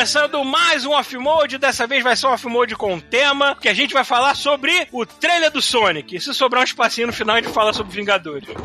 começando 0.00 0.42
mais 0.42 0.86
um 0.86 0.92
off-mode. 0.92 1.58
Dessa 1.58 1.86
vez 1.86 2.02
vai 2.02 2.16
ser 2.16 2.26
um 2.26 2.30
off-mode 2.30 2.74
com 2.74 2.98
tema 2.98 3.54
que 3.54 3.68
a 3.68 3.74
gente 3.74 3.92
vai 3.92 4.02
falar 4.02 4.34
sobre 4.34 4.88
o 4.90 5.04
trailer 5.04 5.50
do 5.50 5.60
Sonic. 5.60 6.16
E 6.16 6.20
se 6.20 6.32
sobrar 6.32 6.62
um 6.62 6.64
espacinho 6.64 7.08
no 7.08 7.12
final, 7.12 7.36
a 7.36 7.42
gente 7.42 7.52
fala 7.52 7.74
sobre 7.74 7.92
Vingadores. 7.92 8.48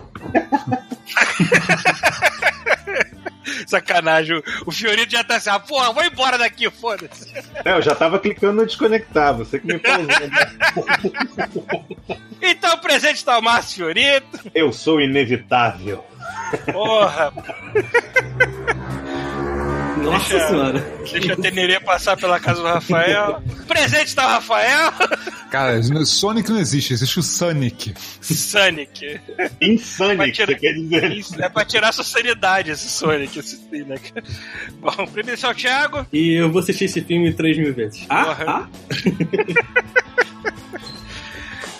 Sacanagem, 3.67 4.41
o 4.65 4.71
Fiorito 4.71 5.11
já 5.11 5.25
tá 5.25 5.35
assim, 5.35 5.49
ah, 5.49 5.59
porra, 5.59 5.91
vou 5.91 6.05
embora 6.05 6.37
daqui, 6.37 6.71
foda-se. 6.71 7.29
É, 7.65 7.73
eu 7.73 7.81
já 7.81 7.93
tava 7.93 8.17
clicando 8.17 8.53
no 8.53 8.65
desconectar, 8.65 9.35
você 9.35 9.59
que 9.59 9.67
me 9.67 9.77
pausou. 9.77 10.07
Então 12.41 12.77
presente 12.77 13.15
está 13.15 13.39
o 13.39 13.41
Márcio 13.41 13.77
Fiorito. 13.77 14.51
Eu 14.53 14.71
sou 14.71 15.01
inevitável. 15.01 16.05
Porra, 16.71 17.33
Nossa 20.05 20.29
Deixa- 20.29 20.47
senhora. 20.47 20.79
deixa 21.11 21.33
a 21.33 21.35
Tenerê 21.35 21.79
passar 21.79 22.15
pela 22.17 22.39
casa 22.39 22.61
do 22.61 22.67
Rafael. 22.67 23.41
Presente 23.67 24.05
está 24.07 24.25
o 24.25 24.29
Rafael. 24.29 24.91
Cara, 25.49 25.81
Sonic 26.05 26.49
não 26.49 26.59
existe, 26.59 26.93
existe 26.93 27.19
o 27.19 27.23
Sonic. 27.23 27.93
Sonic. 28.21 29.19
Vai 29.37 29.49
Insanic, 29.61 30.31
tirar- 30.33 30.47
você 30.47 30.55
quer 30.55 30.73
dizer? 30.73 31.25
É 31.43 31.49
pra 31.49 31.65
tirar 31.65 31.91
sua 31.91 32.03
sanidade 32.03 32.71
esse 32.71 32.87
Sonic, 32.89 33.39
esse 33.39 33.57
sim, 33.57 33.83
né? 33.83 33.95
Bom, 34.79 35.07
primeiro 35.07 35.39
é 35.43 35.49
o 35.49 35.53
Thiago. 35.55 36.05
E 36.11 36.33
eu 36.33 36.51
vou 36.51 36.61
assistir 36.61 36.85
esse 36.85 37.01
filme 37.01 37.33
três 37.33 37.57
mil 37.57 37.73
vezes. 37.73 38.05
Ah, 38.09 38.25
Porra. 38.25 38.45
ah? 38.47 38.67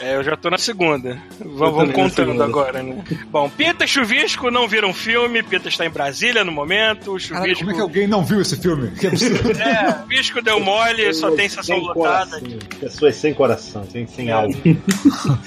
É, 0.06 0.16
eu 0.16 0.23
já 0.23 0.38
tô 0.38 0.52
na 0.52 0.58
segunda. 0.59 1.17
Vamos, 1.39 1.92
contando 1.92 2.28
segunda. 2.28 2.44
agora, 2.45 2.84
né? 2.84 3.03
Bom, 3.31 3.50
Pita 3.50 3.86
e 3.86 3.88
Chuvisco 3.88 4.52
não 4.52 4.67
viram 4.67 4.94
filme. 4.94 5.42
Pita 5.42 5.67
está 5.67 5.84
em 5.84 5.89
Brasília 5.89 6.44
no 6.44 6.52
momento. 6.52 7.14
O 7.14 7.20
Chuvisco. 7.20 7.61
como 7.66 7.72
é 7.72 7.73
que 7.73 7.81
alguém 7.81 8.06
não 8.06 8.23
viu 8.23 8.39
esse 8.39 8.56
filme? 8.56 8.92
Que 8.92 9.08
absurdo. 9.08 9.56
É, 9.66 9.89
o 9.89 10.02
Chuvisco 10.03 10.42
deu 10.44 10.59
mole, 10.59 11.11
só 11.16 11.31
tem 11.31 11.50
sessão 11.50 11.80
lotada. 11.80 12.39
Pessoas 12.80 13.16
sem 13.16 13.33
coração, 13.33 13.83
sem, 13.89 14.06
sem 14.06 14.30
alma. 14.30 14.53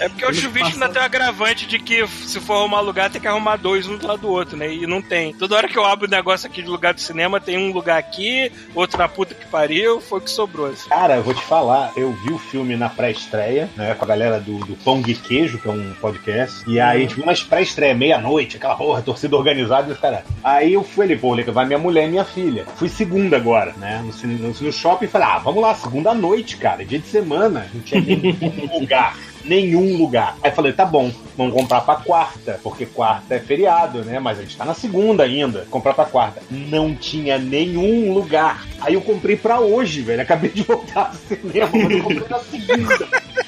É 0.00 0.08
porque 0.08 0.26
o 0.26 0.34
Chuvisco 0.34 0.72
ainda 0.72 0.88
tem 0.88 1.00
um 1.00 1.04
agravante 1.04 1.64
de 1.68 1.78
que 1.78 2.04
se 2.08 2.40
for 2.40 2.54
arrumar 2.54 2.80
lugar, 2.80 3.10
tem 3.10 3.20
que 3.20 3.28
arrumar 3.28 3.56
dois 3.56 3.86
um 3.86 3.96
do 3.96 4.08
lado 4.08 4.22
do 4.22 4.28
outro, 4.28 4.56
né? 4.56 4.74
E 4.74 4.88
não 4.88 5.00
tem. 5.00 5.34
Toda 5.34 5.54
hora 5.54 5.68
que 5.68 5.78
eu 5.78 5.84
abro 5.84 6.08
o 6.08 6.10
negócio 6.10 6.48
aqui 6.48 6.62
de 6.62 6.68
lugar 6.68 6.94
do 6.94 7.00
cinema, 7.00 7.40
tem 7.40 7.56
um 7.56 7.72
lugar 7.72 7.98
aqui, 7.98 8.50
outro 8.74 8.98
na 8.98 9.06
puta 9.06 9.36
que 9.36 9.46
pariu, 9.46 10.00
foi 10.00 10.18
o 10.18 10.22
que 10.22 10.30
sobrou. 10.30 10.66
assim. 10.66 10.88
Cara, 10.88 11.16
eu 11.16 11.22
vou 11.22 11.34
te 11.34 11.42
falar, 11.42 11.92
eu 11.96 12.12
vi 12.12 12.32
o 12.32 12.38
filme 12.38 12.74
na 12.74 12.88
pré-estreia, 12.88 13.68
né, 13.76 13.94
com 13.94 14.04
a 14.04 14.08
galera 14.08 14.40
do, 14.48 14.58
do 14.64 14.74
Pão 14.76 15.02
de 15.02 15.14
Queijo, 15.14 15.58
que 15.58 15.68
é 15.68 15.70
um 15.70 15.92
podcast, 16.00 16.64
e 16.66 16.80
aí, 16.80 17.06
tipo, 17.06 17.22
umas 17.22 17.42
pré-estreia, 17.42 17.94
meia-noite, 17.94 18.56
aquela 18.56 18.74
porra, 18.74 19.02
torcida 19.02 19.36
organizada 19.36 19.92
os 19.92 19.98
caras. 19.98 20.20
Aí 20.42 20.72
eu 20.72 20.82
fui 20.82 21.04
ali, 21.04 21.16
pô, 21.16 21.36
vai 21.52 21.66
minha 21.66 21.78
mulher 21.78 22.06
e 22.06 22.10
minha 22.10 22.24
filha. 22.24 22.64
Fui 22.76 22.88
segunda 22.88 23.36
agora, 23.36 23.74
né, 23.76 24.02
no, 24.02 24.28
no, 24.28 24.48
no 24.48 24.72
shopping, 24.72 25.06
falei, 25.06 25.28
ah, 25.28 25.38
vamos 25.38 25.62
lá, 25.62 25.74
segunda 25.74 26.14
noite, 26.14 26.56
cara, 26.56 26.84
dia 26.84 26.98
de 26.98 27.06
semana, 27.06 27.68
não 27.74 27.82
tinha 27.82 28.00
nenhum 28.00 28.34
lugar. 28.80 29.16
Nenhum 29.44 29.96
lugar. 29.96 30.36
Aí 30.42 30.50
falei, 30.50 30.72
tá 30.72 30.84
bom, 30.84 31.10
vamos 31.36 31.54
comprar 31.54 31.80
pra 31.80 31.96
quarta, 31.96 32.60
porque 32.62 32.84
quarta 32.84 33.36
é 33.36 33.38
feriado, 33.38 34.04
né? 34.04 34.18
Mas 34.18 34.38
a 34.38 34.42
gente 34.42 34.56
tá 34.56 34.64
na 34.64 34.74
segunda 34.74 35.22
ainda. 35.22 35.66
Comprar 35.70 35.94
pra 35.94 36.04
quarta. 36.04 36.42
Não 36.50 36.94
tinha 36.94 37.38
nenhum 37.38 38.12
lugar. 38.12 38.66
Aí 38.80 38.92
eu 38.92 39.00
comprei 39.00 39.36
pra 39.36 39.60
hoje, 39.60 40.02
velho. 40.02 40.20
Acabei 40.20 40.50
de 40.50 40.64
voltar 40.64 41.12
do 41.12 41.16
cinema, 41.16 41.70
mas 41.72 41.90
eu 41.90 42.02
comprei 42.02 42.28
na 42.28 42.38
segunda. 42.40 43.08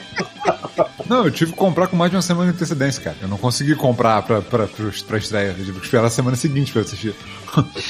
Não, 1.07 1.25
eu 1.25 1.31
tive 1.31 1.53
que 1.53 1.59
comprar 1.59 1.87
com 1.89 1.97
mais 1.97 2.11
de 2.11 2.17
uma 2.17 2.23
semana 2.23 2.51
de 2.51 2.57
antecedência, 2.57 3.03
cara. 3.03 3.17
Eu 3.21 3.29
não 3.29 3.37
consegui 3.37 3.75
comprar 3.75 4.23
pra, 4.23 4.41
pra, 4.41 4.67
pra, 4.67 4.87
pra 5.07 5.19
estreia. 5.19 5.49
Eu 5.49 5.65
tive 5.65 5.81
que 5.81 5.85
esperar 5.87 6.07
a 6.07 6.11
semana 6.11 6.37
seguinte 6.37 6.73
pra 6.73 6.83
assistir. 6.83 7.15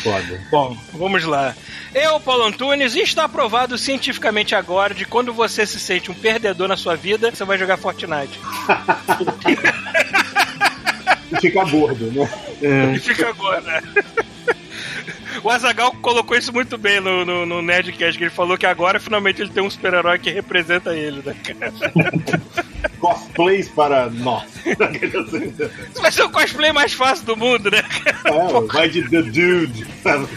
Foda. 0.02 0.40
Bom, 0.50 0.76
vamos 0.94 1.24
lá. 1.24 1.54
Eu, 1.94 2.18
Paulo 2.20 2.44
Antunes, 2.44 2.94
e 2.94 3.00
está 3.00 3.28
provado 3.28 3.76
cientificamente 3.76 4.54
agora 4.54 4.94
de 4.94 5.04
quando 5.04 5.32
você 5.32 5.66
se 5.66 5.78
sente 5.78 6.10
um 6.10 6.14
perdedor 6.14 6.66
na 6.68 6.76
sua 6.76 6.96
vida, 6.96 7.30
você 7.30 7.44
vai 7.44 7.58
jogar 7.58 7.76
Fortnite. 7.76 8.40
E 11.32 11.36
fica 11.40 11.64
gordo, 11.64 12.10
né? 12.10 12.28
E 12.94 12.98
fica 12.98 13.28
agora. 13.28 13.60
né? 13.60 13.82
O 15.42 15.50
Azagal 15.50 15.92
colocou 16.02 16.36
isso 16.36 16.52
muito 16.52 16.76
bem 16.76 17.00
no, 17.00 17.24
no, 17.24 17.46
no 17.46 17.62
Nerdcast, 17.62 18.16
que 18.18 18.24
ele 18.24 18.30
falou 18.30 18.58
que 18.58 18.66
agora 18.66 19.00
finalmente 19.00 19.40
ele 19.40 19.50
tem 19.50 19.62
um 19.62 19.70
super-herói 19.70 20.18
que 20.18 20.30
representa 20.30 20.94
ele, 20.94 21.22
né, 21.24 21.34
cara? 21.42 21.72
Cosplays 23.00 23.68
para 23.70 24.10
nós. 24.10 24.44
Isso 24.66 26.02
vai 26.02 26.12
ser 26.12 26.22
o 26.22 26.30
cosplay 26.30 26.70
mais 26.72 26.92
fácil 26.92 27.24
do 27.24 27.36
mundo, 27.36 27.70
né? 27.70 27.82
É, 28.24 28.72
vai 28.72 28.88
de 28.90 29.08
The 29.08 29.22
Dude. 29.22 29.86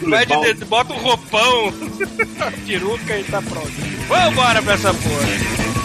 Vai 0.08 0.24
de, 0.24 0.54
de- 0.54 0.64
bota 0.64 0.94
um 0.94 0.96
roupão, 0.96 1.72
peruca 2.66 3.18
e 3.18 3.24
tá 3.24 3.42
pronto. 3.42 3.70
Vambora 4.08 4.62
pra 4.62 4.74
essa 4.74 4.94
porra. 4.94 5.83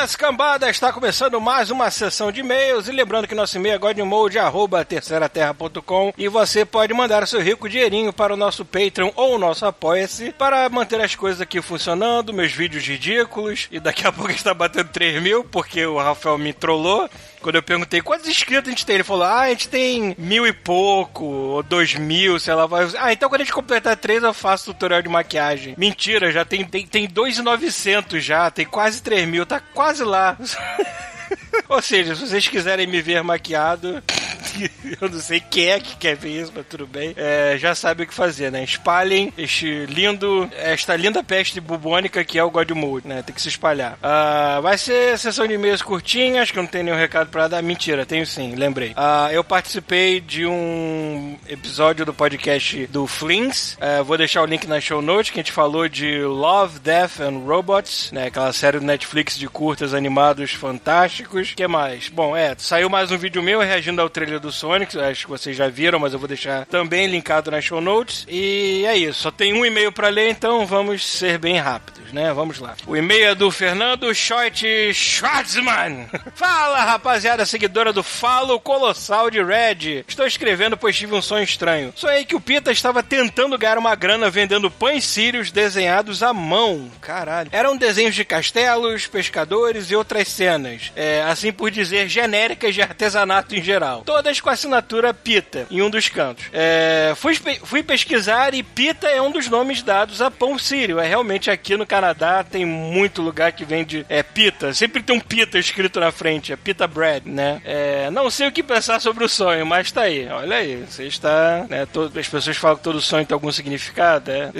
Buenas 0.00 0.16
cambada, 0.16 0.70
está 0.70 0.90
começando 0.90 1.38
mais 1.38 1.70
uma 1.70 1.90
sessão 1.90 2.32
de 2.32 2.40
e-mails. 2.40 2.88
E 2.88 2.90
lembrando 2.90 3.28
que 3.28 3.34
nosso 3.34 3.58
e-mail 3.58 3.74
é 3.74 3.78
godmode@terceiraterra.com 3.78 6.14
e 6.16 6.26
você 6.26 6.64
pode 6.64 6.94
mandar 6.94 7.28
seu 7.28 7.38
rico 7.38 7.68
dinheirinho 7.68 8.10
para 8.10 8.32
o 8.32 8.36
nosso 8.36 8.64
Patreon 8.64 9.10
ou 9.14 9.34
o 9.34 9.38
nosso 9.38 9.66
Apoia-se 9.66 10.32
para 10.32 10.66
manter 10.70 11.02
as 11.02 11.14
coisas 11.14 11.42
aqui 11.42 11.60
funcionando, 11.60 12.32
meus 12.32 12.50
vídeos 12.50 12.82
ridículos. 12.82 13.68
E 13.70 13.78
daqui 13.78 14.06
a 14.06 14.12
pouco 14.12 14.30
está 14.40 14.54
batendo 14.54 14.88
3 14.88 15.20
mil 15.20 15.44
porque 15.44 15.84
o 15.84 15.98
Rafael 15.98 16.38
me 16.38 16.54
trollou. 16.54 17.06
Quando 17.42 17.54
eu 17.56 17.62
perguntei 17.62 18.02
quantos 18.02 18.28
inscritos 18.28 18.68
a 18.68 18.70
gente 18.70 18.84
tem, 18.84 18.96
ele 18.96 19.04
falou: 19.04 19.24
Ah, 19.24 19.40
a 19.40 19.48
gente 19.48 19.68
tem 19.68 20.14
mil 20.18 20.46
e 20.46 20.52
pouco, 20.52 21.24
ou 21.24 21.62
dois 21.62 21.94
mil, 21.94 22.38
sei 22.38 22.52
lá. 22.54 22.66
vai- 22.66 22.88
Ah, 22.98 23.12
então 23.12 23.28
quando 23.28 23.40
a 23.40 23.44
gente 23.44 23.52
completar 23.54 23.96
três, 23.96 24.22
eu 24.22 24.34
faço 24.34 24.66
tutorial 24.66 25.00
de 25.02 25.08
maquiagem. 25.08 25.74
Mentira, 25.78 26.30
já 26.30 26.44
tem, 26.44 26.64
tem, 26.64 26.86
tem 26.86 27.06
2,900 27.08 28.22
já, 28.24 28.50
tem 28.50 28.66
quase 28.66 29.00
3 29.02 29.26
mil, 29.26 29.46
tá 29.46 29.58
quase 29.72 30.04
lá. 30.04 30.36
Ou 31.68 31.80
seja, 31.80 32.14
se 32.14 32.26
vocês 32.26 32.46
quiserem 32.48 32.86
me 32.86 33.00
ver 33.00 33.22
maquiado, 33.22 34.02
eu 35.00 35.08
não 35.08 35.20
sei 35.20 35.40
quem 35.40 35.68
é 35.68 35.80
que 35.80 35.96
quer 35.96 36.16
ver 36.16 36.40
isso, 36.42 36.52
mas 36.54 36.66
tudo 36.66 36.86
bem. 36.86 37.14
É, 37.16 37.56
já 37.58 37.74
sabe 37.74 38.02
o 38.02 38.06
que 38.06 38.14
fazer, 38.14 38.50
né? 38.50 38.62
Espalhem 38.62 39.32
este 39.36 39.86
lindo, 39.86 40.48
esta 40.56 40.96
linda 40.96 41.22
peste 41.22 41.60
bubônica 41.60 42.24
que 42.24 42.38
é 42.38 42.44
o 42.44 42.50
God 42.50 42.70
Mode, 42.70 43.08
né? 43.08 43.22
Tem 43.22 43.34
que 43.34 43.42
se 43.42 43.48
espalhar. 43.48 43.98
Ah, 44.02 44.60
vai 44.62 44.78
ser 44.78 45.18
sessão 45.18 45.46
de 45.46 45.54
e-mails 45.54 45.82
curtinhas, 45.82 46.50
que 46.50 46.58
eu 46.58 46.62
não 46.62 46.70
tenho 46.70 46.84
nenhum 46.84 46.96
recado 46.96 47.28
pra 47.30 47.48
dar. 47.48 47.62
Mentira, 47.62 48.06
tenho 48.06 48.26
sim, 48.26 48.54
lembrei. 48.54 48.92
Ah, 48.96 49.28
eu 49.32 49.42
participei 49.42 50.20
de 50.20 50.46
um 50.46 51.36
episódio 51.48 52.04
do 52.04 52.14
podcast 52.14 52.86
do 52.86 53.06
Flings. 53.06 53.76
É, 53.80 54.02
vou 54.02 54.16
deixar 54.16 54.42
o 54.42 54.46
link 54.46 54.66
na 54.66 54.80
show 54.80 55.02
notes, 55.02 55.30
que 55.30 55.40
a 55.40 55.42
gente 55.42 55.52
falou 55.52 55.88
de 55.88 56.22
Love, 56.22 56.78
Death 56.78 57.20
and 57.20 57.38
Robots, 57.46 58.12
né? 58.12 58.26
Aquela 58.26 58.52
série 58.52 58.78
do 58.78 58.86
Netflix 58.86 59.38
de 59.38 59.48
curtas 59.48 59.94
animados 59.94 60.52
fantásticos. 60.52 61.52
que 61.54 61.66
mais? 61.66 62.08
Bom, 62.08 62.36
é, 62.36 62.54
saiu 62.58 62.88
mais 62.88 63.10
um 63.10 63.18
vídeo 63.18 63.42
meu 63.42 63.60
reagindo 63.60 64.00
ao 64.00 64.08
trailer 64.08 64.29
do 64.38 64.52
Sonic, 64.52 64.98
acho 64.98 65.24
que 65.24 65.30
vocês 65.30 65.56
já 65.56 65.68
viram, 65.68 65.98
mas 65.98 66.12
eu 66.12 66.18
vou 66.18 66.28
deixar 66.28 66.66
também 66.66 67.06
linkado 67.06 67.50
nas 67.50 67.64
show 67.64 67.80
notes. 67.80 68.26
E 68.28 68.84
é 68.86 68.96
isso, 68.96 69.22
só 69.22 69.30
tem 69.30 69.52
um 69.52 69.64
e-mail 69.64 69.90
pra 69.92 70.08
ler, 70.08 70.30
então 70.30 70.66
vamos 70.66 71.06
ser 71.06 71.38
bem 71.38 71.58
rápidos, 71.58 72.12
né? 72.12 72.32
Vamos 72.32 72.58
lá. 72.58 72.76
O 72.86 72.96
e-mail 72.96 73.30
é 73.30 73.34
do 73.34 73.50
Fernando 73.50 74.14
Schoit 74.14 74.92
Schwartzman. 74.92 76.08
Fala, 76.34 76.84
rapaziada 76.84 77.46
seguidora 77.46 77.92
do 77.92 78.02
Falo 78.02 78.60
Colossal 78.60 79.30
de 79.30 79.42
Red. 79.42 80.04
Estou 80.06 80.26
escrevendo 80.26 80.76
pois 80.76 80.96
tive 80.96 81.14
um 81.14 81.22
sonho 81.22 81.44
estranho. 81.44 81.92
Sonhei 81.96 82.24
que 82.24 82.34
o 82.34 82.40
Pita 82.40 82.72
estava 82.72 83.02
tentando 83.02 83.56
ganhar 83.58 83.78
uma 83.78 83.94
grana 83.94 84.30
vendendo 84.30 84.70
pães 84.70 85.04
sírios 85.04 85.50
desenhados 85.50 86.22
à 86.22 86.32
mão. 86.32 86.90
Caralho. 87.00 87.50
Eram 87.52 87.76
desenhos 87.76 88.14
de 88.14 88.24
castelos, 88.24 89.06
pescadores 89.06 89.90
e 89.90 89.96
outras 89.96 90.28
cenas. 90.28 90.92
É, 90.96 91.22
assim 91.22 91.52
por 91.52 91.70
dizer, 91.70 92.08
genéricas 92.08 92.74
de 92.74 92.82
artesanato 92.82 93.54
em 93.54 93.62
geral. 93.62 94.02
Todas 94.20 94.38
com 94.38 94.50
assinatura 94.50 95.14
Pita, 95.14 95.66
em 95.70 95.80
um 95.80 95.88
dos 95.88 96.10
cantos. 96.10 96.44
É, 96.52 97.14
fui, 97.16 97.34
fui 97.64 97.82
pesquisar 97.82 98.52
e 98.52 98.62
Pita 98.62 99.08
é 99.08 99.20
um 99.20 99.30
dos 99.30 99.48
nomes 99.48 99.82
dados 99.82 100.20
a 100.20 100.30
pão 100.30 100.58
sírio. 100.58 101.00
É 101.00 101.08
realmente 101.08 101.50
aqui 101.50 101.74
no 101.74 101.86
Canadá 101.86 102.44
tem 102.44 102.66
muito 102.66 103.22
lugar 103.22 103.52
que 103.52 103.64
vende 103.64 104.04
é, 104.10 104.22
Pita. 104.22 104.74
Sempre 104.74 105.02
tem 105.02 105.16
um 105.16 105.20
Pita 105.20 105.58
escrito 105.58 105.98
na 105.98 106.12
frente, 106.12 106.52
é 106.52 106.56
Pita 106.56 106.86
Bread, 106.86 107.26
né? 107.26 107.62
É, 107.64 108.10
não 108.10 108.28
sei 108.30 108.48
o 108.48 108.52
que 108.52 108.62
pensar 108.62 109.00
sobre 109.00 109.24
o 109.24 109.28
sonho, 109.28 109.64
mas 109.64 109.90
tá 109.90 110.02
aí. 110.02 110.28
Olha 110.28 110.56
aí, 110.56 110.84
você 110.86 111.06
está. 111.06 111.64
Né, 111.66 111.86
todo, 111.86 112.18
as 112.18 112.28
pessoas 112.28 112.58
falam 112.58 112.76
que 112.76 112.84
todo 112.84 113.00
sonho 113.00 113.24
tem 113.24 113.34
algum 113.34 113.50
significado. 113.50 114.30
É, 114.30 114.50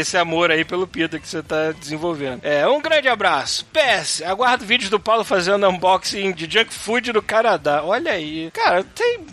esse 0.00 0.18
amor 0.18 0.50
aí 0.50 0.64
pelo 0.64 0.88
Pita 0.88 1.20
que 1.20 1.28
você 1.28 1.38
está 1.38 1.70
desenvolvendo. 1.70 2.40
É, 2.42 2.66
um 2.66 2.82
grande 2.82 3.06
abraço. 3.06 3.64
PS, 3.66 4.22
aguardo 4.22 4.64
vídeos 4.64 4.90
do 4.90 4.98
Paulo 4.98 5.22
fazendo 5.22 5.68
unboxing 5.68 6.32
de 6.32 6.50
junk 6.50 6.74
food 6.74 7.12
do 7.12 7.22
Canadá. 7.22 7.80
Olha 7.84 8.10
aí. 8.10 8.50
Cara, 8.50 8.82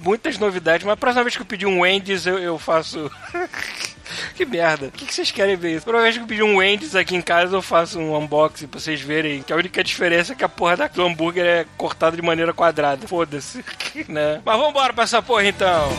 muitas 0.04 0.38
novidades, 0.38 0.86
mas 0.86 0.94
a 0.94 0.98
próxima 0.98 1.24
vez 1.24 1.36
que 1.36 1.42
eu 1.42 1.46
pedir 1.46 1.66
um 1.66 1.82
Wendy's, 1.82 2.26
eu, 2.26 2.40
eu 2.40 2.58
faço. 2.58 3.12
que 4.36 4.46
merda. 4.46 4.88
O 4.88 4.92
que, 4.92 5.06
que, 5.06 5.14
vocês 5.14 5.32
querem 5.32 5.56
ver 5.56 5.76
isso? 5.76 5.86
Provavelmente 5.86 6.20
que 6.20 6.24
eu 6.24 6.28
pedir 6.28 6.44
um 6.44 6.58
Wendy's 6.58 6.96
aqui 6.96 7.16
em 7.16 7.22
casa, 7.22 7.56
eu 7.56 7.62
faço 7.62 8.00
um 8.00 8.18
unboxing 8.18 8.68
pra 8.68 8.80
vocês 8.80 9.02
verem 9.02 9.44
que 9.44 9.54
a 9.54 9.56
única 9.56 9.84
diferença 9.84 10.34
é 10.34 10.36
que 10.36 10.44
a 10.44 10.50
porra 10.50 10.90
do 10.90 11.04
hambúrguer 11.04 11.46
é 11.46 11.66
cortada 11.78 12.16
de 12.16 12.22
maneira 12.22 12.54
quadrada. 12.54 13.08
Foda-se. 13.08 13.64
né? 14.08 14.42
Mas 14.44 14.60
vambora 14.60 14.94
pra 14.94 15.04
essa 15.04 15.22
porra 15.22 15.46
então. 15.46 15.90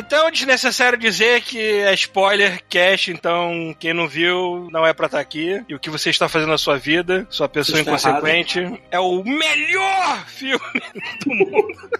Então 0.00 0.26
é 0.26 0.30
desnecessário 0.30 0.98
dizer 0.98 1.42
que 1.42 1.58
é 1.58 1.92
spoiler 1.92 2.62
cast, 2.70 3.10
então 3.12 3.76
quem 3.78 3.92
não 3.92 4.08
viu 4.08 4.66
não 4.72 4.86
é 4.86 4.94
pra 4.94 5.06
estar 5.06 5.18
tá 5.18 5.22
aqui. 5.22 5.62
E 5.68 5.74
o 5.74 5.78
que 5.78 5.90
você 5.90 6.08
está 6.08 6.26
fazendo 6.26 6.48
na 6.48 6.58
sua 6.58 6.78
vida, 6.78 7.26
sua 7.28 7.50
pessoa 7.50 7.80
inconsequente, 7.80 8.60
errado. 8.60 8.78
é 8.90 8.98
o 8.98 9.22
melhor 9.22 10.26
filme 10.26 10.82
do 11.24 11.34
mundo. 11.34 11.90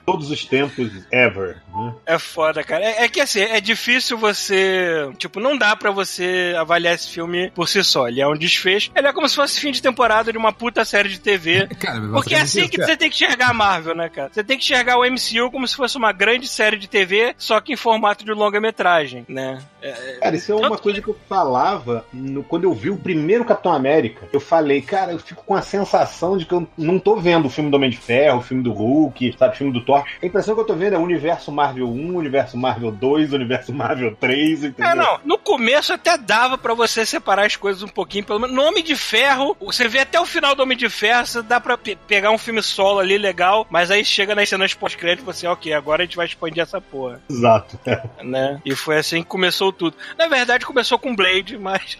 Todos 0.00 0.30
os 0.30 0.44
tempos 0.44 0.90
ever, 1.12 1.62
né? 1.74 1.94
É 2.06 2.18
foda, 2.18 2.62
cara. 2.62 2.84
É, 2.84 3.04
é, 3.04 3.08
que 3.08 3.20
assim, 3.20 3.40
é 3.40 3.60
difícil 3.60 4.16
você. 4.16 5.08
Tipo, 5.18 5.40
não 5.40 5.56
dá 5.56 5.74
para 5.76 5.90
você 5.90 6.54
avaliar 6.58 6.94
esse 6.94 7.10
filme 7.10 7.50
por 7.50 7.68
si 7.68 7.82
só. 7.84 8.08
Ele 8.08 8.20
é 8.20 8.26
um 8.26 8.36
desfecho. 8.36 8.90
Ele 8.94 9.06
é 9.06 9.12
como 9.12 9.28
se 9.28 9.36
fosse 9.36 9.60
fim 9.60 9.72
de 9.72 9.82
temporada 9.82 10.32
de 10.32 10.38
uma 10.38 10.52
puta 10.52 10.84
série 10.84 11.08
de 11.08 11.20
TV. 11.20 11.68
Cara, 11.78 12.00
porque 12.12 12.34
é 12.34 12.40
assim 12.40 12.68
que 12.68 12.82
você 12.82 12.96
tem 12.96 13.10
que 13.10 13.16
enxergar 13.16 13.50
a 13.50 13.54
Marvel, 13.54 13.94
né, 13.94 14.08
cara? 14.08 14.30
Você 14.32 14.42
tem 14.42 14.56
que 14.56 14.64
enxergar 14.64 14.98
o 14.98 15.04
MCU 15.04 15.50
como 15.50 15.66
se 15.66 15.76
fosse 15.76 15.96
uma 15.96 16.12
grande 16.12 16.48
série 16.48 16.76
de 16.76 16.88
TV, 16.88 17.34
só 17.36 17.60
que 17.60 17.72
em 17.72 17.76
formato 17.76 18.24
de 18.24 18.32
longa-metragem, 18.32 19.24
né? 19.28 19.58
É, 19.82 19.90
é 19.90 20.12
cara, 20.20 20.36
isso 20.36 20.52
é 20.52 20.54
uma 20.54 20.78
coisa 20.78 21.00
que 21.00 21.08
eu 21.08 21.16
falava 21.28 22.04
no, 22.12 22.42
quando 22.42 22.64
eu 22.64 22.72
vi 22.72 22.90
o 22.90 22.96
primeiro 22.96 23.44
Capitão 23.44 23.72
América. 23.72 24.28
Eu 24.32 24.40
falei, 24.40 24.80
cara, 24.80 25.12
eu 25.12 25.18
fico 25.18 25.44
com 25.44 25.54
a 25.54 25.62
sensação 25.62 26.36
de 26.36 26.46
que 26.46 26.54
eu 26.54 26.66
não 26.76 26.98
tô 26.98 27.16
vendo 27.16 27.46
o 27.46 27.50
filme 27.50 27.70
do 27.70 27.76
Homem 27.76 27.90
de 27.90 27.96
Ferro, 27.96 28.38
o 28.38 28.42
filme 28.42 28.62
do 28.62 28.72
Hulk, 28.72 29.36
sabe, 29.38 29.54
o 29.54 29.58
filme 29.58 29.72
do 29.72 29.83
Thor. 29.84 30.04
A 30.22 30.26
impressão 30.26 30.54
que 30.54 30.60
eu 30.60 30.66
tô 30.66 30.74
vendo 30.74 30.94
é 30.94 30.98
o 30.98 31.02
universo 31.02 31.52
Marvel 31.52 31.88
1, 31.88 32.16
universo 32.16 32.56
Marvel 32.56 32.90
2, 32.90 33.32
universo 33.32 33.72
Marvel 33.72 34.16
3, 34.16 34.64
entendeu? 34.64 34.92
É, 34.92 34.94
não. 34.94 35.20
No 35.24 35.38
começo 35.38 35.92
até 35.92 36.16
dava 36.16 36.56
para 36.58 36.74
você 36.74 37.04
separar 37.04 37.46
as 37.46 37.56
coisas 37.56 37.82
um 37.82 37.88
pouquinho. 37.88 38.24
Pelo 38.24 38.40
menos 38.40 38.54
no 38.54 38.62
Homem 38.62 38.82
de 38.82 38.96
Ferro, 38.96 39.56
você 39.60 39.88
vê 39.88 40.00
até 40.00 40.20
o 40.20 40.26
final 40.26 40.54
do 40.54 40.62
Homem 40.62 40.76
de 40.76 40.88
Ferro, 40.88 41.26
você 41.26 41.42
dá 41.42 41.60
pra 41.60 41.76
pe 41.76 41.96
pegar 42.06 42.30
um 42.30 42.38
filme 42.38 42.62
solo 42.62 43.00
ali 43.00 43.18
legal, 43.18 43.66
mas 43.70 43.90
aí 43.90 44.04
chega 44.04 44.34
nas 44.34 44.48
cenas 44.48 44.74
pós-crédito 44.74 45.22
e 45.22 45.24
você, 45.24 45.46
ok, 45.46 45.72
agora 45.72 46.02
a 46.02 46.06
gente 46.06 46.16
vai 46.16 46.26
expandir 46.26 46.62
essa 46.62 46.80
porra. 46.80 47.20
Exato. 47.28 47.78
Né? 48.22 48.60
E 48.64 48.74
foi 48.74 48.98
assim 48.98 49.22
que 49.22 49.28
começou 49.28 49.72
tudo. 49.72 49.96
Na 50.18 50.28
verdade, 50.28 50.66
começou 50.66 50.98
com 50.98 51.14
Blade, 51.14 51.58
mas. 51.58 51.96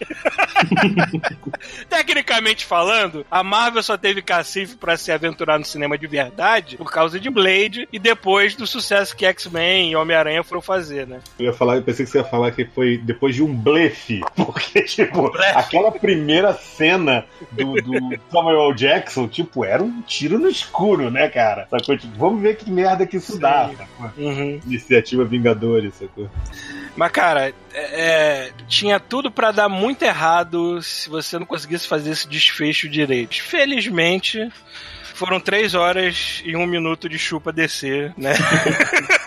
Tecnicamente 1.89 2.65
falando, 2.65 3.25
a 3.29 3.43
Marvel 3.43 3.83
só 3.83 3.97
teve 3.97 4.21
cacife 4.21 4.75
para 4.75 4.97
se 4.97 5.11
aventurar 5.11 5.59
no 5.59 5.65
cinema 5.65 5.97
de 5.97 6.07
verdade 6.07 6.77
por 6.77 6.91
causa 6.91 7.19
de 7.19 7.29
Blade 7.29 7.74
e 7.91 7.99
depois 7.99 8.55
do 8.55 8.65
sucesso 8.65 9.15
que 9.15 9.25
X-Men 9.25 9.91
e 9.91 9.95
Homem-Aranha 9.95 10.43
foram 10.43 10.61
fazer, 10.61 11.07
né? 11.07 11.19
Eu 11.39 11.45
ia 11.45 11.53
falar, 11.53 11.75
eu 11.75 11.81
pensei 11.81 12.05
que 12.05 12.11
você 12.11 12.19
ia 12.19 12.23
falar 12.23 12.51
que 12.51 12.65
foi 12.65 12.97
depois 12.97 13.35
de 13.35 13.43
um 13.43 13.53
blefe, 13.53 14.21
porque, 14.35 14.81
tipo, 14.83 15.31
blefe. 15.31 15.57
aquela 15.57 15.91
primeira 15.91 16.53
cena 16.53 17.25
do, 17.51 17.73
do 17.75 18.19
Samuel 18.31 18.73
Jackson, 18.73 19.27
tipo, 19.27 19.65
era 19.65 19.81
um 19.81 20.01
tiro 20.01 20.39
no 20.39 20.49
escuro, 20.49 21.09
né, 21.09 21.27
cara? 21.29 21.67
Sacou? 21.69 21.97
Tipo, 21.97 22.17
vamos 22.17 22.41
ver 22.41 22.57
que 22.57 22.69
merda 22.69 23.05
que 23.05 23.17
isso 23.17 23.33
Sim. 23.33 23.39
dá, 23.39 23.69
uhum. 24.17 24.59
Iniciativa 24.65 25.23
Vingadores, 25.25 25.95
sacou? 25.95 26.29
Mas, 26.95 27.11
cara, 27.11 27.53
é, 27.73 28.01
é 28.01 28.51
tinha 28.67 28.99
tudo 28.99 29.29
para 29.29 29.51
dar 29.51 29.69
muito 29.69 30.03
errado 30.03 30.81
se 30.81 31.09
você 31.09 31.37
não 31.37 31.45
conseguisse 31.45 31.87
fazer 31.87 32.11
esse 32.11 32.27
desfecho 32.27 32.89
direito. 32.89 33.41
Felizmente, 33.41 34.49
foram 35.15 35.39
três 35.39 35.73
horas 35.73 36.41
e 36.45 36.55
um 36.55 36.67
minuto 36.67 37.09
de 37.09 37.17
chupa 37.17 37.51
descer, 37.51 38.13
né? 38.17 38.33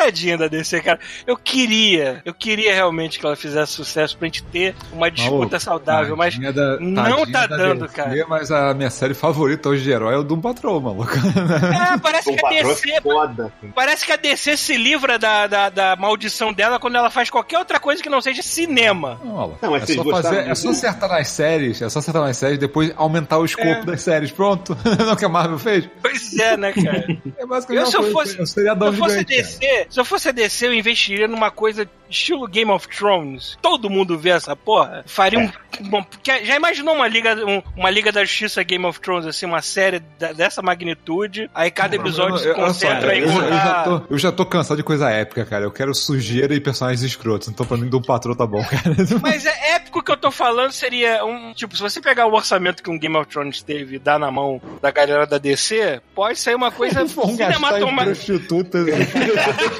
Tadinha 0.00 0.38
da 0.38 0.48
DC, 0.48 0.80
cara. 0.80 0.98
Eu 1.26 1.36
queria, 1.36 2.22
eu 2.24 2.32
queria 2.32 2.72
realmente 2.74 3.18
que 3.18 3.26
ela 3.26 3.36
fizesse 3.36 3.72
sucesso 3.72 4.16
pra 4.16 4.26
gente 4.26 4.42
ter 4.44 4.74
uma 4.92 5.10
disputa 5.10 5.60
saudável, 5.60 6.16
mas 6.16 6.38
da, 6.38 6.80
não 6.80 7.30
tá 7.30 7.46
dando, 7.46 7.82
DC, 7.82 7.94
cara. 7.94 8.26
Mas 8.26 8.50
a 8.50 8.72
minha 8.72 8.88
série 8.88 9.12
favorita 9.12 9.68
hoje 9.68 9.82
de 9.82 9.90
herói 9.90 10.14
é 10.14 10.16
o 10.16 10.22
Doom 10.22 10.40
Patrol, 10.40 10.80
maluco. 10.80 11.12
É, 11.12 11.98
parece 11.98 12.34
que 12.34 12.46
a 12.46 12.48
DC. 12.48 12.90
É 12.90 13.00
foda. 13.00 13.52
Parece 13.74 14.06
que 14.06 14.12
a 14.12 14.16
DC 14.16 14.56
se 14.56 14.76
livra 14.76 15.18
da, 15.18 15.46
da, 15.46 15.68
da, 15.68 15.96
maldição 15.96 16.52
dela 16.52 16.78
quando 16.78 16.96
ela 16.96 17.10
faz 17.10 17.28
qualquer 17.28 17.58
outra 17.58 17.78
coisa 17.78 18.02
que 18.02 18.08
não 18.08 18.20
seja 18.20 18.42
cinema. 18.42 19.20
Não, 19.22 19.54
não 19.60 19.76
é, 19.76 19.86
só 19.86 20.04
fazer, 20.04 20.48
é 20.48 20.54
só 20.54 20.70
acertar 20.70 21.10
nas 21.10 21.28
séries, 21.28 21.82
é 21.82 21.88
só 21.88 21.98
acertar 21.98 22.22
nas 22.22 22.36
séries, 22.36 22.58
depois 22.58 22.92
aumentar 22.96 23.38
o 23.38 23.44
escopo 23.44 23.68
é. 23.68 23.84
das 23.84 24.00
séries. 24.00 24.30
Pronto. 24.30 24.76
não 24.98 25.10
é 25.10 25.12
o 25.12 25.16
que 25.16 25.24
a 25.24 25.28
Marvel 25.28 25.58
fez? 25.58 25.88
Pois 26.00 26.38
é, 26.38 26.56
né, 26.56 26.72
cara? 26.72 27.04
É 27.36 27.46
basicamente 27.46 27.84
eu, 27.84 27.90
se 27.90 27.96
eu 27.96 28.12
fosse, 28.12 28.46
se 28.46 28.66
eu 28.66 28.92
fosse 28.94 29.24
DC, 29.24 29.86
se 29.90 29.98
eu 29.98 30.04
fosse 30.04 30.28
a 30.28 30.32
DC, 30.32 30.68
eu 30.68 30.74
investiria 30.74 31.26
numa 31.26 31.50
coisa 31.50 31.88
estilo 32.08 32.46
Game 32.46 32.70
of 32.70 32.88
Thrones. 32.88 33.58
Todo 33.62 33.90
mundo 33.90 34.18
vê 34.18 34.30
essa 34.30 34.54
porra. 34.54 35.04
Faria 35.06 35.38
um. 35.38 35.50
Bom, 35.88 36.04
já 36.22 36.56
imaginou 36.56 36.94
uma 36.94 37.08
liga, 37.08 37.34
um, 37.46 37.62
uma 37.76 37.90
Liga 37.90 38.12
da 38.12 38.24
Justiça 38.24 38.62
Game 38.62 38.84
of 38.84 39.00
Thrones, 39.00 39.26
assim, 39.26 39.46
uma 39.46 39.62
série 39.62 40.00
da, 40.18 40.32
dessa 40.32 40.60
magnitude? 40.60 41.48
Aí 41.54 41.70
cada 41.70 41.96
episódio 41.96 42.38
se 42.38 42.52
concentra 42.52 43.16
em. 43.16 43.22
Eu, 43.22 43.28
eu, 43.28 43.50
já 43.50 43.82
tô, 43.82 44.02
eu 44.10 44.18
já 44.18 44.32
tô 44.32 44.46
cansado 44.46 44.76
de 44.76 44.82
coisa 44.82 45.10
épica, 45.10 45.44
cara. 45.44 45.64
Eu 45.64 45.70
quero 45.70 45.94
sujeira 45.94 46.54
e 46.54 46.60
personagens 46.60 47.02
escrotos. 47.02 47.48
Então, 47.48 47.64
pra 47.64 47.76
mim, 47.76 47.88
do 47.88 48.02
patrão 48.02 48.34
tá 48.34 48.46
bom, 48.46 48.62
cara. 48.62 48.94
Mas 49.22 49.46
é 49.46 49.76
épico 49.76 50.02
que 50.02 50.10
eu 50.10 50.16
tô 50.16 50.30
falando 50.30 50.72
seria 50.72 51.24
um. 51.24 51.52
Tipo, 51.52 51.76
se 51.76 51.82
você 51.82 52.00
pegar 52.00 52.26
o 52.26 52.34
orçamento 52.34 52.82
que 52.82 52.90
um 52.90 52.98
Game 52.98 53.16
of 53.16 53.28
Thrones 53.28 53.62
teve 53.62 53.96
e 53.96 53.98
dar 53.98 54.18
na 54.18 54.30
mão 54.30 54.60
da 54.82 54.90
galera 54.90 55.26
da 55.26 55.38
DC, 55.38 56.00
pode 56.14 56.38
sair 56.38 56.54
uma 56.54 56.70
coisa 56.70 57.06
cinematográfica. 57.08 58.40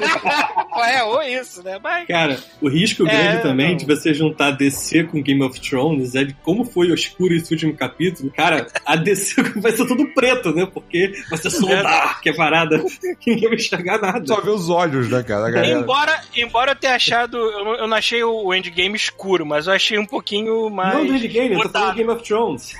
é, 0.85 1.03
ou 1.03 1.21
isso, 1.21 1.63
né? 1.63 1.79
Mas... 1.81 2.07
Cara, 2.07 2.39
o 2.61 2.69
risco 2.69 3.07
é, 3.07 3.11
grande 3.11 3.41
também 3.41 3.71
não. 3.71 3.77
de 3.77 3.85
você 3.85 4.13
juntar 4.13 4.51
DC 4.51 5.05
com 5.05 5.21
Game 5.21 5.43
of 5.43 5.59
Thrones 5.59 6.15
é 6.15 6.23
de 6.23 6.33
como 6.35 6.63
foi 6.65 6.91
oscuro 6.91 7.33
esse 7.33 7.53
último 7.53 7.75
capítulo. 7.75 8.31
Cara, 8.31 8.67
a 8.85 8.95
DC 8.95 9.41
vai 9.57 9.71
ser 9.71 9.85
tudo 9.85 10.07
preto, 10.13 10.53
né? 10.53 10.67
Porque 10.71 11.13
vai 11.29 11.37
ser 11.37 11.49
soldar, 11.49 12.21
que 12.21 12.29
é 12.29 12.33
parada, 12.33 12.83
que 13.19 13.31
ninguém 13.31 13.49
vai 13.49 13.57
enxergar 13.57 13.99
nada. 13.99 14.25
Só 14.25 14.41
vê 14.41 14.49
os 14.49 14.69
olhos, 14.69 15.09
né, 15.09 15.23
cara? 15.23 15.67
Embora, 15.67 16.21
embora 16.35 16.71
eu 16.71 16.75
tenha 16.75 16.95
achado. 16.95 17.37
Eu 17.37 17.65
não, 17.65 17.75
eu 17.75 17.87
não 17.87 17.97
achei 17.97 18.23
o 18.23 18.53
Endgame 18.53 18.95
escuro, 18.95 19.45
mas 19.45 19.67
eu 19.67 19.73
achei 19.73 19.97
um 19.97 20.05
pouquinho 20.05 20.69
mais. 20.69 20.95
Não 20.95 21.05
do 21.05 21.15
Endgame, 21.15 21.53
eu 21.53 21.61
tô 21.63 21.69
falando 21.69 21.95
Game 21.95 22.09
of 22.09 22.23
Thrones. 22.23 22.75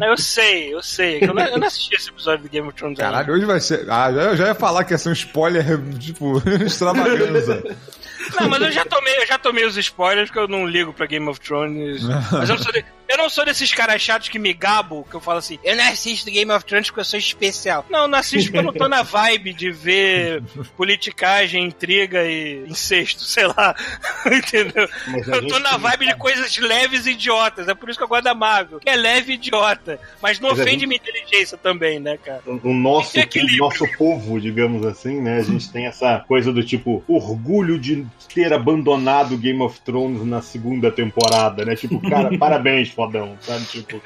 Eu 0.00 0.16
sei, 0.16 0.74
eu 0.74 0.82
sei. 0.82 1.18
Eu 1.22 1.34
não, 1.34 1.44
eu 1.44 1.58
não 1.58 1.66
assisti 1.66 1.94
esse 1.94 2.08
episódio 2.10 2.44
do 2.44 2.50
Game 2.50 2.66
of 2.66 2.76
Thrones 2.76 2.98
Caralho, 2.98 3.18
ainda. 3.18 3.32
hoje 3.32 3.44
vai 3.46 3.60
ser. 3.60 3.86
Ah, 3.88 4.10
eu 4.10 4.36
já 4.36 4.48
ia 4.48 4.54
falar 4.54 4.84
que 4.84 4.92
ia 4.92 4.98
ser 4.98 5.10
um 5.10 5.12
spoiler, 5.12 5.64
tipo, 5.98 6.42
extravaganza. 6.62 7.62
Não, 8.34 8.48
mas 8.48 8.62
eu 8.62 8.72
já 8.72 8.84
tomei, 8.84 9.16
eu 9.18 9.26
já 9.26 9.38
tomei 9.38 9.64
os 9.64 9.76
spoilers 9.76 10.30
porque 10.30 10.38
eu 10.40 10.48
não 10.48 10.66
ligo 10.66 10.92
pra 10.92 11.06
Game 11.06 11.28
of 11.28 11.40
Thrones. 11.40 12.02
mas 12.32 12.48
eu 12.48 12.56
não 12.56 12.62
sou, 12.62 12.72
de, 12.72 12.84
eu 13.08 13.18
não 13.18 13.28
sou 13.28 13.44
desses 13.44 13.72
caras 13.72 14.00
chatos 14.00 14.28
que 14.28 14.38
me 14.38 14.52
gabo, 14.52 15.06
que 15.08 15.14
eu 15.14 15.20
falo 15.20 15.38
assim, 15.38 15.58
eu 15.62 15.76
não 15.76 15.84
assisto 15.84 16.30
Game 16.30 16.50
of 16.50 16.64
Thrones 16.64 16.88
porque 16.88 17.00
eu 17.00 17.04
sou 17.04 17.18
especial. 17.18 17.84
Não, 17.90 18.08
não 18.08 18.18
assisto 18.18 18.50
porque 18.50 18.58
eu 18.58 18.62
não 18.62 18.72
tô 18.72 18.88
na 18.88 19.02
vibe 19.02 19.52
de 19.52 19.70
ver 19.70 20.42
politicagem, 20.76 21.64
intriga 21.64 22.24
e 22.24 22.64
incesto, 22.66 23.22
sei 23.22 23.46
lá. 23.46 23.74
Entendeu? 24.26 24.88
Eu 25.26 25.46
tô 25.46 25.58
na 25.58 25.76
vibe 25.76 26.06
de 26.06 26.16
coisas 26.16 26.56
leves 26.58 27.06
e 27.06 27.10
idiotas. 27.10 27.68
É 27.68 27.74
por 27.74 27.88
isso 27.88 27.98
que 27.98 28.04
eu 28.04 28.08
gosto 28.08 28.24
da 28.24 28.34
Marvel, 28.34 28.80
que 28.80 28.88
é 28.88 28.96
leve 28.96 29.32
e 29.32 29.34
idiota. 29.36 30.00
Mas 30.22 30.40
não 30.40 30.50
mas 30.50 30.60
ofende 30.60 30.80
gente... 30.80 30.86
minha 30.86 30.96
inteligência 30.98 31.58
também, 31.58 32.00
né, 32.00 32.16
cara? 32.16 32.42
O 32.46 32.72
nosso, 32.72 33.18
o 33.18 33.56
nosso 33.58 33.86
povo, 33.96 34.40
digamos 34.40 34.84
assim, 34.84 35.20
né? 35.20 35.38
A 35.38 35.42
gente 35.42 35.70
tem 35.70 35.86
essa 35.86 36.24
coisa 36.26 36.52
do 36.52 36.64
tipo, 36.64 37.04
orgulho 37.06 37.78
de 37.78 38.06
ter 38.34 38.52
abandonado 38.52 39.36
Game 39.36 39.62
of 39.62 39.80
Thrones 39.80 40.24
na 40.24 40.42
segunda 40.42 40.90
temporada, 40.90 41.64
né? 41.64 41.76
Tipo, 41.76 42.00
cara, 42.00 42.36
parabéns, 42.38 42.90
fodão, 42.90 43.36
sabe? 43.40 43.64
Tipo. 43.66 44.00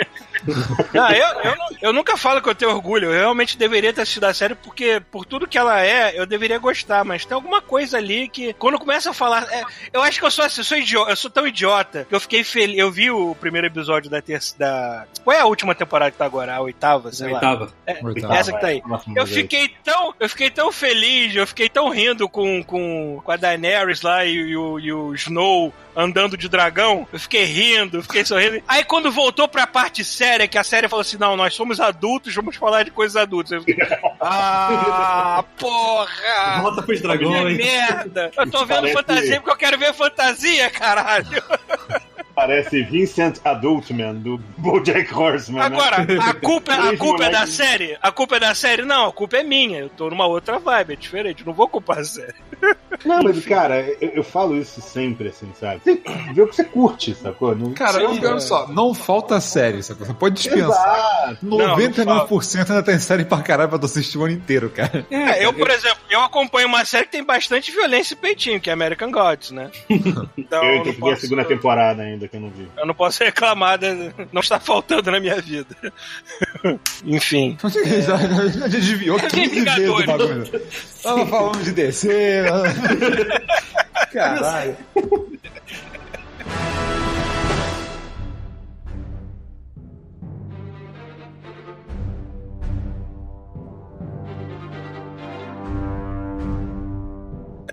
Não, 0.92 1.10
eu, 1.10 1.40
eu, 1.42 1.54
eu, 1.82 1.92
nunca 1.92 2.16
falo 2.16 2.40
que 2.40 2.48
eu 2.48 2.54
tenho 2.54 2.70
orgulho. 2.70 3.12
Eu 3.12 3.20
realmente 3.20 3.58
deveria 3.58 3.92
ter 3.92 4.02
assistido 4.02 4.24
a 4.24 4.34
série 4.34 4.54
porque, 4.54 5.00
por 5.10 5.24
tudo 5.24 5.46
que 5.46 5.58
ela 5.58 5.84
é, 5.84 6.18
eu 6.18 6.26
deveria 6.26 6.58
gostar. 6.58 7.04
Mas 7.04 7.24
tem 7.24 7.34
alguma 7.34 7.60
coisa 7.60 7.98
ali 7.98 8.28
que, 8.28 8.52
quando 8.54 8.78
começa 8.78 9.10
a 9.10 9.14
falar. 9.14 9.44
É, 9.50 9.62
eu 9.92 10.02
acho 10.02 10.18
que 10.18 10.26
eu 10.26 10.30
sou 10.30 10.44
assim, 10.44 10.60
eu 10.60 10.64
sou 10.64 10.78
idiota. 10.78 11.10
Eu 11.10 11.16
sou 11.16 11.30
tão 11.30 11.46
idiota 11.46 12.06
que 12.08 12.14
eu 12.14 12.20
fiquei 12.20 12.44
feliz. 12.44 12.78
Eu 12.78 12.90
vi 12.90 13.10
o 13.10 13.34
primeiro 13.34 13.66
episódio 13.66 14.10
da 14.10 14.20
terceira. 14.20 15.06
Qual 15.24 15.36
é 15.36 15.40
a 15.40 15.46
última 15.46 15.74
temporada 15.74 16.10
que 16.10 16.18
tá 16.18 16.24
agora? 16.24 16.54
A 16.54 16.60
oitava? 16.60 17.12
Sei 17.12 17.30
a 17.30 17.34
oitava. 17.34 17.72
É, 17.86 17.98
oitava. 18.02 18.36
Essa 18.36 18.52
que 18.52 18.60
tá 18.60 18.66
aí. 18.68 18.82
Eu 19.14 19.26
fiquei 19.26 19.68
tão. 19.84 20.14
Eu 20.18 20.28
fiquei 20.28 20.50
tão 20.50 20.72
feliz, 20.72 21.34
eu 21.34 21.46
fiquei 21.46 21.68
tão 21.68 21.88
rindo 21.88 22.28
com, 22.28 22.62
com, 22.62 23.20
com 23.22 23.32
a 23.32 23.36
Daenerys 23.36 24.02
lá 24.02 24.24
e, 24.24 24.34
e, 24.34 24.56
o, 24.56 24.78
e 24.78 24.92
o 24.92 25.14
Snow 25.14 25.72
andando 25.98 26.36
de 26.36 26.48
dragão. 26.48 27.06
Eu 27.12 27.18
fiquei 27.18 27.44
rindo, 27.44 28.02
fiquei 28.02 28.24
sorrindo. 28.24 28.62
Aí 28.68 28.84
quando 28.84 29.10
voltou 29.10 29.48
pra 29.48 29.66
parte 29.66 30.04
séria, 30.04 30.27
que 30.48 30.58
a 30.58 30.64
série 30.64 30.88
falou 30.88 31.00
assim: 31.00 31.16
não, 31.16 31.36
nós 31.36 31.54
somos 31.54 31.80
adultos, 31.80 32.34
vamos 32.34 32.56
falar 32.56 32.82
de 32.82 32.90
coisas 32.90 33.16
adultas. 33.16 33.64
Ah, 34.20 35.44
porra! 35.56 36.60
Volta 36.60 36.82
pros 36.82 37.00
dragões. 37.00 37.56
merda! 37.56 38.32
Eu 38.36 38.50
tô 38.50 38.66
vendo 38.66 38.80
Parece... 38.80 38.94
fantasia 38.94 39.36
porque 39.40 39.50
eu 39.52 39.56
quero 39.56 39.78
ver 39.78 39.94
fantasia, 39.94 40.68
caralho! 40.70 41.40
Parece 42.38 42.84
Vincent 42.84 43.40
Adultman 43.44 44.14
do 44.14 44.38
BoJack 44.58 45.12
Horseman. 45.12 45.58
Né? 45.58 45.66
Agora, 45.66 46.04
né? 46.04 46.18
a 46.20 46.34
culpa, 46.38 46.72
a 46.72 46.96
culpa 46.96 47.24
é 47.24 47.30
da 47.30 47.46
série? 47.48 47.98
A 48.00 48.12
culpa 48.12 48.36
é 48.36 48.40
da 48.40 48.54
série? 48.54 48.82
Não, 48.82 49.08
a 49.08 49.12
culpa 49.12 49.38
é 49.38 49.42
minha. 49.42 49.80
Eu 49.80 49.88
tô 49.88 50.08
numa 50.08 50.24
outra 50.24 50.60
vibe, 50.60 50.92
é 50.92 50.96
diferente. 50.96 51.44
Não 51.44 51.52
vou 51.52 51.66
culpar 51.66 51.98
a 51.98 52.04
série. 52.04 52.36
Não, 53.04 53.22
mas, 53.22 53.44
cara, 53.44 53.80
eu, 54.00 54.10
eu, 54.10 54.24
falo 54.24 54.56
isso 54.56 54.80
sempre, 54.80 55.28
assim, 55.28 55.50
sabe? 55.58 55.80
Você 55.84 56.00
vê 56.32 56.42
o 56.42 56.48
que 56.48 56.56
você 56.56 56.64
curte, 56.64 57.14
sacou? 57.14 57.54
Não, 57.54 57.72
cara, 57.72 58.02
eu, 58.02 58.10
olha 58.10 58.40
só, 58.40 58.66
não 58.68 58.92
falta 58.92 59.40
série, 59.40 59.82
sacou? 59.82 60.06
Você 60.06 60.14
pode 60.14 60.34
dispensar. 60.36 61.30
Exato. 61.30 61.46
99% 61.46 62.06
não, 62.06 62.16
não 62.16 62.76
ainda 62.76 62.82
tem 62.82 62.98
série 62.98 63.24
pra 63.24 63.42
caralho 63.42 63.68
pra 63.68 63.78
tu 63.78 63.86
assistir 63.86 64.18
o 64.18 64.24
ano 64.24 64.34
inteiro, 64.34 64.70
cara. 64.70 65.06
É, 65.10 65.44
eu, 65.44 65.52
por 65.52 65.70
exemplo, 65.70 65.98
eu 66.10 66.20
acompanho 66.20 66.66
uma 66.66 66.84
série 66.84 67.04
que 67.04 67.12
tem 67.12 67.24
bastante 67.24 67.70
violência 67.70 68.14
e 68.14 68.16
peitinho, 68.16 68.60
que 68.60 68.70
é 68.70 68.72
American 68.72 69.10
Gods, 69.10 69.50
né? 69.50 69.70
Então, 70.36 70.64
eu 70.64 70.82
tenho 70.82 70.94
que 70.94 71.00
ver 71.02 71.12
a 71.12 71.16
segunda 71.16 71.44
temporada 71.44 72.02
ainda, 72.02 72.27
que 72.28 72.36
eu 72.36 72.40
não 72.40 72.50
vi. 72.50 72.68
Eu 72.76 72.86
não 72.86 72.94
posso 72.94 73.24
reclamar, 73.24 73.78
não 74.32 74.40
está 74.40 74.60
faltando 74.60 75.10
na 75.10 75.20
minha 75.20 75.40
vida. 75.40 75.74
Enfim. 77.04 77.56
É... 77.88 78.02
Já, 78.02 78.16
já 78.48 78.66
desviou 78.66 79.18
15 79.18 79.60
vezes 79.60 79.88
o 79.88 80.06
bagulho. 80.06 80.44
Tava 81.02 81.26
falando 81.26 81.62
de 81.62 81.72
descer. 81.72 82.44
Caralho. 84.12 84.76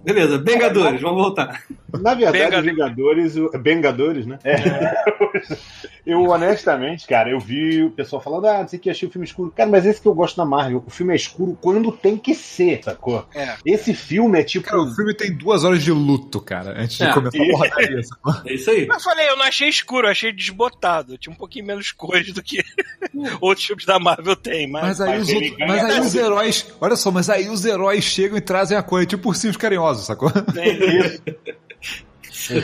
Beleza, 0.05 0.37
Bengadores, 0.37 1.01
vamos 1.01 1.19
voltar. 1.19 1.63
Na 1.99 2.13
verdade, 2.13 2.61
Vingadores, 2.61 3.33
Bengadores, 3.59 4.27
né? 4.27 4.37
É. 4.43 4.55
eu, 6.05 6.21
honestamente, 6.21 7.07
cara, 7.07 7.31
eu 7.31 7.39
vi 7.39 7.81
o 7.81 7.89
pessoal 7.89 8.21
falando, 8.21 8.45
ah, 8.45 8.59
não 8.59 8.67
sei 8.67 8.77
que 8.77 8.87
achei 8.87 9.09
o 9.09 9.11
filme 9.11 9.25
escuro. 9.25 9.51
Cara, 9.55 9.67
mas 9.67 9.83
esse 9.83 9.99
que 9.99 10.07
eu 10.07 10.13
gosto 10.13 10.37
na 10.37 10.45
Marvel, 10.45 10.83
o 10.85 10.91
filme 10.91 11.13
é 11.13 11.15
escuro 11.15 11.57
quando 11.59 11.91
tem 11.91 12.17
que 12.17 12.35
ser, 12.35 12.83
sacou? 12.83 13.25
É. 13.33 13.55
Esse 13.65 13.95
filme 13.95 14.39
é 14.39 14.43
tipo. 14.43 14.67
Cara, 14.67 14.83
o 14.83 14.93
filme 14.93 15.11
tem 15.15 15.35
duas 15.35 15.63
horas 15.63 15.83
de 15.83 15.91
luto, 15.91 16.39
cara, 16.39 16.79
antes 16.79 16.97
de 16.97 17.03
é. 17.03 17.11
começar 17.11 17.41
a 17.41 17.47
porradaria. 17.47 18.01
É 18.45 18.53
isso 18.53 18.69
aí. 18.69 18.87
Eu 18.87 18.99
falei, 18.99 19.29
eu 19.29 19.37
não 19.37 19.45
achei 19.45 19.69
escuro, 19.69 20.07
eu 20.07 20.11
achei 20.11 20.31
desbotado. 20.31 21.17
Tinha 21.17 21.33
um 21.33 21.37
pouquinho 21.37 21.65
menos 21.65 21.91
cores 21.91 22.31
do 22.31 22.43
que 22.43 22.63
outros 23.41 23.65
filmes 23.65 23.85
da 23.85 23.97
Marvel 23.97 24.35
tem, 24.35 24.69
mas. 24.69 24.83
Mas 24.83 25.01
aí, 25.01 25.17
mas 25.17 25.27
os, 25.27 25.33
outros, 25.33 25.57
mas 25.57 25.83
aí 25.83 25.99
os 26.01 26.15
heróis. 26.15 26.75
Olha 26.79 26.95
só, 26.95 27.11
mas 27.11 27.29
aí 27.29 27.49
os 27.49 27.65
heróis 27.65 28.03
chegam 28.03 28.37
e 28.37 28.41
trazem 28.41 28.77
a 28.77 28.83
coisa, 28.83 29.07
tipo 29.07 29.29
ursinhos 29.29 29.57
carinhosos 29.57 29.94
carinhoso, 29.94 29.94
sacou? 30.03 30.31
É 30.55 30.69
isso. 30.69 31.21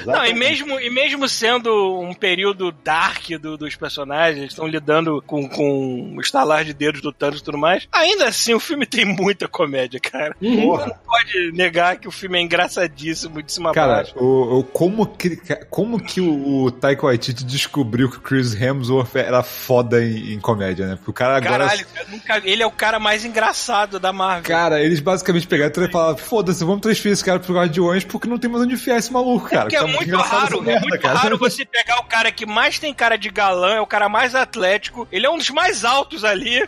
Não, 0.06 0.26
e 0.26 0.34
mesmo, 0.34 0.80
e 0.80 0.90
mesmo 0.90 1.28
sendo 1.28 2.00
um 2.00 2.14
período 2.14 2.72
dark 2.72 3.30
do, 3.40 3.58
dos 3.58 3.76
personagens, 3.76 4.48
estão 4.48 4.68
lidando 4.68 5.22
com, 5.26 5.48
com 5.48 6.16
o 6.16 6.22
estalar 6.22 6.64
de 6.64 6.74
dedos 6.74 7.02
do 7.02 7.12
Thanos 7.12 7.40
e 7.40 7.44
tudo 7.44 7.58
mais, 7.58 7.88
ainda 7.92 8.28
assim 8.28 8.54
o 8.54 8.60
filme 8.60 8.86
tem 8.86 9.06
muita 9.06 9.48
comédia, 9.48 10.00
cara. 10.00 10.36
Porra. 10.40 10.88
Não 10.88 10.96
pode 10.96 11.52
negar 11.54 11.98
que 11.98 12.08
o 12.08 12.12
filme 12.12 12.40
é 12.40 12.42
engraçadíssimo 12.42 13.42
de 13.42 13.52
cima 13.52 13.72
Cara, 13.74 14.06
o, 14.16 14.60
o, 14.60 14.64
como 14.64 15.06
que, 15.06 15.38
como 15.70 16.02
que 16.02 16.20
o, 16.20 16.64
o 16.64 16.72
Taika 16.72 17.06
Waititi 17.06 17.44
descobriu 17.44 18.10
que 18.10 18.18
o 18.18 18.22
Chris 18.22 18.54
Hemsworth 18.54 19.16
era 19.16 19.44
foda 19.44 20.04
em, 20.04 20.34
em 20.34 20.40
comédia, 20.40 20.88
né? 20.88 20.96
Porque 20.96 21.12
o 21.12 21.14
cara 21.14 21.38
agora... 21.38 21.66
Caralho, 21.66 21.86
nunca, 22.10 22.42
ele 22.44 22.64
é 22.64 22.66
o 22.66 22.72
cara 22.72 23.00
mais 23.00 23.24
engraçado 23.26 24.00
da 24.00 24.12
Marvel. 24.12 24.44
Cara, 24.44 24.82
eles 24.82 25.00
basicamente 25.00 25.48
pegaram 25.48 25.72
e 25.84 25.92
falaram, 25.92 26.18
foda-se, 26.18 26.64
vamos 26.64 26.82
transferir 26.82 27.14
esse 27.14 27.24
cara 27.24 27.40
pro 27.40 27.54
Guardiões 27.54 28.04
porque 28.04 28.28
não 28.28 28.38
tem 28.38 28.50
mais 28.50 28.64
onde 28.64 28.74
enfiar 28.74 28.98
esse 28.98 29.12
maluco, 29.12 29.50
cara. 29.50 29.61
É, 29.70 29.76
é 29.76 29.86
muito 29.86 30.18
raro, 30.18 30.62
merda, 30.62 30.86
é 30.86 30.90
muito 30.90 31.02
cara. 31.02 31.20
raro 31.20 31.38
você 31.38 31.66
pegar 31.66 32.00
o 32.00 32.04
cara 32.04 32.32
que 32.32 32.46
mais 32.46 32.80
tem 32.80 32.94
cara 32.94 33.18
de 33.18 33.30
galã, 33.30 33.76
é 33.76 33.82
o 33.82 33.88
cara 33.88 34.08
mais 34.08 34.36
atlético, 34.36 35.08
ele 35.12 35.26
é 35.26 35.30
um 35.30 35.38
dos 35.38 35.50
mais 35.50 35.84
altos 35.84 36.24
ali. 36.24 36.68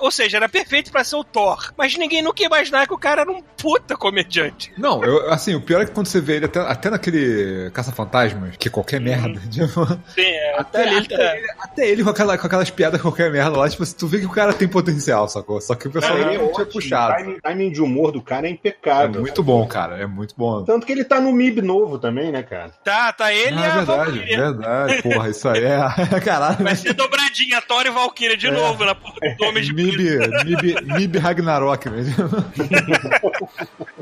Ou 0.00 0.10
seja, 0.10 0.36
era 0.36 0.48
perfeito 0.48 0.90
para 0.90 1.04
ser 1.04 1.16
o 1.16 1.24
Thor. 1.24 1.72
Mas 1.76 1.96
ninguém 1.96 2.22
nunca 2.22 2.42
ia 2.42 2.46
imaginar 2.46 2.86
que 2.86 2.94
o 2.94 2.98
cara 2.98 3.22
era 3.22 3.30
um 3.30 3.42
puta 3.42 3.96
comediante. 3.96 4.72
Não, 4.76 5.02
eu, 5.04 5.30
assim, 5.30 5.54
o 5.54 5.60
pior 5.60 5.82
é 5.82 5.86
que 5.86 5.92
quando 5.92 6.06
você 6.06 6.20
vê 6.20 6.36
ele 6.36 6.46
até, 6.46 6.60
até 6.60 6.90
naquele 6.90 7.70
Caça-Fantasmas, 7.70 8.56
que 8.56 8.68
é 8.68 8.70
qualquer 8.70 8.98
uhum. 8.98 9.04
merda. 9.04 9.42
Tipo, 9.52 9.86
Sim, 10.14 10.22
é, 10.22 10.58
até, 10.58 10.82
até, 10.82 10.88
ele, 10.88 10.98
até, 10.98 11.16
tá... 11.16 11.36
ele, 11.36 11.46
até 11.58 11.88
ele 11.88 12.04
com, 12.04 12.10
aquela, 12.10 12.38
com 12.38 12.46
aquelas 12.46 12.70
piadas 12.70 13.00
qualquer 13.00 13.30
merda 13.30 13.56
lá, 13.56 13.68
tipo, 13.68 13.84
tu 13.94 14.06
vê 14.06 14.18
que 14.20 14.26
o 14.26 14.30
cara 14.30 14.52
tem 14.52 14.66
potencial, 14.66 15.28
sacou? 15.28 15.60
Só 15.60 15.74
que 15.74 15.88
o 15.88 15.90
pessoal 15.90 16.16
é, 16.16 16.38
não 16.38 16.52
tinha 16.52 16.66
puxado. 16.66 17.12
O 17.12 17.16
timing, 17.16 17.40
timing, 17.40 17.72
de 17.72 17.82
humor 17.82 18.12
do 18.12 18.22
cara 18.22 18.46
é 18.46 18.50
impecável. 18.50 19.16
É 19.16 19.20
muito 19.20 19.42
bom, 19.42 19.66
cara. 19.66 19.98
É 19.98 20.06
muito 20.06 20.34
bom. 20.36 20.64
Tanto 20.64 20.86
que 20.86 20.92
ele 20.92 21.04
tá 21.04 21.20
no 21.20 21.32
MIB 21.32 21.62
novo 21.62 21.98
também, 21.98 22.32
né, 22.32 22.42
cara? 22.42 22.70
Tá, 22.82 23.12
tá 23.12 23.32
ele 23.32 23.56
ah, 23.58 23.60
e 23.60 23.64
a 23.64 23.74
verdade, 23.76 24.10
Valkyria. 24.10 24.36
verdade. 24.36 25.02
Porra, 25.02 25.28
isso 25.28 25.48
aí 25.48 25.64
é. 25.64 26.20
Caralho. 26.20 26.64
Vai 26.64 26.76
ser 26.76 26.92
dobradinha, 26.94 27.60
Thor 27.62 27.86
e 27.86 27.90
Valkyria 27.90 28.36
de 28.36 28.46
é. 28.46 28.50
novo 28.50 28.84
na 28.84 28.94
porra 28.94 29.16
do 29.36 29.44
Homem 29.46 29.62
de 29.62 29.72
MIB, 29.96 30.94
MIB 30.94 31.18
Ragnarok 31.18 31.90
mesmo. 31.90 32.28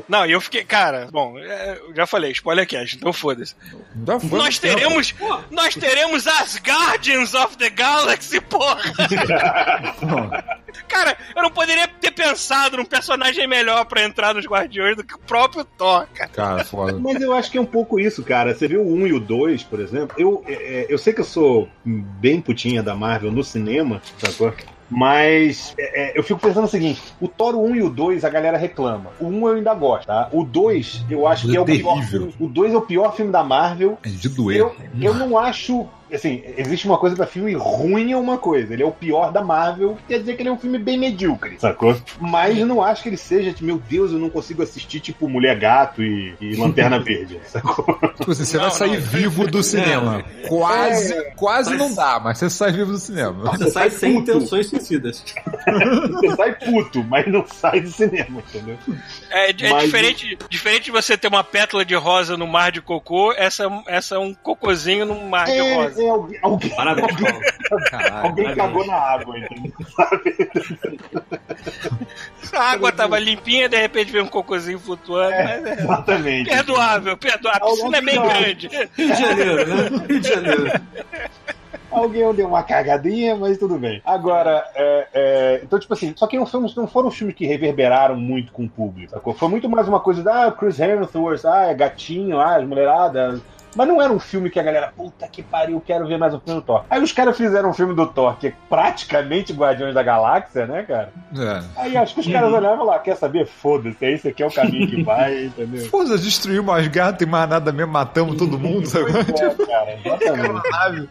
Não, 0.07 0.25
e 0.25 0.31
eu 0.31 0.41
fiquei, 0.41 0.63
cara, 0.63 1.07
bom, 1.11 1.37
é, 1.39 1.79
eu 1.87 1.95
já 1.95 2.05
falei, 2.05 2.31
spoiler 2.31 2.67
cast, 2.67 2.97
então 2.97 3.13
foda-se. 3.13 3.55
Nós 4.29 4.59
teremos, 4.59 5.15
nós 5.49 5.73
teremos 5.75 6.27
as 6.27 6.57
Guardians 6.57 7.33
of 7.33 7.57
the 7.57 7.69
Galaxy, 7.69 8.41
porra! 8.41 8.81
cara, 10.87 11.17
eu 11.35 11.41
não 11.41 11.51
poderia 11.51 11.87
ter 11.87 12.11
pensado 12.11 12.77
num 12.77 12.85
personagem 12.85 13.47
melhor 13.47 13.85
pra 13.85 14.03
entrar 14.03 14.33
nos 14.33 14.45
Guardiões 14.45 14.97
do 14.97 15.03
que 15.03 15.15
o 15.15 15.19
próprio 15.19 15.63
Thor, 15.63 16.07
cara. 16.13 16.29
Cara, 16.31 16.65
foda. 16.65 16.99
Mas 16.99 17.21
eu 17.21 17.33
acho 17.33 17.49
que 17.51 17.57
é 17.57 17.61
um 17.61 17.65
pouco 17.65 17.99
isso, 17.99 18.23
cara. 18.23 18.53
Você 18.53 18.67
viu 18.67 18.81
o 18.81 18.93
1 18.93 19.07
e 19.07 19.13
o 19.13 19.19
2, 19.19 19.63
por 19.63 19.79
exemplo? 19.79 20.15
Eu, 20.17 20.43
é, 20.45 20.53
é, 20.53 20.85
eu 20.89 20.97
sei 20.97 21.13
que 21.13 21.21
eu 21.21 21.25
sou 21.25 21.69
bem 21.85 22.41
putinha 22.41 22.83
da 22.83 22.95
Marvel 22.95 23.31
no 23.31 23.43
cinema, 23.43 24.01
sacou? 24.17 24.53
Mas 24.91 25.73
é, 25.79 26.11
é, 26.11 26.19
eu 26.19 26.21
fico 26.21 26.39
pensando 26.39 26.65
o 26.65 26.69
seguinte: 26.69 27.01
o 27.21 27.27
Thor 27.27 27.55
1 27.55 27.75
e 27.77 27.81
o 27.81 27.89
2 27.89 28.25
a 28.25 28.29
galera 28.29 28.57
reclama. 28.57 29.11
O 29.21 29.27
1 29.27 29.47
eu 29.47 29.55
ainda 29.55 29.73
gosto, 29.73 30.07
tá? 30.07 30.27
O 30.33 30.43
2 30.43 31.05
eu 31.09 31.25
acho 31.25 31.47
que 31.47 31.55
é 31.55 31.61
o 31.61 31.65
pior. 31.65 32.03
Filme, 32.03 32.35
o 32.37 32.47
2 32.47 32.73
é 32.73 32.77
o 32.77 32.81
pior 32.81 33.15
filme 33.15 33.31
da 33.31 33.41
Marvel. 33.41 33.97
É 34.03 34.09
de 34.09 34.27
doer. 34.27 34.59
Eu, 34.59 34.75
eu 34.99 35.13
não 35.13 35.37
acho 35.37 35.87
assim, 36.13 36.43
existe 36.57 36.85
uma 36.85 36.97
coisa 36.97 37.15
pra 37.15 37.25
filme 37.25 37.53
ruim 37.53 38.11
é 38.11 38.17
uma 38.17 38.37
coisa. 38.37 38.73
Ele 38.73 38.83
é 38.83 38.85
o 38.85 38.91
pior 38.91 39.31
da 39.31 39.43
Marvel, 39.43 39.97
quer 40.07 40.19
dizer 40.19 40.35
que 40.35 40.41
ele 40.41 40.49
é 40.49 40.51
um 40.51 40.57
filme 40.57 40.77
bem 40.77 40.97
medíocre, 40.97 41.57
sacou? 41.59 41.95
Mas 42.19 42.57
não 42.59 42.81
acho 42.83 43.03
que 43.03 43.09
ele 43.09 43.17
seja, 43.17 43.51
tipo, 43.51 43.65
meu 43.65 43.77
Deus, 43.77 44.11
eu 44.11 44.19
não 44.19 44.29
consigo 44.29 44.61
assistir, 44.61 44.99
tipo, 44.99 45.27
Mulher 45.29 45.57
Gato 45.57 46.03
e, 46.03 46.35
e 46.41 46.55
Lanterna 46.55 46.99
Verde, 47.03 47.39
sacou? 47.45 47.85
Tipo, 48.17 48.33
você 48.33 48.57
não, 48.57 48.63
vai 48.65 48.71
sair 48.71 48.99
não, 48.99 49.01
vivo 49.01 49.47
do 49.47 49.63
cinema. 49.63 50.23
É, 50.43 50.47
quase, 50.47 51.13
é, 51.13 51.21
quase 51.35 51.69
mas... 51.71 51.79
não 51.79 51.93
dá, 51.93 52.19
mas 52.19 52.37
você 52.37 52.49
sai 52.49 52.71
vivo 52.71 52.91
do 52.91 52.99
cinema. 52.99 53.51
Você, 53.51 53.65
você 53.65 53.71
sai, 53.71 53.89
sai 53.89 53.99
sem 53.99 54.17
intenções 54.17 54.67
suicidas. 54.67 55.23
você 56.11 56.35
sai 56.35 56.55
puto, 56.55 57.03
mas 57.03 57.27
não 57.27 57.45
sai 57.47 57.81
do 57.81 57.89
cinema, 57.89 58.41
entendeu? 58.49 58.77
É, 59.29 59.51
é 59.51 59.69
mas... 59.71 59.83
diferente, 59.83 60.37
diferente 60.49 60.85
de 60.85 60.91
você 60.91 61.17
ter 61.17 61.27
uma 61.27 61.43
pétala 61.43 61.85
de 61.85 61.95
rosa 61.95 62.35
no 62.35 62.47
mar 62.47 62.71
de 62.71 62.81
cocô, 62.81 63.33
essa, 63.33 63.67
essa 63.87 64.15
é 64.15 64.19
um 64.19 64.33
cocôzinho 64.33 65.05
no 65.05 65.29
mar 65.29 65.45
de 65.45 65.51
é, 65.51 65.75
rosa. 65.75 66.00
É, 66.01 66.09
alguém, 66.09 66.39
alguém, 66.41 66.75
Parabéns, 66.75 67.07
alguém, 67.11 67.41
Caralho, 67.89 68.27
alguém 68.27 68.55
cagou 68.55 68.85
na 68.85 68.95
água, 68.95 69.37
entendeu? 69.37 69.73
A 72.53 72.71
água 72.71 72.91
tava 72.91 73.19
limpinha, 73.19 73.69
de 73.69 73.77
repente 73.77 74.11
veio 74.11 74.25
um 74.25 74.27
cocôzinho 74.27 74.79
flutuando. 74.79 75.33
É, 75.33 75.61
mas 75.61 75.65
é 75.65 75.83
exatamente. 75.83 76.49
Perdoável, 76.49 77.17
perdoável. 77.17 77.67
A 77.67 77.71
piscina 77.71 77.97
é 77.97 78.01
bem 78.01 78.21
grande. 78.21 78.67
Rio 78.67 79.13
de 79.13 79.21
Janeiro, 79.21 79.67
né? 79.67 80.05
Rio 80.07 80.19
de 80.19 80.27
Janeiro. 80.27 80.71
Alguém 81.91 82.33
deu 82.33 82.47
uma 82.47 82.63
cagadinha, 82.63 83.35
mas 83.35 83.57
tudo 83.57 83.77
bem. 83.77 84.01
Agora, 84.05 84.65
é, 84.75 85.07
é, 85.13 85.61
então, 85.61 85.77
tipo 85.77 85.93
assim, 85.93 86.13
só 86.15 86.25
que 86.25 86.37
não, 86.37 86.45
filmes, 86.45 86.73
não 86.73 86.87
foram 86.87 87.11
filmes 87.11 87.35
que 87.35 87.45
reverberaram 87.45 88.15
muito 88.15 88.53
com 88.53 88.63
o 88.63 88.69
público, 88.69 89.11
sacou? 89.11 89.33
Foi 89.33 89.49
muito 89.49 89.69
mais 89.69 89.89
uma 89.89 89.99
coisa 89.99 90.23
da 90.23 90.45
ah, 90.45 90.51
Chris 90.51 90.79
Hemsworth, 90.79 91.45
ah, 91.45 91.65
é 91.65 91.73
gatinho, 91.73 92.39
ah, 92.39 92.55
as 92.55 92.65
mulheradas, 92.65 93.41
Mas 93.75 93.87
não 93.87 94.01
era 94.01 94.11
um 94.11 94.19
filme 94.19 94.49
que 94.49 94.59
a 94.59 94.63
galera, 94.63 94.91
puta 94.95 95.27
que 95.27 95.41
pariu, 95.41 95.81
quero 95.85 96.07
ver 96.07 96.17
mais 96.17 96.33
um 96.33 96.39
filme 96.39 96.59
do 96.59 96.65
Thor. 96.65 96.83
Aí 96.89 97.01
os 97.01 97.11
caras 97.11 97.37
fizeram 97.37 97.69
um 97.69 97.73
filme 97.73 97.93
do 97.95 98.05
Thor 98.05 98.37
que 98.37 98.47
é 98.47 98.53
praticamente 98.69 99.53
Guardiões 99.53 99.93
da 99.93 100.03
Galáxia, 100.03 100.65
né, 100.67 100.83
cara? 100.83 101.11
É. 101.37 101.63
Aí 101.77 101.97
acho 101.97 102.13
que 102.15 102.21
os 102.21 102.27
caras 102.27 102.51
olhavam 102.51 102.85
lá, 102.85 102.99
quer 102.99 103.15
saber? 103.15 103.45
Foda-se, 103.47 104.05
esse 104.05 104.27
aqui 104.27 104.43
é 104.43 104.47
o 104.47 104.51
caminho 104.51 104.87
que 104.89 105.03
vai, 105.03 105.45
entendeu? 105.45 105.85
Foda, 105.89 106.17
destruiu 106.17 106.61
umas 106.61 106.87
gatas, 106.87 107.19
tem 107.19 107.27
mais 107.27 107.49
nada 107.49 107.71
mesmo, 107.71 107.91
matamos 107.91 108.35
todo 108.37 108.59
mundo, 108.59 108.85
sabe? 108.87 109.11
É, 109.11 109.49
cara, 109.65 109.93
exatamente. 109.93 110.61
Nave. 110.71 111.09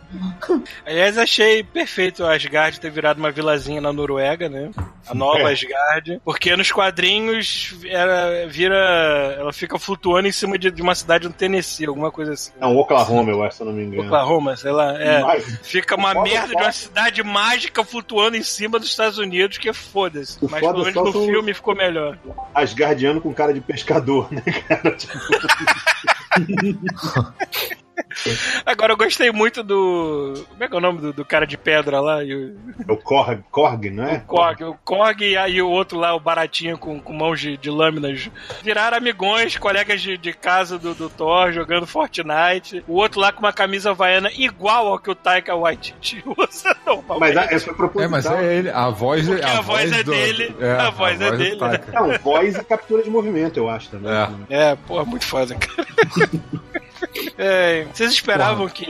Aliás, 0.85 1.19
achei 1.19 1.63
perfeito 1.63 2.25
a 2.25 2.35
Asgard 2.35 2.79
ter 2.81 2.91
virado 2.91 3.19
uma 3.19 3.31
vilazinha 3.31 3.81
na 3.81 3.93
Noruega, 3.93 4.49
né? 4.49 4.71
A 5.09 5.15
nova 5.15 5.51
É. 5.51 5.53
Asgard. 5.53 6.21
Porque 6.25 6.55
nos 6.57 6.71
quadrinhos 6.71 7.77
ela 7.87 8.47
vira. 8.49 8.77
Ela 9.39 9.53
fica 9.53 9.79
flutuando 9.79 10.29
em 10.29 10.33
cima 10.33 10.59
de, 10.59 10.71
de 10.71 10.83
uma 10.83 10.95
cidade 10.95 11.27
no 11.27 11.33
Tennessee, 11.33 11.87
alguma 11.87 12.11
coisa 12.11 12.33
assim. 12.33 12.50
Não, 12.59 12.77
Oklahoma, 12.77 13.31
eu 13.31 13.43
acho, 13.43 13.57
se 13.57 13.63
eu 13.63 13.67
não 13.67 13.73
me 13.73 13.85
engano. 13.85 14.05
Oklahoma, 14.05 14.57
sei 14.57 14.71
lá. 14.73 14.93
É. 15.01 15.41
Fica 15.63 15.95
uma 15.97 16.13
Foda 16.15 16.29
merda 16.31 16.49
só- 16.49 16.55
de 16.59 16.63
uma 16.65 16.73
cidade 16.73 17.23
mágica 17.23 17.85
flutuando 17.85 18.37
em 18.37 18.43
cima 18.43 18.79
dos 18.79 18.89
Estados 18.89 19.19
Unidos, 19.19 19.59
que 19.59 19.73
foda-se. 19.73 20.39
Mas 20.43 20.61
foda 20.61 20.73
pelo 20.75 20.85
menos 20.85 21.15
no 21.15 21.25
filme 21.27 21.55
ficou 21.55 21.75
melhor. 21.75 22.19
Asgardiano 22.55 23.21
com 23.21 23.33
cara 23.33 23.55
de 23.55 23.61
pescador, 23.61 24.29
né, 24.33 24.43
cara? 24.69 24.97
Tipo, 24.97 25.15
Agora 28.67 28.93
eu 28.93 28.97
gostei 28.97 29.31
muito 29.31 29.63
do. 29.63 30.35
Como 30.51 30.65
é 30.65 30.69
que 30.69 30.75
é 30.75 30.77
o 30.79 30.81
nome 30.81 31.01
do, 31.01 31.13
do 31.13 31.25
cara 31.25 31.47
de 31.47 31.57
pedra 31.57 32.01
lá? 32.01 32.23
E 32.25 32.35
o, 32.35 32.57
é 32.89 32.93
o 32.93 32.97
Korg, 32.97 33.41
Korg, 33.51 33.91
não 33.91 34.05
é? 34.05 34.17
o 34.17 34.21
Korg, 34.23 34.63
o 34.65 34.75
Korg 34.85 35.21
e 35.23 35.37
aí 35.37 35.61
o 35.63 35.69
outro 35.69 35.99
lá, 35.99 36.15
o 36.15 36.21
baratinho 36.21 36.77
com, 36.79 37.01
com 37.01 37.13
mãos 37.13 37.41
de, 37.41 37.57
de 37.57 37.71
lâminas. 37.71 38.31
Viraram 38.63 38.97
amigões, 38.97 39.57
colegas 39.57 40.01
de, 40.01 40.17
de 40.19 40.33
casa 40.33 40.79
do, 40.79 40.95
do 40.95 41.09
Thor 41.09 41.53
jogando 41.53 41.87
Fortnite. 41.87 42.85
O 42.87 42.95
outro 42.95 43.21
lá 43.21 43.33
com 43.33 43.41
uma 43.41 43.53
camisa 43.53 43.91
havaiana 43.91 44.31
igual 44.37 44.87
ao 44.89 44.99
que 44.99 45.11
o 45.11 45.15
Taika 45.15 45.55
Waititi 45.57 46.23
usa 46.37 46.77
normalmente. 46.87 47.35
Mas 47.35 47.53
essa 47.53 47.65
foi 47.67 47.75
É, 47.75 47.77
proposital. 47.77 48.11
mas 48.11 48.27
é 48.27 48.55
ele, 48.57 48.71
a 48.71 48.89
voz, 48.91 49.27
Porque 49.29 49.43
a 49.45 49.59
a 49.59 49.61
voz 49.61 49.93
é 49.93 50.03
do- 50.03 50.11
dele, 50.11 50.55
a 50.79 50.91
voz 50.91 51.21
é 51.21 51.31
dele, 51.37 51.61
né? 51.61 51.81
Não, 51.93 52.19
voz 52.19 52.57
e 52.57 52.65
captura 52.65 53.03
de 53.03 53.11
movimento, 53.11 53.57
eu 53.59 53.69
acho 53.69 53.91
também. 53.91 54.11
É. 54.49 54.71
É, 54.71 54.77
porra, 54.77 55.05
muito 55.05 55.25
foda, 55.27 55.55
cara. 55.55 55.89
É, 57.39 57.85
vocês 57.93 58.13
esperavam 58.13 58.69
que 58.69 58.85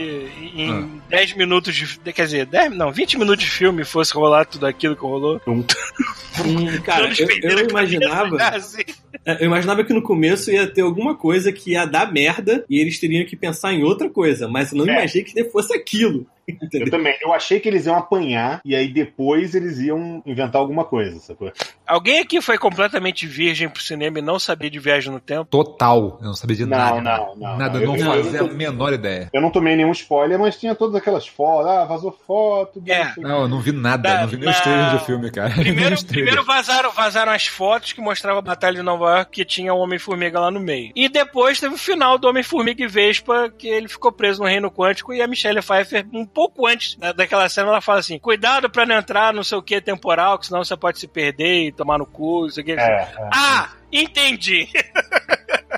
em 0.55 1.01
10 1.09 1.35
minutos 1.35 1.73
de. 1.75 1.97
Quer 2.13 2.25
dizer, 2.25 2.45
10, 2.45 2.75
não, 2.75 2.91
20 2.91 3.17
minutos 3.17 3.45
de 3.45 3.51
filme 3.51 3.83
fosse 3.85 4.13
rolar 4.13 4.45
tudo 4.45 4.65
aquilo 4.65 4.95
que 4.95 5.01
rolou? 5.01 5.39
Hum, 5.47 5.63
cara, 6.83 7.09
eu, 7.17 7.27
eu 7.57 7.69
imaginava. 7.69 8.35
assim. 8.43 8.81
É, 9.25 9.41
Eu 9.43 9.45
imaginava 9.47 9.83
que 9.83 9.93
no 9.93 10.01
começo 10.01 10.51
ia 10.51 10.67
ter 10.67 10.81
alguma 10.81 11.15
coisa 11.15 11.51
que 11.51 11.71
ia 11.71 11.85
dar 11.85 12.11
merda 12.11 12.65
e 12.69 12.79
eles 12.79 12.99
teriam 12.99 13.25
que 13.25 13.35
pensar 13.35 13.73
em 13.73 13.83
outra 13.83 14.09
coisa, 14.09 14.47
mas 14.47 14.71
eu 14.71 14.77
não 14.79 14.87
É. 14.91 14.97
imaginei 14.99 15.23
que 15.23 15.43
fosse 15.45 15.73
aquilo. 15.75 16.25
Eu 16.47 16.55
Entendeu? 16.67 16.89
também. 16.89 17.15
Eu 17.21 17.31
achei 17.33 17.59
que 17.61 17.69
eles 17.69 17.85
iam 17.85 17.95
apanhar 17.95 18.59
e 18.65 18.75
aí 18.75 18.87
depois 18.91 19.55
eles 19.55 19.77
iam 19.79 20.21
inventar 20.25 20.59
alguma 20.59 20.83
coisa, 20.83 21.17
sacou? 21.19 21.49
Alguém 21.91 22.19
aqui 22.19 22.41
foi 22.41 22.57
completamente 22.57 23.27
virgem 23.27 23.67
pro 23.69 23.81
cinema 23.81 24.19
e 24.19 24.21
não 24.21 24.39
sabia 24.39 24.69
de 24.69 24.79
viagem 24.79 25.11
no 25.11 25.19
tempo? 25.19 25.45
Total. 25.45 26.17
Eu 26.21 26.27
não 26.27 26.33
sabia 26.33 26.55
de 26.55 26.65
Não, 26.65 26.77
nada. 26.77 27.01
não, 27.01 27.35
não, 27.35 27.57
Nada, 27.57 27.79
não. 27.79 27.87
não, 27.87 27.95
Eu- 27.97 28.23
fazia 28.23 28.39
eu- 28.39 28.45
a 28.45 28.49
menor 28.53 28.93
ideia. 28.93 29.29
Eu 29.33 29.41
não 29.41 29.51
tomei 29.51 29.75
nenhum 29.75 29.91
spoiler, 29.91 30.39
mas 30.39 30.57
tinha 30.57 30.73
todas 30.73 30.95
aquelas 30.95 31.27
fotos. 31.27 31.69
Ah, 31.69 31.85
vazou 31.85 32.17
foto. 32.25 32.81
É. 32.87 33.03
não 33.05 33.13
sei 33.13 33.23
o 33.23 33.27
Não, 33.27 33.41
eu 33.41 33.47
não 33.47 33.59
vi 33.59 33.71
nada. 33.71 34.01
Da- 34.01 34.21
não 34.21 34.27
vi 34.27 34.37
nem 34.37 34.45
na- 34.45 34.51
os 34.51 34.59
trailers 34.61 34.91
do 34.93 34.99
filme, 34.99 35.29
cara. 35.31 35.49
Primeiro, 35.55 36.05
primeiro 36.05 36.43
vazaram, 36.45 36.91
vazaram 36.91 37.31
as 37.31 37.47
fotos 37.47 37.93
que 37.93 38.01
mostravam 38.01 38.39
a 38.39 38.41
Batalha 38.41 38.77
de 38.77 38.81
Nova 38.83 39.17
York 39.17 39.31
que 39.31 39.45
tinha 39.45 39.73
o 39.73 39.77
Homem-Formiga 39.79 40.39
lá 40.39 40.49
no 40.51 40.59
meio. 40.59 40.91
E 40.95 41.09
depois 41.09 41.59
teve 41.59 41.75
o 41.75 41.77
final 41.77 42.17
do 42.17 42.27
Homem-Formiga 42.27 42.83
e 42.83 42.87
Vespa, 42.87 43.49
que 43.57 43.67
ele 43.67 43.87
ficou 43.87 44.11
preso 44.11 44.41
no 44.41 44.47
Reino 44.47 44.71
Quântico 44.71 45.13
e 45.13 45.21
a 45.21 45.27
Michelle 45.27 45.61
Pfeiffer, 45.61 46.05
um 46.13 46.25
pouco 46.25 46.67
antes 46.67 46.95
da- 46.95 47.11
daquela 47.11 47.47
cena, 47.49 47.69
ela 47.69 47.81
fala 47.81 47.99
assim: 47.99 48.17
cuidado 48.19 48.69
pra 48.69 48.85
não 48.85 48.95
entrar 48.95 49.33
no 49.33 49.43
seu 49.43 49.61
que 49.61 49.81
temporal, 49.81 50.37
que 50.39 50.47
senão 50.47 50.63
você 50.63 50.75
pode 50.77 50.99
se 50.99 51.07
perder 51.07 51.67
e 51.67 51.71
tomar 51.81 51.97
no 51.97 52.05
cu, 52.05 52.43
não 52.43 52.49
sei 52.49 52.61
o 52.61 52.65
que. 52.65 52.71
É, 52.73 52.75
é. 52.75 53.29
Ah! 53.33 53.69
Entendi! 53.91 54.69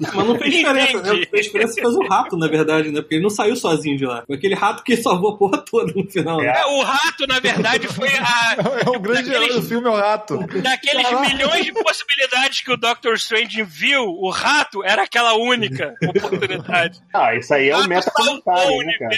Mas 0.00 0.26
não 0.26 0.38
fez 0.38 0.54
diferença, 0.54 1.02
né? 1.02 1.12
O 1.12 1.18
que 1.20 1.26
fez 1.26 1.46
diferença 1.46 1.74
fez 1.74 1.94
o 1.94 2.06
rato, 2.08 2.36
na 2.36 2.48
verdade, 2.48 2.90
né? 2.90 3.00
Porque 3.00 3.16
ele 3.16 3.22
não 3.22 3.30
saiu 3.30 3.54
sozinho 3.56 3.96
de 3.96 4.06
lá. 4.06 4.22
Foi 4.26 4.36
aquele 4.36 4.54
rato 4.54 4.82
que 4.82 4.96
salvou 4.96 5.34
a 5.34 5.36
porra 5.36 5.58
toda 5.58 5.92
no 5.94 6.08
final. 6.10 6.38
né? 6.38 6.52
É, 6.56 6.66
o 6.66 6.82
rato, 6.82 7.26
na 7.28 7.38
verdade, 7.40 7.86
foi 7.88 8.08
a. 8.08 8.56
É 8.86 8.88
o 8.88 8.98
grande 9.00 9.30
herói 9.30 9.48
do 9.52 9.62
filme, 9.62 9.86
é 9.86 9.90
o 9.90 9.96
rato. 9.96 10.38
Daqueles 10.62 11.10
milhões 11.20 11.64
de 11.64 11.72
possibilidades 11.72 12.60
que 12.62 12.72
o 12.72 12.76
Doctor 12.76 13.14
Strange 13.14 13.62
viu, 13.62 14.04
o 14.04 14.30
rato 14.30 14.82
era 14.84 15.02
aquela 15.02 15.34
única 15.34 15.94
oportunidade. 16.08 17.00
Ah, 17.12 17.34
isso 17.34 17.52
aí 17.52 17.68
é 17.68 17.74
o 17.74 17.78
Rato 17.78 17.88
meta 17.88 18.10
comentário, 18.14 18.72
o 18.72 18.82
né, 18.82 18.92
cara? 18.98 19.16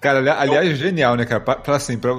Cara, 0.00 0.18
ali- 0.20 0.28
aliás, 0.30 0.70
é 0.70 0.74
genial, 0.74 1.16
né, 1.16 1.24
cara? 1.24 1.40
Pra, 1.40 1.56
pra, 1.56 1.76
assim, 1.76 1.98
pra, 1.98 2.12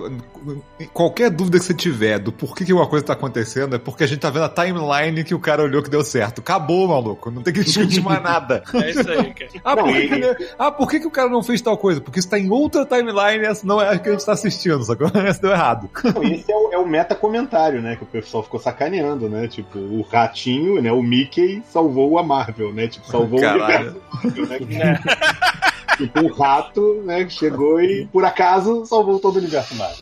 qualquer 0.93 1.29
dúvida 1.29 1.57
que 1.59 1.65
você 1.65 1.73
tiver 1.73 2.19
do 2.19 2.31
porquê 2.31 2.65
que 2.65 2.73
uma 2.73 2.87
coisa 2.87 3.05
tá 3.05 3.13
acontecendo, 3.13 3.75
é 3.75 3.79
porque 3.79 4.03
a 4.03 4.07
gente 4.07 4.19
tá 4.19 4.29
vendo 4.29 4.45
a 4.45 4.49
timeline 4.49 5.23
que 5.23 5.33
o 5.33 5.39
cara 5.39 5.63
olhou 5.63 5.81
que 5.81 5.89
deu 5.89 6.03
certo. 6.03 6.39
Acabou, 6.41 6.87
maluco. 6.87 7.31
Não 7.31 7.41
tem 7.41 7.53
que 7.55 7.63
discutir 7.65 8.01
mais 8.03 8.21
nada. 8.21 8.63
É 8.75 8.89
isso 8.91 9.09
aí, 9.09 9.33
cara. 9.33 9.51
Ah, 9.63 9.75
por, 9.75 9.85
Não, 9.85 9.93
que, 9.93 9.99
e- 9.99 10.07
que, 10.07 10.13
ele- 10.13 10.49
ah, 10.59 10.71
por 10.71 10.89
que, 10.89 10.99
que 10.99 11.07
o 11.07 11.11
cara 11.11 11.29
não 11.29 11.41
fez 11.43 11.61
tal 11.61 11.77
coisa? 11.77 11.99
Porque 12.01 12.19
isso 12.19 12.29
tá 12.29 12.37
em 12.37 12.49
outra 12.49 12.85
timeline 12.85 13.43
essa 13.45 13.65
não 13.65 13.81
é 13.81 13.89
a 13.93 13.97
que 13.97 14.09
a 14.09 14.11
gente 14.11 14.25
tá 14.25 14.33
assistindo, 14.33 14.83
sacou? 14.83 15.09
Essa 15.15 15.41
deu 15.41 15.51
errado. 15.51 15.89
Não, 16.13 16.23
esse 16.23 16.51
é 16.51 16.55
o, 16.55 16.73
é 16.73 16.77
o 16.77 16.87
meta 16.87 17.15
comentário, 17.15 17.81
né? 17.81 17.95
Que 17.95 18.03
o 18.03 18.07
pessoal 18.07 18.43
ficou 18.43 18.59
sacaneando, 18.59 19.29
né? 19.29 19.47
Tipo, 19.47 19.79
o 19.79 20.01
ratinho, 20.01 20.81
né? 20.81 20.91
O 20.91 21.01
Mickey 21.01 21.63
salvou 21.71 22.17
a 22.19 22.23
Marvel, 22.23 22.73
né? 22.73 22.87
Tipo, 22.87 23.07
salvou 23.07 23.39
Caralho. 23.39 24.01
o 24.23 24.27
universo 24.27 24.47
Marvel, 24.49 24.67
né? 24.77 24.99
Tipo, 25.97 26.19
o 26.21 26.33
rato, 26.33 27.01
né? 27.05 27.23
que 27.25 27.33
Chegou 27.33 27.79
e, 27.81 28.05
por 28.07 28.23
acaso, 28.25 28.85
salvou 28.85 29.19
todo 29.19 29.35
o 29.35 29.39
universo 29.39 29.75
Marvel. 29.75 29.97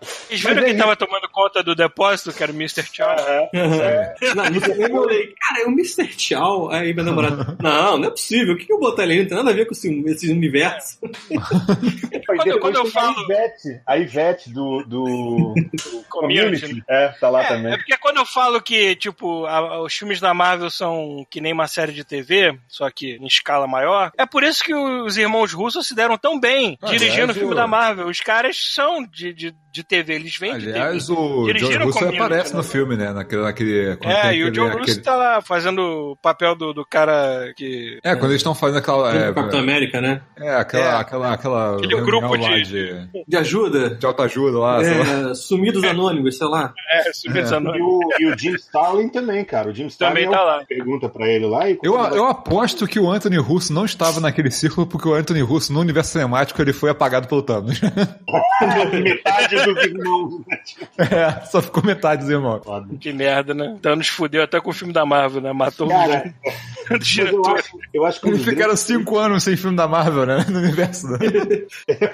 Vocês 0.00 0.40
viram 0.40 0.64
quem 0.64 0.76
tava 0.76 0.96
tomando 0.96 1.28
conta 1.30 1.62
do 1.62 1.74
depósito, 1.74 2.32
que 2.32 2.42
era 2.42 2.52
o 2.52 2.54
Mr. 2.54 2.84
Chow? 2.92 3.06
Não, 4.34 4.50
no 4.50 4.60
cinema 4.60 4.88
eu 4.96 5.02
olhei, 5.02 5.34
cara, 5.40 5.62
é 5.62 5.66
o 5.66 5.70
Mr. 5.70 6.08
Chow. 6.18 6.70
Aí 6.70 6.92
minha 6.92 7.04
namorada, 7.04 7.56
não, 7.62 7.98
não 7.98 8.08
é 8.08 8.10
possível. 8.10 8.54
O 8.54 8.58
que 8.58 8.66
que 8.66 8.72
eu 8.72 8.78
botar 8.80 9.02
ali? 9.02 9.20
Não 9.20 9.28
tem 9.28 9.36
nada 9.36 9.50
a 9.50 9.54
ver 9.54 9.66
com 9.66 9.72
esse, 9.72 9.88
esse 10.06 10.30
universo. 10.30 10.98
Quando- 12.26 12.44
Depois 12.44 12.60
quando 12.60 12.76
eu 12.76 12.82
tem 12.82 12.90
falo- 12.92 13.18
A 13.18 13.22
Ivete, 13.24 13.80
a 13.86 13.98
Ivete 13.98 14.50
do, 14.50 14.82
do, 14.84 15.54
do 15.54 16.04
Community, 16.08 16.60
Community. 16.60 16.84
É, 16.88 17.08
tá 17.20 17.28
lá 17.30 17.42
É, 17.42 17.48
também. 17.48 17.72
é 17.72 17.76
porque 17.76 17.96
quando 17.98 18.18
eu 18.18 18.26
falo 18.26 18.60
que, 18.60 18.94
tipo, 18.96 19.46
a- 19.46 19.80
os 19.82 19.94
filmes 19.94 20.20
da 20.20 20.34
Marvel 20.34 20.70
são 20.70 21.26
que 21.30 21.40
nem 21.40 21.52
uma 21.52 21.66
série 21.66 21.92
de 21.92 22.04
TV, 22.04 22.58
só 22.68 22.90
que 22.90 23.16
em 23.16 23.26
escala 23.26 23.66
maior, 23.66 24.12
é 24.18 24.26
por 24.26 24.42
isso 24.42 24.62
que 24.62 24.74
os 25.08 25.16
irmãos 25.16 25.52
russos 25.52 25.86
se 25.86 25.94
deram 25.94 26.16
tão 26.16 26.38
bem 26.38 26.78
Ah, 26.82 26.86
dirigindo 26.90 27.32
o 27.32 27.34
filme 27.34 27.52
o- 27.52 27.56
da 27.56 27.66
Marvel. 27.66 28.06
Os 28.08 28.20
caras 28.20 28.56
são 28.74 29.02
de, 29.04 29.32
de, 29.32 29.54
de 29.72 29.82
TV, 29.84 30.14
eles 30.14 30.36
vêm 30.38 30.56
de 30.58 30.68
Aliás, 30.70 31.06
TV. 31.06 31.18
o 31.20 31.46
Dirigiram 31.46 31.86
John 31.90 31.92
Russo 31.92 32.04
aparece 32.08 32.54
no 32.54 32.62
filme, 32.62 32.96
né? 32.96 33.12
Naquele. 33.12 33.42
naquele 33.42 33.88
É, 33.90 33.96
tem 33.96 34.10
e 34.10 34.14
o 34.14 34.48
aquele- 34.48 34.50
John 34.50 34.66
Russo 34.68 34.82
aquele- 34.82 35.00
tá 35.00 35.16
lá 35.16 35.40
fazendo 35.40 35.80
o 36.12 36.16
papel 36.16 36.54
do, 36.54 36.72
do 36.72 36.84
cara 36.86 37.52
que. 37.56 37.98
É, 38.04 38.14
quando 38.14 38.30
eles 38.32 38.36
estão 38.40 38.54
fazendo 38.54 38.78
aquela. 38.78 39.14
É, 39.14 39.32
Capitão 39.32 39.60
América, 39.60 40.00
né? 40.00 40.20
é, 40.36 40.54
aquela, 40.54 40.84
É. 40.84 41.00
aquela, 41.00 41.32
aquela. 41.32 41.76
Aquele 41.76 42.00
grupo 42.02 42.36
de- 42.36 42.62
de, 42.62 43.08
De 43.26 43.36
ajuda. 43.36 43.90
de 43.90 44.06
autoajuda 44.06 44.58
lá, 44.58 44.84
sei 44.84 44.98
lá. 44.98 45.30
É, 45.30 45.34
sumidos 45.34 45.82
anônimos, 45.84 46.36
sei 46.38 46.46
lá. 46.46 46.72
É, 46.90 47.12
subindo 47.12 47.76
E 47.76 47.82
o, 47.82 48.00
e 48.20 48.26
o 48.32 48.38
Jim 48.38 48.54
Starlin 48.54 49.08
também, 49.08 49.44
cara. 49.44 49.70
O 49.70 49.74
Jim 49.74 49.86
Starlin 49.86 50.14
Também 50.22 50.26
é 50.26 50.28
o 50.28 50.32
tá 50.32 50.42
lá. 50.44 50.64
pergunta 50.68 51.08
pra 51.08 51.28
ele 51.28 51.46
lá 51.46 51.68
e 51.70 51.78
Eu, 51.82 51.94
eu 51.94 52.24
aposto 52.26 52.86
que 52.86 52.98
o 53.00 53.10
Anthony 53.10 53.38
Russo 53.38 53.72
não 53.72 53.84
estava 53.84 54.20
naquele 54.20 54.50
círculo 54.50 54.86
porque 54.98 55.08
o 55.08 55.14
Anthony 55.14 55.40
Russo, 55.40 55.72
no 55.72 55.80
universo 55.80 56.10
cinemático, 56.10 56.60
ele 56.60 56.72
foi 56.72 56.90
apagado 56.90 57.28
pelo 57.28 57.40
Thanos. 57.40 57.80
metade 59.00 59.56
dos 59.64 59.84
irmãos. 59.84 60.40
né? 60.46 60.58
é, 61.40 61.46
só 61.46 61.62
ficou 61.62 61.84
metade 61.84 62.22
dos 62.22 62.30
irmãos. 62.30 62.62
Que 63.00 63.12
merda, 63.12 63.54
né? 63.54 63.78
Thanos 63.80 64.08
fudeu 64.08 64.42
até 64.42 64.60
com 64.60 64.70
o 64.70 64.72
filme 64.72 64.92
da 64.92 65.06
Marvel, 65.06 65.40
né? 65.40 65.52
Matou 65.52 65.88
Cara, 65.88 66.34
o 66.90 67.20
eu 67.20 67.46
acho, 67.46 67.78
eu 67.94 68.04
acho 68.04 68.20
que 68.20 68.28
Eles 68.28 68.40
ficaram 68.40 68.56
grandes- 68.56 68.80
cinco 68.80 69.18
anos 69.18 69.44
sem 69.44 69.56
filme 69.56 69.76
da 69.76 69.86
Marvel, 69.86 70.26
né? 70.26 70.44
No 70.48 70.58
universo. 70.58 71.06
Né? 71.08 71.18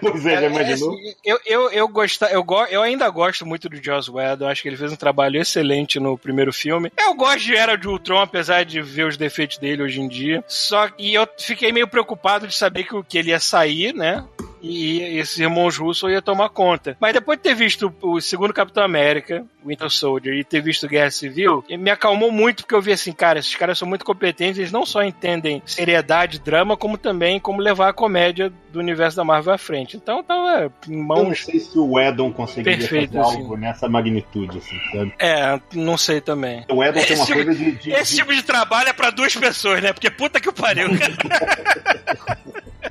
Pois 0.00 0.26
é, 0.26 0.40
já 0.40 0.46
imaginou? 0.46 0.94
eu, 1.24 1.38
eu, 1.46 1.70
eu, 1.70 1.88
gosta, 1.88 2.26
eu, 2.26 2.44
go, 2.44 2.64
eu 2.66 2.82
ainda 2.82 3.08
gosto 3.08 3.46
muito 3.46 3.68
do 3.68 3.82
Joss 3.82 4.10
Whedon, 4.10 4.46
acho 4.48 4.60
que 4.60 4.68
ele 4.68 4.76
fez 4.76 4.92
um 4.92 4.96
trabalho 4.96 5.40
excelente 5.40 5.98
no 5.98 6.18
primeiro 6.18 6.52
filme. 6.52 6.92
Eu 6.98 7.14
gosto 7.14 7.40
de 7.40 7.56
Era 7.56 7.76
de 7.76 7.88
Ultron, 7.88 8.20
apesar 8.20 8.64
de 8.64 8.82
ver 8.82 9.06
os 9.06 9.16
defeitos 9.16 9.56
dele 9.56 9.82
hoje 9.82 10.00
em 10.00 10.08
dia. 10.08 10.44
Só 10.46 10.88
que 10.88 11.14
eu 11.14 11.26
fiquei 11.38 11.72
meio 11.72 11.88
preocupado 11.88 12.46
de 12.46 12.54
saber 12.54 12.73
que, 12.82 12.94
o- 12.94 13.04
que 13.04 13.18
ele 13.18 13.30
ia 13.30 13.38
sair, 13.38 13.94
né? 13.94 14.24
E 14.66 15.18
esses 15.18 15.38
irmãos 15.38 15.76
russos 15.76 16.10
iam 16.10 16.22
tomar 16.22 16.48
conta. 16.48 16.96
Mas 16.98 17.12
depois 17.12 17.36
de 17.38 17.42
ter 17.42 17.54
visto 17.54 17.94
o 18.00 18.20
segundo 18.20 18.52
Capitão 18.54 18.82
América, 18.82 19.44
Winter 19.64 19.90
Soldier, 19.90 20.34
e 20.34 20.42
ter 20.44 20.62
visto 20.62 20.88
Guerra 20.88 21.10
Civil, 21.10 21.62
me 21.68 21.90
acalmou 21.90 22.32
muito, 22.32 22.62
porque 22.62 22.74
eu 22.74 22.80
vi 22.80 22.92
assim, 22.92 23.12
cara, 23.12 23.38
esses 23.38 23.54
caras 23.54 23.78
são 23.78 23.86
muito 23.86 24.04
competentes, 24.04 24.58
eles 24.58 24.72
não 24.72 24.86
só 24.86 25.02
entendem 25.02 25.62
seriedade, 25.66 26.38
drama, 26.40 26.76
como 26.76 26.96
também 26.96 27.38
como 27.38 27.60
levar 27.60 27.90
a 27.90 27.92
comédia 27.92 28.50
do 28.72 28.78
universo 28.78 29.16
da 29.16 29.24
Marvel 29.24 29.52
à 29.54 29.58
frente. 29.58 29.96
Então, 29.96 30.22
tava 30.22 30.72
em 30.88 30.92
Eu 30.92 30.98
não 30.98 31.04
mãos 31.04 31.44
sei 31.44 31.60
se 31.60 31.78
o 31.78 32.00
Edon 32.00 32.32
conseguiria 32.32 32.78
Perfeito, 32.78 33.12
fazer 33.14 33.26
assim. 33.26 33.42
algo 33.42 33.56
nessa 33.56 33.88
magnitude, 33.88 34.58
assim, 34.58 34.78
sabe? 34.92 35.14
É, 35.18 35.60
não 35.74 35.96
sei 35.98 36.20
também. 36.20 36.64
O 36.70 36.82
Edon 36.82 37.00
tem 37.02 37.16
uma 37.16 37.22
Esse- 37.24 37.32
coisa 37.34 37.54
de. 37.54 37.72
de- 37.72 37.90
Esse 37.92 38.16
tipo 38.16 38.34
de 38.34 38.42
trabalho 38.42 38.88
é 38.88 38.92
pra 38.92 39.10
duas 39.10 39.34
pessoas, 39.36 39.82
né? 39.82 39.92
Porque 39.92 40.10
puta 40.10 40.40
que 40.40 40.48
o 40.48 40.54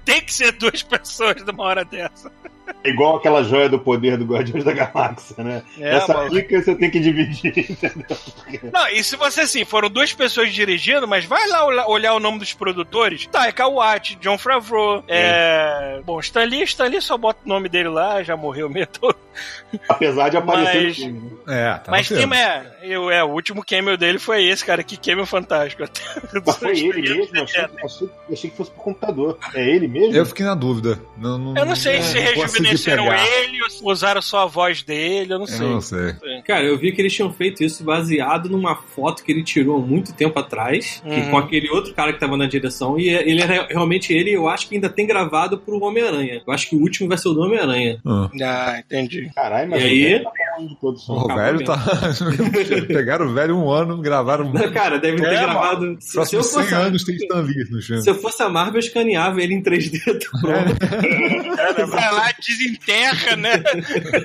Tem 0.06 0.22
que 0.24 0.34
ser 0.34 0.52
duas 0.54 0.82
pessoas 0.84 1.44
numa 1.44 1.64
hora 1.64 1.86
dessa. 1.86 2.32
É 2.84 2.90
igual 2.90 3.16
aquela 3.18 3.44
joia 3.44 3.68
do 3.70 3.80
poder 3.80 4.18
do 4.18 4.26
Guardiões 4.26 4.64
da 4.64 4.72
Galáxia, 4.74 5.44
né? 5.44 5.64
É, 5.80 5.96
Essa 5.96 6.30
pica 6.30 6.62
você 6.62 6.76
tem 6.76 6.90
que 6.90 7.00
dividir, 7.00 7.54
entendeu? 7.70 8.18
Não, 8.74 8.88
e 8.90 9.04
se 9.04 9.16
você 9.16 9.42
assim, 9.42 9.66
foram 9.66 9.90
duas 9.90 10.14
pessoas 10.14 10.54
dirigindo, 10.54 11.08
mas 11.08 11.26
vai 11.26 11.48
lá 11.48 11.66
olha- 11.66 11.88
olhar 11.88 12.14
o 12.14 12.20
nome 12.20 12.40
dos 12.40 12.54
produtores. 12.54 13.26
Taika 13.28 13.68
Watt, 13.68 14.16
John 14.16 14.38
Favreau, 14.38 15.04
é... 15.08 16.02
Bom, 16.06 16.20
Stan 16.20 16.44
Lee, 16.44 16.64
Stan 16.64 16.86
Lee 16.88 17.02
só 17.02 17.18
bota 17.18 17.40
o 17.46 17.50
nome 17.50 17.70
dele 17.70 17.90
lá, 17.90 18.22
já 18.24 18.36
morreu 18.38 18.70
mesmo. 18.70 19.14
Apesar 19.90 20.30
de 20.30 20.38
aparecer 20.38 20.76
no 20.80 20.84
Mas- 20.88 20.96
filme. 20.98 21.20
né? 21.20 21.34
É, 21.46 21.74
tá 21.80 21.92
mas 21.92 22.08
tem, 22.08 22.34
é, 22.36 22.72
eu, 22.84 23.10
é, 23.10 23.24
o 23.24 23.30
último 23.30 23.66
cameo 23.66 23.98
dele 23.98 24.20
foi 24.20 24.46
esse, 24.46 24.64
cara, 24.64 24.84
que 24.84 24.96
cameo 24.96 25.26
fantástico. 25.26 25.84
Mas 26.46 26.56
foi 26.58 26.78
ele 26.80 27.02
mesmo? 27.02 27.36
Eu 27.36 27.44
achei, 27.44 27.62
achei, 27.84 28.10
achei 28.32 28.50
que 28.52 28.56
fosse 28.58 28.72
pro 28.72 28.82
computador. 28.82 29.38
É 29.56 29.68
ele 29.68 29.88
mesmo? 29.88 30.16
Eu 30.16 30.26
fiquei 30.26 30.46
na 30.46 30.54
dúvida. 30.56 31.00
Não, 31.18 31.38
não, 31.38 31.58
Eu 31.58 31.66
não 31.66 31.76
sei 31.76 32.02
se 32.02 32.34
consegui 32.34 32.63
pegar. 32.64 33.26
ele 33.26 33.58
usaram 33.84 34.22
só 34.22 34.44
a 34.44 34.46
voz 34.46 34.82
dele, 34.84 35.34
eu 35.34 35.40
não 35.40 35.46
sei. 35.48 35.66
Eu 35.66 35.72
não 35.72 35.82
sei. 35.82 36.14
Cara, 36.46 36.64
eu 36.66 36.78
vi 36.78 36.92
que 36.92 37.02
eles 37.02 37.14
tinham 37.14 37.32
feito 37.32 37.64
isso 37.64 37.84
baseado 37.84 38.50
numa 38.50 38.76
foto 38.76 39.24
que 39.24 39.32
ele 39.32 39.44
tirou 39.44 39.78
há 39.78 39.82
muito 39.82 40.14
tempo 40.14 40.38
atrás, 40.40 41.02
Uhum. 41.06 41.32
com 41.32 41.38
aquele 41.38 41.70
outro 41.70 41.94
cara 41.94 42.14
que 42.14 42.20
tava 42.20 42.36
na 42.38 42.46
direção, 42.46 42.98
e 43.00 43.10
ele 43.10 43.42
era 43.42 43.68
realmente 43.68 44.14
ele, 44.14 44.32
eu 44.32 44.48
acho 44.48 44.68
que 44.68 44.76
ainda 44.76 44.90
tem 44.90 45.06
gravado 45.06 45.58
pro 45.58 45.80
Homem-Aranha. 45.84 46.42
Eu 46.46 46.54
acho 46.54 46.70
que 46.70 46.76
o 46.76 46.80
último 46.80 47.08
vai 47.10 47.18
ser 47.18 47.30
o 47.30 47.34
do 47.34 47.42
Homem-Aranha. 47.42 48.00
Ah. 48.06 48.30
Ah, 48.42 48.80
entendi. 48.80 49.30
Caralho, 49.36 49.70
mas 49.70 49.82
E 49.82 49.86
o 49.86 49.88
aí? 49.88 50.24
tá 50.24 50.32
O 51.14 51.28
velho 51.36 51.64
tá. 51.66 51.78
Pegaram 52.88 53.28
o 53.28 53.34
velho 53.34 53.58
um 53.58 53.70
ano, 53.72 53.98
gravaram. 53.98 54.52
Cara, 54.74 55.00
deve 55.00 55.18
ter 55.22 55.28
É, 55.28 55.42
gravado. 55.42 55.98
Se, 56.00 56.12
se 56.12 56.18
eu 56.18 56.22
Próximos 56.22 56.46
100 56.48 56.64
fosse, 56.64 56.74
anos 56.76 57.04
tem 57.04 57.16
Stan 57.16 57.42
Lee 57.42 57.66
no 57.72 57.82
filme. 57.82 58.02
se 58.02 58.10
eu 58.10 58.16
fosse 58.16 58.44
a 58.44 58.50
Marvel, 58.50 58.76
eu 58.76 58.80
escaneava 58.80 59.42
ele 59.42 59.54
em 59.56 59.62
3D. 59.64 60.00
tá 60.04 60.14
pronto. 60.42 61.56
Cara, 61.56 61.86
vai 61.88 62.14
lá, 62.14 62.34
desenterra, 62.48 63.36
né? 63.36 63.52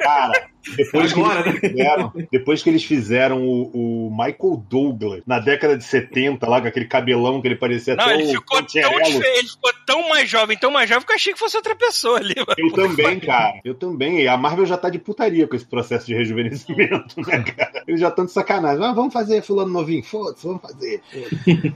Cara, 0.02 0.48
depois 0.76 1.12
que, 1.12 1.20
Agora, 1.20 1.48
eles 1.48 1.61
fizeram, 1.61 2.12
depois 2.31 2.62
que 2.62 2.70
eles 2.70 2.85
fizeram 2.85 3.42
o, 3.42 4.09
o 4.09 4.11
Michael 4.11 4.64
Douglas 4.68 5.22
na 5.26 5.38
década 5.38 5.76
de 5.76 5.85
70, 5.85 6.48
lá 6.48 6.61
com 6.61 6.68
aquele 6.68 6.87
cabelão 6.87 7.40
que 7.40 7.48
ele 7.48 7.57
parecia 7.57 7.94
Não, 7.94 8.04
até 8.04 8.14
ele 8.14 8.33
ficou, 8.33 8.62
tão 8.62 9.00
ele 9.00 9.48
ficou 9.48 9.72
tão 9.87 10.09
mais 10.09 10.28
jovem, 10.28 10.57
tão 10.57 10.70
mais 10.70 10.88
jovem 10.88 11.07
que 11.07 11.12
eu 11.12 11.16
achei 11.16 11.33
que 11.33 11.38
fosse 11.38 11.57
outra 11.57 11.74
pessoa 11.74 12.18
ali. 12.18 12.35
mano. 12.37 12.54
Eu 12.59 12.72
também, 12.72 13.20
cara. 13.20 13.61
Eu 13.64 13.74
também. 13.74 14.28
A 14.28 14.37
Marvel 14.37 14.66
já 14.66 14.76
tá 14.76 14.88
de 14.90 14.98
putaria 14.98 15.46
com 15.46 15.57
esse 15.57 15.66
processo 15.66 16.07
de 16.07 16.14
rejuvenescimento, 16.14 17.20
né, 17.26 17.42
cara? 17.42 17.85
Eles 17.87 18.00
já 18.00 18.09
estão 18.09 18.26
de 18.26 18.33
sacanagem. 18.33 18.85
Ah, 18.85 18.92
vamos 18.92 19.12
fazer 19.12 19.42
fulano 19.42 19.72
novinho. 19.72 20.02
Foda-se, 20.02 20.46
vamos 20.46 20.62
fazer. 20.62 21.00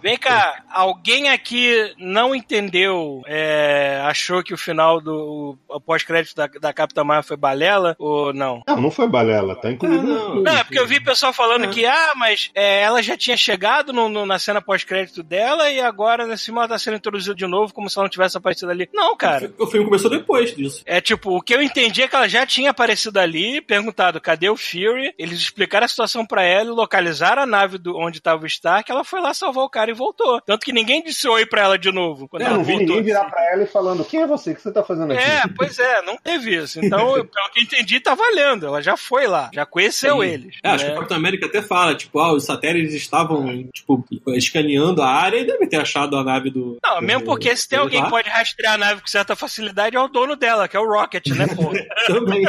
Vem 0.02 0.16
cá, 0.16 0.62
alguém 0.70 1.30
aqui 1.30 1.92
não 1.98 2.34
entendeu, 2.34 3.22
é, 3.26 4.00
achou 4.04 4.42
que 4.42 4.54
o 4.54 4.58
final 4.58 5.00
do 5.00 5.56
pós-crédito 5.84 6.34
da, 6.36 6.46
da 6.46 6.72
Capitã 6.72 7.04
Marvel 7.04 7.28
foi 7.28 7.36
balela 7.36 7.96
ou 7.98 8.32
não? 8.32 8.62
Não, 8.66 8.80
não 8.82 8.90
foi 8.90 9.06
balela, 9.08 9.54
tá 9.56 9.70
incluído. 9.70 10.00
Ah, 10.12 10.14
não. 10.18 10.34
no 10.36 10.42
Não, 10.42 10.56
é 10.56 10.64
porque 10.64 10.78
eu 10.78 10.86
vi 10.86 11.00
pessoal 11.00 11.32
falando 11.32 11.64
É. 11.64 11.68
que, 11.68 11.86
ah, 11.86 12.12
mas 12.16 12.50
é, 12.54 12.82
ela 12.82 13.02
já 13.02 13.16
tinha 13.16 13.36
chegado 13.36 13.92
no- 13.92 14.08
no- 14.08 14.26
na 14.26 14.38
cena 14.38 14.60
pós-crédito 14.60 15.22
dela 15.22 15.70
e 15.70 15.80
agora 15.80 16.26
nesse 16.26 16.46
filme 16.46 16.58
ela 16.60 16.68
tá 16.68 16.78
sendo 16.78 16.96
introduzida 16.96 17.34
de 17.34 17.46
novo 17.46 17.72
como 17.72 17.88
se 17.88 17.98
ela 17.98 18.04
não 18.04 18.10
tivesse 18.10 18.36
aparecido 18.36 18.70
ali. 18.70 18.88
Não, 18.92 19.16
cara. 19.16 19.52
O 19.58 19.66
filme 19.66 19.86
começou 19.86 20.10
depois 20.10 20.54
disso. 20.54 20.82
É 20.84 21.00
tipo, 21.00 21.36
o 21.36 21.40
que 21.40 21.54
eu 21.54 21.62
entendi 21.62 22.02
é 22.02 22.08
que 22.08 22.16
ela 22.16 22.28
já 22.28 22.44
tinha 22.46 22.70
aparecido 22.70 23.18
ali, 23.18 23.60
perguntado 23.60 24.20
cadê 24.20 24.48
o 24.48 24.56
Fury, 24.56 25.14
eles 25.18 25.38
explicaram 25.38 25.84
a 25.84 25.88
situação 25.88 26.26
pra 26.26 26.42
ela 26.42 26.70
e 26.70 26.74
localizaram 26.74 27.42
a 27.42 27.46
nave 27.46 27.78
do, 27.78 27.96
onde 27.96 28.20
tava 28.20 28.42
o 28.44 28.46
Stark, 28.46 28.90
ela 28.90 29.04
foi 29.04 29.20
lá 29.20 29.32
salvar 29.32 29.64
o 29.64 29.70
cara 29.70 29.90
e 29.90 29.94
voltou. 29.94 30.40
Tanto 30.40 30.64
que 30.64 30.72
ninguém 30.72 31.02
disse 31.02 31.28
oi 31.28 31.46
pra 31.46 31.62
ela 31.62 31.78
de 31.78 31.90
novo. 31.92 32.28
Quando 32.28 32.42
Eu 32.42 32.48
ela 32.48 32.56
não 32.56 32.64
vi 32.64 32.72
voltou. 32.72 32.88
ninguém 32.88 33.02
virar 33.04 33.24
pra 33.24 33.52
ela 33.52 33.62
e 33.62 33.66
falando: 33.66 34.04
quem 34.04 34.20
é 34.22 34.26
você? 34.26 34.52
O 34.52 34.54
que 34.54 34.62
você 34.62 34.72
tá 34.72 34.82
fazendo 34.82 35.12
aqui? 35.12 35.22
É, 35.22 35.42
pois 35.56 35.78
é, 35.78 36.02
não 36.02 36.16
teve 36.16 36.54
isso. 36.56 36.80
Então, 36.84 37.12
pelo 37.26 37.50
que 37.52 37.60
eu 37.60 37.62
entendi, 37.62 38.00
tá 38.00 38.14
valendo. 38.14 38.61
Ela 38.66 38.80
já 38.82 38.96
foi 38.96 39.26
lá, 39.26 39.50
já 39.52 39.64
conheceu 39.66 40.20
Sim. 40.22 40.28
eles. 40.28 40.56
É, 40.62 40.68
acho 40.70 40.84
que 40.84 40.90
né? 40.90 40.94
o 40.94 40.98
Capitão 40.98 41.16
América 41.16 41.46
até 41.46 41.62
fala, 41.62 41.94
tipo, 41.94 42.18
ah, 42.18 42.32
os 42.32 42.44
satélites 42.44 42.94
estavam, 42.94 43.64
tipo, 43.72 44.04
escaneando 44.28 45.02
a 45.02 45.08
área 45.10 45.38
e 45.38 45.46
devem 45.46 45.68
ter 45.68 45.76
achado 45.80 46.16
a 46.16 46.24
nave 46.24 46.50
do. 46.50 46.78
Não, 46.82 46.96
do- 47.00 47.02
mesmo 47.06 47.24
porque 47.24 47.54
se 47.56 47.68
tem 47.68 47.78
alguém 47.78 47.98
lá. 48.00 48.04
que 48.06 48.10
pode 48.10 48.28
rastrear 48.28 48.74
a 48.74 48.78
nave 48.78 49.00
com 49.00 49.06
certa 49.08 49.34
facilidade 49.36 49.96
é 49.96 50.00
o 50.00 50.08
dono 50.08 50.36
dela, 50.36 50.68
que 50.68 50.76
é 50.76 50.80
o 50.80 50.86
Rocket, 50.90 51.26
né, 51.28 51.46
pô? 51.48 51.70
Também. 52.12 52.44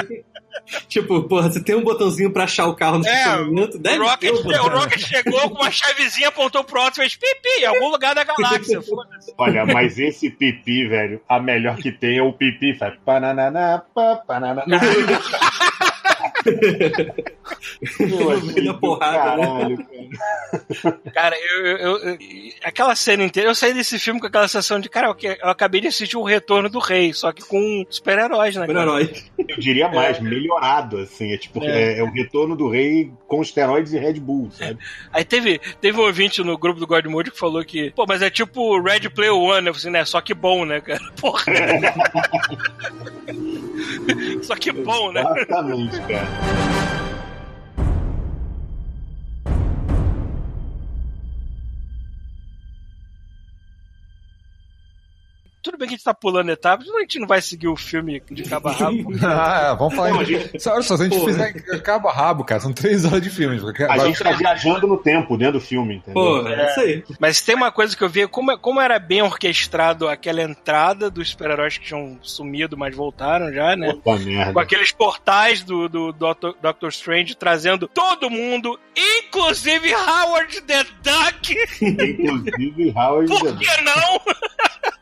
tipo, 0.88 1.23
porra, 1.23 1.49
você 1.52 1.63
tem 1.63 1.76
um 1.76 1.82
botãozinho 1.84 2.32
pra 2.32 2.43
achar 2.43 2.67
o 2.67 2.76
carro 2.76 2.99
no 2.99 3.08
É, 3.08 3.12
estacionamento? 3.12 3.80
Deve 3.80 3.99
o, 3.99 4.04
Rocket, 4.04 4.19
ter 4.19 4.32
um 4.39 4.43
botão. 4.43 4.65
o 4.65 4.69
Rocket 4.69 4.99
chegou 5.02 5.49
com 5.49 5.62
uma 5.63 5.71
chavezinha, 5.71 6.28
apontou 6.28 6.63
pro 6.63 6.80
alto 6.82 6.93
e 7.02 7.02
fez 7.02 7.15
pipi 7.15 7.62
em 7.62 7.65
algum 7.65 7.89
lugar 7.89 8.13
da 8.13 8.23
galáxia. 8.23 8.80
Olha, 9.38 9.65
mas 9.65 9.97
esse 9.97 10.30
pipi, 10.30 10.88
velho, 10.88 11.19
a 11.28 11.39
melhor 11.39 11.76
que 11.78 11.91
tem 11.91 12.17
é 12.19 12.21
o 12.23 12.32
pipi, 12.34 12.76
faz 12.78 12.93
panananá, 13.04 13.82
pá, 13.95 14.15
panananá. 14.28 14.80
Da 16.43 16.51
do 18.71 18.79
porrada, 18.79 19.38
né? 19.38 19.45
caralho, 19.45 19.77
cara. 19.77 20.99
Cara, 21.13 21.36
eu, 21.39 21.65
eu- 21.77 21.97
eu- 22.10 22.17
Aquela 22.63 22.95
cena 22.95 23.23
inteira, 23.23 23.49
eu 23.49 23.56
saí 23.56 23.73
desse 23.73 23.97
filme 23.99 24.19
com 24.19 24.27
aquela 24.27 24.47
sensação 24.47 24.79
de, 24.79 24.89
cara, 24.89 25.08
eu, 25.08 25.15
eu 25.41 25.49
acabei 25.49 25.82
de 25.82 25.88
assistir 25.88 26.17
o 26.17 26.23
Retorno 26.23 26.69
do 26.69 26.79
Rei, 26.79 27.13
só 27.13 27.32
que 27.32 27.43
com 27.45 27.86
super-heróis, 27.89 28.56
né? 28.56 28.67
cara? 28.67 28.79
Super-herói. 28.82 29.13
Eu 29.47 29.58
diria 29.60 29.89
mais, 29.89 30.19
melhorado, 30.19 30.97
assim. 30.99 31.34
É 31.34 31.38
tipo, 31.38 31.63
É. 31.63 31.93
é. 31.95 31.99
é 31.99 32.03
o 32.03 32.12
retorno 32.12 32.56
do 32.56 32.69
rei 32.69 33.12
com 33.27 33.41
esteroides 33.41 33.93
e 33.93 33.99
Red 33.99 34.13
Bull, 34.19 34.49
sabe? 34.51 34.77
Aí 35.12 35.23
teve, 35.25 35.60
teve 35.82 35.99
um 35.99 36.03
ouvinte 36.03 36.43
no 36.43 36.58
grupo 36.58 36.79
do 36.79 36.88
God 36.88 37.06
Mode 37.06 37.32
que 37.32 37.39
falou 37.39 37.63
que, 37.65 37.91
pô, 37.91 38.06
mas 38.08 38.21
é 38.21 38.29
tipo 38.29 38.79
Red 38.82 39.10
Player 39.10 39.34
One, 39.36 39.62
né? 39.63 39.69
Eu 39.69 39.73
falei, 39.73 39.88
assim, 39.88 39.89
né? 39.89 40.06
Só 40.06 40.21
que 40.21 40.34
bom, 40.34 40.65
né, 40.65 40.79
cara? 40.82 40.99
Porra. 41.19 41.43
Só 44.42 44.56
que 44.56 44.72
bom, 44.72 45.12
né? 45.12 45.24
Exatamente, 45.36 46.00
cara. 46.02 47.03
Tudo 55.63 55.78
bem 55.78 55.88
que 55.88 55.93
a 55.93 55.97
gente 55.97 56.04
tá 56.04 56.13
pulando 56.13 56.52
etapas, 56.52 56.86
mas 56.88 56.97
a 56.97 56.99
gente 57.02 57.19
não 57.19 57.28
vai 57.28 57.41
seguir 57.41 57.69
o 57.69 57.76
filme 57.78 58.21
de 58.30 58.43
cabo 58.43 58.67
a 58.67 58.71
rabo. 58.73 59.13
Ah, 59.23 59.73
vamos 59.80 59.95
falar. 59.95 60.10
Não, 60.12 60.23
gente- 60.26 60.60
Só- 60.62 60.73
Olha 60.73 60.82
só, 60.84 60.97
se 60.97 61.04
a 61.04 61.06
gente 61.06 61.17
Porra. 61.17 61.32
fizer 61.32 61.82
cabo 61.82 62.10
a 62.10 62.13
rabo, 62.13 62.43
cara, 62.43 62.60
são 62.60 62.73
três 62.73 63.06
horas 63.06 63.21
de 63.21 63.30
filme. 63.30 63.58
A 63.89 63.97
gente 63.99 64.21
tá 64.21 64.32
viajando 64.34 64.86
no 64.88 64.97
tempo 64.97 65.38
dentro 65.38 65.54
do 65.54 65.62
filme, 65.62 65.95
entendeu? 65.95 66.13
Pô, 66.13 66.47
é 66.47 66.69
isso 66.69 66.80
aí. 66.82 67.04
Mas 67.19 67.41
tem 67.41 67.56
uma 67.56 67.71
coisa 67.71 67.95
que 67.95 68.04
eu 68.04 68.10
vi, 68.10 68.28
como, 68.28 68.58
como 68.58 68.82
era 68.82 68.99
bem 68.99 69.21
orquestrado 69.21 70.10
aquela 70.10 70.41
entrada 70.41 71.10
dos 71.10 71.30
super-heróis 71.30 71.78
que 71.78 71.86
tinham 71.86 72.19
sumido, 72.21 72.78
mas 72.78 72.93
voltaram 72.93 73.52
já, 73.54 73.76
né? 73.76 73.93
Puta 73.93 74.17
merda. 74.17 74.52
Com 74.54 74.60
aqueles 74.60 74.91
portais 74.91 75.63
do, 75.63 75.88
do, 75.88 76.12
Doctor, 76.12 76.56
Doctor 76.62 76.89
Strange 76.89 77.36
trazendo 77.36 77.88
todo 77.88 78.30
mundo, 78.30 78.78
inclusive 78.97 79.93
Howard 79.95 80.62
the 80.63 80.84
Duck. 81.02 81.56
Inclusive, 81.82 82.93
Howard 82.95 83.28
the 83.32 83.39
Por 83.39 83.58
que 83.58 83.82
não? 83.82 84.21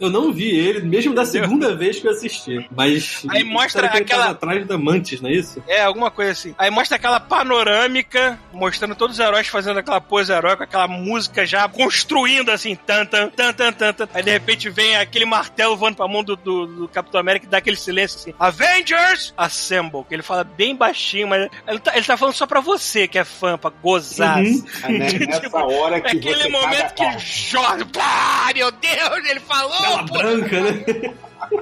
Eu 0.00 0.10
não 0.10 0.32
vi 0.32 0.48
ele, 0.50 0.80
mesmo 0.80 1.14
da 1.14 1.24
segunda 1.24 1.74
vez 1.74 1.98
que 1.98 2.06
eu 2.06 2.12
assisti. 2.12 2.66
Mas. 2.74 3.24
Aí 3.28 3.42
mostra 3.44 3.88
que 3.88 3.96
ele 3.96 4.04
aquela- 4.04 4.30
atrás 4.30 4.66
da 4.66 4.78
Mantis, 4.78 5.20
não 5.20 5.30
é 5.30 5.34
isso? 5.34 5.62
É, 5.66 5.82
alguma 5.82 6.10
coisa 6.10 6.32
assim. 6.32 6.54
Aí 6.58 6.70
mostra 6.70 6.96
aquela 6.96 7.18
panorâmica, 7.20 8.38
mostrando 8.52 8.94
todos 8.94 9.18
os 9.18 9.24
heróis 9.24 9.46
fazendo 9.48 9.78
aquela 9.78 10.00
pose 10.00 10.32
heróica, 10.32 10.64
aquela 10.64 10.88
música 10.88 11.44
já 11.44 11.68
construindo 11.68 12.50
assim, 12.50 12.74
tan, 12.74 13.04
tan, 13.06 13.28
tan, 13.28 13.52
tan, 13.52 13.72
tan, 13.72 13.92
tan. 13.92 14.08
Aí 14.14 14.22
de 14.22 14.30
repente 14.30 14.68
vem 14.70 14.96
aquele 14.96 15.24
martelo 15.24 15.76
voando 15.76 15.96
pra 15.96 16.08
mão 16.08 16.22
do, 16.24 16.36
do, 16.36 16.66
do 16.66 16.88
Capitão 16.88 17.20
América 17.20 17.46
e 17.46 17.48
dá 17.48 17.58
aquele 17.58 17.76
silêncio 17.76 18.18
assim, 18.18 18.34
Avengers 18.38 19.32
Assemble, 19.36 20.04
que 20.08 20.14
ele 20.14 20.22
fala 20.22 20.44
bem 20.44 20.74
baixinho, 20.74 21.28
mas 21.28 21.48
ele 21.66 21.78
tá, 21.78 21.96
ele 21.96 22.04
tá 22.06 22.16
falando 22.16 22.34
só 22.34 22.46
pra 22.46 22.60
você 22.60 23.06
que 23.08 23.18
é 23.18 23.24
fã, 23.24 23.56
pra 23.58 23.70
gozar. 23.70 24.38
Uhum. 24.38 24.64
Ah, 24.82 24.88
né? 24.88 24.98
Nessa 25.26 25.40
Tipo, 25.40 25.58
hora 25.58 25.96
É 25.96 26.00
que 26.00 26.16
aquele 26.18 26.42
você 26.42 26.48
momento 26.48 26.94
que 26.94 27.02
a 27.04 27.10
pau. 27.10 27.18
jorra, 27.18 27.84
pá, 27.92 28.50
meu 28.54 28.70
Deus, 28.70 29.30
ele 29.30 29.40
falou, 29.40 29.67
Pô. 29.68 30.18
branca, 30.18 30.60
né? 30.60 31.14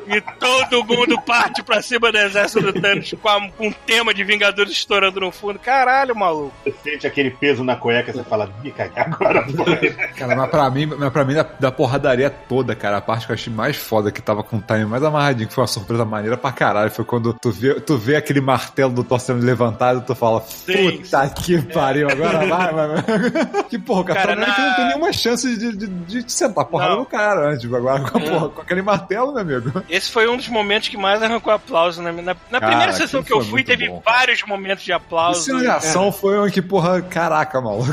E 0.07 0.21
todo 0.21 0.85
mundo 0.85 1.21
parte 1.23 1.63
pra 1.63 1.83
cima 1.83 2.11
do 2.13 2.19
exército 2.19 2.61
do 2.73 2.81
Thanos 2.81 3.13
com, 3.21 3.29
a- 3.29 3.49
com 3.51 3.69
um 3.69 3.73
tema 3.87 4.13
de 4.15 4.23
Vingadores 4.25 4.73
estourando 4.73 5.21
no 5.21 5.31
fundo. 5.33 5.59
Caralho, 5.59 6.15
maluco. 6.15 6.53
Você 6.65 6.75
sente 6.83 7.07
aquele 7.07 7.31
peso 7.31 7.63
na 7.65 7.77
cueca, 7.77 8.13
você 8.13 8.23
fala, 8.25 8.51
me 8.63 8.71
cagar 8.71 9.07
agora, 9.13 9.45
foi. 9.49 9.91
Cara, 10.17 10.37
mas 10.37 10.51
pra 10.51 10.71
mim, 10.71 10.87
mas 10.87 11.11
pra 11.13 11.25
mim 11.25 11.35
da, 11.35 11.47
da 11.59 11.73
porradaria 11.73 12.31
toda, 12.31 12.75
cara, 12.75 12.99
a 12.99 13.01
parte 13.01 13.27
que 13.27 13.33
eu 13.33 13.35
achei 13.35 13.53
mais 13.53 13.77
foda, 13.77 14.11
que 14.13 14.23
tava 14.23 14.43
com 14.43 14.57
o 14.59 14.61
time 14.63 14.85
mais 14.87 15.03
amarradinho, 15.03 15.49
que 15.49 15.55
foi 15.55 15.63
uma 15.63 15.69
surpresa 15.69 16.05
maneira 16.05 16.37
pra 16.37 16.53
caralho, 16.53 16.91
foi 16.91 17.05
quando 17.05 17.35
tu 17.35 17.51
vê, 17.51 17.75
tu 17.81 17.97
vê 17.97 18.17
aquele 18.17 18.41
martelo 18.41 18.93
do 18.93 19.05
Thor 19.05 19.19
sendo 19.21 19.45
levantado 19.45 20.05
tu 20.07 20.15
fala, 20.15 20.41
Sim. 20.43 20.99
puta 21.03 21.29
que 21.31 21.61
pariu, 21.73 22.09
agora 22.11 22.39
vai, 22.47 22.73
vai, 22.73 22.89
vai. 22.89 23.65
Que 23.69 23.79
porra, 23.79 24.01
o 24.01 24.05
Capitão 24.05 24.27
Cara, 24.29 24.33
América 24.43 24.61
na- 24.63 24.69
não 24.69 24.77
tem 24.77 24.87
nenhuma 24.87 25.13
chance 25.13 25.57
de, 25.59 25.77
de, 25.77 25.87
de 26.23 26.33
sentar 26.33 26.63
a 26.65 26.67
porrada 26.67 26.93
Não. 26.93 27.01
no 27.01 27.07
cara 27.07 27.51
antes, 27.53 27.73
agora 27.73 28.01
com, 28.01 28.19
a 28.19 28.21
porra, 28.21 28.49
com 28.51 28.61
aquele 28.61 28.83
martelo, 28.83 29.33
meu 29.33 29.41
amigo. 29.59 29.76
Esse 29.89 30.11
foi 30.11 30.29
um 30.29 30.37
dos 30.37 30.49
momentos 30.49 30.89
que 30.89 30.97
mais 30.97 31.23
arrancou 31.23 31.53
aplauso. 31.53 32.03
Na, 32.03 32.13
na, 32.13 32.37
na 32.51 32.61
primeira 32.61 32.93
sessão 32.93 33.23
que 33.23 33.33
eu 33.33 33.43
fui, 33.45 33.63
teve 33.65 33.89
bom. 33.89 34.03
vários 34.05 34.43
momentos 34.43 34.85
de 34.85 34.93
A 34.93 34.97
aplauso. 34.97 35.43
cena 35.43 35.61
de 35.61 35.67
ação 35.69 36.11
foi 36.13 36.37
uma 36.39 36.51
que, 36.51 36.61
porra, 36.63 37.01
caraca, 37.03 37.61
maluco. 37.61 37.93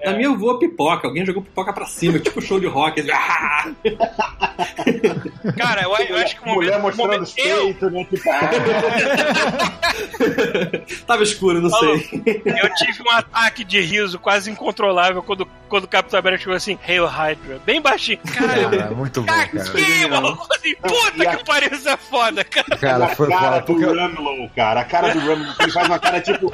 É. 0.00 0.10
Na 0.10 0.16
minha 0.16 0.28
eu 0.28 0.38
vou 0.38 0.58
pipoca. 0.58 1.06
Alguém 1.08 1.24
jogou 1.26 1.42
pipoca 1.42 1.72
pra 1.72 1.86
cima, 1.86 2.18
tipo 2.18 2.40
show 2.42 2.58
de 2.60 2.66
rock. 2.66 3.00
assim, 3.00 3.10
ah! 3.12 3.70
Cara, 5.56 5.82
eu, 5.82 5.90
eu 6.06 6.16
acho 6.18 6.36
que 6.36 6.48
o 6.48 6.52
Mulher 6.54 6.78
momento. 6.78 6.82
mostrando 6.82 7.06
momento 7.12 7.22
os 7.22 7.36
eu, 7.38 7.64
peitos, 7.64 7.92
né? 7.92 8.04
Tipo, 8.04 8.30
ah, 8.30 8.50
Tava 11.06 11.22
escuro, 11.22 11.60
não 11.60 11.70
Falou. 11.70 11.98
sei. 11.98 12.22
eu 12.44 12.74
tive 12.74 13.02
um 13.02 13.10
ataque 13.10 13.64
de 13.64 13.80
riso 13.80 14.18
quase 14.18 14.50
incontrolável 14.50 15.22
quando, 15.22 15.46
quando 15.68 15.84
o 15.84 15.88
Capitão 15.88 16.18
América 16.18 16.42
chegou 16.42 16.56
assim, 16.56 16.78
Hail 16.86 17.06
Hydra, 17.06 17.60
bem 17.64 17.80
baixinho. 17.80 18.18
Caralho, 18.18 18.70
Cara, 18.78 18.90
muito 18.94 19.20
bom, 19.22 19.26
cara. 19.26 19.42
Aqui, 19.62 20.06
maluco, 20.08 20.46
assim, 20.54 20.74
puta 20.76 20.94
E 21.22 21.26
a- 21.26 21.36
que 21.36 21.44
pariu, 21.44 21.70
isso 21.72 21.88
é 21.88 21.96
foda, 21.96 22.44
cara. 22.44 22.76
Cara, 22.78 23.04
a 23.04 23.08
foi 23.08 23.28
cara 23.28 23.40
foda. 23.42 23.60
do 23.60 23.66
Porque 23.66 23.84
Rumlow, 23.84 24.50
cara. 24.56 24.80
A 24.80 24.84
cara 24.84 25.12
do 25.12 25.20
Rumlow. 25.20 25.54
Ele 25.60 25.72
faz 25.72 25.86
uma 25.86 25.98
cara 25.98 26.20
tipo. 26.20 26.52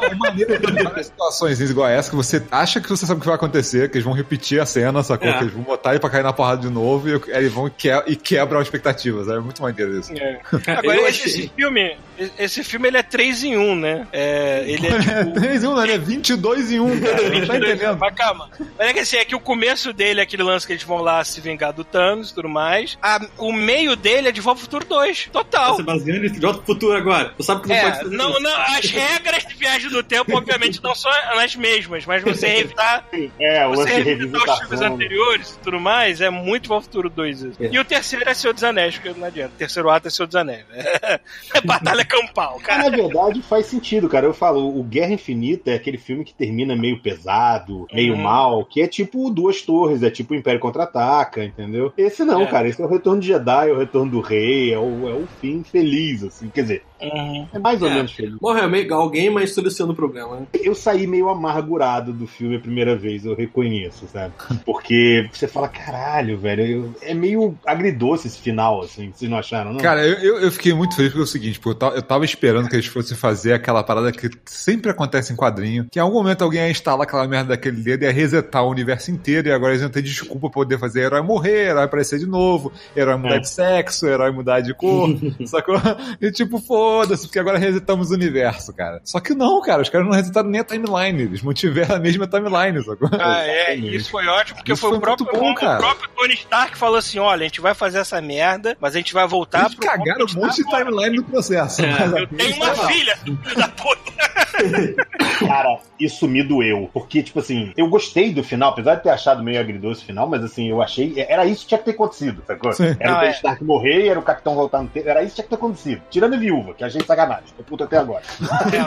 É 0.00 0.14
maneiro 0.14 0.60
tem 0.60 0.84
várias 0.84 1.06
situações 1.06 1.60
igual 1.60 1.88
essa 1.88 2.10
que 2.10 2.16
você 2.16 2.42
acha 2.50 2.80
que 2.80 2.88
você 2.88 3.06
sabe 3.06 3.18
o 3.18 3.20
que 3.20 3.26
vai 3.26 3.36
acontecer, 3.36 3.88
que 3.90 3.96
eles 3.96 4.04
vão 4.04 4.14
repetir 4.14 4.60
a 4.60 4.66
cena, 4.66 5.02
sacou? 5.02 5.28
É. 5.28 5.32
Que 5.38 5.44
eles 5.44 5.52
vão 5.54 5.62
botar 5.62 5.90
ele 5.90 6.00
pra 6.00 6.10
cair 6.10 6.22
na 6.22 6.32
porrada 6.32 6.60
de 6.62 6.70
novo 6.72 7.08
e 7.08 7.12
aí 7.32 7.42
eles 7.44 7.52
vão 7.52 7.66
e, 7.66 7.70
que, 7.70 7.88
e 8.06 8.16
quebram 8.16 8.58
as 8.60 8.66
expectativas. 8.66 9.28
É 9.28 9.38
muito 9.38 9.62
maneiro 9.62 9.98
isso. 9.98 10.12
Agora, 10.66 10.96
eu 10.96 11.06
esse, 11.08 11.24
achei- 11.26 11.26
esse 11.42 11.52
filme, 11.54 11.96
esse 12.38 12.64
filme 12.64 12.88
ele 12.88 12.96
é 12.98 13.02
3 13.02 13.44
em 13.44 13.56
1, 13.56 13.74
né? 13.76 14.06
É, 14.12 14.64
ele 14.66 14.86
é 14.86 14.98
tipo. 14.98 15.32
3 15.40 15.64
em 15.64 15.66
1, 15.66 15.74
né? 15.76 15.82
Ele 15.84 15.92
é 15.92 15.98
22 15.98 16.72
em 16.72 16.80
1, 16.80 17.00
cara. 17.00 17.28
Não 17.30 17.46
tá 17.46 17.56
entendendo. 17.58 17.98
Mas 17.98 18.14
calma. 18.14 18.48
Mas 18.78 18.88
é 18.88 18.92
que 18.92 18.98
assim, 19.00 19.16
é 19.16 19.24
que 19.24 19.34
o 19.34 19.40
começo 19.40 19.92
dele 19.92 20.20
é 20.20 20.22
aquele 20.22 20.42
lance 20.42 20.66
que 20.66 20.72
eles 20.72 20.82
vão 20.82 20.98
lá 20.98 21.22
se 21.24 21.40
vingar 21.40 21.72
do 21.72 21.84
Thanos 21.84 22.19
e 22.28 22.34
tudo 22.34 22.48
mais. 22.48 22.98
A- 23.00 23.26
o 23.38 23.52
meio 23.52 23.96
dele 23.96 24.28
é 24.28 24.32
de 24.32 24.40
Volta 24.42 24.60
Futuro 24.60 24.84
2. 24.86 25.28
Total. 25.32 25.70
Tá 25.70 25.76
se 25.76 25.82
baseando 25.82 26.26
em 26.26 26.30
de 26.32 26.44
outro 26.44 26.62
futuro 26.62 26.92
agora. 26.96 27.32
Tu 27.36 27.42
sabe 27.42 27.62
que 27.62 27.68
não 27.68 27.76
pode 27.76 27.88
É, 27.88 27.98
fazer 28.02 28.16
não, 28.16 28.30
isso. 28.32 28.40
não, 28.40 28.56
as 28.60 28.84
regras 28.90 29.44
de 29.46 29.54
viagem 29.54 29.90
no 29.90 30.02
tempo, 30.02 30.36
obviamente, 30.36 30.82
não 30.82 30.94
são 30.94 31.10
as 31.38 31.56
mesmas, 31.56 32.04
mas 32.04 32.22
você 32.22 32.46
revitar, 32.60 33.06
É, 33.40 33.66
você 33.68 34.02
revitar 34.02 34.42
os 34.42 34.58
filmes 34.60 34.80
anteriores 34.82 35.50
e 35.54 35.58
tudo 35.60 35.80
mais, 35.80 36.20
é 36.20 36.28
muito 36.30 36.68
Volta 36.68 36.84
Futuro 36.84 37.08
2 37.08 37.42
isso. 37.42 37.62
É. 37.62 37.68
E 37.72 37.78
o 37.78 37.84
terceiro 37.84 38.28
é 38.28 38.34
Senhor 38.34 38.52
dos 38.52 38.64
Anéis, 38.64 38.98
que 38.98 39.08
não 39.10 39.26
adianta. 39.26 39.54
O 39.54 39.58
terceiro 39.58 39.88
ato 39.88 40.08
é 40.08 40.10
Senhor 40.10 40.26
dos 40.26 40.36
Anéis. 40.36 40.64
É, 41.52 41.60
batalha 41.62 42.04
campal, 42.04 42.58
cara. 42.62 42.84
na 42.84 42.96
verdade, 42.96 43.42
faz 43.42 43.66
sentido, 43.66 44.08
cara. 44.08 44.26
Eu 44.26 44.34
falo, 44.34 44.78
o 44.78 44.82
Guerra 44.82 45.12
Infinita 45.12 45.70
é 45.70 45.74
aquele 45.74 45.98
filme 45.98 46.24
que 46.24 46.32
termina 46.34 46.74
meio 46.76 47.00
pesado, 47.00 47.86
meio 47.92 48.14
Uhum. 48.14 48.20
mal, 48.22 48.64
que 48.64 48.80
é 48.80 48.86
tipo 48.86 49.30
Duas 49.30 49.62
Torres, 49.62 50.02
é 50.02 50.10
tipo 50.10 50.32
o 50.32 50.36
Império 50.36 50.60
Contra-Ataca, 50.60 51.44
entendeu? 51.44 51.92
Esse 51.96 52.09
não, 52.24 52.42
É. 52.42 52.46
cara. 52.46 52.68
Esse 52.68 52.80
é 52.82 52.84
o 52.84 52.88
Retorno 52.88 53.20
de 53.20 53.28
Jedi, 53.28 53.68
é 53.70 53.72
o 53.72 53.78
Retorno 53.78 54.10
do 54.10 54.20
Rei, 54.20 54.72
é 54.72 54.78
o, 54.78 55.08
é 55.08 55.14
o 55.14 55.26
fim 55.28 55.62
feliz, 55.64 56.22
assim. 56.22 56.50
Quer 56.50 56.62
dizer, 56.62 56.89
Uhum. 57.00 57.46
é 57.52 57.58
mais 57.58 57.80
ou 57.82 57.88
É. 57.88 57.94
menos 57.94 58.12
feliz. 58.12 58.34
Morre 58.40 58.66
meio- 58.66 58.94
alguém, 58.94 59.30
mas 59.30 59.54
soluciona 59.54 59.92
o 59.92 59.96
problema, 59.96 60.36
né? 60.40 60.46
Eu 60.62 60.74
saí 60.74 61.06
meio 61.06 61.28
amargurado 61.28 62.12
do 62.12 62.26
filme 62.26 62.56
a 62.56 62.60
primeira 62.60 62.96
vez, 62.96 63.24
eu 63.24 63.34
reconheço, 63.34 64.06
sabe? 64.12 64.32
Porque 64.64 65.28
você 65.32 65.46
fala, 65.48 65.68
caralho, 65.68 66.38
velho, 66.38 66.62
eu- 66.66 66.94
é 67.02 67.14
meio 67.14 67.56
agridoce 67.66 68.26
esse 68.28 68.38
final, 68.38 68.82
assim. 68.82 69.10
Vocês 69.14 69.30
não 69.30 69.38
acharam, 69.38 69.72
não? 69.72 69.80
Cara, 69.80 70.06
eu, 70.06 70.38
eu, 70.40 70.50
fiquei 70.52 70.72
muito 70.74 70.94
feliz 70.96 71.10
porque 71.10 71.20
é 71.20 71.24
o 71.24 71.26
seguinte, 71.26 71.58
porque 71.58 71.70
eu 71.70 71.78
tava, 71.78 71.96
eu 71.96 72.02
tava 72.02 72.24
esperando 72.24 72.68
que 72.68 72.76
eles 72.76 72.86
fossem 72.86 73.16
fazer 73.16 73.52
aquela 73.52 73.82
parada 73.82 74.12
que 74.12 74.28
sempre 74.46 74.90
acontece 74.90 75.32
em 75.32 75.36
quadrinho, 75.36 75.86
que 75.90 75.98
em 75.98 76.02
algum 76.02 76.16
momento 76.18 76.42
alguém 76.42 76.60
ia 76.62 76.70
instalar 76.70 77.06
aquela 77.06 77.26
merda 77.26 77.50
daquele 77.50 77.80
dedo 77.82 78.02
e 78.02 78.06
ia 78.06 78.12
resetar 78.12 78.64
o 78.64 78.70
universo 78.70 79.10
inteiro 79.10 79.48
e 79.48 79.52
agora 79.52 79.72
eles 79.72 79.82
iam 79.82 79.90
ter 79.90 80.02
desculpa 80.02 80.40
pra 80.48 80.50
poder 80.50 80.78
fazer 80.78 81.00
herói 81.02 81.22
morrer, 81.22 81.68
herói 81.70 81.84
aparecer 81.84 82.18
de 82.18 82.26
novo, 82.26 82.72
herói 82.96 83.16
mudar 83.16 83.36
É. 83.36 83.38
de 83.40 83.48
sexo, 83.48 84.06
herói 84.06 84.30
mudar 84.30 84.60
de 84.60 84.74
cor, 84.74 85.08
sacou? 85.46 85.76
E 86.20 86.30
tipo, 86.30 86.58
foda-se, 86.90 87.26
porque 87.26 87.38
agora 87.38 87.58
resetamos 87.58 88.10
o 88.10 88.14
universo, 88.14 88.72
cara. 88.74 89.00
Só 89.04 89.20
que 89.20 89.32
não, 89.34 89.60
cara, 89.62 89.82
os 89.82 89.88
caras 89.88 90.06
não 90.06 90.14
resetaram 90.14 90.48
nem 90.48 90.60
a 90.60 90.64
timeline, 90.64 91.22
eles 91.22 91.42
mantiveram 91.42 91.96
a 91.96 91.98
mesma 91.98 92.26
timeline, 92.26 92.82
sacou? 92.82 93.08
Ah, 93.12 93.42
é, 93.42 93.74
isso 93.76 94.10
foi 94.10 94.26
ótimo, 94.26 94.56
porque 94.56 94.72
Isso 94.72 94.80
foi, 94.80 94.90
foi 94.90 94.98
o, 94.98 95.00
próprio, 95.00 95.26
bom, 95.32 95.52
o 95.52 95.54
cara. 95.54 95.78
próprio 95.78 96.08
Tony 96.16 96.34
Stark 96.34 96.76
falou 96.76 96.96
assim: 96.96 97.18
olha, 97.18 97.42
a 97.42 97.48
gente 97.48 97.60
vai 97.60 97.74
fazer 97.74 97.98
essa 97.98 98.20
merda, 98.20 98.76
mas 98.80 98.94
a 98.94 98.98
gente 98.98 99.14
vai 99.14 99.26
voltar 99.26 99.66
Eles 99.66 99.74
cagaram 99.76 100.26
um 100.26 100.40
monte 100.40 100.56
de 100.56 100.68
timeline 100.68 101.16
no 101.16 101.24
processo. 101.24 101.82
mas 101.82 102.12
Eu 102.12 102.26
tenho 102.26 102.56
uma 102.56 102.66
não. 102.66 102.88
filha, 102.88 103.16
filho 103.16 103.56
da 103.56 103.68
puta. 103.68 104.10
Cara, 105.46 105.78
isso 105.98 106.26
me 106.28 106.42
doeu. 106.42 106.90
Porque, 106.92 107.22
tipo 107.22 107.38
assim, 107.40 107.72
eu 107.76 107.88
gostei 107.88 108.32
do 108.32 108.42
final, 108.42 108.70
apesar 108.70 108.96
de 108.96 109.02
ter 109.02 109.10
achado 109.10 109.42
meio 109.42 109.60
agridoce 109.60 110.02
o 110.02 110.06
final, 110.06 110.26
mas 110.26 110.42
assim, 110.42 110.68
eu 110.68 110.82
achei. 110.82 111.14
Era 111.28 111.44
isso 111.44 111.62
que 111.62 111.68
tinha 111.68 111.78
que 111.78 111.84
ter 111.84 111.90
acontecido, 111.92 112.42
sacou? 112.46 112.72
Sim. 112.72 112.96
Era 112.98 113.10
Não, 113.10 113.16
o 113.16 113.20
Tony 113.20 113.28
é. 113.28 113.34
Stark 113.34 113.64
morrer, 113.64 114.08
era 114.08 114.18
o 114.18 114.22
Capitão 114.22 114.54
voltar 114.54 114.82
no 114.82 114.88
tempo. 114.88 115.08
Era 115.08 115.22
isso 115.22 115.30
que 115.30 115.34
tinha 115.36 115.44
que 115.44 115.50
ter 115.50 115.56
acontecido. 115.56 116.02
Tirando 116.10 116.34
a 116.34 116.38
viúva, 116.38 116.74
que 116.80 116.84
achei 116.84 117.02
sacanagem. 117.04 117.44
Tô 117.58 117.62
puto 117.62 117.84
até 117.84 117.98
agora. 117.98 118.22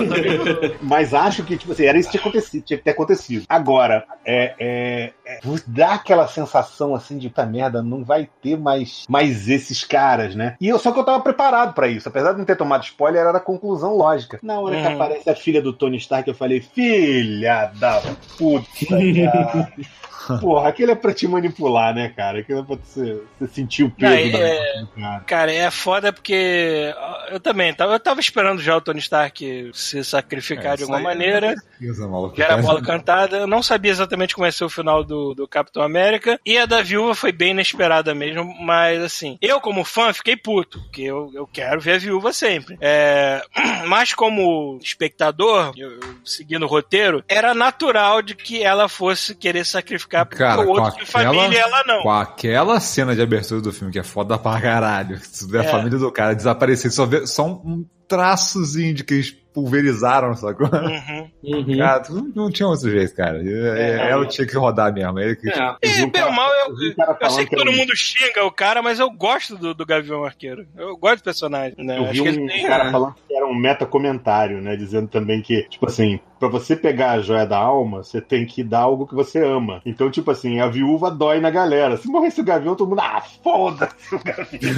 Mas 0.81 1.13
acho 1.13 1.43
que, 1.43 1.55
tipo 1.55 1.73
assim, 1.73 1.85
era 1.85 1.95
isso 1.95 2.09
que 2.09 2.17
tinha 2.17 2.21
acontecido, 2.21 2.63
tinha 2.63 2.77
que 2.77 2.83
ter 2.83 2.89
acontecido. 2.89 3.45
Agora, 3.47 4.03
é. 4.25 4.55
é, 4.59 5.13
é 5.25 5.39
dá 5.67 5.93
aquela 5.93 6.27
sensação 6.27 6.95
assim 6.95 7.19
de 7.19 7.29
puta 7.29 7.45
merda, 7.45 7.83
não 7.83 8.03
vai 8.03 8.27
ter 8.41 8.57
mais, 8.57 9.03
mais 9.07 9.47
esses 9.47 9.83
caras, 9.83 10.33
né? 10.33 10.55
E 10.59 10.67
eu 10.67 10.79
só 10.79 10.91
que 10.91 10.99
eu 10.99 11.03
tava 11.03 11.21
preparado 11.21 11.73
pra 11.75 11.87
isso. 11.87 12.09
Apesar 12.09 12.31
de 12.31 12.39
não 12.39 12.45
ter 12.45 12.55
tomado 12.55 12.83
spoiler, 12.83 13.21
era 13.21 13.37
a 13.37 13.39
conclusão 13.39 13.95
lógica. 13.95 14.39
Na 14.41 14.59
hora 14.59 14.75
que 14.75 14.87
Uhum. 14.87 14.95
aparece 14.95 15.29
a 15.29 15.35
filha 15.35 15.61
do 15.61 15.71
Tony 15.71 15.97
Stark, 15.97 16.27
eu 16.27 16.33
falei, 16.35 16.61
filha 16.61 17.71
da 17.75 18.01
puta. 18.37 18.65
Porra, 20.41 20.69
aquele 20.69 20.91
é 20.91 20.95
pra 20.95 21.13
te 21.13 21.27
manipular, 21.27 21.93
né, 21.93 22.09
cara? 22.09 22.39
Aquilo 22.39 22.59
é 22.59 22.63
pra 22.63 22.75
você, 22.75 23.21
você 23.39 23.47
sentir 23.53 23.83
o 23.83 23.89
peso 23.91 24.25
Não, 24.31 24.31
da 24.31 24.47
é- 24.47 24.75
morte, 24.79 24.91
cara. 25.01 25.19
Cara, 25.25 25.51
é 25.53 25.71
foda 25.71 26.13
porque 26.13 26.93
eu 27.29 27.39
também 27.39 27.73
tava, 27.73 27.93
eu 27.93 27.99
tava 27.99 28.19
esperando 28.19 28.61
já 28.61 28.75
o 28.77 28.81
Tony 28.81 28.99
Stark 28.99 29.71
se 29.73 30.03
sacrificar 30.03 30.73
É, 30.73 30.77
de 30.77 30.83
alguma 30.83 30.99
aí 30.99 31.03
é 31.03 31.07
maneira. 31.07 31.53
Pesquisa, 31.55 32.07
maluco. 32.07 32.35
Já 32.37 32.45
era 32.45 32.53
a 32.55 32.61
bola 32.61 32.81
cantada. 32.83 33.37
Eu 33.37 33.47
não 33.47 33.63
sabia 33.63 33.91
exatamente 33.91 34.33
como 34.35 34.45
ia 34.45 34.51
ser 34.51 34.63
o 34.65 34.69
final 34.69 35.03
do, 35.03 35.33
do 35.33 35.47
Capitão 35.47 35.81
América. 35.83 36.39
E 36.45 36.57
a 36.57 36.65
da 36.65 36.81
viúva 36.81 37.15
foi 37.15 37.31
bem 37.31 37.51
inesperada 37.51 38.13
mesmo. 38.13 38.53
Mas 38.61 39.01
assim, 39.01 39.37
eu 39.41 39.59
como 39.59 39.83
fã 39.83 40.13
fiquei 40.13 40.35
puto. 40.37 40.79
Porque 40.81 41.01
eu, 41.01 41.31
eu 41.33 41.47
quero 41.47 41.79
ver 41.81 41.93
a 41.95 41.97
viúva 41.97 42.31
sempre. 42.33 42.77
É, 42.79 43.41
mas 43.87 44.13
como 44.13 44.77
espectador, 44.81 45.73
eu, 45.75 45.91
eu 45.93 46.15
seguindo 46.23 46.63
o 46.63 46.69
roteiro, 46.69 47.23
era 47.27 47.53
natural 47.53 48.21
de 48.21 48.35
que 48.35 48.63
ela 48.63 48.87
fosse 48.87 49.35
querer 49.35 49.65
sacrificar 49.65 50.12
Cara, 50.25 50.61
pro 50.61 50.69
outro 50.71 50.91
com 50.91 50.97
de 51.03 51.03
aquela- 51.03 51.33
família 51.33 51.59
ela 51.61 51.83
não. 51.85 52.01
Com 52.03 52.11
aquela 52.11 52.79
cena 52.79 53.15
de 53.15 53.21
abertura 53.21 53.61
do 53.61 53.71
filme, 53.73 53.91
que 53.91 53.99
é 53.99 54.03
foda 54.03 54.37
pra 54.37 54.59
caralho. 54.61 55.19
Se 55.23 55.45
vê 55.49 55.59
a 55.59 55.63
É. 55.63 55.67
família 55.71 55.97
do 55.97 56.11
cara 56.11 56.33
desaparecer, 56.35 56.91
só 56.91 57.05
vê 57.05 57.25
só 57.27 57.45
um 57.47 57.85
traçozinho 58.07 58.93
de 58.93 59.03
que 59.03 59.13
eles 59.15 59.35
pulverizaram, 59.53 60.35
sacou? 60.35 60.67
Uhum. 60.67 61.29
Uhum. 61.43 61.77
Cara, 61.77 62.03
não, 62.09 62.31
não 62.35 62.51
tinha 62.51 62.67
outro 62.67 62.89
jeito, 62.89 63.15
cara. 63.15 63.41
É, 63.43 64.09
ela 64.09 64.25
tinha 64.25 64.47
que 64.47 64.55
rodar 64.57 64.93
mesmo. 64.93 65.19
Ele 65.19 65.35
que... 65.35 65.49
É. 65.49 65.75
Eu 65.81 65.89
vi 65.91 66.01
É, 66.03 66.05
bem 66.07 66.31
mal, 66.35 66.49
eu, 66.67 66.75
eu 67.21 67.29
sei 67.29 67.45
que 67.45 67.51
que 67.51 67.55
todo 67.55 67.71
mundo 67.71 67.95
xinga 67.95 68.43
o 68.45 68.51
cara, 68.51 68.81
mas 68.81 68.99
eu 68.99 69.09
gosto 69.11 69.55
do, 69.57 69.73
do 69.73 69.85
Gavião 69.85 70.23
Arqueiro. 70.23 70.65
Eu 70.77 70.97
gosto 70.97 71.17
do 71.19 71.23
personagem. 71.23 71.75
Né? 71.77 71.97
Eu 71.99 72.03
Acho 72.05 72.23
vi 72.23 72.33
que 72.33 72.39
um 72.39 72.47
tem- 72.47 72.63
cara 72.67 72.91
falando 72.91 73.15
que 73.27 73.35
era 73.35 73.45
um 73.45 73.53
meta-comentário, 73.55 74.61
né? 74.61 74.75
Dizendo 74.75 75.07
também 75.07 75.41
que, 75.41 75.63
tipo 75.69 75.85
assim, 75.87 76.19
pra 76.39 76.47
você 76.47 76.75
pegar 76.75 77.11
a 77.11 77.21
joia 77.21 77.45
da 77.45 77.57
alma, 77.57 78.03
você 78.03 78.19
tem 78.21 78.45
que 78.45 78.63
dar 78.63 78.79
algo 78.79 79.05
que 79.07 79.13
você 79.15 79.43
ama. 79.43 79.81
Então, 79.85 80.09
tipo 80.09 80.31
assim, 80.31 80.59
a 80.59 80.67
viúva 80.67 81.11
dói 81.11 81.39
na 81.39 81.49
galera. 81.49 81.97
Se 81.97 82.07
morresse 82.07 82.41
o 82.41 82.43
Gavião, 82.43 82.75
todo 82.75 82.89
mundo, 82.89 83.01
ah, 83.01 83.21
foda-se 83.43 84.15
o 84.15 84.19
Gavião. 84.23 84.73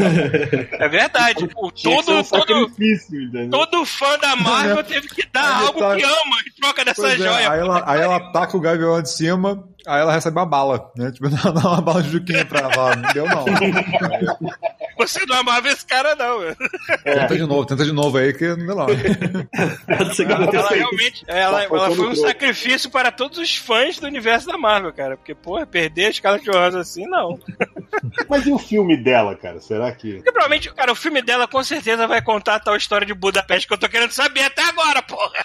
É 0.80 0.88
verdade. 0.90 1.48
O, 1.56 1.72
Tinha 1.72 1.98
que 1.98 2.04
ser 2.04 2.14
todo, 2.14 2.20
um 2.20 2.70
todo, 2.70 3.50
todo 3.50 3.86
fã 3.86 4.18
da 4.20 4.36
Marvel 4.36 4.65
teve 4.84 5.08
que 5.08 5.28
dar 5.32 5.62
algo 5.66 5.80
tá- 5.80 5.96
que 5.96 6.04
ama 6.04 6.36
em 6.48 6.62
troca 6.62 6.86
dessa 6.86 7.02
Pois 7.02 7.14
é, 7.14 7.18
joia. 7.18 7.52
aí, 7.52 7.60
ela, 7.60 7.84
aí 7.86 8.02
ela 8.02 8.16
ataca 8.18 8.58
o 8.58 8.60
gavião 8.60 9.02
de 9.02 9.10
cima, 9.12 9.64
aí 9.88 10.02
ela 10.02 10.14
recebe 10.14 10.38
uma 10.38 10.46
bala, 10.46 10.92
né? 10.96 11.12
Tipo, 11.12 11.30
dá 11.30 11.52
dá 11.52 11.70
uma 11.70 11.82
bala 11.82 12.04
de 12.04 12.12
juquinha 12.12 12.46
pra 12.46 12.60
ela. 12.62 12.96
Não 12.96 13.14
deu 13.14 13.26
não. 13.26 13.46
Você 14.98 15.26
não 15.26 15.38
amava 15.38 15.68
esse 15.68 15.86
cara, 15.86 16.16
não. 16.16 16.40
meu. 16.40 16.56
Tenta 17.04 17.36
de 17.36 17.46
novo, 17.46 17.66
tenta 17.66 17.84
de 17.86 17.92
novo 17.92 18.18
aí 18.18 18.34
que 18.34 18.48
não 18.48 18.66
deu 18.66 18.76
não. 18.76 18.88
Ela 18.88 20.12
isso. 20.12 20.74
realmente 20.74 21.24
ela, 21.28 21.60
Tá 21.60 21.76
ela 21.76 21.92
foi 21.92 22.08
um 22.08 22.16
sacrifício 22.16 22.90
para 22.90 23.12
todos 23.12 23.38
os 23.38 23.56
fãs 23.56 24.00
do 24.00 24.08
universo 24.08 24.48
da 24.48 24.58
Marvel, 24.58 24.94
cara. 24.94 25.18
Porque, 25.18 25.36
porra, 25.36 25.66
perder 25.66 26.06
a 26.06 26.10
escala 26.10 26.40
de 26.40 26.46
Johansson 26.46 26.80
assim, 26.80 27.08
não. 27.08 27.38
Mas 28.30 28.46
e 28.46 28.52
o 28.52 28.58
filme 28.58 28.96
dela, 28.98 29.36
cara? 29.36 29.60
Será 29.60 29.92
que. 29.92 30.16
Porque 30.16 30.32
provavelmente, 30.32 30.74
cara, 30.74 30.92
o 30.92 30.96
filme 30.96 31.22
dela 31.22 31.48
com 31.48 31.64
certeza 31.64 32.08
vai 32.08 32.22
contar 32.22 32.56
a 32.56 32.60
tal 32.60 32.76
história 32.76 33.06
de 33.06 33.14
Budapeste 33.14 33.68
que 33.68 33.74
eu 33.74 33.78
tô 33.78 33.90
querendo 33.90 34.12
saber 34.12 34.44
até 34.44 34.64
agora, 34.64 35.02
porra. 35.02 35.44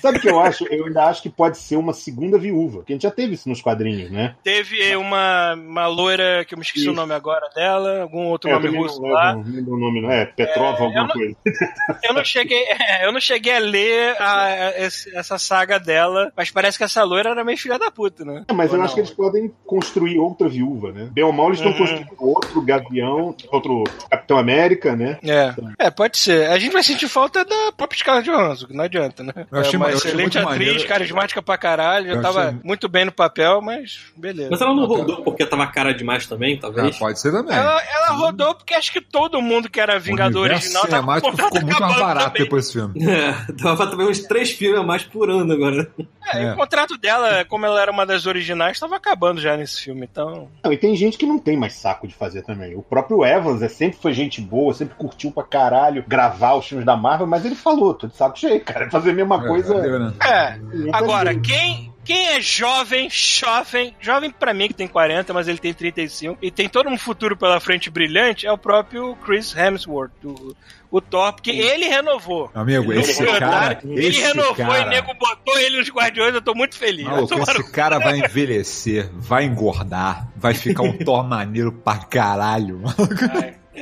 Sabe 0.00 0.18
o 0.18 0.20
que 0.20 0.28
eu 0.30 0.40
acho? 0.40 0.64
Eu 0.66 0.86
ainda 0.86 1.04
acho 1.04 1.22
que 1.22 1.28
pode 1.28 1.58
ser 1.58 1.76
uma 1.76 1.92
segunda 1.92 2.38
viúva. 2.38 2.82
Porque 2.90 2.92
a 2.92 2.96
gente 2.96 3.02
já 3.02 3.10
teve 3.10 3.34
isso 3.34 3.48
nos 3.48 3.60
quadrinhos, 3.62 4.10
né? 4.10 4.34
Teve 4.42 4.96
uma, 4.96 5.54
uma 5.54 5.86
loira, 5.86 6.44
que 6.44 6.54
eu 6.54 6.58
me 6.58 6.64
esqueci 6.64 6.84
Isso. 6.84 6.90
o 6.92 6.94
nome 6.96 7.14
agora 7.14 7.48
dela, 7.54 8.02
algum 8.02 8.26
outro 8.26 8.50
É, 8.50 8.54
eu 8.54 8.60
nome 8.60 8.76
russo 8.76 9.00
não 9.00 9.08
lá. 9.10 9.32
lembro, 9.32 9.48
não 9.50 9.56
lembro 9.56 9.74
o 9.74 9.78
nome, 9.78 10.00
não 10.02 10.10
é? 10.10 10.24
Petrova, 10.26 10.78
eu 10.78 10.84
alguma 10.86 11.02
não- 11.06 11.14
coisa. 11.14 11.36
Eu 12.02 12.14
não 12.14 12.24
cheguei, 12.24 12.64
é, 12.80 13.06
eu 13.06 13.12
não 13.12 13.20
cheguei 13.20 13.54
a 13.54 13.58
ler 13.58 14.16
a- 14.20 14.72
esse- 14.78 15.14
essa 15.16 15.38
saga 15.38 15.78
dela, 15.78 16.32
mas 16.36 16.50
parece 16.50 16.76
que 16.78 16.84
essa 16.84 17.02
loira 17.04 17.30
era 17.30 17.44
meio 17.44 17.58
filha 17.58 17.78
da 17.78 17.90
puta, 17.90 18.24
né? 18.24 18.44
É, 18.48 18.52
mas 18.52 18.70
Ou 18.70 18.74
eu 18.76 18.78
não? 18.78 18.84
acho 18.84 18.94
que 18.94 19.00
eles 19.00 19.10
podem 19.10 19.52
construir 19.66 20.18
outra 20.18 20.48
viúva, 20.48 20.90
né? 20.92 21.08
Bem 21.12 21.22
ou 21.24 21.32
mal, 21.32 21.46
eles 21.48 21.58
estão 21.58 21.72
Uhum. 21.72 21.78
construindo 21.78 22.08
outro 22.18 22.62
Gavião, 22.62 23.34
outro 23.52 23.84
Capitão 24.10 24.38
América, 24.38 24.96
né? 24.96 25.18
É. 25.22 25.86
é, 25.86 25.90
pode 25.90 26.18
ser. 26.18 26.48
A 26.50 26.58
gente 26.58 26.72
vai 26.72 26.82
sentir 26.82 27.08
falta 27.08 27.44
da 27.44 27.72
própria 27.76 27.96
escala 27.96 28.22
de 28.22 28.30
Johansson, 28.30 28.66
que 28.66 28.74
não 28.74 28.84
adianta, 28.84 29.22
né? 29.22 29.32
Eu 29.50 29.60
achei 29.60 29.74
É, 29.76 29.78
mas- 29.78 29.90
Pô, 30.02 30.08
excelente 30.08 30.38
atriz, 30.38 30.58
maneiro. 30.58 30.88
carismática 30.88 31.42
pra 31.42 31.58
caralho. 31.58 32.14
Já 32.14 32.20
tava 32.22 32.48
achei... 32.48 32.60
muito 32.64 32.79
bem 32.88 33.04
no 33.04 33.12
papel, 33.12 33.60
mas 33.60 34.00
beleza. 34.16 34.48
Mas 34.50 34.60
ela 34.60 34.74
não 34.74 34.86
rodou 34.86 35.22
porque 35.22 35.46
tava 35.46 35.66
cara 35.66 35.94
demais 35.94 36.26
também, 36.26 36.58
talvez? 36.58 36.96
Ah, 36.96 36.98
pode 36.98 37.20
ser 37.20 37.32
também. 37.32 37.56
Ela, 37.56 37.82
ela 37.82 38.10
rodou 38.12 38.54
porque 38.54 38.74
acho 38.74 38.92
que 38.92 39.00
todo 39.00 39.40
mundo 39.40 39.68
que 39.68 39.80
era 39.80 39.98
Vingador 39.98 40.42
original 40.42 40.82
tava 40.82 40.96
cinemático 40.96 41.36
ficou 41.36 41.62
muito 41.62 41.80
mais 41.80 41.96
barato 41.96 42.26
também. 42.26 42.42
depois 42.42 42.64
desse 42.64 42.78
filme. 42.78 43.10
É, 43.10 43.32
tava 43.62 43.86
também 43.86 44.08
uns 44.08 44.20
três 44.20 44.50
filmes 44.50 44.80
a 44.80 44.82
mais 44.82 45.02
por 45.02 45.30
ano 45.30 45.52
agora. 45.52 45.90
É, 46.32 46.44
é. 46.44 46.52
o 46.52 46.56
contrato 46.56 46.96
dela, 46.96 47.44
como 47.44 47.66
ela 47.66 47.80
era 47.80 47.90
uma 47.90 48.06
das 48.06 48.26
originais, 48.26 48.78
tava 48.78 48.96
acabando 48.96 49.40
já 49.40 49.56
nesse 49.56 49.82
filme, 49.82 50.06
então... 50.10 50.48
Não, 50.62 50.72
e 50.72 50.76
tem 50.76 50.94
gente 50.94 51.18
que 51.18 51.26
não 51.26 51.38
tem 51.38 51.56
mais 51.56 51.74
saco 51.74 52.06
de 52.06 52.14
fazer 52.14 52.42
também. 52.42 52.76
O 52.76 52.82
próprio 52.82 53.24
Evans 53.24 53.62
é, 53.62 53.68
sempre 53.68 53.98
foi 54.00 54.12
gente 54.12 54.40
boa, 54.40 54.72
sempre 54.74 54.94
curtiu 54.96 55.32
pra 55.32 55.42
caralho 55.42 56.04
gravar 56.06 56.54
os 56.54 56.66
filmes 56.66 56.86
da 56.86 56.96
Marvel, 56.96 57.26
mas 57.26 57.44
ele 57.44 57.54
falou, 57.54 57.94
tô 57.94 58.06
de 58.06 58.16
saco 58.16 58.38
cheio, 58.38 58.60
cara, 58.64 58.90
fazer 58.90 59.10
a 59.10 59.14
mesma 59.14 59.36
é, 59.36 59.46
coisa... 59.46 59.74
É, 60.22 60.60
agora, 60.92 61.34
quem 61.38 61.89
quem 62.04 62.28
é 62.28 62.40
jovem, 62.40 63.08
jovem, 63.10 63.94
jovem 64.00 64.30
para 64.30 64.54
mim 64.54 64.68
que 64.68 64.74
tem 64.74 64.88
40, 64.88 65.32
mas 65.32 65.48
ele 65.48 65.58
tem 65.58 65.72
35 65.72 66.38
e 66.40 66.50
tem 66.50 66.68
todo 66.68 66.88
um 66.88 66.98
futuro 66.98 67.36
pela 67.36 67.60
frente 67.60 67.90
brilhante, 67.90 68.46
é 68.46 68.52
o 68.52 68.58
próprio 68.58 69.14
Chris 69.16 69.54
Hemsworth, 69.54 70.10
do, 70.22 70.56
o 70.90 71.00
Thor, 71.00 71.32
porque 71.32 71.50
ele 71.50 71.86
renovou. 71.86 72.50
Amigo, 72.54 72.92
ele 72.92 73.00
esse 73.00 73.24
cara. 73.24 73.78
Ele 73.84 74.06
esse 74.06 74.20
renovou 74.20 74.54
cara... 74.54 74.80
e 74.80 74.84
o 74.84 74.88
nego 74.88 75.14
botou 75.14 75.58
ele 75.58 75.78
nos 75.78 75.88
Guardiões, 75.88 76.34
eu 76.34 76.42
tô 76.42 76.54
muito 76.54 76.76
feliz. 76.76 77.04
Maluco, 77.04 77.34
esse 77.34 77.70
cara 77.70 77.98
vai 77.98 78.18
envelhecer, 78.18 79.10
vai 79.12 79.44
engordar, 79.44 80.28
vai 80.36 80.54
ficar 80.54 80.82
um 80.82 80.96
Thor 80.98 81.22
maneiro 81.22 81.72
pra 81.72 81.98
caralho. 81.98 82.82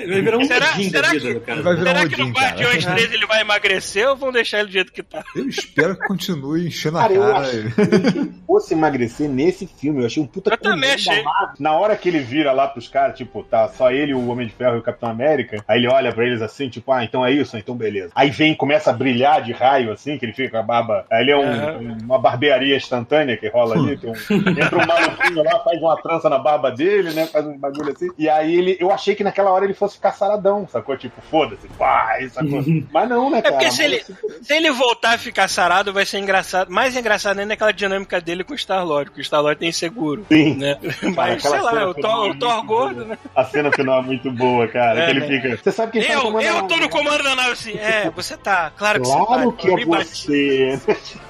Vai. 0.07 0.19
Vai 0.19 0.23
virar 0.23 0.39
um 0.39 0.45
será, 0.45 0.67
será 0.75 1.11
que, 1.11 1.35
do 1.35 1.41
cara. 1.41 1.63
Vai 1.63 1.77
virar 1.77 1.91
será 1.91 2.07
um 2.07 2.09
que 2.09 2.23
no 2.23 2.29
Guardiões 2.31 2.85
3 2.85 3.13
ele 3.13 3.27
vai 3.27 3.41
emagrecer 3.41 4.09
ou 4.09 4.17
vão 4.17 4.33
deixar 4.33 4.59
ele 4.59 4.69
do 4.69 4.73
jeito 4.73 4.93
que 4.93 5.03
tá? 5.03 5.25
Eu 5.35 5.49
espero 5.49 5.97
que 5.97 6.07
continue 6.07 6.67
enchendo 6.67 6.99
cara, 6.99 7.15
a 7.15 7.17
cara. 7.17 7.27
Eu 7.27 7.37
achei 7.37 7.63
que 7.63 8.33
fosse 8.47 8.75
emagrecer 8.75 9.29
nesse 9.29 9.67
filme. 9.67 10.03
Eu 10.03 10.07
achei 10.07 10.23
um 10.23 10.27
puta 10.27 10.51
eu 10.51 10.59
também 10.59 10.93
achei. 10.93 11.23
Na 11.59 11.73
hora 11.73 11.97
que 11.97 12.09
ele 12.09 12.21
vira 12.21 12.53
lá 12.53 12.69
pros 12.69 12.89
caras, 12.89 13.17
tipo, 13.17 13.43
tá 13.43 13.69
só 13.69 13.91
ele, 13.91 14.15
o 14.15 14.29
Homem 14.29 14.47
de 14.47 14.53
Ferro 14.53 14.77
e 14.77 14.79
o 14.79 14.83
Capitão 14.83 15.09
América, 15.09 15.63
aí 15.67 15.79
ele 15.79 15.89
olha 15.89 16.13
pra 16.13 16.25
eles 16.25 16.43
assim, 16.43 16.69
tipo, 16.69 16.93
ah, 16.93 17.05
então 17.05 17.25
é 17.25 17.33
isso, 17.33 17.57
então 17.57 17.75
beleza. 17.75 18.11
Aí 18.15 18.31
vem, 18.31 18.55
começa 18.55 18.91
a 18.91 18.93
brilhar 18.93 19.43
de 19.43 19.53
raio, 19.53 19.93
assim, 19.93 20.19
que 20.19 20.25
ele 20.25 20.33
fica 20.33 20.51
com 20.51 20.57
a 20.59 20.63
barba. 20.63 21.07
Aí 21.11 21.23
ele 21.23 21.33
é 21.33 21.37
um, 21.37 21.79
uhum. 21.79 21.99
uma 22.03 22.19
barbearia 22.19 22.77
instantânea 22.77 23.37
que 23.37 23.49
rola 23.49 23.75
ali. 23.75 23.99
Um, 24.05 24.51
entra 24.51 24.77
um 24.77 24.87
maluquinho 24.87 25.43
lá, 25.43 25.61
faz 25.61 25.81
uma 25.81 26.01
trança 26.01 26.29
na 26.29 26.39
barba 26.39 26.71
dele, 26.71 27.13
né? 27.13 27.27
Faz 27.27 27.47
um 27.47 27.57
bagulho 27.57 27.93
assim. 27.93 28.09
E 28.19 28.29
aí 28.29 28.57
ele, 28.57 28.77
eu 28.81 28.91
achei 28.91 29.15
que 29.15 29.25
naquela 29.25 29.51
hora 29.51 29.65
ele 29.65 29.75
fosse 29.75 29.88
ficar 29.97 30.13
saradão, 30.13 30.67
sacou? 30.69 30.97
Tipo, 30.97 31.21
foda-se, 31.31 31.69
vai, 31.79 32.29
sacou? 32.29 32.63
Mas 32.93 33.09
não, 33.09 33.31
né, 33.31 33.43
cara? 33.43 33.55
É 33.55 33.59
porque 33.59 33.71
se 33.71 33.83
ele, 33.83 34.05
se 34.43 34.55
ele 34.55 34.71
voltar 34.71 35.15
a 35.15 35.19
ficar 35.19 35.49
sarado, 35.49 35.93
vai 35.93 36.05
ser 36.05 36.19
engraçado. 36.19 36.71
Mais 36.71 36.97
engraçado 36.97 37.39
ainda 37.39 37.53
é 37.53 37.55
aquela 37.55 37.73
dinâmica 37.73 38.21
dele 38.21 38.45
com 38.45 38.55
o 38.55 38.59
Star-Lord, 38.59 39.11
porque 39.11 39.21
o 39.21 39.25
Star-Lord 39.25 39.59
tem 39.59 39.73
seguro. 39.73 40.25
Sim. 40.29 40.55
Né? 40.55 40.79
Mas, 41.15 41.43
sei 41.43 41.61
lá, 41.61 41.89
o 41.89 41.95
Thor, 41.95 42.31
o 42.31 42.39
Thor 42.39 42.65
gordo, 42.65 43.05
né? 43.05 43.19
A 43.35 43.45
cena 43.45 43.71
final 43.73 44.01
é 44.01 44.03
muito 44.03 44.31
boa, 44.31 44.69
cara. 44.69 45.01
É, 45.01 45.07
que 45.07 45.11
ele 45.11 45.21
né? 45.21 45.27
fica. 45.27 45.57
Você 45.57 45.73
sabe 45.73 45.93
quem 45.93 46.03
tá 46.03 46.13
eu, 46.13 46.33
tá 46.33 46.43
Eu 46.43 46.63
tô 46.65 46.77
no 46.77 46.89
comando 46.89 47.23
da 47.23 47.35
nave 47.35 47.53
assim. 47.53 47.77
É, 47.79 48.11
você 48.11 48.37
tá. 48.37 48.71
Claro 48.77 49.03
que 49.03 49.09
claro 49.09 49.51
você 49.51 49.51
tá. 49.51 49.57
que 49.57 49.71
é 49.71 49.85
você. 49.85 50.81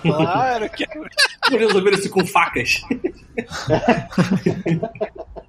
Claro 0.02 0.70
que 0.70 0.84
é. 0.84 0.88
Resolveram 1.56 1.98
isso 1.98 2.10
com 2.10 2.26
facas. 2.26 2.82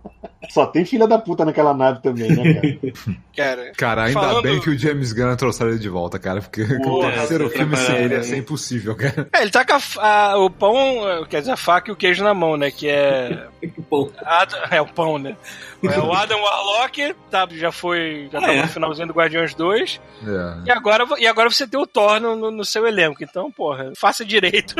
Só 0.49 0.65
tem 0.65 0.83
filha 0.83 1.07
da 1.07 1.19
puta 1.19 1.45
naquela 1.45 1.75
nave 1.75 2.01
também, 2.01 2.29
né, 2.31 2.53
cara? 2.53 3.13
cara, 3.37 3.71
cara 3.77 4.03
ainda 4.05 4.19
falando... 4.19 4.41
bem 4.41 4.59
que 4.59 4.69
o 4.69 4.77
James 4.77 5.13
Gunn 5.13 5.35
trouxeram 5.35 5.71
ele 5.71 5.79
de 5.79 5.87
volta, 5.87 6.17
cara, 6.17 6.41
porque 6.41 6.65
Pô, 6.83 6.97
o 6.97 7.11
terceiro 7.11 7.45
é, 7.45 7.49
filme 7.49 7.77
sem 7.77 7.95
ele 7.95 8.15
ia 8.15 8.23
ser 8.23 8.37
impossível, 8.37 8.95
cara. 8.95 9.29
É, 9.31 9.43
ele 9.43 9.51
tá 9.51 9.63
com 9.63 9.73
a, 9.73 10.07
a, 10.07 10.37
o 10.39 10.49
pão, 10.49 11.25
quer 11.29 11.41
dizer, 11.41 11.51
a 11.51 11.57
faca 11.57 11.91
e 11.91 11.93
o 11.93 11.95
queijo 11.95 12.23
na 12.23 12.33
mão, 12.33 12.57
né, 12.57 12.71
que 12.71 12.89
é... 12.89 13.47
o 13.77 13.83
pão. 13.83 14.11
é, 14.71 14.81
o 14.81 14.87
pão, 14.87 15.19
né? 15.19 15.37
É, 15.83 15.99
o 15.99 16.11
Adam 16.11 16.41
Warlock 16.41 17.15
tá, 17.29 17.47
já 17.51 17.71
foi, 17.71 18.27
já 18.31 18.41
tá 18.41 18.51
é. 18.51 18.63
no 18.63 18.67
finalzinho 18.67 19.07
do 19.07 19.13
Guardiões 19.13 19.53
2, 19.53 20.01
é. 20.23 20.67
e, 20.67 20.71
agora, 20.71 21.05
e 21.19 21.27
agora 21.27 21.49
você 21.49 21.67
tem 21.67 21.79
o 21.79 21.85
Thor 21.85 22.19
no, 22.19 22.35
no, 22.35 22.49
no 22.49 22.65
seu 22.65 22.87
elenco, 22.87 23.23
então, 23.23 23.51
porra, 23.51 23.91
faça 23.95 24.25
direito. 24.25 24.73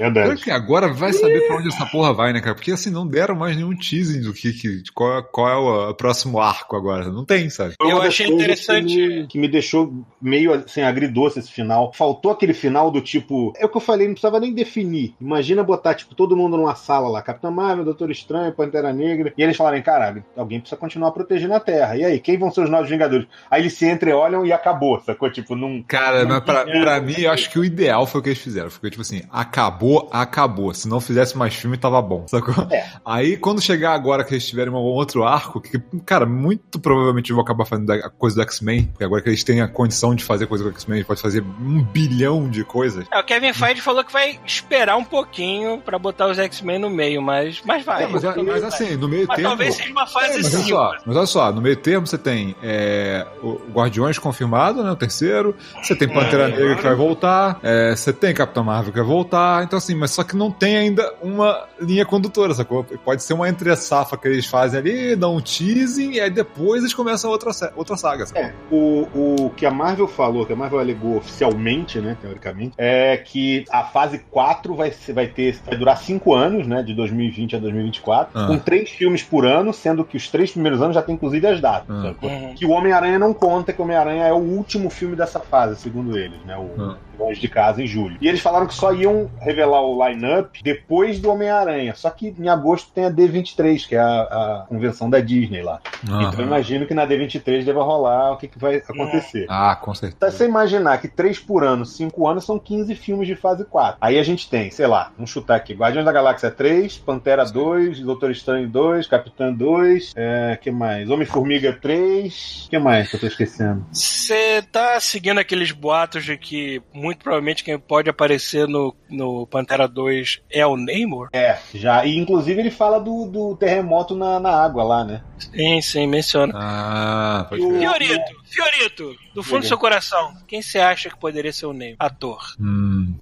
Verdade. 0.00 0.42
que 0.42 0.50
agora 0.50 0.88
vai 0.88 1.12
saber 1.12 1.46
pra 1.46 1.56
onde 1.56 1.68
essa 1.68 1.84
porra 1.86 2.14
vai, 2.14 2.32
né, 2.32 2.40
cara? 2.40 2.54
Porque 2.54 2.72
assim, 2.72 2.90
não 2.90 3.06
deram 3.06 3.34
mais 3.34 3.54
nenhum 3.54 3.76
teasing 3.76 4.22
do 4.22 4.32
que, 4.32 4.52
que 4.52 4.82
qual, 4.94 5.22
qual 5.24 5.48
é 5.48 5.90
o 5.90 5.94
próximo 5.94 6.40
arco 6.40 6.74
agora. 6.74 7.10
Não 7.10 7.24
tem, 7.24 7.50
sabe? 7.50 7.74
Eu 7.80 8.00
achei 8.00 8.26
interessante. 8.26 8.94
Que 8.94 9.08
me, 9.08 9.26
que 9.26 9.38
me, 9.38 9.48
deixou 9.48 9.92
meio 10.20 10.54
assim, 10.54 10.80
agridoce 10.80 11.38
esse 11.38 11.50
final. 11.52 11.92
Faltou 11.94 12.32
aquele 12.32 12.54
final 12.54 12.90
do 12.90 13.00
tipo. 13.00 13.52
É 13.56 13.66
o 13.66 13.68
que 13.68 13.76
eu 13.76 13.80
falei, 13.80 14.06
não 14.06 14.14
precisava 14.14 14.40
nem 14.40 14.54
definir. 14.54 15.14
Imagina 15.20 15.62
botar, 15.62 15.94
tipo, 15.94 16.14
todo 16.14 16.36
mundo 16.36 16.56
numa 16.56 16.74
sala 16.74 17.08
lá, 17.08 17.20
Capitão 17.20 17.50
Marvel, 17.50 17.84
Doutor 17.84 18.10
Estranho, 18.10 18.52
Pantera 18.52 18.92
Negra, 18.92 19.32
e 19.36 19.42
eles 19.42 19.56
falarem, 19.56 19.82
caralho, 19.82 20.24
alguém 20.36 20.60
precisa 20.60 20.80
continuar 20.80 21.12
protegendo 21.12 21.54
a 21.54 21.60
Terra. 21.60 21.96
E 21.96 22.04
aí, 22.04 22.18
quem 22.18 22.38
vão 22.38 22.50
ser 22.50 22.62
os 22.62 22.70
novos 22.70 22.88
Vingadores? 22.88 23.26
Aí 23.50 23.62
eles 23.62 23.74
se 23.74 23.86
entreolham 23.86 24.46
e 24.46 24.52
acabou, 24.52 25.00
sacou? 25.00 25.30
Tipo, 25.30 25.54
não. 25.54 25.82
Cara, 25.82 26.24
não, 26.24 26.40
pra, 26.40 26.64
pra 26.64 27.00
mim, 27.00 27.20
eu 27.20 27.30
acho 27.30 27.50
que 27.50 27.58
o 27.58 27.64
ideal 27.64 28.06
foi 28.06 28.20
o 28.20 28.24
que 28.24 28.30
eles 28.30 28.40
fizeram. 28.40 28.70
Foi 28.70 28.90
tipo 28.90 29.02
assim, 29.02 29.22
acabou 29.30 29.89
acabou, 29.98 30.08
acabou. 30.12 30.74
Se 30.74 30.88
não 30.88 31.00
fizesse 31.00 31.36
mais 31.36 31.54
filme, 31.54 31.76
tava 31.76 32.00
bom, 32.00 32.26
sacou? 32.26 32.66
É. 32.70 32.86
Aí, 33.04 33.36
quando 33.36 33.60
chegar 33.60 33.94
agora 33.94 34.24
que 34.24 34.32
eles 34.34 34.46
tiverem 34.46 34.72
um 34.72 34.76
outro 34.76 35.24
arco, 35.24 35.60
que, 35.60 35.78
cara, 36.04 36.24
muito 36.26 36.78
provavelmente 36.78 37.32
vão 37.32 37.42
acabar 37.42 37.64
fazendo 37.64 37.90
a 37.92 38.10
coisa 38.10 38.36
do 38.36 38.42
X-Men, 38.42 38.84
porque 38.84 39.04
agora 39.04 39.22
que 39.22 39.28
eles 39.28 39.42
têm 39.42 39.60
a 39.60 39.68
condição 39.68 40.14
de 40.14 40.24
fazer 40.24 40.46
coisa 40.46 40.64
do 40.64 40.70
X-Men, 40.70 41.04
pode 41.04 41.20
fazer 41.20 41.42
um 41.42 41.82
bilhão 41.82 42.48
de 42.48 42.64
coisas. 42.64 43.06
É, 43.12 43.18
o 43.18 43.24
Kevin 43.24 43.52
Feige 43.52 43.80
falou 43.80 44.04
que 44.04 44.12
vai 44.12 44.38
esperar 44.44 44.96
um 44.96 45.04
pouquinho 45.04 45.80
pra 45.80 45.98
botar 45.98 46.28
os 46.28 46.38
X-Men 46.38 46.78
no 46.78 46.90
meio, 46.90 47.20
mas, 47.20 47.60
mas 47.64 47.84
vai. 47.84 48.04
É, 48.04 48.06
mas, 48.06 48.24
é, 48.24 48.42
mas 48.42 48.64
assim, 48.64 48.96
no 48.96 49.08
meio 49.08 49.26
mas 49.26 49.36
termo... 49.36 49.50
talvez 49.50 49.74
seja 49.74 49.90
uma 49.90 50.06
fase 50.06 50.26
é, 50.26 50.36
mas, 50.36 50.54
olha 50.54 50.64
só, 50.64 50.96
mas 51.06 51.16
olha 51.16 51.26
só, 51.26 51.52
no 51.52 51.60
meio 51.60 51.76
termo 51.76 52.06
você 52.06 52.18
tem 52.18 52.54
é, 52.62 53.26
o 53.42 53.60
Guardiões 53.72 54.18
confirmado, 54.18 54.82
né, 54.82 54.90
o 54.90 54.96
terceiro, 54.96 55.56
você 55.82 55.94
tem 55.96 56.08
Pantera 56.08 56.48
é, 56.48 56.50
Negra 56.50 56.76
que 56.76 56.82
vai 56.82 56.94
voltar, 56.94 57.58
é, 57.62 57.96
você 57.96 58.12
tem 58.12 58.34
Capitão 58.34 58.62
Marvel 58.62 58.92
que 58.92 58.98
vai 58.98 59.08
voltar, 59.08 59.64
então 59.64 59.79
assim, 59.80 59.94
mas 59.94 60.10
só 60.12 60.22
que 60.22 60.36
não 60.36 60.50
tem 60.50 60.76
ainda 60.76 61.14
uma 61.22 61.66
linha 61.80 62.04
condutora, 62.04 62.54
sacou? 62.54 62.84
Pode 63.04 63.22
ser 63.22 63.34
uma 63.34 63.48
entre-safa 63.48 64.16
que 64.16 64.28
eles 64.28 64.46
fazem 64.46 64.78
ali, 64.78 65.16
dão 65.16 65.36
um 65.36 65.40
teasing 65.40 66.12
e 66.12 66.20
aí 66.20 66.30
depois 66.30 66.82
eles 66.82 66.94
começam 66.94 67.30
outra, 67.30 67.50
outra 67.76 67.96
saga, 67.96 68.26
sacou? 68.26 68.42
É, 68.42 68.54
o, 68.70 69.46
o 69.46 69.50
que 69.50 69.66
a 69.66 69.70
Marvel 69.70 70.06
falou, 70.06 70.46
que 70.46 70.52
a 70.52 70.56
Marvel 70.56 70.78
alegou 70.78 71.16
oficialmente, 71.16 72.00
né, 72.00 72.16
teoricamente, 72.20 72.74
é 72.78 73.16
que 73.16 73.64
a 73.70 73.84
fase 73.84 74.18
4 74.30 74.74
vai, 74.74 74.92
vai 75.12 75.26
ter, 75.26 75.58
vai 75.66 75.76
durar 75.76 75.96
5 75.96 76.34
anos, 76.34 76.66
né, 76.66 76.82
de 76.82 76.94
2020 76.94 77.56
a 77.56 77.58
2024, 77.58 78.38
ah. 78.38 78.46
com 78.46 78.58
três 78.58 78.90
filmes 78.90 79.22
por 79.22 79.46
ano, 79.46 79.72
sendo 79.72 80.04
que 80.04 80.16
os 80.16 80.28
três 80.28 80.50
primeiros 80.50 80.80
anos 80.80 80.94
já 80.94 81.02
tem 81.02 81.14
inclusive 81.14 81.46
as 81.46 81.60
datas, 81.60 81.88
ah. 81.90 82.14
Uhum. 82.22 82.54
Que 82.54 82.66
o 82.66 82.70
Homem-Aranha 82.70 83.18
não 83.18 83.32
conta, 83.32 83.72
que 83.72 83.80
o 83.80 83.84
Homem-Aranha 83.84 84.24
é 84.24 84.32
o 84.32 84.38
último 84.38 84.90
filme 84.90 85.16
dessa 85.16 85.40
fase, 85.40 85.76
segundo 85.76 86.16
eles, 86.16 86.38
né, 86.44 86.56
o 86.56 86.70
ah. 86.80 86.96
Longe 87.20 87.40
de 87.40 87.48
Casa 87.48 87.82
em 87.82 87.86
julho. 87.86 88.16
E 88.20 88.28
eles 88.28 88.40
falaram 88.40 88.66
que 88.66 88.74
só 88.74 88.92
iam 88.92 89.30
revelar 89.40 89.82
o 89.82 90.06
line-up 90.06 90.62
depois 90.62 91.20
do 91.20 91.30
Homem-Aranha. 91.30 91.94
Só 91.94 92.10
que 92.10 92.34
em 92.38 92.48
agosto 92.48 92.90
tem 92.92 93.04
a 93.04 93.10
D23, 93.10 93.86
que 93.86 93.94
é 93.94 94.00
a, 94.00 94.22
a 94.22 94.66
convenção 94.68 95.08
da 95.08 95.20
Disney 95.20 95.62
lá. 95.62 95.80
Uhum. 96.08 96.22
Então 96.22 96.40
eu 96.40 96.46
imagino 96.46 96.86
que 96.86 96.94
na 96.94 97.06
D23 97.06 97.64
deva 97.64 97.82
rolar 97.82 98.32
o 98.32 98.36
que, 98.36 98.48
que 98.48 98.58
vai 98.58 98.76
acontecer. 98.76 99.46
Ah, 99.48 99.76
com 99.76 99.94
certeza. 99.94 100.16
Então, 100.16 100.30
você 100.30 100.44
imaginar 100.46 100.98
que 100.98 101.08
3 101.08 101.38
por 101.38 101.64
ano, 101.64 101.84
5 101.84 102.28
anos, 102.28 102.44
são 102.44 102.58
15 102.58 102.94
filmes 102.94 103.26
de 103.26 103.36
fase 103.36 103.64
4. 103.64 103.98
Aí 104.00 104.18
a 104.18 104.22
gente 104.22 104.48
tem, 104.48 104.70
sei 104.70 104.86
lá, 104.86 105.12
vamos 105.16 105.30
chutar 105.30 105.56
aqui: 105.56 105.74
Guardiões 105.74 106.04
da 106.04 106.12
Galáxia 106.12 106.50
3, 106.50 106.98
Pantera 106.98 107.44
2, 107.44 108.00
Doutor 108.00 108.30
Estranho 108.30 108.68
2, 108.68 109.06
Capitã 109.06 109.52
2, 109.52 110.12
é, 110.16 110.58
que 110.60 110.70
mais? 110.70 111.10
Homem-Formiga 111.10 111.72
3. 111.72 112.68
que 112.70 112.78
mais 112.78 113.08
que 113.08 113.16
eu 113.16 113.20
tô 113.20 113.26
esquecendo? 113.26 113.84
Você 113.92 114.62
tá 114.70 114.98
seguindo 115.00 115.38
aqueles 115.38 115.72
boatos 115.72 116.24
de 116.24 116.36
que 116.36 116.82
muito 116.92 117.09
provavelmente 117.18 117.64
quem 117.64 117.78
pode 117.78 118.08
aparecer 118.08 118.66
no, 118.66 118.94
no 119.08 119.46
Pantera 119.46 119.86
2 119.88 120.40
é 120.50 120.66
o 120.66 120.76
Namor? 120.76 121.28
É, 121.32 121.58
já. 121.74 122.04
E 122.04 122.16
inclusive 122.16 122.60
ele 122.60 122.70
fala 122.70 122.98
do, 122.98 123.26
do 123.26 123.56
terremoto 123.56 124.14
na, 124.14 124.38
na 124.38 124.50
água 124.50 124.82
lá, 124.82 125.04
né? 125.04 125.22
Sim, 125.38 125.80
sim, 125.80 126.06
menciona. 126.06 126.52
Ah, 126.56 127.46
pode 127.48 127.62
ver. 127.62 127.78
Fiorito, 127.78 128.42
Fiorito, 128.44 129.16
do 129.34 129.42
fundo 129.42 129.60
do 129.60 129.68
seu 129.68 129.78
coração, 129.78 130.34
quem 130.46 130.62
você 130.62 130.78
acha 130.78 131.08
que 131.08 131.18
poderia 131.18 131.52
ser 131.52 131.66
o 131.66 131.72
Namor? 131.72 131.96
Ator. 131.98 132.54
Hum. 132.60 133.14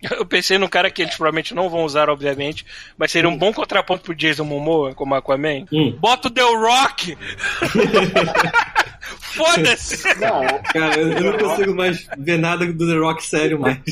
Eu 0.00 0.24
pensei 0.24 0.58
num 0.58 0.68
cara 0.68 0.90
que 0.90 1.02
eles 1.02 1.16
provavelmente 1.16 1.54
não 1.54 1.68
vão 1.68 1.84
usar, 1.84 2.08
obviamente, 2.08 2.64
mas 2.96 3.10
seria 3.10 3.28
um 3.28 3.36
bom 3.36 3.52
contraponto 3.52 4.02
pro 4.02 4.14
Jason 4.14 4.44
Momoa, 4.44 4.94
como 4.94 5.14
Aquaman. 5.14 5.66
Hum. 5.72 5.96
Bota 5.98 6.28
o 6.28 6.30
The 6.30 6.42
Rock! 6.42 7.18
Foda-se! 9.38 10.08
Não, 10.18 10.62
cara, 10.72 10.98
eu, 10.98 11.12
eu, 11.12 11.32
não 11.32 11.38
consigo 11.38 11.74
mais 11.74 12.06
ver 12.18 12.38
nada 12.38 12.66
do 12.66 12.86
The 12.86 12.98
Rock 12.98 13.24
sério 13.24 13.58
mais. 13.58 13.78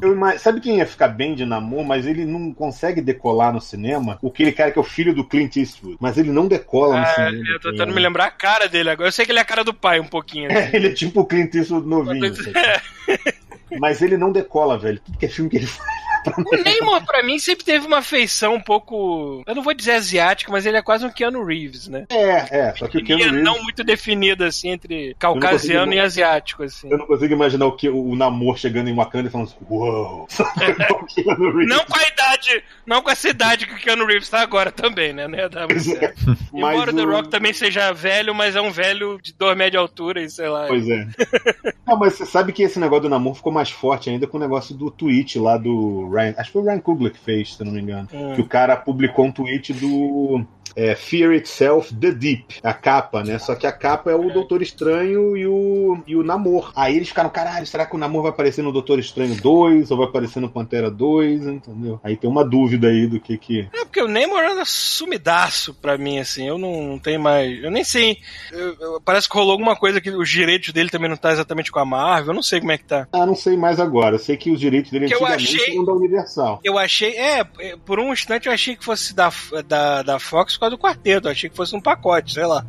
Eu, 0.00 0.38
sabe 0.38 0.60
quem 0.60 0.78
ia 0.78 0.86
ficar 0.86 1.08
bem 1.08 1.34
de 1.34 1.44
namoro, 1.44 1.84
mas 1.84 2.06
ele 2.06 2.24
não 2.24 2.52
consegue 2.52 3.00
decolar 3.00 3.52
no 3.52 3.60
cinema? 3.60 4.18
Aquele 4.24 4.52
cara 4.52 4.70
que 4.70 4.78
é 4.78 4.80
o 4.80 4.84
filho 4.84 5.14
do 5.14 5.24
Clint 5.24 5.56
Eastwood. 5.56 5.96
Mas 6.00 6.16
ele 6.16 6.30
não 6.30 6.46
decola 6.46 7.00
no 7.00 7.04
é, 7.04 7.14
cinema. 7.14 7.50
Eu 7.50 7.60
tô 7.60 7.70
tentando 7.70 7.94
me 7.94 8.00
lembrar 8.00 8.26
a 8.26 8.30
cara 8.30 8.68
dele 8.68 8.90
agora. 8.90 9.08
Eu 9.08 9.12
sei 9.12 9.24
que 9.24 9.32
ele 9.32 9.38
é 9.38 9.42
a 9.42 9.46
cara 9.46 9.64
do 9.64 9.74
pai 9.74 10.00
um 10.00 10.06
pouquinho. 10.06 10.50
Assim. 10.50 10.58
É, 10.58 10.76
ele 10.76 10.88
é 10.88 10.92
tipo 10.92 11.20
o 11.20 11.26
Clint 11.26 11.54
Eastwood 11.54 11.86
novinho. 11.86 12.34
É. 12.56 13.44
Mas 13.78 14.02
ele 14.02 14.16
não 14.16 14.30
decola, 14.30 14.78
velho. 14.78 15.00
Tudo 15.04 15.18
que 15.18 15.26
é 15.26 15.28
filme 15.28 15.50
que 15.50 15.56
ele 15.56 15.66
faz. 15.66 16.03
O 16.26 16.62
Neymar, 16.62 17.04
pra 17.04 17.22
mim, 17.22 17.38
sempre 17.38 17.64
teve 17.64 17.86
uma 17.86 18.02
feição 18.02 18.54
um 18.54 18.60
pouco. 18.60 19.42
Eu 19.46 19.54
não 19.54 19.62
vou 19.62 19.74
dizer 19.74 19.92
asiática, 19.92 20.50
mas 20.50 20.66
ele 20.66 20.76
é 20.76 20.82
quase 20.82 21.04
um 21.04 21.10
Keanu 21.10 21.44
Reeves, 21.44 21.88
né? 21.88 22.06
É, 22.10 22.68
é. 22.68 22.74
Só 22.74 22.88
que 22.88 22.98
o 22.98 23.04
Keanu 23.04 23.22
Linha 23.22 23.30
Reeves. 23.30 23.44
não 23.44 23.62
muito 23.62 23.84
definida, 23.84 24.46
assim, 24.46 24.70
entre 24.70 25.14
caucasiano 25.18 25.92
e 25.92 26.00
asiático, 26.00 26.62
assim. 26.62 26.90
Eu 26.90 26.98
não 26.98 27.06
consigo 27.06 27.32
imaginar 27.32 27.66
o, 27.66 27.72
que, 27.72 27.88
o 27.88 28.14
Namor 28.14 28.56
chegando 28.56 28.88
em 28.88 28.94
Wakanda 28.94 29.28
e 29.28 29.30
falando 29.30 29.48
assim, 29.48 29.56
uou. 29.68 30.26
Reeves. 31.06 31.68
Não 31.68 31.84
com 31.84 31.98
a 31.98 32.08
idade, 32.08 32.64
não 32.86 33.02
com 33.02 33.10
essa 33.10 33.28
idade 33.28 33.66
que 33.66 33.74
o 33.74 33.78
Keanu 33.78 34.06
Reeves 34.06 34.28
tá 34.28 34.40
agora 34.40 34.70
também, 34.72 35.12
né? 35.12 35.28
Não 35.28 35.38
ia 35.38 35.48
dar 35.48 35.68
muito 35.68 35.90
é. 35.92 36.14
Embora 36.52 36.90
o 36.90 36.94
The 36.94 37.02
Rock 37.02 37.28
também 37.28 37.52
seja 37.52 37.92
velho, 37.92 38.34
mas 38.34 38.56
é 38.56 38.60
um 38.60 38.70
velho 38.70 39.18
de 39.20 39.32
2 39.32 39.56
metros 39.56 39.72
de 39.72 39.76
altura 39.78 40.22
e 40.22 40.30
sei 40.30 40.48
lá. 40.48 40.66
Pois 40.66 40.88
é. 40.88 41.06
Não, 41.86 41.98
mas 41.98 42.14
você 42.14 42.26
sabe 42.26 42.52
que 42.52 42.62
esse 42.62 42.78
negócio 42.78 43.02
do 43.02 43.08
namoro 43.08 43.36
ficou 43.36 43.52
mais 43.52 43.70
forte 43.70 44.08
ainda 44.08 44.26
com 44.26 44.36
o 44.36 44.40
negócio 44.40 44.74
do 44.74 44.90
tweet 44.90 45.38
lá 45.38 45.56
do 45.56 46.08
Ryan. 46.14 46.34
Acho 46.36 46.50
que 46.50 46.52
foi 46.52 46.62
o 46.62 46.64
Ryan 46.64 46.80
Coogler 46.80 47.12
que 47.12 47.18
fez, 47.18 47.54
se 47.54 47.64
não 47.64 47.72
me 47.72 47.80
engano. 47.80 48.08
Hum. 48.12 48.34
Que 48.34 48.40
o 48.40 48.46
cara 48.46 48.76
publicou 48.76 49.26
um 49.26 49.32
tweet 49.32 49.72
do. 49.72 50.44
É, 50.76 50.94
Fear 50.94 51.32
Itself 51.34 51.94
The 51.94 52.10
Deep, 52.10 52.60
a 52.62 52.72
capa, 52.72 53.22
né? 53.22 53.38
Só 53.38 53.54
que 53.54 53.66
a 53.66 53.72
capa 53.72 54.10
é 54.10 54.14
o 54.14 54.30
Doutor 54.32 54.62
Estranho 54.62 55.36
e 55.36 55.46
o, 55.46 55.98
e 56.06 56.16
o 56.16 56.22
Namor. 56.22 56.72
Aí 56.74 56.96
eles 56.96 57.08
ficaram, 57.08 57.30
caralho, 57.30 57.66
será 57.66 57.86
que 57.86 57.94
o 57.94 57.98
Namor 57.98 58.22
vai 58.22 58.30
aparecer 58.30 58.62
no 58.62 58.72
Doutor 58.72 58.98
Estranho 58.98 59.34
2 59.40 59.90
ou 59.90 59.96
vai 59.98 60.06
aparecer 60.06 60.40
no 60.40 60.48
Pantera 60.48 60.90
2? 60.90 61.46
Entendeu? 61.46 62.00
Aí 62.02 62.16
tem 62.16 62.28
uma 62.28 62.44
dúvida 62.44 62.88
aí 62.88 63.06
do 63.06 63.20
que 63.20 63.36
que. 63.38 63.68
É 63.72 63.84
porque 63.84 64.02
o 64.02 64.08
Namor 64.08 64.42
anda 64.44 64.64
sumidaço 64.64 65.74
pra 65.74 65.98
mim, 65.98 66.18
assim. 66.18 66.46
Eu 66.48 66.58
não, 66.58 66.82
não 66.82 66.98
tenho 66.98 67.20
mais. 67.20 67.62
Eu 67.62 67.70
nem 67.70 67.84
sei. 67.84 68.18
eu- 68.50 68.76
eu- 68.80 69.00
parece 69.04 69.28
que 69.28 69.34
rolou 69.36 69.52
alguma 69.52 69.76
coisa 69.76 70.00
que 70.00 70.10
os 70.10 70.28
direitos 70.28 70.72
dele 70.72 70.90
também 70.90 71.08
não 71.08 71.16
tá 71.16 71.32
exatamente 71.32 71.70
com 71.70 71.78
a 71.78 71.84
Marvel. 71.84 72.28
Eu 72.30 72.34
não 72.34 72.42
sei 72.42 72.60
como 72.60 72.72
é 72.72 72.78
que 72.78 72.84
tá. 72.84 73.06
Ah, 73.12 73.26
não 73.26 73.34
sei 73.34 73.56
mais 73.56 73.78
agora. 73.78 74.14
Eu 74.16 74.18
sei 74.20 74.36
que 74.36 74.50
os 74.50 74.58
direitos 74.60 74.90
dele 74.90 75.06
Que 75.06 75.14
eu 75.14 75.18
antigamente 75.24 75.56
achei- 75.56 75.74
eram 75.74 75.84
da 75.84 75.92
Universal. 75.92 76.60
Eu 76.64 76.78
achei. 76.78 77.10
É, 77.16 77.40
é, 77.60 77.76
por 77.84 77.98
um 78.00 78.12
instante 78.12 78.46
eu 78.48 78.52
achei 78.52 78.76
que 78.76 78.84
fosse 78.84 79.14
da, 79.14 79.32
da, 79.66 80.02
da 80.02 80.18
Fox 80.18 80.53
por 80.56 80.60
causa 80.60 80.76
do 80.76 80.82
quarteto. 80.82 81.28
Eu 81.28 81.32
achei 81.32 81.50
que 81.50 81.56
fosse 81.56 81.74
um 81.74 81.80
pacote, 81.80 82.32
sei 82.32 82.46
lá. 82.46 82.64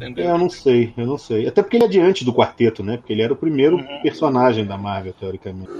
É, 0.00 0.04
Entendeu? 0.04 0.24
eu 0.30 0.38
não 0.38 0.48
sei, 0.50 0.92
eu 0.96 1.06
não 1.06 1.18
sei. 1.18 1.46
Até 1.48 1.62
porque 1.62 1.76
ele 1.76 1.84
é 1.84 1.88
diante 1.88 2.24
do 2.24 2.32
quarteto, 2.32 2.82
né? 2.82 2.96
Porque 2.96 3.12
ele 3.12 3.22
era 3.22 3.32
o 3.32 3.36
primeiro 3.36 3.76
Uhum. 3.76 4.02
personagem 4.02 4.64
da 4.64 4.76
Marvel, 4.76 5.12
teoricamente. 5.12 5.70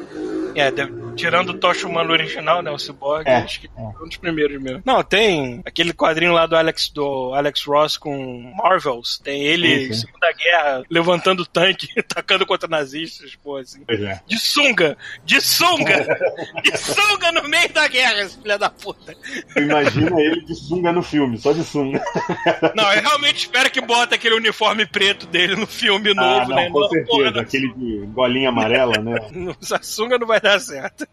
É, 0.55 0.73
de- 0.73 0.91
tirando 1.15 1.51
o 1.51 1.55
Tocha 1.55 1.87
Humano 1.87 2.11
original, 2.13 2.63
né? 2.63 2.71
O 2.71 2.79
Cyborg, 2.79 3.29
É, 3.29 3.37
acho 3.37 3.61
que 3.61 3.69
foi 3.69 3.85
um 4.07 4.09
dos 4.09 4.17
primeiros 4.17 4.61
mesmo. 4.61 4.83
Não, 4.85 5.05
tem 5.05 5.61
aquele 5.65 5.93
quadrinho 5.93 6.33
lá 6.33 6.47
do 6.47 6.57
Alex, 6.57 6.89
do 6.89 7.33
Alex 7.35 7.63
Ross 7.65 7.97
com 7.97 8.53
Marvels. 8.57 9.21
Tem 9.23 9.41
ele 9.41 9.69
Sim, 9.69 9.85
em 9.85 9.93
sim. 9.93 10.01
Segunda 10.07 10.33
Guerra 10.33 10.83
levantando 10.91 11.47
tanque, 11.47 11.87
tacando 12.09 12.45
contra 12.45 12.69
nazistas, 12.69 13.37
pô, 13.37 13.57
assim. 13.59 13.83
É. 13.89 14.19
De 14.27 14.37
sunga! 14.39 14.97
De 15.25 15.41
sunga! 15.41 16.19
de 16.65 16.77
sunga 16.77 17.31
no 17.31 17.49
meio 17.49 17.69
da 17.73 17.87
guerra, 17.87 18.23
esse 18.23 18.39
filho 18.43 18.59
da 18.59 18.71
puta. 18.71 19.15
Imagina 19.57 20.21
ele 20.21 20.41
de 20.45 20.55
sunga 20.57 20.91
no 20.91 21.03
filme, 21.03 21.39
só 21.39 21.53
de 21.53 21.63
sunga. 21.63 22.03
Não, 22.75 22.93
eu 22.93 23.03
realmente 23.03 23.39
espero 23.39 23.71
que 23.71 23.81
bota 24.09 24.15
aquele 24.15 24.35
uniforme 24.37 24.87
preto 24.87 25.27
dele 25.27 25.55
no 25.55 25.67
filme 25.67 26.11
ah, 26.11 26.15
novo, 26.15 26.49
não, 26.51 26.57
né? 26.57 26.71
com 26.71 26.81
Não, 26.81 26.89
certeza. 26.89 27.17
porra, 27.17 27.41
Aquele 27.43 27.69
de 27.75 28.07
golinha 28.07 28.49
amarela, 28.49 28.99
né? 28.99 29.19
Essa 29.61 29.79
sunga 29.83 30.19
não 30.19 30.27
vai 30.27 30.41
dar 30.41 30.59
certo. 30.59 31.07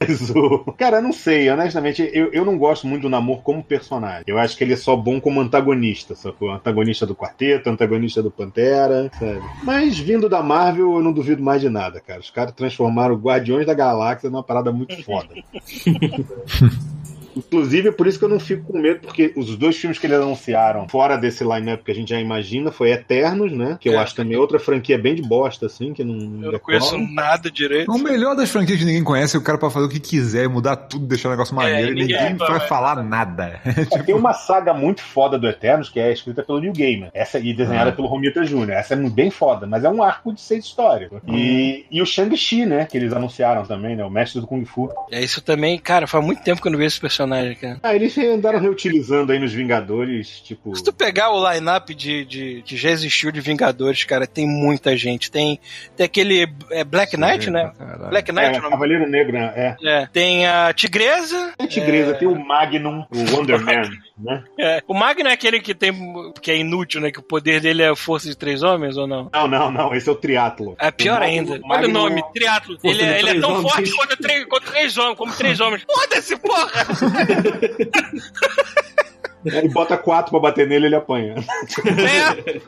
Cara, 0.78 0.96
eu 0.96 1.02
não 1.02 1.12
sei, 1.12 1.48
honestamente, 1.50 2.10
eu, 2.12 2.32
eu 2.32 2.44
não 2.44 2.56
gosto 2.56 2.86
muito 2.86 3.02
do 3.02 3.10
Namor 3.10 3.42
como 3.42 3.62
personagem. 3.62 4.24
Eu 4.26 4.38
acho 4.38 4.56
que 4.56 4.64
ele 4.64 4.72
é 4.72 4.76
só 4.76 4.96
bom 4.96 5.20
como 5.20 5.40
antagonista, 5.40 6.14
sacou? 6.14 6.50
Antagonista 6.50 7.06
do 7.06 7.14
quarteto, 7.14 7.68
antagonista 7.68 8.22
do 8.22 8.30
Pantera, 8.30 9.10
sabe? 9.18 9.42
Mas 9.62 9.98
vindo 9.98 10.28
da 10.28 10.42
Marvel, 10.42 10.94
eu 10.94 11.02
não 11.02 11.12
duvido 11.12 11.42
mais 11.42 11.60
de 11.60 11.68
nada, 11.68 12.00
cara. 12.00 12.20
Os 12.20 12.30
caras 12.30 12.54
transformaram 12.54 13.14
o 13.14 13.18
Guardiões 13.18 13.66
da 13.66 13.74
Galáxia 13.74 14.30
numa 14.30 14.42
parada 14.42 14.72
muito 14.72 15.02
foda. 15.04 15.34
Inclusive, 17.36 17.88
é 17.88 17.92
por 17.92 18.06
isso 18.06 18.18
que 18.18 18.24
eu 18.24 18.28
não 18.28 18.40
fico 18.40 18.64
com 18.72 18.78
medo, 18.78 19.00
porque 19.00 19.32
os 19.36 19.56
dois 19.56 19.76
filmes 19.76 19.98
que 19.98 20.06
eles 20.06 20.18
anunciaram, 20.18 20.88
fora 20.88 21.16
desse 21.16 21.44
line-up 21.44 21.82
que 21.84 21.90
a 21.90 21.94
gente 21.94 22.10
já 22.10 22.20
imagina, 22.20 22.70
foi 22.72 22.90
Eternos, 22.90 23.52
né? 23.52 23.76
Que 23.80 23.88
eu 23.88 23.94
É. 23.94 23.96
acho 23.98 24.14
também 24.14 24.36
outra 24.36 24.58
franquia 24.58 24.98
bem 24.98 25.14
de 25.14 25.22
bosta, 25.22 25.66
assim, 25.66 25.92
que 25.92 26.02
não. 26.04 26.44
Eu 26.44 26.52
não 26.52 26.58
conheço 26.58 26.96
nada 26.98 27.50
direito. 27.50 27.90
O 27.90 27.98
melhor 27.98 28.34
das 28.34 28.50
franquias 28.50 28.78
que 28.78 28.84
ninguém 28.84 29.04
conhece 29.04 29.36
é 29.36 29.38
o 29.38 29.42
cara 29.42 29.58
pra 29.58 29.70
fazer 29.70 29.86
o 29.86 29.88
que 29.88 30.00
quiser, 30.00 30.48
mudar 30.48 30.76
tudo, 30.76 31.06
deixar 31.06 31.28
o 31.28 31.32
negócio 31.32 31.54
maneiro 31.54 31.92
e 31.92 31.94
ninguém 31.94 32.16
ninguém 32.20 32.36
vai- 32.36 32.58
vai 32.58 32.68
falar 32.68 33.02
nada. 33.02 33.60
Só 33.88 33.98
Tem 34.02 34.14
uma 34.14 34.32
saga 34.32 34.74
muito 34.74 35.02
foda 35.02 35.38
do 35.38 35.46
Eternos 35.48 35.88
que 35.88 36.00
é 36.00 36.12
escrita 36.12 36.42
pelo 36.42 36.60
Neil 36.60 36.72
Gaiman 36.72 37.10
essa, 37.14 37.38
e 37.38 37.54
desenhada 37.54 37.90
Ah. 37.90 37.92
pelo 37.92 38.08
Romita 38.08 38.44
Jr. 38.44 38.70
Essa 38.70 38.94
é 38.94 38.96
bem 38.96 39.30
foda, 39.30 39.66
mas 39.66 39.84
é 39.84 39.88
um 39.88 40.02
arco 40.02 40.32
de 40.32 40.40
seis 40.40 40.64
histórias. 40.64 41.10
E, 41.28 41.84
e 41.90 42.02
o 42.02 42.06
Shang-Chi, 42.06 42.66
né? 42.66 42.86
Que 42.86 42.96
eles 42.96 43.12
anunciaram 43.12 43.64
também, 43.64 43.94
né? 43.96 44.04
O 44.04 44.10
mestre 44.10 44.40
do 44.40 44.46
Kung 44.46 44.64
Fu. 44.64 44.88
É 45.10 45.22
isso 45.22 45.40
também, 45.40 45.78
cara, 45.78 46.06
faz 46.06 46.24
muito 46.24 46.42
tempo 46.42 46.60
que 46.60 46.66
eu 46.68 46.72
não 46.72 46.78
vejo 46.78 46.88
esse 46.88 47.00
personagem, 47.00 47.19
cara. 47.56 47.78
Ah, 47.82 47.94
eles 47.94 48.16
andaram 48.18 48.58
reutilizando 48.60 49.32
aí 49.32 49.38
nos 49.38 49.52
Vingadores, 49.52 50.40
tipo. 50.40 50.74
Se 50.76 50.82
tu 50.84 50.92
pegar 50.92 51.30
o 51.30 51.50
line-up 51.52 51.94
de, 51.94 52.24
de, 52.24 52.62
que 52.64 52.76
já 52.76 52.90
existiu 52.90 53.30
de 53.32 53.40
Vingadores, 53.40 54.04
cara, 54.04 54.26
tem 54.26 54.46
muita 54.46 54.96
gente. 54.96 55.30
Tem, 55.30 55.58
tem 55.96 56.04
aquele 56.06 56.48
é 56.70 56.84
Black 56.84 57.16
Knight, 57.16 57.50
né? 57.50 57.72
Caralho. 57.78 58.10
Black 58.10 58.30
É, 58.30 58.34
Knight, 58.34 58.58
o 58.58 58.62
nome? 58.62 58.70
Cavaleiro 58.70 59.08
Negro, 59.08 59.32
né? 59.32 59.52
É. 59.56 59.76
É. 60.02 60.06
Tem 60.12 60.46
a 60.46 60.72
Tigresa. 60.72 61.52
Tem 61.58 61.66
Tigresa, 61.66 62.10
É. 62.12 62.14
tem 62.14 62.28
o 62.28 62.38
Magnum, 62.38 63.04
o 63.10 63.36
Wonder 63.36 63.58
Man, 63.64 63.82
né? 64.18 64.44
É. 64.58 64.82
O 64.86 64.94
Magno 64.94 65.28
é 65.28 65.32
aquele 65.32 65.60
que 65.60 65.74
tem. 65.74 65.92
que 66.40 66.50
é 66.50 66.56
inútil, 66.58 67.00
né? 67.00 67.10
Que 67.10 67.18
o 67.18 67.22
poder 67.22 67.60
dele 67.60 67.82
é 67.82 67.88
a 67.88 67.96
força 67.96 68.28
de 68.28 68.36
três 68.36 68.62
homens 68.62 68.96
ou 68.96 69.06
não? 69.06 69.30
Não, 69.32 69.48
não, 69.48 69.70
não, 69.70 69.94
esse 69.94 70.08
é 70.08 70.12
o 70.12 70.16
Triatlo. 70.16 70.76
É 70.78 70.90
pior 70.90 71.18
O 71.18 71.20
Magnum- 71.20 71.38
ainda. 71.38 71.52
Olha 71.52 71.62
o 71.64 71.68
Magnum- 71.68 71.92
nome, 71.92 72.22
triatlo. 72.34 72.78
Ele, 72.84 73.02
é- 73.02 73.18
ele 73.18 73.30
é 73.30 73.40
tão 73.40 73.50
homens. 73.54 73.72
forte 73.72 73.96
quanto 73.96 74.16
três, 74.16 74.44
quanto 74.46 74.66
três 74.70 74.96
homens, 74.98 75.16
como 75.16 75.32
três 75.32 75.60
homens. 75.60 75.84
Foda-se, 75.90 76.36
porra! 76.36 76.70
Ele 79.44 79.68
bota 79.70 79.96
quatro 79.96 80.32
pra 80.32 80.40
bater 80.40 80.68
nele 80.68 80.86
ele 80.86 80.96
apanha. 80.96 81.34
É. 81.34 82.60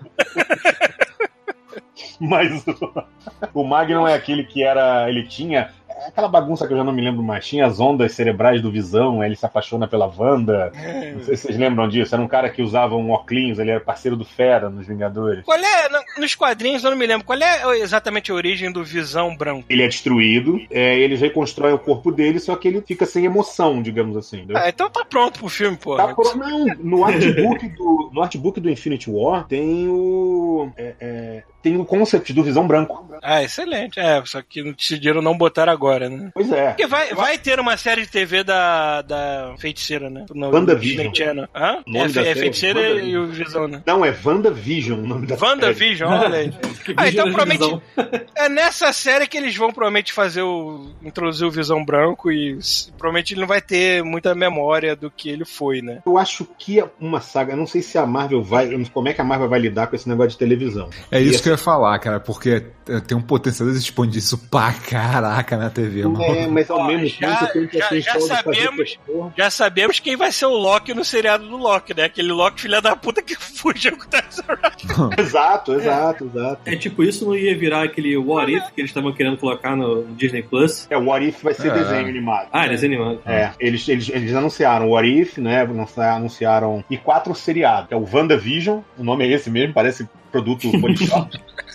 Mas 2.18 2.64
o, 2.66 3.04
o 3.52 3.64
Magnum 3.64 4.06
é 4.06 4.14
aquele 4.14 4.44
que 4.44 4.62
era. 4.62 5.08
Ele 5.08 5.26
tinha. 5.26 5.70
É 6.04 6.08
Aquela 6.08 6.28
bagunça 6.28 6.66
que 6.66 6.72
eu 6.72 6.76
já 6.76 6.84
não 6.84 6.92
me 6.92 7.02
lembro 7.02 7.22
mais. 7.22 7.46
Tinha 7.46 7.66
as 7.66 7.80
ondas 7.80 8.12
cerebrais 8.12 8.60
do 8.60 8.70
Visão, 8.70 9.22
ele 9.24 9.36
se 9.36 9.44
apaixona 9.46 9.86
pela 9.88 10.06
Wanda. 10.06 10.72
Não 11.14 11.22
sei 11.24 11.36
se 11.36 11.42
vocês 11.46 11.58
lembram 11.58 11.88
disso. 11.88 12.14
Era 12.14 12.22
um 12.22 12.28
cara 12.28 12.48
que 12.50 12.62
usava 12.62 12.94
um 12.96 13.10
óculos, 13.10 13.58
ele 13.58 13.70
era 13.70 13.80
parceiro 13.80 14.16
do 14.16 14.24
Fera 14.24 14.68
nos 14.68 14.86
Vingadores. 14.86 15.44
Qual 15.44 15.58
é, 15.58 15.88
no- 15.88 16.20
nos 16.22 16.34
quadrinhos 16.34 16.84
eu 16.84 16.90
não 16.90 16.98
me 16.98 17.06
lembro, 17.06 17.24
qual 17.26 17.38
é 17.38 17.78
exatamente 17.78 18.30
a 18.30 18.34
origem 18.34 18.70
do 18.70 18.84
Visão 18.84 19.36
Branco? 19.36 19.64
Ele 19.68 19.82
é 19.82 19.88
destruído, 19.88 20.60
é, 20.70 20.98
eles 20.98 21.20
reconstroem 21.20 21.74
o 21.74 21.78
corpo 21.78 22.10
dele, 22.12 22.38
só 22.40 22.54
que 22.56 22.68
ele 22.68 22.80
fica 22.82 23.06
sem 23.06 23.24
emoção, 23.24 23.80
digamos 23.82 24.16
assim. 24.16 24.46
Ah, 24.54 24.68
então 24.68 24.90
tá 24.90 25.04
pronto 25.04 25.38
pro 25.38 25.48
filme, 25.48 25.76
pô. 25.76 25.96
Tá 25.96 26.08
por- 26.14 26.36
Não, 26.36 26.66
no 26.80 27.04
artbook, 27.04 27.68
do, 27.70 28.10
no 28.12 28.22
artbook 28.22 28.60
do 28.60 28.70
Infinity 28.70 29.10
War 29.10 29.46
tem 29.46 29.88
o. 29.88 30.70
é, 30.76 30.94
é, 31.00 31.42
tem 31.62 31.76
o 31.76 31.84
concept 31.84 32.32
do 32.32 32.42
Visão 32.42 32.66
Branco. 32.66 33.08
Ah, 33.22 33.42
excelente. 33.42 33.98
É, 34.00 34.20
só 34.24 34.42
que 34.42 34.62
não 34.62 34.72
decidiram 34.72 35.22
não 35.22 35.36
botar 35.36 35.68
agora, 35.68 36.08
né? 36.08 36.30
Pois 36.34 36.50
é. 36.50 36.68
Porque 36.68 36.86
vai, 36.86 37.14
vai 37.14 37.38
ter 37.38 37.60
uma 37.60 37.76
série 37.76 38.02
de 38.02 38.08
TV 38.08 38.42
da, 38.42 39.02
da 39.02 39.54
feiticeira, 39.58 40.10
né? 40.10 40.26
No 40.34 40.50
WandaVision. 40.50 41.14
Channel. 41.14 41.48
Hã? 41.54 41.78
É, 41.86 42.02
da 42.02 42.08
fe- 42.08 42.20
é 42.20 42.24
série? 42.24 42.40
feiticeira 42.40 42.80
e 43.00 43.16
o 43.16 43.26
Visão, 43.28 43.68
né? 43.68 43.82
Não, 43.86 44.04
é 44.04 44.14
WandaVision 44.24 44.98
o 45.00 45.06
nome 45.06 45.26
da 45.26 45.36
série. 45.36 45.50
WandaVision, 45.50 46.10
olha 46.12 46.38
aí. 46.38 46.52
Ah, 46.96 47.08
então 47.08 47.26
visão. 47.46 47.80
É 48.34 48.48
nessa 48.48 48.92
série 48.92 49.26
que 49.28 49.36
eles 49.36 49.54
vão 49.56 49.72
provavelmente 49.72 50.12
fazer 50.12 50.42
o. 50.42 50.90
introduzir 51.02 51.46
o 51.46 51.50
Visão 51.50 51.84
Branco 51.84 52.30
e 52.30 52.58
provavelmente 52.98 53.34
ele 53.34 53.40
não 53.42 53.46
vai 53.48 53.60
ter 53.60 54.02
muita 54.02 54.34
memória 54.34 54.96
do 54.96 55.10
que 55.10 55.28
ele 55.28 55.44
foi, 55.44 55.80
né? 55.80 56.00
Eu 56.04 56.18
acho 56.18 56.46
que 56.58 56.80
é 56.80 56.88
uma 57.00 57.20
saga. 57.20 57.52
Eu 57.52 57.56
não 57.56 57.66
sei 57.66 57.82
se 57.82 57.96
a 57.98 58.04
Marvel 58.06 58.42
vai. 58.42 58.68
Como 58.92 59.08
é 59.08 59.12
que 59.12 59.20
a 59.20 59.24
Marvel 59.24 59.48
vai 59.48 59.60
lidar 59.60 59.86
com 59.86 59.94
esse 59.94 60.08
negócio 60.08 60.32
de 60.32 60.38
televisão? 60.38 60.90
É 61.10 61.20
isso 61.20 61.40
que 61.42 61.48
eu 61.50 61.51
ia 61.52 61.58
falar, 61.58 61.98
cara, 61.98 62.18
porque 62.20 62.64
é, 62.88 63.00
tem 63.00 63.16
um 63.16 63.22
potencial 63.22 63.70
de 63.70 63.78
expandir 63.78 64.18
isso 64.18 64.36
pra 64.48 64.72
caraca 64.72 65.56
na 65.56 65.70
TV, 65.70 66.02
mano. 66.04 66.22
É, 66.22 66.46
mas 66.46 66.70
ao 66.70 66.78
Ó, 66.80 66.86
mesmo 66.86 67.06
já- 67.06 67.46
tempo 67.46 67.68
já- 67.72 68.00
já 68.00 68.20
sabemos-. 68.20 68.98
Já 69.36 69.50
sabemos 69.50 70.00
quem 70.00 70.16
vai 70.16 70.32
ser 70.32 70.46
o 70.46 70.56
Loki 70.56 70.92
no 70.94 71.04
seriado 71.04 71.48
do 71.48 71.56
Loki, 71.56 71.94
né? 71.94 72.04
Aquele 72.04 72.32
Loki 72.32 72.62
filha 72.62 72.80
da 72.80 72.94
puta 72.96 73.22
que 73.22 73.34
fugiu 73.40 73.96
com 73.96 74.04
o 74.04 74.06
Tesseract. 74.08 74.86
Exato, 75.18 75.74
exato, 75.74 76.24
exato. 76.24 76.60
É 76.64 76.76
tipo, 76.76 77.02
isso 77.02 77.24
não 77.24 77.34
ia 77.36 77.56
virar 77.56 77.84
aquele 77.84 78.16
What 78.16 78.52
If 78.52 78.64
que 78.74 78.80
eles 78.80 78.90
estavam 78.90 79.12
querendo 79.12 79.36
colocar 79.36 79.76
no 79.76 80.04
Disney 80.14 80.42
Plus? 80.42 80.86
É, 80.90 80.96
o 80.96 81.04
What 81.06 81.26
If 81.28 81.42
vai 81.42 81.54
ser 81.54 81.68
É. 81.68 81.74
desenho 81.74 82.08
animado. 82.08 82.48
Ah, 82.52 82.66
desenho 82.66 82.94
animado. 82.94 83.20
É, 83.26 83.52
eles, 83.60 83.88
eles, 83.88 84.08
eles 84.08 84.34
anunciaram 84.34 84.88
o 84.88 84.90
What 84.92 85.08
If, 85.08 85.38
né? 85.38 85.62
Anunciaram. 85.96 86.84
E 86.90 86.96
quatro 86.96 87.34
seriados. 87.34 87.90
É 87.92 87.96
o 87.96 88.06
WandaVision, 88.12 88.80
o 88.98 89.04
nome 89.04 89.24
é 89.24 89.32
esse 89.32 89.50
mesmo, 89.50 89.72
parece 89.74 90.08
produto 90.32 90.70
Polishop. 90.80 91.30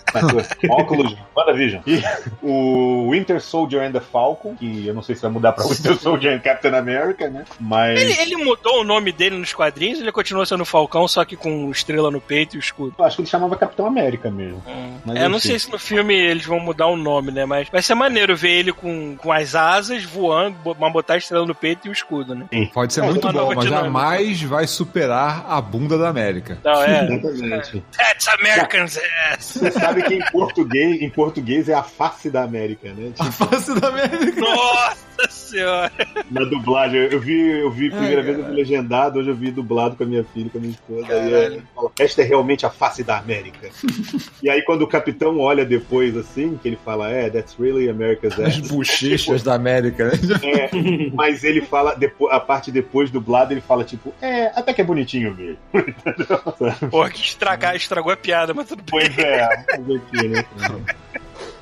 Óculos, 0.69 1.15
WandaVision. 1.35 1.81
E 1.85 2.01
o 2.41 3.09
Winter 3.11 3.41
Soldier 3.41 3.83
and 3.83 3.91
the 3.91 3.99
Falcon, 3.99 4.55
que 4.55 4.87
eu 4.87 4.93
não 4.93 5.01
sei 5.01 5.15
se 5.15 5.21
vai 5.21 5.31
mudar 5.31 5.53
pra 5.53 5.65
Winter 5.65 5.95
Soldier 5.97 6.33
and 6.35 6.39
Captain 6.39 6.73
America, 6.75 7.29
né? 7.29 7.45
Mas. 7.59 7.99
Ele, 7.99 8.13
ele 8.13 8.35
mudou 8.37 8.81
o 8.81 8.83
nome 8.83 9.11
dele 9.11 9.37
nos 9.37 9.53
quadrinhos, 9.53 9.99
ele 9.99 10.11
continua 10.11 10.45
sendo 10.45 10.65
Falcão, 10.65 11.07
só 11.07 11.23
que 11.25 11.35
com 11.35 11.69
estrela 11.71 12.09
no 12.11 12.21
peito 12.21 12.55
e 12.55 12.59
o 12.59 12.59
escudo. 12.59 12.95
Eu 12.97 13.05
acho 13.05 13.15
que 13.15 13.21
ele 13.21 13.29
chamava 13.29 13.55
Capitão 13.55 13.85
América 13.85 14.29
mesmo. 14.29 14.63
Mas 15.05 15.17
é, 15.17 15.25
eu 15.25 15.29
não 15.29 15.39
sei 15.39 15.57
se 15.59 15.71
no 15.71 15.79
filme 15.79 16.13
eles 16.15 16.45
vão 16.45 16.59
mudar 16.59 16.87
o 16.87 16.95
nome, 16.97 17.31
né? 17.31 17.45
Mas 17.45 17.69
vai 17.69 17.81
ser 17.81 17.95
maneiro 17.95 18.35
ver 18.35 18.51
ele 18.51 18.71
com, 18.73 19.15
com 19.17 19.31
as 19.31 19.55
asas 19.55 20.03
voando, 20.03 20.55
mas 20.79 20.93
botar 20.93 21.15
a 21.15 21.17
estrela 21.17 21.45
no 21.45 21.55
peito 21.55 21.87
e 21.87 21.89
o 21.89 21.93
escudo, 21.93 22.35
né? 22.35 22.45
Sim. 22.51 22.65
Pode 22.73 22.93
ser 22.93 23.03
É, 23.03 23.07
muito 23.07 23.31
bom, 23.31 23.53
mas 23.55 23.65
jamais 23.69 24.41
vai 24.43 24.67
superar 24.67 25.45
a 25.47 25.59
bunda 25.61 25.97
da 25.97 26.09
América. 26.09 26.57
Não, 26.63 26.83
é. 26.83 27.05
Exatamente. 27.07 27.83
That's 27.97 28.27
Americans 28.27 28.99
ass. 29.31 29.45
Você 29.57 29.71
sabe 29.71 30.03
que 30.07 30.13
em 30.15 30.31
português, 30.31 31.01
em 31.01 31.09
português 31.09 31.69
é 31.69 31.73
a 31.73 31.83
face 31.83 32.29
da 32.29 32.43
América, 32.43 32.89
né? 32.93 33.11
A 33.19 33.23
Tipo, 33.25 33.45
face 33.47 33.79
da 33.79 33.87
América. 33.89 34.39
Nossa 34.41 34.97
senhora. 35.29 35.91
na 36.29 36.43
dublagem. 36.43 36.99
Eu 37.11 37.19
vi, 37.19 37.39
eu 37.59 37.71
vi 37.71 37.87
a 37.87 37.91
primeira 37.91 38.21
Ai, 38.21 38.25
vez 38.25 38.37
eu 38.39 38.45
vi 38.45 38.51
legendado, 38.51 39.19
hoje 39.19 39.29
eu 39.29 39.35
vi 39.35 39.49
dublado 39.51 39.95
com 39.95 40.03
a 40.03 40.05
minha 40.05 40.23
filha, 40.23 40.49
com 40.49 40.57
a 40.57 40.61
minha 40.61 40.73
esposa. 40.73 41.01
Aí 41.01 41.07
Caralho. 41.31 41.53
ele 41.55 41.63
fala, 41.75 41.91
esta 41.99 42.21
é 42.21 42.25
realmente 42.25 42.65
a 42.65 42.69
face 42.69 43.03
da 43.03 43.17
América. 43.17 43.69
e 44.43 44.49
aí 44.49 44.61
quando 44.63 44.83
o 44.83 44.87
capitão 44.87 45.39
olha 45.39 45.65
depois 45.65 46.15
assim, 46.15 46.57
que 46.61 46.67
ele 46.67 46.77
fala, 46.83 47.09
é, 47.09 47.29
that's 47.29 47.55
really 47.59 47.89
America's 47.89 48.33
As 48.39 48.59
ass. 48.59 48.67
bochechas 48.69 49.41
da 49.43 49.55
América, 49.55 50.05
né? 50.05 50.11
É, 50.43 51.09
mas 51.13 51.43
ele 51.43 51.61
fala, 51.61 51.95
depois, 51.95 52.31
a 52.33 52.39
parte 52.39 52.71
depois 52.71 53.09
dublado, 53.09 53.53
ele 53.53 53.61
fala 53.61 53.83
tipo, 53.83 54.13
é, 54.21 54.47
até 54.57 54.73
que 54.73 54.81
é 54.81 54.83
bonitinho 54.83 55.33
mesmo. 55.35 55.57
Porra, 56.91 57.09
que 57.09 57.21
estragar, 57.21 57.75
estragou 57.75 58.11
a 58.11 58.17
piada, 58.17 58.53
mas 58.53 58.67
tudo 58.67 58.83
bem. 58.83 58.87
Pois 58.91 59.17
é, 59.17 59.65
aqui, 59.95 60.27
né? 60.27 60.45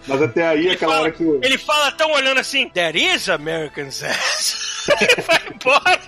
Mas 0.07 0.21
até 0.21 0.47
aí, 0.47 0.59
Ele 0.65 0.71
aquela 0.71 0.91
fala, 0.93 1.03
hora 1.03 1.11
que 1.11 1.23
ele 1.23 1.57
fala 1.57 1.91
tão 1.93 2.11
olhando 2.11 2.39
assim, 2.39 2.69
There 2.69 2.97
is 2.97 3.28
Americans 3.30 4.01
ass. 4.05 4.88
Ele 5.01 5.21
vai 5.21 5.41
embora. 5.53 5.99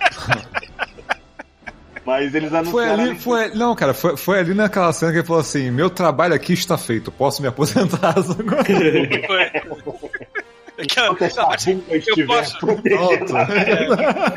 Mas 2.05 2.33
eles 2.33 2.49
Foi 2.49 2.57
anunciaram. 2.59 3.03
ali, 3.03 3.15
foi, 3.19 3.49
não, 3.53 3.75
cara, 3.75 3.93
foi, 3.93 4.15
foi 4.15 4.39
ali 4.39 4.53
naquela 4.53 4.93
cena 4.93 5.11
que 5.11 5.17
ele 5.17 5.27
falou 5.27 5.41
assim: 5.41 5.69
meu 5.71 5.89
trabalho 5.89 6.33
aqui 6.33 6.53
está 6.53 6.77
feito, 6.77 7.11
posso 7.11 7.41
me 7.41 7.49
aposentar 7.49 8.15
agora. 8.17 9.51
Aquela- 10.83 11.07
não, 11.07 11.15
posso-. 12.27 12.57
É, 13.57 13.87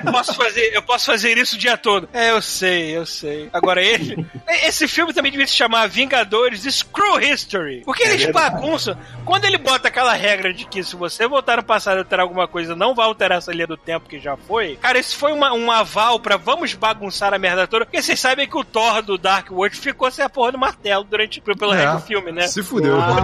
eu 0.06 0.12
posso 0.12 0.34
fazer, 0.34 0.70
eu 0.74 0.82
posso 0.82 1.06
fazer 1.06 1.36
isso 1.38 1.56
o 1.56 1.58
dia 1.58 1.76
todo. 1.76 2.08
É, 2.12 2.30
eu 2.30 2.40
sei, 2.42 2.96
eu 2.96 3.04
sei. 3.06 3.48
Agora 3.52 3.82
ele, 3.82 4.24
esse 4.64 4.88
filme 4.88 5.12
também 5.12 5.30
devia 5.30 5.46
se 5.46 5.54
chamar 5.54 5.86
Vingadores 5.88 6.62
Screw 6.62 7.20
History, 7.20 7.82
porque 7.84 8.02
eles 8.02 8.22
verdade. 8.24 8.52
bagunçam. 8.54 8.96
Quando 9.24 9.44
ele 9.44 9.58
bota 9.58 9.88
aquela 9.88 10.14
regra 10.14 10.52
de 10.52 10.64
que 10.64 10.82
se 10.82 10.96
você 10.96 11.26
voltar 11.28 11.56
no 11.58 11.62
passado 11.62 11.96
e 11.96 11.98
alterar 12.00 12.24
alguma 12.24 12.48
coisa, 12.48 12.74
não 12.74 12.94
vai 12.94 13.06
alterar 13.06 13.38
essa 13.38 13.52
linha 13.52 13.66
do 13.66 13.76
tempo 13.76 14.08
que 14.08 14.18
já 14.18 14.36
foi. 14.36 14.76
Cara, 14.76 14.98
isso 14.98 15.16
foi 15.16 15.32
uma- 15.32 15.52
um 15.52 15.70
aval 15.70 16.18
pra 16.20 16.36
vamos 16.36 16.74
bagunçar 16.74 17.32
a 17.34 17.38
merda 17.38 17.66
toda. 17.66 17.84
Porque 17.84 18.00
vocês 18.02 18.18
sabem 18.18 18.48
que 18.48 18.56
o 18.56 18.64
Thor 18.64 19.02
do 19.02 19.16
Dark 19.18 19.50
World 19.50 19.76
ficou 19.76 20.10
sem 20.10 20.24
a 20.24 20.28
porra 20.28 20.52
do 20.52 20.58
martelo 20.58 21.04
durante 21.04 21.40
pelo 21.40 21.74
É. 21.74 21.76
resto 21.76 21.96
do 22.00 22.06
filme, 22.06 22.32
né? 22.32 22.46
Se 22.46 22.62
fudeu. 22.62 22.96
Não, 22.96 23.14
não, 23.16 23.22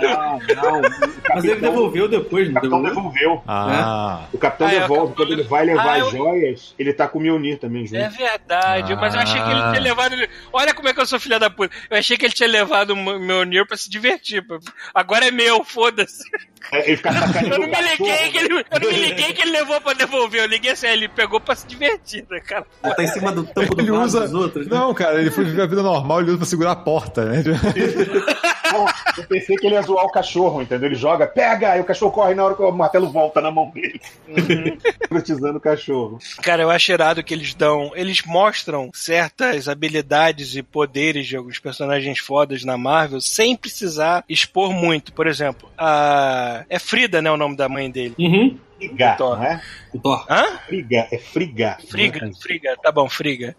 não, 0.00 0.38
não. 0.38 0.78
O 0.80 0.82
Mas 1.34 1.44
ele 1.44 1.54
capitão- 1.60 1.72
devolveu 2.08 2.20
depois, 2.24 2.44
O 2.48 2.52
não 2.52 2.54
capitão 2.54 2.82
devolveu? 2.82 3.12
devolveu. 3.12 3.42
Ah, 3.46 4.24
O 4.32 4.38
capitão 4.38 4.66
Ah, 4.66 4.72
é, 4.72 4.76
o 4.76 4.80
devolve. 4.80 5.02
capitão 5.02 5.14
Quando 5.26 5.32
ele 5.32 5.42
vai 5.48 5.64
levar 5.64 5.86
Ah, 5.88 5.92
as 5.94 5.98
eu- 6.00 6.10
joias, 6.10 6.74
ele 6.78 6.92
tá 6.92 7.08
com 7.08 7.18
o 7.18 7.22
Mjolnir 7.22 7.58
também 7.58 7.86
junto. 7.86 7.96
É 8.00 8.08
verdade, 8.08 8.94
mas 8.96 9.14
eu 9.14 9.20
achei 9.20 9.40
que 9.42 9.50
ele 9.50 9.60
Ah. 9.60 9.70
tinha 9.70 9.82
levado. 9.82 10.14
Olha 10.52 10.74
como 10.74 10.88
é 10.88 10.94
que 10.94 11.00
eu 11.00 11.06
sou 11.06 11.20
filha 11.20 11.38
da 11.38 11.48
puta. 11.50 11.74
Eu 11.90 11.98
achei 11.98 12.16
que 12.16 12.24
ele 12.26 12.34
tinha 12.34 12.48
levado 12.48 12.90
o 12.90 12.96
meu 12.96 13.44
Nir 13.44 13.66
pra 13.66 13.76
se 13.76 13.88
divertir. 13.90 14.44
Agora 14.94 15.26
é 15.26 15.30
meu, 15.30 15.64
foda-se. 15.64 16.22
É, 16.72 16.88
Ele 16.88 16.96
fica 16.96 17.12
sacaneando 17.12 17.54
Eu 17.54 17.60
não 17.60 17.68
me 17.68 17.82
liguei 17.82 18.30
que 18.30 18.38
ele, 18.38 18.54
eu 18.70 18.80
não 18.80 18.92
me 18.92 18.98
liguei 18.98 19.32
que 19.32 19.42
ele 19.42 19.50
levou 19.52 19.80
pra 19.80 19.92
devolver. 19.92 20.42
Eu 20.42 20.46
liguei 20.46 20.72
assim, 20.72 20.86
ele 20.86 21.08
pegou 21.08 21.40
pra 21.40 21.54
se 21.54 21.66
divertir, 21.66 22.24
né, 22.30 22.40
cara? 22.40 22.66
Tá 22.82 23.02
em 23.02 23.08
cima 23.08 23.32
do 23.32 23.44
tampo 23.44 23.74
do 23.74 23.80
ele 23.80 23.90
usa. 23.90 24.20
dos 24.20 24.34
outros, 24.34 24.66
né? 24.66 24.76
Não, 24.76 24.92
cara, 24.94 25.20
ele 25.20 25.30
foi 25.30 25.44
viver 25.44 25.62
a 25.62 25.66
vida 25.66 25.82
normal, 25.82 26.20
ele 26.20 26.30
usa 26.30 26.38
pra 26.38 26.46
segurar 26.46 26.72
a 26.72 26.76
porta, 26.76 27.24
né? 27.24 27.42
Não, 28.72 28.86
eu 29.16 29.24
pensei 29.24 29.56
que 29.56 29.66
ele 29.66 29.74
ia 29.74 29.82
zoar 29.82 30.04
o 30.04 30.10
cachorro, 30.10 30.60
entendeu? 30.62 30.88
Ele 30.88 30.94
joga, 30.94 31.26
pega, 31.26 31.72
aí 31.72 31.80
o 31.80 31.84
cachorro 31.84 32.12
corre 32.12 32.34
na 32.34 32.44
hora 32.44 32.54
que 32.54 32.62
o 32.62 32.70
martelo 32.70 33.10
volta 33.10 33.40
na 33.40 33.50
mão 33.50 33.70
dele. 33.70 34.00
Hipnotizando 35.04 35.58
o 35.58 35.60
cachorro. 35.60 36.18
Cara, 36.42 36.62
eu 36.62 36.70
acho 36.70 36.92
irado 36.92 37.22
que 37.22 37.32
eles 37.32 37.54
dão. 37.54 37.92
Eles 37.94 38.22
mostram 38.26 38.90
certas 38.92 39.68
habilidades 39.68 40.54
e 40.54 40.62
poderes 40.62 41.26
de 41.26 41.36
alguns 41.36 41.58
personagens 41.58 42.18
fodas 42.18 42.64
na 42.64 42.76
Marvel 42.76 43.20
sem 43.20 43.56
precisar 43.56 44.24
expor 44.28 44.72
muito. 44.72 45.12
Por 45.12 45.26
exemplo, 45.26 45.70
a. 45.76 46.47
É 46.68 46.78
Frida, 46.78 47.20
né? 47.22 47.30
O 47.30 47.36
nome 47.36 47.56
da 47.56 47.68
mãe 47.68 47.90
dele. 47.90 48.14
Uhum. 48.18 48.56
Friga, 48.78 49.14
Thor. 49.16 49.36
não 49.36 49.44
é? 49.44 49.60
Thor. 50.02 50.26
Hã? 50.30 50.58
Friga, 50.66 51.08
é 51.10 51.18
friga. 51.18 51.76
Friga, 51.90 52.30
Friga, 52.40 52.76
tá 52.82 52.92
bom, 52.92 53.08
Friga. 53.08 53.56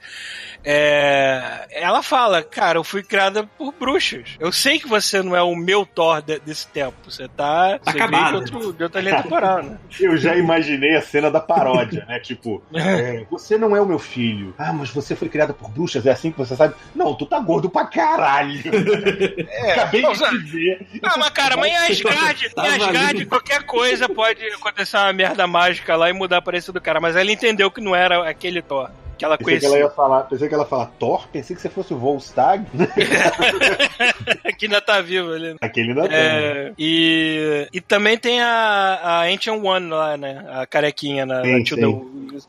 É, 0.64 1.68
ela 1.72 2.04
fala, 2.04 2.44
cara, 2.44 2.78
eu 2.78 2.84
fui 2.84 3.02
criada 3.04 3.44
por 3.58 3.74
bruxas. 3.74 4.36
Eu 4.40 4.52
sei 4.52 4.78
que 4.80 4.88
você 4.88 5.22
não 5.22 5.36
é 5.36 5.42
o 5.42 5.56
meu 5.56 5.86
Thor 5.86 6.22
de- 6.22 6.40
desse 6.40 6.68
tempo. 6.68 6.96
Você 7.06 7.28
tá. 7.28 7.80
Você 7.84 7.92
veio 7.94 8.04
Acabado. 8.06 8.44
de, 8.46 8.54
outro, 8.54 8.74
de 8.74 8.84
outra 8.84 9.02
linha 9.02 9.22
temporal, 9.24 9.64
né? 9.64 9.78
Eu 10.00 10.18
já 10.18 10.36
imaginei 10.36 10.96
a 10.96 11.02
cena 11.02 11.30
da 11.32 11.40
paródia, 11.40 12.06
né? 12.08 12.20
Tipo, 12.20 12.62
é, 12.76 13.26
você 13.30 13.58
não 13.58 13.76
é 13.76 13.82
o 13.82 13.86
meu 13.86 14.00
filho. 14.00 14.54
Ah, 14.58 14.72
mas 14.74 14.90
você 14.90 15.16
foi 15.16 15.30
criada 15.30 15.54
por 15.54 15.70
bruxas, 15.70 16.06
é 16.06 16.12
assim 16.12 16.32
que 16.32 16.38
você 16.38 16.56
sabe? 16.56 16.76
Não, 16.96 17.14
tu 17.16 17.26
tá 17.26 17.40
gordo 17.40 17.70
pra 17.70 17.86
caralho. 17.86 18.60
Acabei 19.72 20.02
Não, 20.02 20.14
de 20.14 20.38
ver. 20.52 20.88
Ah, 21.04 21.18
mas 21.18 21.30
cara, 21.30 21.56
mas 21.58 21.72
em 21.72 21.76
Asgard, 21.92 22.50
Tá 22.54 22.68
em 22.68 22.76
Asgard 22.82 23.26
qualquer 23.26 23.64
coisa 23.64 24.08
pode 24.10 24.44
acontecer 24.48 24.98
uma 24.98 25.09
merda 25.14 25.48
mágica 25.48 25.96
lá 25.96 26.10
e 26.10 26.14
mudar 26.14 26.38
a 26.38 26.40
aparência 26.40 26.74
do 26.74 26.82
cara. 26.82 27.00
Mas 27.00 27.16
ela 27.16 27.32
entendeu 27.32 27.70
que 27.72 27.82
não 27.82 27.96
era 27.96 28.28
aquele 28.30 28.62
Thor. 28.62 28.90
Que 29.18 29.26
ela 29.26 29.38
Pensei 29.38 29.56
que 29.56 29.60
conhecia. 29.60 29.80
ela 29.80 29.90
ia 29.90 29.94
falar, 29.94 30.24
pensei 30.24 30.48
que 30.48 30.54
ela 30.54 30.64
ia 30.64 30.70
falar 30.70 30.86
Thor, 30.98 31.28
pensei 31.28 31.54
que 31.54 31.62
você 31.62 31.70
fosse 31.70 31.94
o 31.94 31.98
Volstag. 31.98 32.66
que 34.58 34.66
ainda 34.66 34.80
tá 34.80 35.02
vivo 35.02 35.34
ali. 35.34 35.58
Aquele 35.60 35.90
ainda 35.90 36.08
tem. 36.08 36.18
É, 36.18 36.74
e, 36.80 37.68
e 37.74 37.82
também 37.82 38.18
tem 38.18 38.42
a, 38.42 39.00
a 39.04 39.22
Ancient 39.24 39.62
One 39.62 39.90
lá, 39.90 40.16
né? 40.16 40.46
A 40.50 40.66
carequinha 40.66 41.26
na, 41.26 41.44
Sim, 41.44 41.60
na 41.60 41.66
sim. 41.66 42.40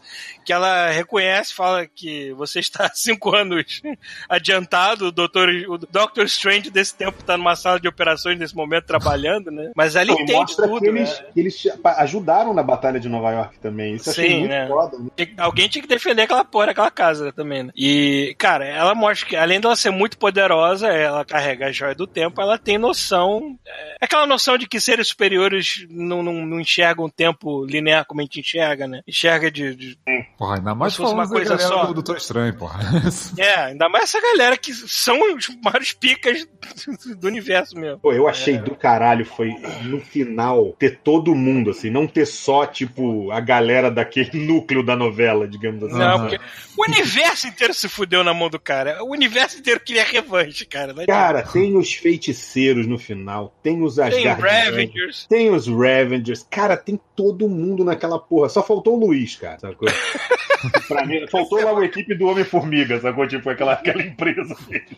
Que 0.45 0.53
ela 0.53 0.91
reconhece, 0.91 1.55
fala 1.55 1.87
que 1.87 2.33
você 2.33 2.61
está 2.61 2.91
cinco 2.95 3.35
anos 3.35 3.83
adiantado, 4.29 5.07
o 5.07 5.13
Doutor, 5.13 5.49
o 5.69 5.79
Doctor 5.79 6.25
Strange 6.25 6.71
desse 6.71 6.95
tempo 6.97 7.23
tá 7.23 7.37
numa 7.37 7.57
sala 7.57 7.79
de 7.81 7.89
operações 7.89 8.39
nesse 8.39 8.55
momento 8.55 8.85
trabalhando, 8.87 9.51
né? 9.51 9.71
Mas 9.77 9.97
ela 9.97 10.11
e 10.11 10.15
entende 10.15 10.57
tudo, 10.57 10.81
que 10.81 10.87
eles, 10.87 11.21
né? 11.21 11.27
que 11.35 11.41
eles 11.41 11.63
ajudaram 11.97 12.55
na 12.55 12.63
Batalha 12.63 12.99
de 13.01 13.09
Nova 13.09 13.31
York 13.31 13.59
também. 13.59 13.95
Isso 13.95 14.09
eu 14.09 14.13
achei 14.13 14.29
Sim, 14.29 14.39
muito 14.41 14.51
né? 14.51 14.69
foda. 14.69 14.99
né? 14.99 15.09
Tem- 15.17 15.35
Alguém 15.37 15.69
tinha 15.69 15.83
que 15.83 15.89
defender 15.89 16.23
aquela 16.23 16.45
porra 16.45 16.67
daquela 16.67 16.91
casa 16.91 17.33
também, 17.33 17.65
né? 17.65 17.73
E, 17.77 18.35
cara, 18.39 18.67
ela 18.67 18.95
mostra 18.95 19.29
que, 19.29 19.37
além 19.37 19.61
dela 19.61 19.77
ser 19.77 19.91
muito 19.91 20.19
poderosa, 20.19 20.89
ela 20.89 21.25
carrega 21.25 21.67
a 21.67 21.73
joia 21.73 21.95
do 21.95 22.07
tempo, 22.07 22.41
ela 22.41 22.59
tem 22.59 22.79
noção. 22.79 23.57
É 24.01 24.05
aquela 24.05 24.27
noção 24.27 24.57
de 24.59 24.67
que 24.69 24.81
seres 24.81 25.09
superiores 25.09 25.87
não, 25.91 26.23
não, 26.23 26.33
não 26.47 26.61
enxergam 26.61 27.05
o 27.07 27.11
tempo 27.11 27.65
linear 27.65 28.05
como 28.05 28.21
a 28.21 28.25
gente 28.25 28.41
enxerga, 28.41 28.87
né? 28.87 29.01
Enxerga 29.07 29.51
de. 29.51 29.75
de- 29.75 29.99
Porra, 30.41 30.57
ainda 30.57 30.75
mais 30.75 30.95
Se 30.95 30.97
fosse 30.97 31.11
falando 31.13 31.27
uma 31.29 31.35
coisa 31.37 31.59
só. 31.59 31.85
do 31.85 31.93
Doutor 31.93 32.17
Estranho, 32.17 32.55
porra. 32.55 32.81
É, 33.37 33.55
ainda 33.57 33.91
mais 33.91 34.05
essa 34.05 34.23
galera 34.23 34.57
que 34.57 34.73
são 34.73 35.19
os 35.37 35.51
maiores 35.63 35.93
picas 35.93 36.49
do 37.21 37.27
universo 37.27 37.77
mesmo. 37.79 37.99
Pô, 38.01 38.11
eu 38.11 38.27
achei 38.27 38.55
É. 38.55 38.59
do 38.59 38.75
caralho 38.75 39.27
foi 39.27 39.51
no 39.85 40.01
final 40.01 40.73
ter 40.79 40.99
todo 41.05 41.35
mundo, 41.35 41.69
assim, 41.73 41.91
não 41.91 42.07
ter 42.07 42.25
só, 42.27 42.65
tipo, 42.65 43.31
a 43.31 43.39
galera 43.39 43.91
daquele 43.91 44.31
núcleo 44.47 44.83
da 44.83 44.97
novela, 44.97 45.47
digamos 45.47 45.85
assim. 45.85 45.99
Não, 45.99 46.21
porque 46.21 46.41
o 46.75 46.85
universo 46.89 47.47
inteiro 47.47 47.75
se 47.75 47.87
fudeu 47.87 48.25
na 48.25 48.33
mão 48.33 48.49
do 48.49 48.59
cara. 48.59 49.05
O 49.05 49.11
universo 49.11 49.59
inteiro 49.59 49.81
queria 49.81 50.05
revanche, 50.05 50.65
cara. 50.65 50.95
Cara, 51.07 51.43
tem 51.43 51.77
os 51.77 51.93
feiticeiros 51.93 52.87
no 52.87 52.99
final, 52.99 53.55
tem 53.63 53.83
os 53.83 53.97
tem 53.97 54.05
Asgardianos, 54.07 54.43
Ravengers. 54.43 55.27
tem 55.29 55.51
os 55.51 55.67
Ravengers, 55.69 56.47
cara, 56.51 56.79
tem 56.79 56.99
todo 57.21 57.49
mundo 57.49 57.85
naquela 57.85 58.19
porra. 58.19 58.49
Só 58.49 58.63
faltou 58.63 58.97
o 58.97 59.07
Luiz, 59.07 59.37
cara, 59.37 59.59
sacou? 59.59 59.89
pra 60.89 61.05
mim, 61.05 61.27
faltou 61.29 61.63
lá 61.63 61.79
a 61.79 61.85
equipe 61.85 62.15
do 62.15 62.27
Homem-Formiga, 62.27 62.99
sacou? 62.99 63.29
Tipo, 63.29 63.51
aquela, 63.51 63.75
aquela 63.75 64.03
empresa 64.03 64.57
dele. 64.67 64.97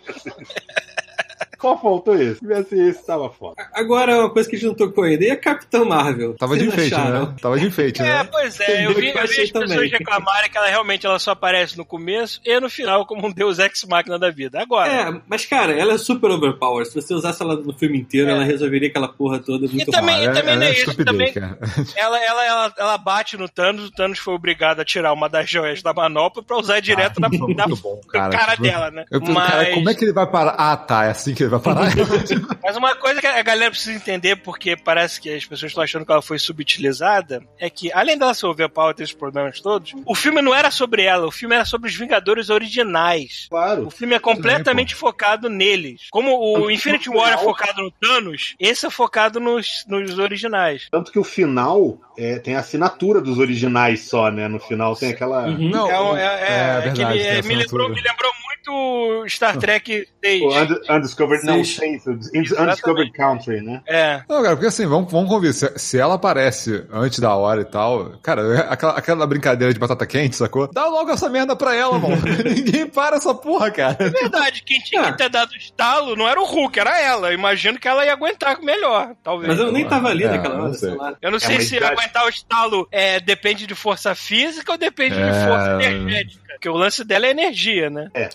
Só 1.63 1.79
faltou 1.79 2.15
isso. 2.21 2.35
Se 2.35 2.41
tivesse 2.41 2.79
esse, 2.79 3.07
tava 3.07 3.31
foda. 3.31 3.55
Agora, 3.73 4.19
uma 4.19 4.31
coisa 4.31 4.49
que 4.51 4.57
a 4.57 4.59
gente 4.59 4.69
não 4.69 4.75
tocou 4.75 5.05
ainda, 5.05 5.25
e 5.25 5.31
a 5.31 5.37
Capitã 5.37 5.85
Marvel? 5.85 6.35
Tava 6.37 6.57
de 6.59 6.67
enfeite, 6.67 6.95
acharam? 6.95 7.27
né? 7.29 7.35
Tava 7.41 7.59
de 7.59 7.67
enfeite, 7.67 8.03
É, 8.03 8.05
né? 8.05 8.25
pois 8.31 8.59
é, 8.61 8.65
Entendeu 8.65 8.91
eu 8.91 8.97
vi, 8.97 9.07
eu 9.09 9.13
vi 9.15 9.19
as 9.21 9.31
pessoas 9.37 9.71
também. 9.71 9.89
reclamarem 9.89 10.51
que 10.51 10.59
ela 10.59 10.67
realmente 10.67 11.07
ela 11.07 11.19
só 11.19 11.31
aparece 11.31 11.79
no 11.79 11.85
começo 11.85 12.41
e 12.45 12.59
no 12.61 12.69
final 12.69 13.07
como 13.07 13.27
um 13.29 13.33
deus 13.33 13.59
ex-máquina 13.59 14.19
da 14.19 14.31
vida. 14.31 14.61
Agora, 14.61 14.91
É, 14.93 15.21
mas 15.29 15.47
cara, 15.47 15.73
ela 15.73 15.95
é 15.95 15.99
super 15.99 16.31
overpowered. 16.31 16.89
Se 16.91 17.01
você 17.01 17.15
usasse 17.15 17.41
ela 17.43 17.57
no 17.57 17.73
filme 17.73 17.99
inteiro, 18.01 18.29
É. 18.29 18.33
ela 18.33 18.45
resolveria 18.45 18.89
aquela 18.89 19.09
porra 19.09 19.39
toda 19.39 19.69
muito 19.69 19.91
também- 19.91 20.27
rápido. 20.27 20.31
Ela 20.31 20.39
é- 20.39 20.41
também 20.41 20.55
ela 20.55 20.61
não 20.61 20.67
é 20.67 20.71
é 20.71 20.73
isso, 20.73 21.05
também- 21.05 21.33
cara. 21.33 21.59
ela, 21.97 22.19
ela, 22.25 22.45
ela, 22.45 22.75
ela 22.77 22.99
bate 22.99 23.37
no 23.37 23.49
Thanos, 23.49 23.87
o 23.87 23.91
Thanos 23.93 24.19
foi 24.19 24.35
obrigado 24.35 24.81
a 24.81 24.85
tirar 24.85 25.13
uma 25.13 25.29
das 25.29 25.49
joias 25.49 25.81
da 25.83 25.93
manopla 25.95 26.43
pra 26.43 26.57
usar 26.59 26.81
direto 26.81 27.21
na, 27.21 27.29
Foi 27.29 27.55
na 27.55 27.67
muito 27.67 27.83
bom, 27.83 28.01
cara, 28.11 28.37
cara. 28.37 28.57
dela, 28.57 28.91
né? 28.91 29.05
Eu 29.11 29.21
penso, 29.21 29.35
cara, 29.35 29.71
como 29.75 29.89
é 29.91 29.95
que 29.95 30.05
ele 30.05 30.13
vai 30.13 30.27
parar? 30.27 30.55
Ah, 30.59 30.77
tá, 30.77 31.05
é 31.05 31.11
assim 31.11 31.35
que 31.35 31.43
ele 31.43 31.51
vai 31.53 31.75
parar. 31.75 31.91
Mas 32.63 32.77
uma 32.77 32.95
coisa 32.97 33.21
que 33.21 33.27
a 33.27 33.43
galera 33.43 33.71
precisa 33.71 33.97
entender, 33.97 34.37
porque 34.37 34.77
parece 34.77 35.21
que 35.21 35.29
as 35.33 35.45
pessoas 35.45 35.71
estão 35.71 35.83
achando 35.85 36.05
que 36.07 36.13
ela 36.13 36.23
foi 36.23 36.39
subutilizada, 36.39 37.43
é 37.59 37.69
que, 37.71 37.93
além 37.93 38.17
dela 38.19 38.35
ser 38.35 38.47
overpower 38.47 38.93
e 38.93 38.95
ter 38.95 39.03
esses 39.05 39.15
problemas 39.15 39.61
todos, 39.61 39.93
o 40.07 40.15
filme 40.15 40.41
não 40.43 40.55
era 40.55 40.71
sobre 40.71 41.03
ela, 41.03 41.27
o 41.27 41.31
filme 41.31 41.55
era 41.55 41.65
sobre 41.65 41.89
os 41.89 41.97
Vingadores 41.97 42.51
originais. 42.51 43.47
Claro. 43.51 43.87
O 43.87 43.91
filme 43.91 44.15
é 44.15 44.19
completamente 44.19 44.95
focado 44.95 45.49
neles. 45.49 46.09
Como 46.11 46.37
o 46.59 46.71
Infinity 46.71 47.09
War 47.11 47.33
é 47.35 47.39
focado 47.39 47.83
no 47.83 47.91
Thanos, 47.91 48.55
esse 48.59 48.87
é 48.87 48.91
focado 48.91 49.39
nos, 49.39 49.85
nos 49.87 50.19
originais. 50.19 50.89
Tanto 50.91 51.13
que 51.13 51.19
o 51.19 51.25
final 51.25 51.99
é, 52.19 52.39
tem 52.39 52.57
a 52.57 52.61
assinatura 52.61 53.21
dos 53.21 53.39
originais 53.39 54.09
só, 54.09 54.31
né? 54.31 54.49
No 54.49 54.59
final 54.59 54.97
tem 54.97 55.11
aquela. 55.11 55.47
Uhum. 55.47 55.71
Não, 55.71 55.91
É, 55.91 56.01
um- 56.01 56.17
é, 56.17 56.23
é, 56.23 56.27
é 56.27 56.79
é 56.79 56.81
que 56.83 56.89
verdade, 56.99 57.19
ele- 57.19 57.29
tem 57.29 57.39
é, 57.39 57.43
me, 57.43 57.55
lembrou, 57.55 57.89
me 57.89 58.01
lembrou 58.03 58.33
muito 58.67 59.29
Star 59.29 59.57
Trek 59.57 60.07
6. 60.25 60.43
O 60.43 60.47
Und- 60.49 60.81
Undiscovered, 60.91 61.45
não, 61.47 61.57
Undiscovered 61.57 63.13
Country, 63.13 63.61
né? 63.61 63.81
É. 63.87 64.23
Não, 64.29 64.43
cara, 64.43 64.55
porque 64.57 64.67
assim, 64.67 64.87
vamos, 64.87 65.11
vamos 65.11 65.29
convir. 65.29 65.53
Se, 65.53 65.71
se 65.79 65.99
ela 65.99 66.15
aparece 66.15 66.85
antes 66.93 67.19
da 67.19 67.35
hora 67.35 67.61
e 67.63 67.65
tal, 67.65 68.13
cara, 68.23 68.43
é 68.57 68.67
aquela, 68.73 68.93
aquela 68.99 69.27
brincadeira 69.27 69.73
de 69.73 69.79
batata 69.79 70.07
quente, 70.07 70.37
sacou? 70.37 70.69
Dá 70.73 70.87
logo 70.87 71.11
essa 71.11 71.29
merda 71.29 71.55
pra 71.57 71.75
ela, 71.75 71.99
mano. 71.99 72.17
Ninguém 72.45 72.87
para 72.87 73.17
essa 73.17 73.35
porra, 73.35 73.71
cara. 73.71 73.97
É 73.99 74.09
verdade, 74.11 74.63
quem 74.65 74.81
tinha 74.81 75.11
que 75.13 75.19
ter 75.19 75.29
dado 75.29 75.55
estalo 75.57 76.17
não 76.17 76.29
era 76.29 76.41
o 76.41 76.45
Hulk, 76.45 76.79
era 76.79 77.01
ela. 77.01 77.29
Eu 77.29 77.35
imagino 77.35 77.79
que 77.79 77.89
ela 77.89 78.05
ia 78.05 78.13
aguentar 78.13 78.61
melhor, 78.63 79.13
talvez. 79.23 79.49
Mas 79.49 79.59
eu 79.61 79.73
nem 79.73 79.87
tava 79.87 80.09
ali 80.09 80.25
É, 80.25 80.29
naquela 80.29 80.57
não 80.57 80.65
hora, 80.65 80.75
sei. 80.75 80.89
sei 80.91 80.99
lá. 80.99 81.15
Eu 81.21 81.31
não 81.31 81.39
sei 81.41 81.57
mas 81.57 81.69
se 81.69 81.79
já- 81.79 81.89
aguentar 81.91 82.25
o 82.25 82.29
estalo 82.29 82.89
é, 82.91 83.21
depende 83.21 83.67
de 83.67 83.75
força 83.75 84.15
física 84.15 84.73
ou 84.73 84.79
depende 84.79 85.15
de 85.17 85.21
É. 85.23 85.47
força 85.47 85.83
energética. 85.83 86.42
Porque 86.53 86.69
o 86.69 86.75
lance 86.75 87.05
dela 87.05 87.27
é 87.27 87.31
energia, 87.31 87.91
né? 87.91 88.11
É. 88.15 88.29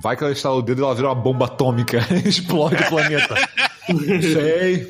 Vai 0.00 0.16
que 0.16 0.24
ela 0.24 0.32
estala 0.32 0.56
o 0.56 0.62
dedo 0.62 0.80
e 0.80 0.84
ela 0.84 0.94
vira 0.94 1.08
uma 1.08 1.14
bomba 1.14 1.46
atômica. 1.46 1.98
Explode 2.24 2.76
o 2.76 2.88
planeta. 2.88 3.34
Sei. 4.22 4.88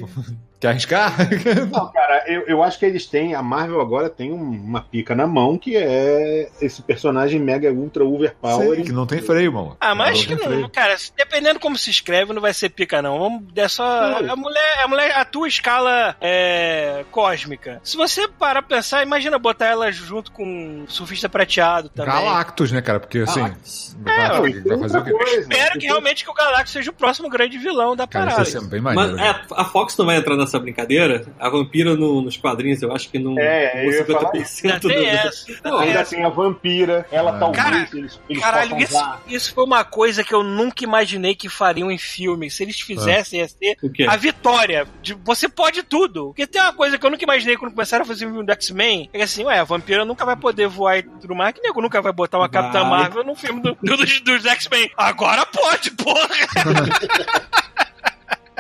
Quer 0.63 0.69
arriscar? 0.69 1.13
Não, 1.73 1.91
cara, 1.91 2.23
eu, 2.29 2.43
eu 2.47 2.63
acho 2.63 2.79
que 2.79 2.87
eles 2.87 3.05
têm. 3.05 3.35
A 3.35 3.43
Marvel 3.43 3.81
agora 3.81 4.09
tem 4.09 4.31
um- 4.33 4.37
uma 4.53 4.81
pica 4.81 5.13
na 5.13 5.27
mão 5.27 5.59
que 5.59 5.77
é 5.77 6.49
esse 6.61 6.81
personagem 6.83 7.41
mega 7.41 7.69
ultra 7.73 8.05
overpower. 8.05 8.77
Sei, 8.77 8.85
que 8.85 8.93
não 8.93 9.05
tem 9.05 9.21
freio, 9.21 9.53
mano. 9.53 9.77
Ah, 9.81 9.93
mas 9.93 10.11
acho 10.19 10.29
que 10.29 10.37
não, 10.37 10.45
freio. 10.45 10.69
cara, 10.69 10.95
dependendo 11.17 11.59
como 11.59 11.77
se 11.77 11.91
escreve, 11.91 12.33
não 12.33 12.41
vai 12.41 12.55
ser 12.55 12.69
pica, 12.69 13.03
não. 13.03 13.19
Vamos, 13.19 13.43
é 13.57 13.67
só. 13.67 13.85
A 13.85 14.37
mulher, 14.37 14.79
a 14.85 14.87
mulher 14.87 15.11
atua 15.19 15.47
em 15.47 15.49
escala 15.49 16.15
é, 16.21 17.05
cósmica. 17.11 17.81
Se 17.83 17.97
você 17.97 18.29
parar 18.29 18.63
pra 18.63 18.77
pensar, 18.77 19.03
imagina 19.03 19.41
botar 19.41 19.67
ela 19.67 19.91
junto 19.91 20.31
com 20.31 20.85
o 20.85 20.89
surfista 20.89 21.29
prateado 21.29 21.89
também. 21.89 22.15
Galactus, 22.15 22.71
né, 22.71 22.81
cara? 22.81 23.01
Porque 23.01 23.19
assim. 23.19 23.41
Galactus. 23.41 23.97
Vai, 24.01 24.29
Não, 24.29 24.41
vai 24.43 24.53
tem 24.53 24.79
fazer 24.79 24.99
o 24.99 25.05
quê? 25.05 25.11
coisa. 25.11 25.41
Espero 25.41 25.79
que 25.81 25.87
realmente 25.87 26.25
que 26.25 26.31
o 26.31 26.35
Galactus 26.35 26.73
seja 26.73 26.91
o 26.91 26.95
próximo 26.95 27.29
grande 27.29 27.59
vilão 27.59 27.97
da 27.97 28.07
Cara, 28.07 28.27
parada. 28.27 28.43
isso 28.43 28.53
ser 28.61 28.67
bem 28.69 28.81
Mas 28.81 28.95
maneiro. 28.95 29.19
é, 29.21 29.33
né? 29.33 29.41
a 29.53 29.65
Fox 29.65 29.97
não 29.97 30.07
vai 30.07 30.17
entrar 30.17 30.37
nessa 30.37 30.52
brincadeira. 30.59 31.25
A 31.39 31.49
vampira 31.49 31.95
no- 31.95 32.23
nos 32.23 32.37
quadrinhos, 32.37 32.81
eu 32.83 32.93
acho 32.93 33.09
que 33.11 33.19
não. 33.19 33.39
É, 33.39 33.87
eu 33.87 33.93
ia 33.93 34.05
falar 34.07 34.31
Ainda 34.35 34.45
50% 34.47 34.81
do. 34.81 34.89
tem 34.89 35.07
essa. 35.09 35.47
tem 35.47 35.57
Ainda 35.81 35.99
essa. 36.01 36.15
tem 36.17 36.25
a 36.25 36.29
vampira, 36.29 37.07
ela 37.11 37.37
Ah. 37.37 37.39
talvez 37.39 37.63
Cara, 37.65 37.89
eles, 37.93 38.21
eles 38.29 38.43
Caralho, 38.43 38.79
isso, 38.79 39.05
isso 39.29 39.55
foi 39.55 39.65
uma 39.65 39.85
coisa 39.85 40.23
que 40.25 40.35
eu 40.35 40.43
nunca 40.43 40.85
imaginei 40.85 41.35
que 41.35 41.49
fariam 41.49 41.91
em 41.91 41.99
filme. 41.99 42.51
Se 42.51 42.63
eles 42.63 42.81
fizessem, 42.81 43.41
ia 43.41 43.49
ser 43.49 43.77
O 43.83 43.91
quê? 43.91 44.07
a 44.09 44.17
vitória. 44.17 44.87
De, 45.03 45.15
você 45.15 45.49
pode 45.49 45.83
tudo. 45.83 46.27
Porque 46.29 46.47
tem 46.47 46.61
uma 46.63 46.73
coisa 46.73 46.99
que 46.99 47.05
eu 47.07 47.11
nunca 47.11 47.25
imaginei 47.25 47.57
quando 47.57 47.73
começaram 47.73 48.05
a 48.05 48.07
fazer 48.07 48.27
o 48.27 48.29
filme 48.31 48.45
do 48.47 48.53
X-Men. 48.53 49.09
É 49.13 49.19
que 49.19 49.25
assim, 49.25 49.45
ué, 49.45 49.59
a 49.59 49.65
vampira 49.65 50.05
nunca 50.05 50.25
vai 50.25 50.37
poder 50.37 50.67
voar 50.69 50.99
e 50.99 51.03
tudo 51.03 51.35
mais. 51.35 51.53
Que 51.55 51.61
nego 51.61 51.81
nunca 51.83 52.01
vai 52.03 52.13
botar 52.13 52.39
uma 52.39 52.49
Vai. 52.49 52.63
Capitã 52.63 52.85
Marvel 52.85 53.25
no 53.25 53.35
filme 53.35 53.61
do- 53.61 53.77
do- 53.83 53.97
dos, 53.97 54.21
dos 54.21 54.45
X-Men. 54.47 54.91
Agora 54.97 55.45
pode, 55.47 55.91
porra! 55.93 56.29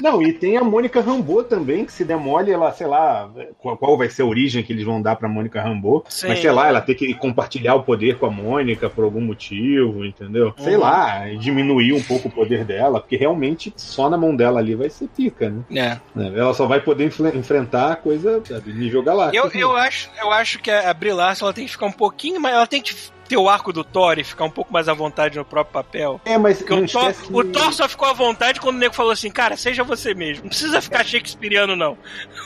Não, 0.02 0.20
e 0.20 0.32
tem 0.32 0.56
a 0.56 0.64
Mônica 0.64 1.00
Rambeau 1.00 1.44
também, 1.44 1.84
que 1.84 1.92
se 1.92 2.04
demole, 2.04 2.50
ela, 2.50 2.72
sei 2.72 2.88
lá, 2.88 3.30
qual, 3.58 3.76
qual 3.76 3.96
vai 3.96 4.08
ser 4.10 4.22
a 4.22 4.26
origem 4.26 4.62
que 4.62 4.72
eles 4.72 4.84
vão 4.84 5.00
dar 5.00 5.14
pra 5.14 5.28
Mônica 5.28 5.62
Rambeau. 5.62 6.04
Sim. 6.08 6.26
Mas 6.28 6.40
sei 6.40 6.50
lá, 6.50 6.66
ela 6.66 6.80
tem 6.80 6.94
que 6.94 7.14
compartilhar 7.14 7.76
o 7.76 7.84
poder 7.84 8.18
com 8.18 8.26
a 8.26 8.30
Mônica 8.30 8.90
por 8.90 9.04
algum 9.04 9.20
motivo, 9.20 10.04
entendeu? 10.04 10.52
Sei 10.58 10.74
Uhum. 10.74 10.80
lá, 10.80 11.28
diminuir 11.38 11.92
um 11.92 12.02
pouco 12.02 12.26
o 12.26 12.30
poder 12.30 12.64
dela, 12.64 13.00
porque 13.00 13.16
realmente 13.16 13.72
só 13.76 14.10
na 14.10 14.16
mão 14.16 14.34
dela 14.34 14.58
ali 14.58 14.74
vai 14.74 14.90
ser 14.90 15.06
pica, 15.08 15.48
né? 15.50 16.00
É. 16.14 16.18
Né? 16.18 16.32
Ela 16.36 16.52
só 16.52 16.66
vai 16.66 16.80
poder 16.80 17.04
enfrentar 17.34 17.92
a 17.92 17.96
coisa 17.96 18.42
sabe, 18.44 18.72
nível 18.72 19.02
galáctico. 19.02 19.46
Eu, 19.56 19.60
eu, 19.70 19.76
acho, 19.76 20.10
eu 20.20 20.30
acho 20.32 20.58
que 20.58 20.70
a 20.70 20.92
Brie 20.92 21.12
Larson 21.12 21.44
ela 21.44 21.54
tem 21.54 21.64
que 21.64 21.70
ficar 21.72 21.86
um 21.86 21.92
pouquinho 21.92 22.40
mais. 22.40 22.54
Ela 22.56 22.66
tem 22.66 22.82
que 22.82 22.94
ter 23.32 23.38
o 23.38 23.48
arco 23.48 23.72
do 23.72 23.82
Thor 23.82 24.18
e 24.18 24.24
ficar 24.24 24.44
um 24.44 24.50
pouco 24.50 24.70
mais 24.70 24.88
à 24.90 24.92
vontade 24.92 25.38
no 25.38 25.44
próprio 25.44 25.72
papel. 25.72 26.20
É, 26.26 26.36
mas 26.36 26.58
Porque 26.58 26.74
não 26.74 26.84
o 26.84 26.86
Thor, 26.86 27.14
que... 27.14 27.32
o 27.32 27.44
Thor 27.44 27.72
só 27.72 27.88
ficou 27.88 28.06
à 28.06 28.12
vontade 28.12 28.60
quando 28.60 28.76
o 28.76 28.78
nego 28.78 28.94
falou 28.94 29.10
assim, 29.10 29.30
cara, 29.30 29.56
seja 29.56 29.82
você 29.82 30.12
mesmo. 30.12 30.44
Não 30.44 30.50
precisa 30.50 30.82
ficar 30.82 31.02
shakespeariano, 31.02 31.74
não. 31.74 31.96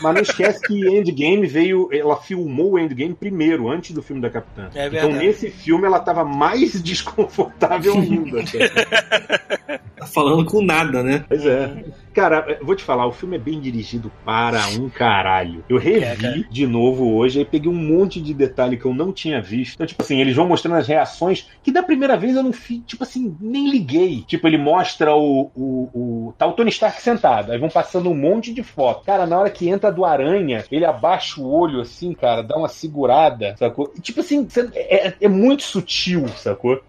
Mas 0.00 0.14
não 0.14 0.22
esquece 0.22 0.60
que 0.60 0.88
Endgame 0.88 1.44
veio. 1.46 1.88
Ela 1.92 2.16
filmou 2.16 2.72
o 2.72 2.78
Endgame 2.78 3.14
primeiro, 3.14 3.68
antes 3.68 3.90
do 3.90 4.02
filme 4.02 4.22
da 4.22 4.30
Capitã. 4.30 4.70
É 4.74 4.86
então 4.86 5.00
verdade. 5.08 5.26
nesse 5.26 5.50
filme 5.50 5.86
ela 5.86 5.98
tava 5.98 6.24
mais 6.24 6.78
desconfortável 6.80 7.94
ainda. 7.94 8.44
Tá 9.96 10.06
falando 10.06 10.44
com 10.44 10.62
nada, 10.62 11.02
né? 11.02 11.24
pois 11.28 11.44
é. 11.44 11.84
Cara, 12.16 12.56
eu 12.58 12.64
vou 12.64 12.74
te 12.74 12.82
falar, 12.82 13.06
o 13.06 13.12
filme 13.12 13.36
é 13.36 13.38
bem 13.38 13.60
dirigido 13.60 14.10
para 14.24 14.68
um 14.68 14.88
caralho. 14.88 15.62
Eu 15.68 15.76
revi 15.76 16.44
É, 16.44 16.48
de 16.50 16.66
novo 16.66 17.14
hoje 17.14 17.40
e 17.40 17.44
peguei 17.44 17.70
um 17.70 17.74
monte 17.74 18.22
de 18.22 18.32
detalhe 18.32 18.78
que 18.78 18.86
eu 18.86 18.94
não 18.94 19.12
tinha 19.12 19.40
visto. 19.42 19.74
Então, 19.74 19.86
tipo 19.86 20.02
assim, 20.02 20.18
eles 20.18 20.34
vão 20.34 20.48
mostrando 20.48 20.76
as 20.78 20.88
reações 20.88 21.46
que 21.62 21.70
da 21.70 21.82
primeira 21.82 22.16
vez 22.16 22.34
eu 22.34 22.42
não 22.42 22.54
fiz, 22.54 22.82
tipo 22.86 23.02
assim, 23.04 23.36
nem 23.38 23.68
liguei. 23.70 24.22
Tipo, 24.24 24.46
ele 24.48 24.56
mostra 24.56 25.14
o, 25.14 25.50
o, 25.54 26.28
o. 26.28 26.32
Tá 26.38 26.46
o 26.46 26.54
Tony 26.54 26.70
Stark 26.70 27.02
sentado, 27.02 27.52
aí 27.52 27.58
vão 27.58 27.68
passando 27.68 28.08
um 28.10 28.14
monte 28.16 28.54
de 28.54 28.62
foto. 28.62 29.04
Cara, 29.04 29.26
na 29.26 29.38
hora 29.38 29.50
que 29.50 29.68
entra 29.68 29.92
do 29.92 30.04
aranha, 30.04 30.64
ele 30.70 30.86
abaixa 30.86 31.38
o 31.40 31.46
olho 31.46 31.80
assim, 31.82 32.14
cara, 32.14 32.40
dá 32.42 32.56
uma 32.56 32.68
segurada, 32.68 33.54
sacou? 33.58 33.92
E, 33.94 34.00
tipo 34.00 34.20
assim, 34.20 34.48
cê- 34.48 34.70
é, 34.74 35.14
é 35.20 35.28
muito 35.28 35.62
sutil, 35.64 36.26
sacou? 36.28 36.80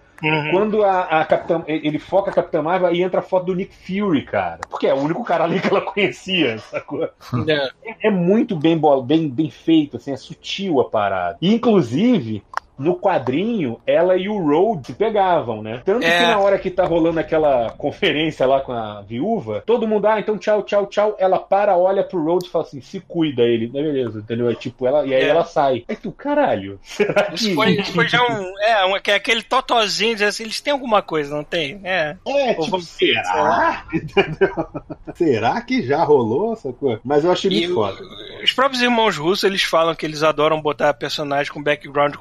Quando 0.52 0.84
a, 0.84 1.22
a 1.22 1.26
Capitã. 1.26 1.64
Ele 1.68 2.00
foca 2.00 2.32
a 2.32 2.34
Capitã 2.34 2.62
Marvel 2.62 2.94
e 2.94 3.04
entra 3.04 3.20
a 3.20 3.24
foto 3.24 3.48
do 3.48 3.56
Nick 3.56 3.76
Fury, 3.76 4.26
cara. 4.26 4.60
Porque 4.70 4.88
é 4.88 4.94
o 4.94 4.98
único 4.98 5.24
cara 5.24 5.44
ali 5.44 5.60
que 5.60 5.68
ela 5.68 5.82
conhecia, 5.82 6.58
sacou? 6.70 7.04
É. 7.04 7.70
É 8.04 8.10
muito 8.10 8.56
bem, 8.56 8.80
bem, 9.06 9.30
bem 9.30 9.50
feito, 9.50 9.98
assim, 9.98 10.12
é 10.12 10.18
sutil 10.18 10.80
a 10.80 10.90
parada. 10.90 11.38
E, 11.42 11.54
inclusive. 11.54 12.44
No 12.78 12.96
quadrinho, 12.96 13.80
ela 13.88 14.16
e 14.18 14.30
o 14.30 14.38
Road 14.38 14.86
se 14.88 14.94
pegavam, 14.94 15.62
né? 15.64 15.82
Tanto 15.84 16.06
É. 16.06 16.18
que 16.18 16.24
na 16.28 16.38
hora 16.40 16.60
que 16.60 16.70
tá 16.70 16.86
rolando 16.86 17.20
aquela 17.20 17.72
conferência 17.72 18.46
lá 18.46 18.62
com 18.62 18.72
a 18.72 19.02
viúva, 19.02 19.64
todo 19.66 19.88
mundo, 19.88 20.06
ah, 20.08 20.20
então 20.20 20.38
tchau, 20.38 20.62
tchau, 20.64 20.86
tchau. 20.86 21.16
Ela 21.20 21.40
para, 21.40 21.76
olha 21.78 22.04
pro 22.04 22.24
Road 22.24 22.46
e 22.46 22.50
fala 22.50 22.64
assim: 22.66 22.80
se 22.82 23.00
cuida 23.00 23.42
ele. 23.44 23.68
"Não, 23.68 23.82
Beleza, 23.82 24.20
entendeu? 24.20 24.50
É 24.50 24.56
tipo, 24.56 24.86
ela, 24.86 25.06
e 25.06 25.14
aí 25.14 25.24
É. 25.24 25.28
ela 25.30 25.44
sai. 25.46 25.84
Aí 25.88 25.96
tu, 25.96 26.12
caralho, 26.12 26.80
será 26.84 27.24
que. 27.24 27.36
Isso 27.36 27.56
foi, 27.56 27.72
isso 27.72 27.92
foi 27.94 28.08
já 28.08 28.22
um. 28.24 28.54
É, 28.62 28.86
um, 28.86 29.00
que- 29.00 29.12
aquele 29.12 29.42
totozinho, 29.42 30.14
diz 30.16 30.24
assim, 30.28 30.44
eles 30.44 30.62
têm 30.62 30.74
alguma 30.74 31.02
coisa, 31.02 31.36
não 31.36 31.44
tem? 31.44 31.80
É. 31.84 31.98
É, 32.08 32.18
Ou 32.24 32.48
tipo, 32.50 32.66
vamos- 32.72 32.88
será? 32.88 33.86
Será 35.16 35.62
que 35.62 35.82
já 35.84 36.04
rolou 36.04 36.54
essa 36.54 36.72
coisa? 36.72 37.00
Mas 37.04 37.24
eu 37.24 37.32
achei 37.32 37.50
E 37.52 37.60
muito 37.68 37.74
foda. 37.74 37.98
os 38.44 38.52
próprios 38.54 38.82
irmãos 38.82 39.18
russos, 39.18 39.44
eles 39.44 39.64
falam 39.64 39.96
que 39.96 40.06
eles 40.06 40.22
adoram 40.24 40.62
botar 40.62 40.94
personagens 40.94 41.50
com 41.50 41.62
background 41.64 42.16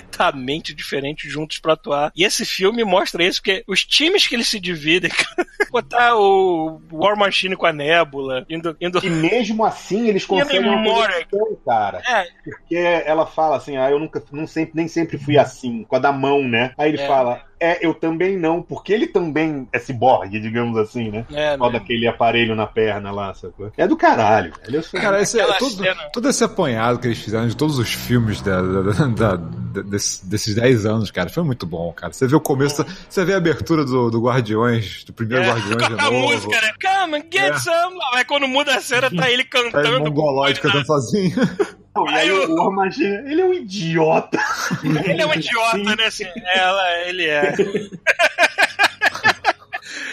completamente 0.00 0.74
diferente 0.74 1.28
juntos 1.28 1.58
pra 1.58 1.74
atuar. 1.74 2.12
E 2.14 2.24
esse 2.24 2.44
filme 2.44 2.84
mostra 2.84 3.24
isso, 3.24 3.40
porque 3.40 3.64
os 3.66 3.84
times 3.84 4.26
que 4.26 4.34
eles 4.34 4.48
se 4.48 4.58
dividem, 4.60 5.10
botar 5.70 6.16
o 6.16 6.80
War 6.92 7.16
Machine 7.16 7.56
com 7.56 7.66
a 7.66 7.72
Nebula, 7.72 8.44
indo. 8.48 8.76
indo 8.80 9.04
E 9.04 9.10
mesmo 9.10 9.64
assim 9.64 10.08
eles 10.08 10.24
conseguem 10.24 10.68
uma 10.68 10.82
conexão, 10.82 11.58
cara. 11.64 12.02
é, 12.06 12.26
Porque 12.44 12.76
ela 12.76 13.26
fala 13.26 13.56
assim, 13.56 13.76
ah, 13.76 13.90
eu 13.90 13.98
nunca, 13.98 14.22
não 14.32 14.46
sempre, 14.46 14.72
nem 14.74 14.88
sempre 14.88 15.18
fui 15.18 15.38
assim, 15.38 15.84
com 15.84 15.96
a 15.96 15.98
da 15.98 16.12
mão, 16.12 16.42
né? 16.46 16.72
Aí 16.76 16.90
ele 16.90 17.00
É. 17.00 17.06
fala, 17.06 17.42
é, 17.60 17.84
eu 17.86 17.92
também 17.94 18.36
não, 18.36 18.62
porque 18.62 18.92
ele 18.92 19.06
também 19.06 19.68
é 19.72 19.78
ciborgue, 19.78 20.38
digamos 20.40 20.76
assim, 20.78 21.10
né? 21.10 21.24
é, 21.32 21.56
Só 21.56 21.68
daquele 21.70 22.06
aparelho 22.06 22.54
na 22.54 22.66
perna 22.66 23.10
lá, 23.10 23.32
sacou? 23.34 23.70
É 23.76 23.86
do 23.86 23.96
caralho, 23.96 24.52
velho. 24.66 24.82
Cara, 24.92 25.20
esse, 25.20 25.40
é 25.40 25.46
todo, 25.58 25.84
todo 26.12 26.28
esse 26.28 26.44
apanhado 26.44 26.98
que 26.98 27.08
eles 27.08 27.18
fizeram 27.18 27.48
de 27.48 27.56
todos 27.56 27.78
os 27.78 27.92
filmes 27.92 28.40
da, 28.40 28.60
da- 28.62 28.82
da- 29.06 29.36
da- 29.36 29.82
desse- 29.82 30.24
desses 30.26 30.54
10 30.54 30.86
anos, 30.86 31.10
cara, 31.10 31.28
foi 31.28 31.42
muito 31.42 31.66
bom, 31.66 31.92
cara. 31.92 32.12
Você 32.12 32.26
vê 32.26 32.34
o 32.36 32.40
começo, 32.40 32.84
você 33.08 33.24
vê 33.24 33.34
a 33.34 33.36
abertura 33.38 33.84
do, 33.84 34.10
do 34.10 34.20
Guardiões, 34.22 35.04
do 35.04 35.12
primeiro 35.12 35.44
É, 35.44 35.48
Guardiões 35.48 35.88
de 35.88 35.94
com 35.96 36.00
a 36.00 36.10
novo. 36.10 36.28
música, 36.28 36.60
né? 36.60 36.72
Come 36.82 37.16
and 37.18 37.24
get 37.32 37.52
É. 37.54 37.58
some. 37.58 37.96
Aí 38.14 38.24
quando 38.24 38.46
muda 38.48 38.74
a 38.76 38.80
cena, 38.80 39.10
tá 39.10 39.30
ele 39.30 39.44
Tá 39.48 39.62
cantando. 39.62 39.86
ele 39.88 39.98
mongoloide 40.10 40.60
com- 40.60 40.68
cantando 40.68 40.86
sozinho. 40.86 41.34
Não, 42.04 42.10
e 42.10 42.14
aí 42.14 42.28
Aí 42.28 42.32
o 42.32 43.28
ele 43.28 43.40
é 43.40 43.44
um 43.44 43.54
idiota. 43.54 44.38
Ele 44.82 45.22
é 45.22 45.26
um 45.26 45.34
idiota, 45.34 45.96
né? 45.96 46.04
Assim, 46.06 46.24
ela, 46.54 47.00
ele 47.06 47.26
é. 47.26 47.54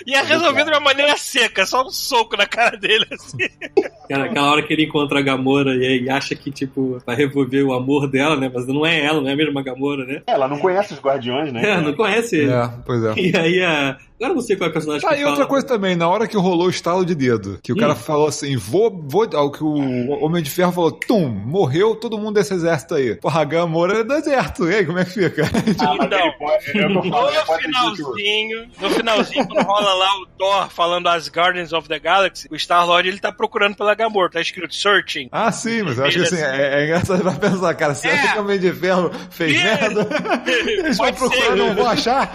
E 0.06 0.14
é 0.14 0.22
resolvido 0.22 0.66
de 0.66 0.72
uma 0.72 0.80
maneira 0.80 1.18
seca, 1.18 1.66
só 1.66 1.84
um 1.84 1.90
soco 1.90 2.38
na 2.38 2.46
cara 2.46 2.78
dele, 2.78 3.06
assim. 3.12 3.38
Cara, 4.08 4.26
aquela 4.26 4.52
hora 4.52 4.62
que 4.62 4.72
ele 4.72 4.84
encontra 4.84 5.20
a 5.20 5.22
Gamora 5.22 5.74
e, 5.76 6.04
e 6.04 6.10
acha 6.10 6.36
que, 6.36 6.52
tipo, 6.52 7.02
vai 7.06 7.16
revolver 7.16 7.66
o 7.66 7.74
amor 7.74 8.08
dela, 8.08 8.36
né? 8.36 8.50
Mas 8.54 8.68
não 8.68 8.86
é 8.86 9.04
ela, 9.04 9.20
não 9.20 9.30
é 9.30 9.34
a 9.34 9.36
mesma 9.36 9.64
Gamora, 9.64 10.06
né? 10.06 10.22
Ela 10.28 10.48
não 10.48 10.60
conhece 10.60 10.94
os 10.94 11.00
guardiões, 11.00 11.52
né? 11.52 11.72
É, 11.72 11.82
não 11.82 11.94
conhece 11.94 12.36
ele. 12.36 12.52
É, 12.52 12.70
pois 12.86 13.04
é. 13.04 13.14
E 13.18 13.36
aí 13.36 13.64
a, 13.64 13.98
Agora 14.18 14.32
eu 14.32 14.36
não 14.36 14.42
sei 14.42 14.56
qual 14.56 14.68
é 14.68 14.70
o 14.70 14.74
personagem 14.74 15.08
Ah, 15.10 15.14
que 15.14 15.20
e 15.22 15.24
outra 15.24 15.36
fala. 15.38 15.48
coisa 15.50 15.68
também, 15.68 15.96
na 15.96 16.08
hora 16.08 16.28
que 16.28 16.38
rolou 16.38 16.68
o 16.68 16.70
estalo 16.70 17.06
de 17.06 17.14
dedo, 17.14 17.60
que 17.62 17.74
o 17.74 17.76
cara 17.76 17.94
Hum. 17.94 17.98
falou 17.98 18.28
assim, 18.28 18.56
vou, 18.56 18.90
vou, 19.08 19.28
ó, 19.34 19.50
que 19.50 19.64
o 19.64 20.10
Homem 20.24 20.42
de 20.42 20.50
Ferro 20.50 20.72
falou, 20.72 20.92
tum, 20.92 21.28
morreu 21.28 21.96
todo 21.96 22.18
mundo 22.18 22.36
desse 22.36 22.54
exército 22.54 22.96
aí. 22.96 23.16
Porra, 23.16 23.42
a 23.42 23.44
Gamora 23.44 24.00
é 24.00 24.04
do 24.04 24.14
exército, 24.14 24.70
e 24.70 24.76
aí, 24.76 24.86
como 24.86 25.00
é 25.00 25.06
que 25.06 25.12
fica? 25.12 25.44
Ah, 25.80 25.96
Então, 26.06 26.32
pode, 26.40 26.70
é 26.70 26.82
falo, 27.46 27.56
No 27.56 27.58
finalzinho, 27.58 28.68
no 28.80 28.90
finalzinho, 28.90 29.48
quando 29.48 29.66
rola 29.66 29.94
lá 29.94 30.10
o 30.22 30.26
Thor 30.38 30.70
falando 30.70 31.08
as 31.08 31.28
Guardians 31.30 31.74
of 31.74 31.88
the 31.88 32.00
Galaxy, 32.00 32.48
o 32.52 32.56
Star-Lord 32.56 33.08
ele 33.10 33.20
tá 33.20 33.32
procurando 33.32 33.76
pela 33.76 33.94
Gamora, 33.96 34.30
tá 34.32 34.40
escrito 34.42 34.74
Searching. 34.74 35.28
Ah, 35.32 35.52
sim, 35.52 35.82
mas 35.84 35.98
eu 35.98 36.06
acho 36.06 36.18
que 36.20 36.24
assim, 36.24 36.38
é, 36.42 36.82
é 36.82 36.86
engraçado 36.86 37.22
pra 37.22 37.32
pensar, 37.34 37.74
cara, 37.76 37.94
será 37.96 38.14
É. 38.16 38.28
que 38.32 38.38
o 38.38 38.42
Homem 38.42 38.60
de 38.60 38.72
Ferro 38.72 39.12
fez 39.30 39.56
É. 39.60 39.64
merda? 39.64 40.08
Eles 40.48 40.98
vão 40.98 41.14
procurar, 41.14 41.56
não 41.56 41.76
vão 41.76 41.88
achar? 41.88 42.32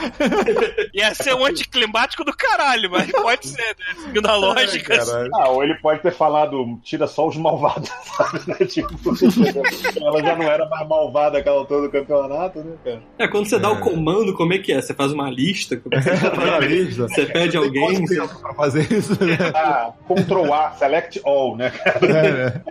Ia 0.95 1.15
ser 1.15 1.35
um 1.35 1.41
anticlimático 1.71 2.25
do 2.25 2.33
caralho, 2.37 2.91
mas 2.91 3.11
pode 3.13 3.47
ser, 3.47 3.77
né? 3.79 4.03
Seguindo 4.05 4.27
a 4.27 4.37
lógica. 4.37 4.99
Caralho. 4.99 5.31
Ah, 5.35 5.49
ou 5.51 5.63
ele 5.63 5.75
pode 5.77 6.01
ter 6.03 6.13
falado, 6.13 6.79
tira 6.83 7.07
só 7.07 7.27
os 7.29 7.37
malvados, 7.37 7.89
sabe? 8.17 8.41
né? 8.47 8.55
Tipo, 8.67 8.91
ela 10.05 10.23
já 10.23 10.37
não 10.37 10.45
era 10.51 10.69
mais 10.69 10.89
malvada 10.89 11.39
aquela 11.39 11.57
altura 11.59 11.83
do 11.83 11.91
campeonato, 11.91 12.59
né, 12.61 12.77
cara? 12.85 13.03
É, 13.19 13.29
quando 13.29 13.49
você 13.49 13.59
dá 13.59 13.69
É. 13.69 13.73
o 13.73 13.81
comando, 13.81 14.35
como 14.35 14.53
é 14.53 14.59
que 14.59 14.73
é? 14.73 14.81
Você 14.83 14.93
faz 14.95 15.13
uma 15.13 15.31
lista? 15.31 15.77
Como 15.77 15.95
é 15.95 15.99
que 16.03 16.11
você, 16.11 16.17
Faz 16.31 16.49
a 16.53 16.59
lista. 16.61 17.03
você 17.09 17.27
pede 17.27 17.57
alguém? 17.57 18.05
Tempo 18.07 18.41
pra 18.41 18.55
fazer 18.55 18.93
isso, 18.93 19.13
né? 19.25 19.39
Ah, 19.55 19.93
Ctrl 20.09 20.53
A, 20.53 20.73
Select 20.73 21.21
All, 21.25 21.57
né, 21.57 21.71
cara? 21.71 22.07
É, 22.07 22.33
né? 22.33 22.63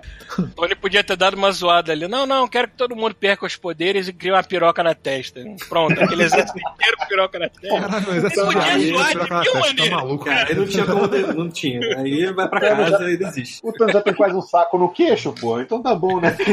Tony 0.55 0.75
podia 0.75 1.03
ter 1.03 1.15
dado 1.15 1.35
uma 1.35 1.51
zoada 1.51 1.91
ali. 1.91 2.07
Não, 2.07 2.25
não, 2.25 2.47
quero 2.47 2.67
que 2.67 2.75
todo 2.75 2.95
mundo 2.95 3.15
perca 3.15 3.45
os 3.45 3.55
poderes 3.55 4.07
e 4.07 4.13
crie 4.13 4.31
uma 4.31 4.43
piroca 4.43 4.83
na 4.83 4.93
testa. 4.93 5.41
Pronto, 5.67 6.01
aquele 6.01 6.23
exército 6.23 6.57
inteiro 6.59 6.97
com 6.97 7.05
piroca 7.07 7.39
na 7.39 7.49
testa. 7.49 7.79
Caralho, 7.79 8.05
mas 8.07 8.23
essa 8.25 8.45
podia 8.45 8.79
zoar 8.89 9.73
de 9.73 9.89
tá 9.89 9.95
maluco? 9.95 10.25
Cara, 10.25 10.49
aí 10.49 10.55
não 10.55 10.65
tinha 10.65 10.85
como. 10.85 11.07
Não 11.07 11.49
tinha. 11.49 11.97
Aí 11.97 12.31
vai 12.33 12.47
pra 12.47 12.59
casa 12.59 13.11
e 13.11 13.17
desiste. 13.17 13.59
O 13.63 13.71
Thanos 13.71 13.93
já 13.93 14.01
tem 14.01 14.13
quase 14.13 14.35
um 14.35 14.41
saco 14.41 14.77
no 14.77 14.89
queixo, 14.89 15.33
pô. 15.33 15.59
Então 15.59 15.81
tá 15.81 15.95
bom, 15.95 16.19
né? 16.19 16.35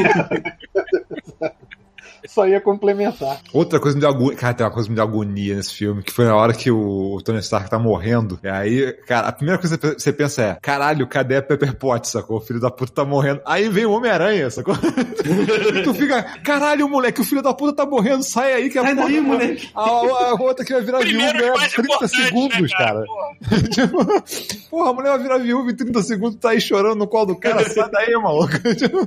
Só 2.27 2.47
ia 2.47 2.59
complementar. 2.61 3.39
Outra 3.53 3.79
coisa 3.79 3.95
me 3.95 4.01
deu 4.01 4.09
agonia. 4.09 4.37
Cara, 4.37 4.53
tem 4.53 4.65
uma 4.65 4.71
coisa 4.71 4.87
que 4.87 4.91
me 4.91 4.95
deu 4.95 5.03
agonia 5.03 5.55
nesse 5.55 5.73
filme, 5.73 6.03
que 6.03 6.11
foi 6.11 6.25
na 6.25 6.35
hora 6.35 6.53
que 6.53 6.71
o 6.71 7.19
Tony 7.23 7.39
Stark 7.39 7.69
tá 7.69 7.77
morrendo. 7.79 8.39
E 8.43 8.47
aí, 8.47 8.93
cara, 9.05 9.27
a 9.27 9.31
primeira 9.31 9.59
coisa 9.59 9.77
que 9.77 9.87
você 9.93 10.11
pensa 10.13 10.41
é: 10.41 10.57
caralho, 10.61 11.07
cadê 11.07 11.37
a 11.37 11.41
Pepper 11.41 11.75
Potts, 11.77 12.11
sacou? 12.11 12.37
O 12.37 12.41
filho 12.41 12.59
da 12.59 12.69
puta 12.71 12.91
tá 12.93 13.05
morrendo. 13.05 13.41
Aí 13.45 13.69
vem 13.69 13.85
o 13.85 13.91
Homem-Aranha, 13.91 14.49
sacou? 14.49 14.75
e 15.75 15.83
tu 15.83 15.93
fica, 15.93 16.23
caralho, 16.43 16.87
moleque, 16.89 17.21
o 17.21 17.23
filho 17.23 17.41
da 17.41 17.53
puta 17.53 17.73
tá 17.73 17.85
morrendo, 17.85 18.23
sai 18.23 18.53
aí 18.53 18.69
que 18.69 18.77
a 18.77 18.83
Sai 18.83 18.95
porra- 18.95 19.07
daí, 19.07 19.21
moleque. 19.21 19.69
A, 19.75 19.81
a 19.81 20.33
outra 20.41 20.65
que 20.65 20.73
vai 20.73 20.81
virar 20.81 20.99
viúva 20.99 21.25
é 21.25 21.51
mais 21.51 21.73
30 21.73 21.93
importante, 21.93 22.23
segundos, 22.25 22.59
né, 22.61 22.67
cara. 22.77 23.03
Porra. 23.05 23.61
Tipo, 23.69 24.05
porra, 24.69 24.89
a 24.89 24.93
mulher 24.93 25.09
vai 25.09 25.19
virar 25.19 25.37
viúva 25.37 25.71
em 25.71 25.75
30 25.75 26.01
segundos, 26.03 26.39
tá 26.39 26.49
aí 26.51 26.61
chorando 26.61 26.95
no 26.97 27.07
colo 27.07 27.27
do 27.27 27.35
cara, 27.35 27.67
sai 27.69 27.89
daí, 27.91 28.13
maluco. 28.15 28.53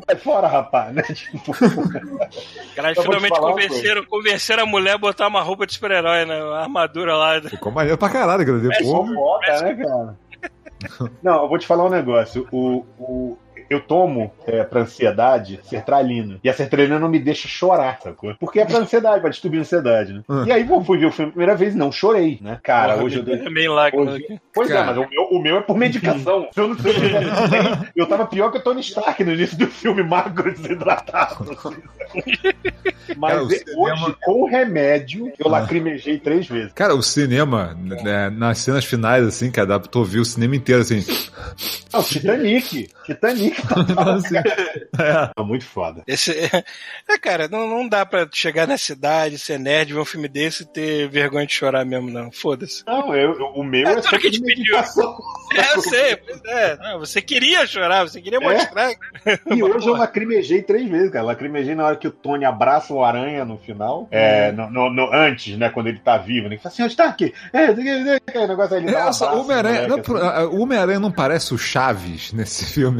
Sai 0.06 0.16
fora, 0.22 0.48
rapaz, 0.48 0.94
né? 0.94 1.02
Tipo, 1.02 1.52
Cara, 2.74 2.94
finalmente 3.02 3.38
convenceram, 3.38 4.04
convenceram 4.04 4.62
a 4.62 4.66
mulher 4.66 4.94
a 4.94 4.98
botar 4.98 5.28
uma 5.28 5.42
roupa 5.42 5.66
de 5.66 5.74
super-herói, 5.74 6.24
né? 6.24 6.42
Uma 6.42 6.60
armadura 6.60 7.16
lá. 7.16 7.40
Ficou 7.40 7.72
maneiro 7.72 7.98
pra 7.98 8.10
caralho, 8.10 8.44
cara. 8.44 8.58
é 8.58 8.84
só 8.84 9.02
Depois, 9.02 9.14
foda, 9.14 9.62
né, 9.62 9.74
cara? 9.74 10.16
Não, 11.22 11.42
eu 11.42 11.48
vou 11.48 11.58
te 11.58 11.66
falar 11.66 11.84
um 11.84 11.90
negócio. 11.90 12.46
O, 12.50 12.84
o, 12.98 13.38
eu 13.70 13.80
tomo 13.80 14.32
é, 14.46 14.64
pra 14.64 14.80
ansiedade 14.82 15.60
sertralina. 15.62 16.38
E 16.42 16.48
a 16.50 16.52
sertralina 16.52 16.98
não 16.98 17.08
me 17.08 17.18
deixa 17.20 17.46
chorar, 17.48 18.00
sacou? 18.02 18.34
Porque 18.38 18.58
é 18.60 18.64
pra 18.64 18.78
ansiedade, 18.78 19.20
pra 19.20 19.30
distribuir 19.30 19.60
ansiedade, 19.60 20.12
né? 20.12 20.22
Hum. 20.28 20.44
E 20.44 20.52
aí, 20.52 20.68
eu 20.68 20.84
fui 20.84 20.98
ver 20.98 21.06
o 21.06 21.12
filme 21.12 21.28
a 21.28 21.32
primeira 21.32 21.54
vez, 21.56 21.74
não 21.74 21.92
chorei, 21.92 22.38
né? 22.42 22.58
Cara, 22.62 22.94
Porra, 22.94 23.04
hoje 23.04 23.18
eu 23.18 23.22
dei. 23.22 23.34
é 23.36 23.48
meio 23.50 23.72
lágrima 23.72 24.10
Hoje-. 24.10 24.40
Pois 24.52 24.68
Cara. 24.68 24.80
é, 24.80 24.84
mas 24.86 24.96
o 24.98 25.08
meu, 25.08 25.22
o 25.30 25.40
meu 25.42 25.56
é 25.56 25.60
por 25.60 25.76
medicação. 25.76 26.48
Eu 26.56 26.68
não 26.68 26.76
se 26.76 26.82
eu, 27.96 28.06
tava 28.06 28.26
pior 28.26 28.50
que 28.50 28.58
o 28.58 28.62
Tony 28.62 28.80
Stark 28.80 29.22
no 29.24 29.32
início 29.32 29.56
do 29.56 29.66
filme, 29.68 30.02
magro, 30.02 30.52
desidratado. 30.52 31.56
Mas 33.16 33.32
Cara, 33.32 33.44
o 33.44 33.52
e- 33.52 33.58
cinema- 33.58 34.06
hoje, 34.06 34.16
com 34.22 34.44
remédio, 34.48 35.32
eu 35.38 35.46
Ah. 35.46 35.60
lacrimejei 35.60 36.18
três 36.18 36.46
vezes. 36.48 36.72
Cara, 36.72 36.94
o 36.94 37.02
cinema, 37.02 37.76
né, 38.02 38.30
nas 38.30 38.58
cenas 38.58 38.84
finais, 38.84 39.24
assim, 39.26 39.50
cara, 39.50 39.66
dá 39.66 39.80
pra 39.80 39.88
tu 39.90 39.98
ouvir 40.00 40.20
o 40.20 40.24
cinema 40.24 40.56
inteiro, 40.56 40.80
assim. 40.82 41.04
Ah, 41.92 41.98
o 42.00 42.02
Titanic. 42.02 42.88
Titanic 43.14 43.56
assim 43.96 44.36
é. 44.36 45.26
tá 45.34 45.42
muito 45.42 45.64
foda. 45.64 46.02
Esse, 46.06 46.32
é, 46.32 47.18
cara, 47.18 47.48
não, 47.48 47.68
não 47.68 47.88
dá 47.88 48.04
pra 48.06 48.28
chegar 48.32 48.66
na 48.66 48.78
cidade, 48.78 49.38
ser 49.38 49.58
nerd, 49.58 49.92
ver 49.92 50.00
um 50.00 50.04
filme 50.04 50.28
desse 50.28 50.62
e 50.62 50.66
ter 50.66 51.08
vergonha 51.08 51.46
de 51.46 51.52
chorar 51.52 51.84
mesmo, 51.84 52.10
não. 52.10 52.30
Foda-se. 52.30 52.84
Não, 52.86 53.14
eu, 53.14 53.32
o 53.54 53.62
meu 53.64 53.86
É 53.88 53.92
é, 53.92 54.18
que 54.18 54.30
gente 54.32 54.42
pediu. 54.42 54.76
É, 55.52 55.74
eu 55.76 55.82
sei, 55.82 56.14
pois 56.14 56.40
é. 56.44 56.76
Não, 56.76 57.00
você 57.00 57.20
queria 57.20 57.66
chorar, 57.66 58.04
você 58.08 58.20
queria 58.20 58.38
mostrar. 58.38 58.92
E 59.52 59.60
hoje 59.60 59.88
eu 59.88 59.94
lacrimejei 59.96 60.62
três 60.62 60.88
vezes, 60.88 61.10
cara. 61.10 61.24
Lacrimejei 61.24 61.74
na 61.74 61.84
hora 61.86 61.96
que 61.96 62.06
o 62.06 62.10
Tony 62.12 62.44
abraça 62.44 62.94
o 62.94 63.04
Aranha 63.04 63.44
no 63.44 63.58
final. 63.58 64.06
É, 64.12 64.52
no, 64.52 64.70
no- 64.70 64.90
no- 64.90 65.12
antes, 65.12 65.58
né? 65.58 65.68
Quando 65.68 65.88
ele 65.88 65.98
tá 65.98 66.16
vivo, 66.18 66.48
né? 66.48 66.54
Ele 66.54 66.62
fala 66.62 66.72
assim, 66.72 66.84
ó, 66.84 66.86
Stark! 66.86 67.34
É, 67.52 67.64
aquele 67.64 68.46
negócio 68.46 68.76
aí. 68.76 68.82
ele 68.84 68.92
dá 68.92 68.98
um 68.98 69.00
abraço 69.02 69.24
o 69.24 69.40
Homem-Aranha 69.40 69.88
não, 69.88 69.96
moleque, 69.98 70.12
assim. 70.12 70.46
o 70.56 70.60
Homem-Aranha 70.60 71.00
não 71.00 71.10
parece 71.10 71.52
o 71.52 71.58
Chaves 71.58 72.32
nesse 72.32 72.64
filme. 72.66 72.99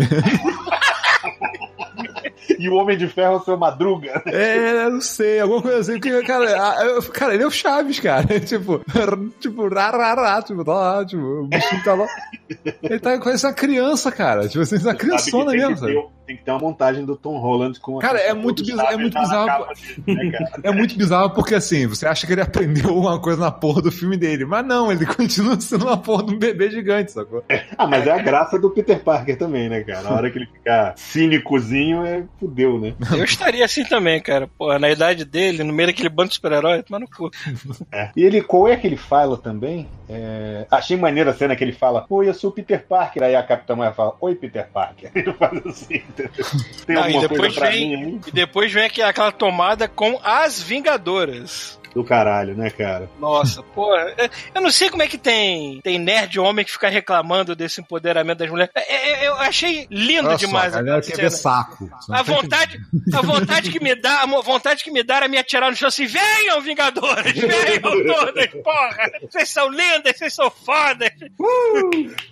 E 2.59 2.69
o 2.69 2.75
Homem 2.75 2.97
de 2.99 3.09
Ferro 3.09 3.41
seu 3.45 3.57
Madruga. 3.57 4.23
É, 4.27 4.89
não 4.91 5.01
sei, 5.01 5.41
alguma 5.41 5.63
coisa 5.63 5.79
assim. 5.81 5.93
Porque, 5.95 6.23
cara, 6.25 6.85
eu- 6.85 7.03
cara, 7.05 7.35
ele 7.35 7.43
é 7.43 7.47
o 7.47 7.51
Chaves, 7.51 8.01
cara. 8.01 8.27
tipo, 8.41 8.81
tipo, 9.41 9.69
rarará, 9.69 10.43
tipo, 10.43 10.65
tá 10.65 10.73
lá, 10.73 11.05
tipo, 11.05 11.23
o 11.23 11.47
bichinho 11.47 11.83
tá 11.85 11.95
lá. 11.95 12.07
Ele 12.83 12.99
tá 12.99 13.19
com 13.19 13.31
essa 13.31 13.53
criança, 13.53 14.13
cara. 14.13 14.47
Tipo 14.49 14.61
assim, 14.63 14.77
uma 14.79 14.95
que 14.95 15.07
criançona 15.07 15.53
mesmo, 15.53 15.77
sabe? 15.77 16.07
Tem 16.31 16.37
que 16.37 16.45
ter 16.45 16.53
uma 16.53 16.61
montagem 16.61 17.05
do 17.05 17.17
Tom 17.17 17.39
Holland 17.41 17.81
com 17.81 17.99
a 17.99 18.03
Cara, 18.03 18.21
é 18.21 18.33
muito 18.33 18.63
bizarro- 18.65 18.93
é 18.93 18.97
muito 18.97 19.19
bizarro. 19.19 19.67
dele, 20.07 20.31
né? 20.31 20.39
É 20.63 20.71
muito 20.71 20.97
bizarro 20.97 21.31
porque 21.31 21.57
assim, 21.57 21.89
você 21.89 22.07
acha 22.07 22.25
que 22.25 22.33
ele 22.33 22.41
aprendeu 22.41 22.89
alguma 22.91 23.19
coisa 23.21 23.41
na 23.41 23.51
porra 23.51 23.83
do 23.83 23.91
filme 23.91 24.17
dele, 24.17 24.45
mas 24.45 24.65
não, 24.65 24.93
ele 24.93 25.05
continua 25.13 25.61
sendo 25.61 25.87
uma 25.87 25.97
porra 25.97 26.23
de 26.27 26.35
um 26.35 26.39
bebê 26.39 26.71
gigante, 26.71 27.11
sacou? 27.11 27.43
Ah, 27.77 27.85
mas 27.89 28.07
é 28.07 28.13
a 28.13 28.19
graça 28.19 28.61
do 28.61 28.71
Peter 28.71 29.03
Parker 29.03 29.37
também, 29.37 29.69
né, 29.69 29.83
cara? 29.83 30.03
Na 30.03 30.11
hora 30.13 30.31
que 30.31 30.39
ele 30.39 30.47
ficar 30.47 30.95
cínicozinho, 30.97 32.05
é 32.05 32.23
fudeu, 32.39 32.79
né? 32.79 32.95
Eu 33.13 33.25
estaria 33.25 33.65
assim 33.65 33.83
também, 33.85 34.21
cara. 34.21 34.47
Porra, 34.57 34.79
na 34.79 34.89
idade 34.89 35.25
dele, 35.25 35.65
no 35.65 35.73
meio 35.73 35.89
daquele 35.89 36.09
bando 36.09 36.29
de 36.29 36.35
super-herói, 36.37 36.85
mas 36.89 37.01
no 37.01 37.09
cu. 37.09 37.29
É. 37.93 38.11
E 38.17 38.23
ele, 38.23 38.41
qual 38.41 38.69
é 38.69 38.77
que 38.77 38.87
ele 38.87 38.97
fala 38.97 39.37
também? 39.37 39.89
É, 40.13 40.67
Achei 40.71 40.97
maneira 40.97 41.31
a 41.31 41.35
cena 41.35 41.55
que 41.55 41.63
ele 41.63 41.73
fala, 41.73 42.05
oi, 42.11 42.29
eu 42.29 42.35
sou 42.35 42.51
o 42.51 42.53
Peter 42.53 42.85
Parker. 42.85 43.23
Aí 43.23 43.37
a 43.37 43.43
Capitã 43.43 43.77
Marvel 43.77 43.95
fala, 43.95 44.17
oi, 44.21 44.35
Peter 44.35 44.67
Parker. 44.69 45.11
Ele 45.15 45.33
faz 45.35 45.67
assim? 45.67 46.03
Tem 46.87 47.17
e 47.17 47.21
depois 47.21 47.55
vem- 47.57 47.97
mim? 47.97 48.21
E 48.27 48.33
depois 48.33 48.73
vem 48.73 48.85
aquela 48.85 49.31
tomada 49.31 49.87
com 49.87 50.19
as 50.23 50.61
Vingadoras. 50.61 51.80
Do 51.95 52.05
caralho, 52.05 52.57
né, 52.57 52.71
cara? 52.71 53.09
Nossa, 53.19 53.63
porra. 53.63 54.15
é- 54.17 54.31
Eu 54.55 54.61
não 54.61 54.71
sei 54.71 54.89
como 54.91 55.03
é 55.03 55.09
que 55.09 55.19
tem, 55.19 55.81
tem 55.83 55.99
nerd 55.99 56.39
homem 56.39 56.65
que 56.65 56.71
fica 56.73 56.89
reclamando 56.89 57.57
desse 57.57 57.81
empoderamento 57.81 58.39
das 58.39 58.51
mulheres. 58.51 58.73
É- 58.77 59.25
é- 59.25 59.29
Eu 59.29 59.35
achei 59.35 59.87
lindo 59.91 60.31
só, 60.31 60.37
demais 60.37 60.75
a 60.75 60.83
galera 60.83 61.03
quer 61.03 61.17
ver 61.17 61.31
cena. 61.31 61.31
saco. 61.31 61.91
A 62.11 62.23
vontade, 62.23 62.79
a 63.15 63.21
vontade 63.23 63.71
que 63.71 63.83
me 63.83 63.95
dá, 63.95 64.23
a 64.23 64.27
vontade 64.27 64.83
que 64.85 64.91
me 64.91 65.03
dá 65.03 65.17
era 65.17 65.29
me 65.29 65.37
atirar 65.39 65.71
no 65.71 65.77
chão 65.77 65.89
assim, 65.89 66.07
venham, 66.07 66.61
Vingadores, 66.61 67.33
venham 67.35 68.05
todas, 68.07 68.47
porra! 68.63 69.11
Vocês 69.29 69.49
são 69.51 69.69
lindas, 69.69 70.17
vocês 70.17 70.35
são 70.35 70.51
fodas! 70.51 71.11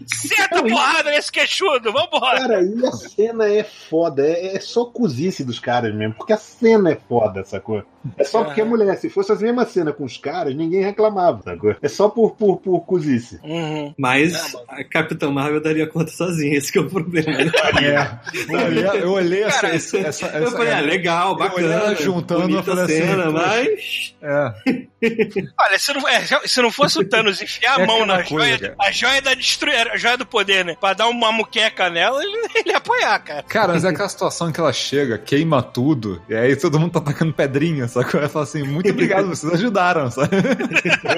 Senta 0.07 0.63
porrada 0.63 1.11
nesse 1.11 1.31
queixudo, 1.31 1.93
vambora! 1.93 2.39
Cara, 2.41 2.63
e 2.63 2.87
a 2.87 2.93
cena 2.93 3.49
é 3.49 3.63
foda. 3.65 4.27
É, 4.27 4.57
é 4.57 4.61
só 4.61 4.85
cozice 4.87 5.45
dos 5.45 5.59
caras 5.59 5.95
mesmo. 5.95 6.15
Porque 6.15 6.33
a 6.33 6.37
cena 6.39 6.93
é 6.93 6.99
foda, 7.09 7.45
sacou? 7.45 7.83
É 8.17 8.25
só 8.25 8.45
porque 8.45 8.61
é 8.61 8.65
mulher. 8.65 8.97
Se 8.97 9.09
fosse 9.11 9.33
a 9.33 9.35
mesma 9.49 9.65
cena 9.67 9.93
com 9.93 10.05
os 10.05 10.17
caras, 10.17 10.55
ninguém 10.55 10.83
reclamava, 10.83 11.43
sacou? 11.43 11.75
É 11.83 11.89
só 11.89 12.09
por, 12.09 12.33
por, 12.37 12.59
por 12.59 12.81
cozice. 12.81 13.39
Uhum. 13.43 13.95
Mas 13.99 14.55
a 14.69 14.85
Capitã 14.85 15.31
Marvel 15.31 15.61
daria 15.61 15.87
conta 15.87 16.11
sozinha, 16.11 16.57
esse 16.57 16.71
que 16.73 16.79
é 16.79 16.81
o 16.83 16.89
problema. 16.89 17.29
É. 17.79 19.03
Eu 19.03 19.13
olhei, 19.13 19.43
eu 19.43 19.49
essa, 19.49 19.61
Cara, 19.61 19.75
essa, 19.75 19.99
essa, 19.99 20.27
Eu 20.27 20.45
essa- 20.45 20.57
falei, 20.57 20.73
ah, 20.73 20.81
legal, 20.81 21.29
Eu 21.31 21.35
olhei 21.37 21.49
bacana. 21.49 21.75
ela 21.75 21.95
juntando, 21.95 22.57
eu 22.57 22.63
falei 22.63 22.85
assim, 22.85 22.95
cena, 22.95 23.25
poxa. 23.33 23.47
mas. 23.47 24.15
É. 24.23 24.87
Olha, 25.01 25.79
se 25.79 25.93
não, 25.93 26.09
é, 26.09 26.23
se 26.45 26.61
não 26.61 26.73
fosse 26.73 26.99
o 26.99 27.09
Thanos 27.09 27.41
enfiar 27.41 27.79
a 27.79 27.83
É 27.83 27.87
mão 27.87 28.03
aquela 28.03 28.19
na 28.19 28.25
coisa, 28.25 28.47
joia, 28.47 28.59
cara. 28.59 28.75
a 28.81 28.91
joia 28.91 29.23
da 29.23 29.35
destru... 29.35 29.71
a 29.71 29.97
joia 29.97 30.17
do 30.17 30.27
poder, 30.27 30.65
né? 30.65 30.77
Pra 30.81 30.93
dar 30.93 31.07
uma 31.07 31.31
muqueca 31.31 31.89
nela, 31.89 32.23
ele, 32.23 32.37
ele 32.55 32.71
ia 32.71 32.79
apoiar, 32.79 33.19
cara. 33.21 33.43
Cara, 33.45 33.73
mas 33.75 33.85
é 33.85 33.89
aquela 33.91 34.09
situação 34.09 34.51
que 34.51 34.59
ela 34.59 34.73
chega, 34.73 35.17
queima 35.17 35.63
tudo, 35.63 36.21
e 36.29 36.35
aí 36.35 36.57
todo 36.57 36.81
mundo 36.81 36.93
tá 36.93 36.99
atacando 36.99 37.33
pedrinha, 37.33 37.87
sacou? 37.87 38.19
Ela 38.19 38.29
fala 38.29 38.45
assim, 38.45 38.63
muito 38.65 38.91
obrigado, 38.91 39.29
vocês 39.29 39.53
ajudaram, 39.53 40.11
sabe? 40.11 40.37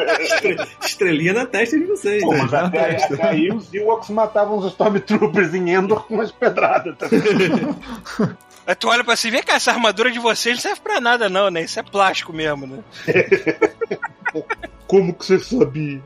Estrelinha 0.84 1.32
na 1.32 1.46
testa 1.46 1.78
de 1.78 1.86
vocês. 1.86 2.22
Pô, 2.22 2.32
né? 2.32 2.40
mas 2.42 2.52
até, 2.52 3.04
até 3.04 3.28
aí 3.28 3.50
os 3.50 3.72
Ewoks 3.72 4.10
matavam 4.10 4.58
os 4.58 4.66
Stormtroopers 4.66 5.54
em 5.54 5.70
Endor 5.70 6.04
com 6.04 6.20
as 6.20 6.30
pedradas. 6.30 6.96
Tá? 6.98 7.08
Aí 8.70 8.76
tu 8.76 8.86
olha 8.86 9.02
pra 9.02 9.14
assim, 9.14 9.32
vem 9.32 9.42
cá, 9.42 9.54
essa 9.54 9.72
armadura 9.72 10.12
de 10.12 10.20
vocês 10.20 10.54
não 10.54 10.62
serve 10.62 10.80
pra 10.80 11.00
nada 11.00 11.28
não, 11.28 11.50
né? 11.50 11.62
Isso 11.62 11.80
é 11.80 11.82
plástico 11.82 12.32
mesmo, 12.32 12.68
né? 12.68 12.84
Como 14.86 15.12
que 15.12 15.26
você 15.26 15.40
sabia? 15.40 16.00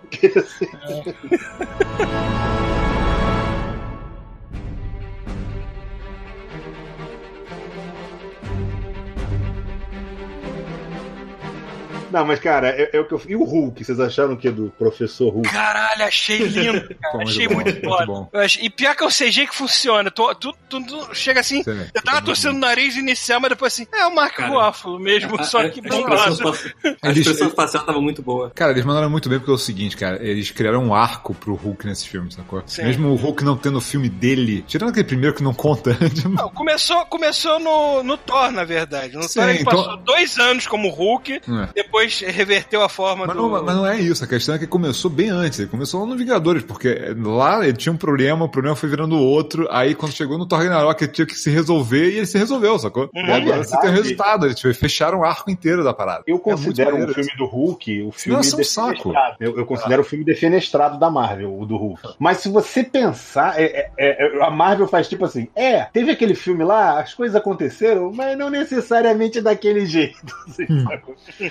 Não, 12.15 12.25
mas 12.25 12.39
cara, 12.39 12.69
é, 12.69 12.91
é 12.93 13.01
o 13.01 13.05
que 13.07 13.13
eu. 13.15 13.23
E 13.29 13.35
o 13.37 13.43
Hulk? 13.45 13.85
Vocês 13.85 13.99
acharam 13.99 14.35
o 14.35 14.37
que 14.37 14.51
do 14.51 14.71
professor 14.79 15.31
Hulk? 15.33 15.49
Caralho, 15.51 16.05
achei 16.05 16.39
lindo, 16.39 16.81
cara. 17.01 17.13
Bom, 17.19 17.23
achei 17.23 17.49
bom, 17.49 17.55
muito 17.55 17.81
foda. 17.81 18.07
bom. 18.07 18.31
E 18.61 18.71
pior 18.71 18.95
que 18.95 19.03
é 19.03 19.07
o 19.07 19.11
CG 19.11 19.47
que 19.49 19.55
funciona. 19.55 20.11
Tu, 20.11 20.35
tu, 20.37 20.55
tu- 20.69 20.85
tu 20.87 21.15
chega 21.15 21.41
assim, 21.41 21.63
Sim, 21.63 21.87
eu 21.95 22.03
tava 22.03 22.23
torcendo 22.23 22.55
o 22.57 22.59
nariz 22.61 22.97
inicial, 22.97 23.41
mas 23.41 23.51
depois 23.51 23.73
assim, 23.73 23.87
é 23.93 24.07
o 24.07 24.15
Mark 24.15 24.37
Cara, 24.37 24.53
Ruffalo 24.69 24.99
mesmo, 25.01 25.43
só 25.45 25.59
A- 25.59 25.69
que 25.69 25.81
a, 25.81 25.83
expressão, 25.83 26.37
bombado. 26.37 26.59
a 27.03 27.11
expressão 27.11 27.51
facial 27.51 27.85
tava 27.85 28.01
muito 28.01 28.23
boa. 28.23 28.51
Cara, 28.55 28.73
eles 28.73 28.85
mandaram 28.85 29.11
muito 29.11 29.29
bem 29.29 29.39
porque 29.39 29.51
é 29.51 29.55
o 29.55 29.59
seguinte, 29.59 29.97
cara, 29.97 30.23
eles 30.23 30.51
criaram 30.51 30.85
um 30.85 30.95
arco 30.95 31.35
pro 31.35 31.55
Hulk 31.55 31.87
nesse 31.87 32.09
filme, 32.09 32.31
sacou? 32.33 32.63
Sim. 32.67 32.85
Mesmo 32.85 33.09
o 33.09 33.17
Hulk 33.17 33.43
não 33.45 33.57
tendo 33.57 33.79
o 33.79 33.81
filme 33.81 34.09
dele, 34.09 34.63
tirando 34.67 34.91
aquele 34.91 35.05
primeiro 35.07 35.35
que 35.35 35.43
não 35.43 35.53
conta, 35.55 35.97
Não, 36.31 36.49
começou, 36.51 37.05
começou 37.07 37.59
no, 37.59 38.03
no 38.03 38.17
Thor, 38.17 38.51
na 38.53 38.65
verdade. 38.65 39.15
No 39.17 39.23
Sim, 39.25 39.41
Thor 39.41 39.49
ele 39.49 39.59
então- 39.61 39.83
passou 39.83 39.97
dois 39.99 40.39
anos 40.39 40.67
como 40.67 40.89
Hulk, 40.89 41.33
É. 41.35 41.41
depois 41.75 42.04
reverteu 42.27 42.83
a 42.83 42.89
forma 42.89 43.27
Mas 43.27 43.37
do... 43.37 43.43
não, 43.43 43.51
mas 43.65 43.77
não 43.77 43.87
é 43.87 44.01
isso, 44.01 44.25
a 44.25 44.27
questão 44.27 44.55
é 44.55 44.59
que 44.59 44.67
começou 44.67 45.11
bem 45.11 45.31
antes, 45.31 45.59
ele 45.59 45.69
começou 45.69 46.01
lá 46.01 46.07
no 46.07 46.17
Vingadores, 46.17 46.63
porque 46.63 46.95
lá 47.17 47.67
ele 47.67 47.77
tinha 47.77 47.93
um 47.93 47.97
problema, 47.97 48.45
o 48.45 48.49
problema 48.49 48.77
foi 48.77 48.89
virando 48.89 49.19
outro, 49.19 49.67
aí 49.71 49.95
quando 49.95 50.13
chegou 50.13 50.39
no 50.39 50.47
Thor 50.47 50.59
Ragnarok 50.59 51.03
ele 51.05 51.13
tinha 51.13 51.27
que 51.27 51.35
se 51.39 51.51
resolver 51.51 52.11
e 52.11 52.17
ele 52.19 52.27
se 52.27 52.39
resolveu, 52.39 52.79
sacou? 52.79 53.09
Uhum. 53.15 53.27
E 53.27 53.31
agora 53.33 53.61
É 53.61 53.65
você 53.65 53.71
tem 53.71 53.79
o 53.79 53.93
verdade. 53.93 54.03
resultado, 54.03 54.47
eles 54.47 54.61
fecharam 54.79 55.21
o 55.21 55.25
arco 55.25 55.51
inteiro 55.51 55.83
da 55.85 55.93
parada. 55.95 56.25
Eu 56.27 56.37
É 56.37 56.39
considero 56.39 56.91
o 56.91 56.93
maneiro 56.99 57.15
filme 57.15 57.31
do 57.37 57.47
Hulk 57.47 58.03
o 58.03 58.13
filme 58.13 58.37
Nossa, 58.37 58.57
é 58.57 58.61
um 58.61 58.65
saco. 58.65 58.89
defenestrado. 58.95 59.37
Eu, 59.41 59.57
eu 59.59 59.67
considero 59.67 60.03
o 60.03 60.05
filme 60.05 60.25
defenestrado 60.25 60.99
da 60.99 61.11
Marvel, 61.11 61.59
o 61.59 61.65
do 61.67 61.77
Hulk. 61.77 62.15
Mas 62.19 62.39
se 62.39 62.49
você 62.49 62.83
pensar, 62.83 63.61
é- 63.61 63.91
é- 63.99 64.39
é- 64.39 64.45
a 64.45 64.51
Marvel 64.51 64.87
faz 64.89 65.09
tipo 65.09 65.25
assim: 65.25 65.49
é, 65.55 65.83
teve 65.93 66.11
aquele 66.11 66.35
filme 66.35 66.65
lá, 66.65 67.01
as 67.01 67.15
coisas 67.15 67.37
aconteceram, 67.37 68.13
mas 68.13 68.37
não 68.37 68.51
necessariamente 68.51 69.41
daquele 69.41 69.87
jeito. 69.87 70.17
assim, 70.49 70.67
sabe? 70.85 71.03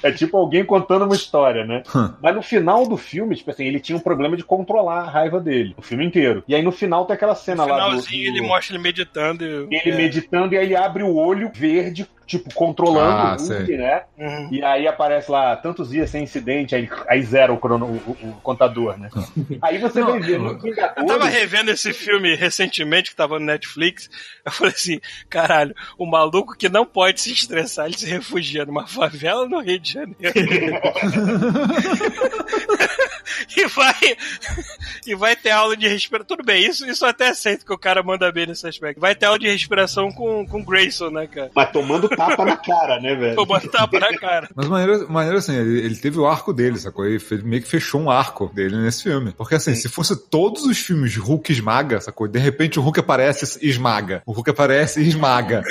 é 0.04 0.12
tipo 0.12 0.38
alguém 0.44 0.64
contando 0.64 1.06
uma 1.06 1.16
história, 1.16 1.66
né? 1.66 1.84
Hum. 1.96 2.14
Mas 2.22 2.36
no 2.36 2.42
final 2.42 2.88
do 2.88 2.96
filme, 2.98 3.36
tipo 3.36 3.50
assim, 3.52 3.66
ele 3.66 3.80
tinha 3.80 3.98
um 3.98 4.02
problema 4.02 4.38
de 4.38 4.44
controlar 4.44 5.02
a 5.02 5.10
raiva 5.10 5.40
dele, 5.40 5.74
o 5.78 5.82
filme 5.82 6.06
inteiro. 6.06 6.44
E 6.48 6.54
aí 6.56 6.62
no 6.62 6.72
final 6.72 7.06
tem 7.06 7.16
aquela 7.16 7.36
cena 7.36 7.64
No 7.66 7.70
lá 7.72 7.80
do, 7.80 7.86
finalzinho 7.90 8.32
do- 8.32 8.38
ele 8.38 8.48
mostra 8.48 8.76
ele 8.76 8.84
meditando. 8.84 9.44
e- 9.44 9.68
ele 9.76 9.92
é. 9.92 9.96
meditando 9.98 10.54
e 10.54 10.58
aí 10.58 10.66
ele 10.66 10.76
abre 10.76 11.04
o 11.04 11.16
olho 11.16 11.52
verde, 11.54 12.08
tipo, 12.26 12.54
controlando 12.54 13.12
Ah, 13.12 13.36
o 13.40 13.44
Hulk, 13.44 13.66
sei. 13.66 13.78
né? 13.78 14.04
Uhum. 14.18 14.50
E 14.52 14.64
aí 14.64 14.88
aparece 14.88 15.30
lá 15.32 15.56
tantos 15.56 15.90
dias 15.90 16.10
sem 16.10 16.24
incidente, 16.24 16.76
aí, 16.76 16.90
aí 17.08 17.22
zero 17.24 17.54
o, 17.54 17.58
crono, 17.58 17.86
o, 17.86 18.12
o- 18.12 18.34
contador, 18.42 18.98
né? 18.98 19.10
Aí 19.62 19.78
você 19.78 20.02
vai 20.02 20.20
ver 20.20 20.40
no 20.40 20.58
Eu 20.98 21.06
tava 21.06 21.26
revendo 21.26 21.72
esse 21.72 21.94
filme 21.94 22.36
recentemente, 22.36 23.12
que 23.12 23.16
tava 23.16 23.40
no 23.40 23.46
Netflix. 23.46 24.10
Eu 24.46 24.52
falei 24.52 24.74
assim: 24.74 25.00
caralho, 25.30 25.74
o 25.98 26.06
maluco 26.06 26.56
que 26.58 26.70
não 26.70 26.86
pode 26.86 27.22
se 27.22 27.32
estressar, 27.32 27.86
ele 27.88 27.98
se 27.98 28.06
refugia 28.06 28.66
numa 28.66 28.88
favela 28.88 29.48
no 29.48 29.60
Rio 29.60 29.80
de 29.80 29.94
Janeiro. 29.94 30.16
e 33.56 33.66
vai 33.68 33.96
e 35.08 35.16
vai 35.16 35.36
ter 35.36 35.52
aula 35.52 35.76
de 35.76 35.88
respiração. 35.88 36.28
Tudo 36.28 36.44
bem, 36.44 36.66
isso, 36.66 36.86
isso 36.86 37.04
eu 37.06 37.10
até 37.10 37.30
aceito 37.30 37.66
que 37.66 37.74
o 37.74 37.78
cara 37.78 38.02
manda 38.04 38.32
bem 38.32 38.48
nesse 38.48 38.68
aspecto. 38.68 39.00
Vai 39.00 39.16
ter 39.16 39.26
aula 39.26 39.40
de 39.40 39.48
respiração 39.50 40.12
com, 40.12 40.46
com 40.48 40.64
Grayson, 40.64 41.10
né, 41.10 41.28
cara? 41.28 41.52
Mas 41.56 41.72
tomando 41.72 42.08
tapa 42.10 42.46
na 42.46 42.58
cara, 42.58 43.00
né, 43.00 43.16
velho? 43.16 43.36
Vou 43.36 43.46
botar 43.46 43.88
pra 43.88 44.18
cara. 44.18 44.50
Mas 44.56 44.68
maneiro, 44.68 45.12
maneiro 45.12 45.38
assim, 45.38 45.56
ele, 45.56 45.80
ele 45.80 45.96
teve 45.96 46.20
o 46.20 46.26
arco 46.28 46.54
dele, 46.54 46.78
sacou? 46.78 47.06
Ele 47.06 47.20
fez- 47.20 47.44
meio 47.44 47.62
que 47.62 47.70
fechou 47.70 48.02
um 48.02 48.10
arco 48.10 48.52
dele 48.54 48.78
nesse 48.78 49.04
filme. 49.04 49.32
Porque 49.32 49.56
assim, 49.56 49.76
se 49.76 49.90
fosse 49.90 50.16
todos 50.16 50.64
os 50.64 50.78
filmes 50.78 51.12
de 51.12 51.20
Hulk 51.20 51.52
esmaga, 51.52 52.00
sacou? 52.02 52.28
De 52.28 52.40
repente 52.40 52.80
o 52.80 52.82
Hulk 52.82 53.00
aparece 53.00 53.60
e 53.62 53.70
esmaga. 53.70 54.22
O 54.26 54.32
Hulk 54.32 54.50
aparece 54.50 55.02
e 55.02 55.08
esmaga. 55.08 55.64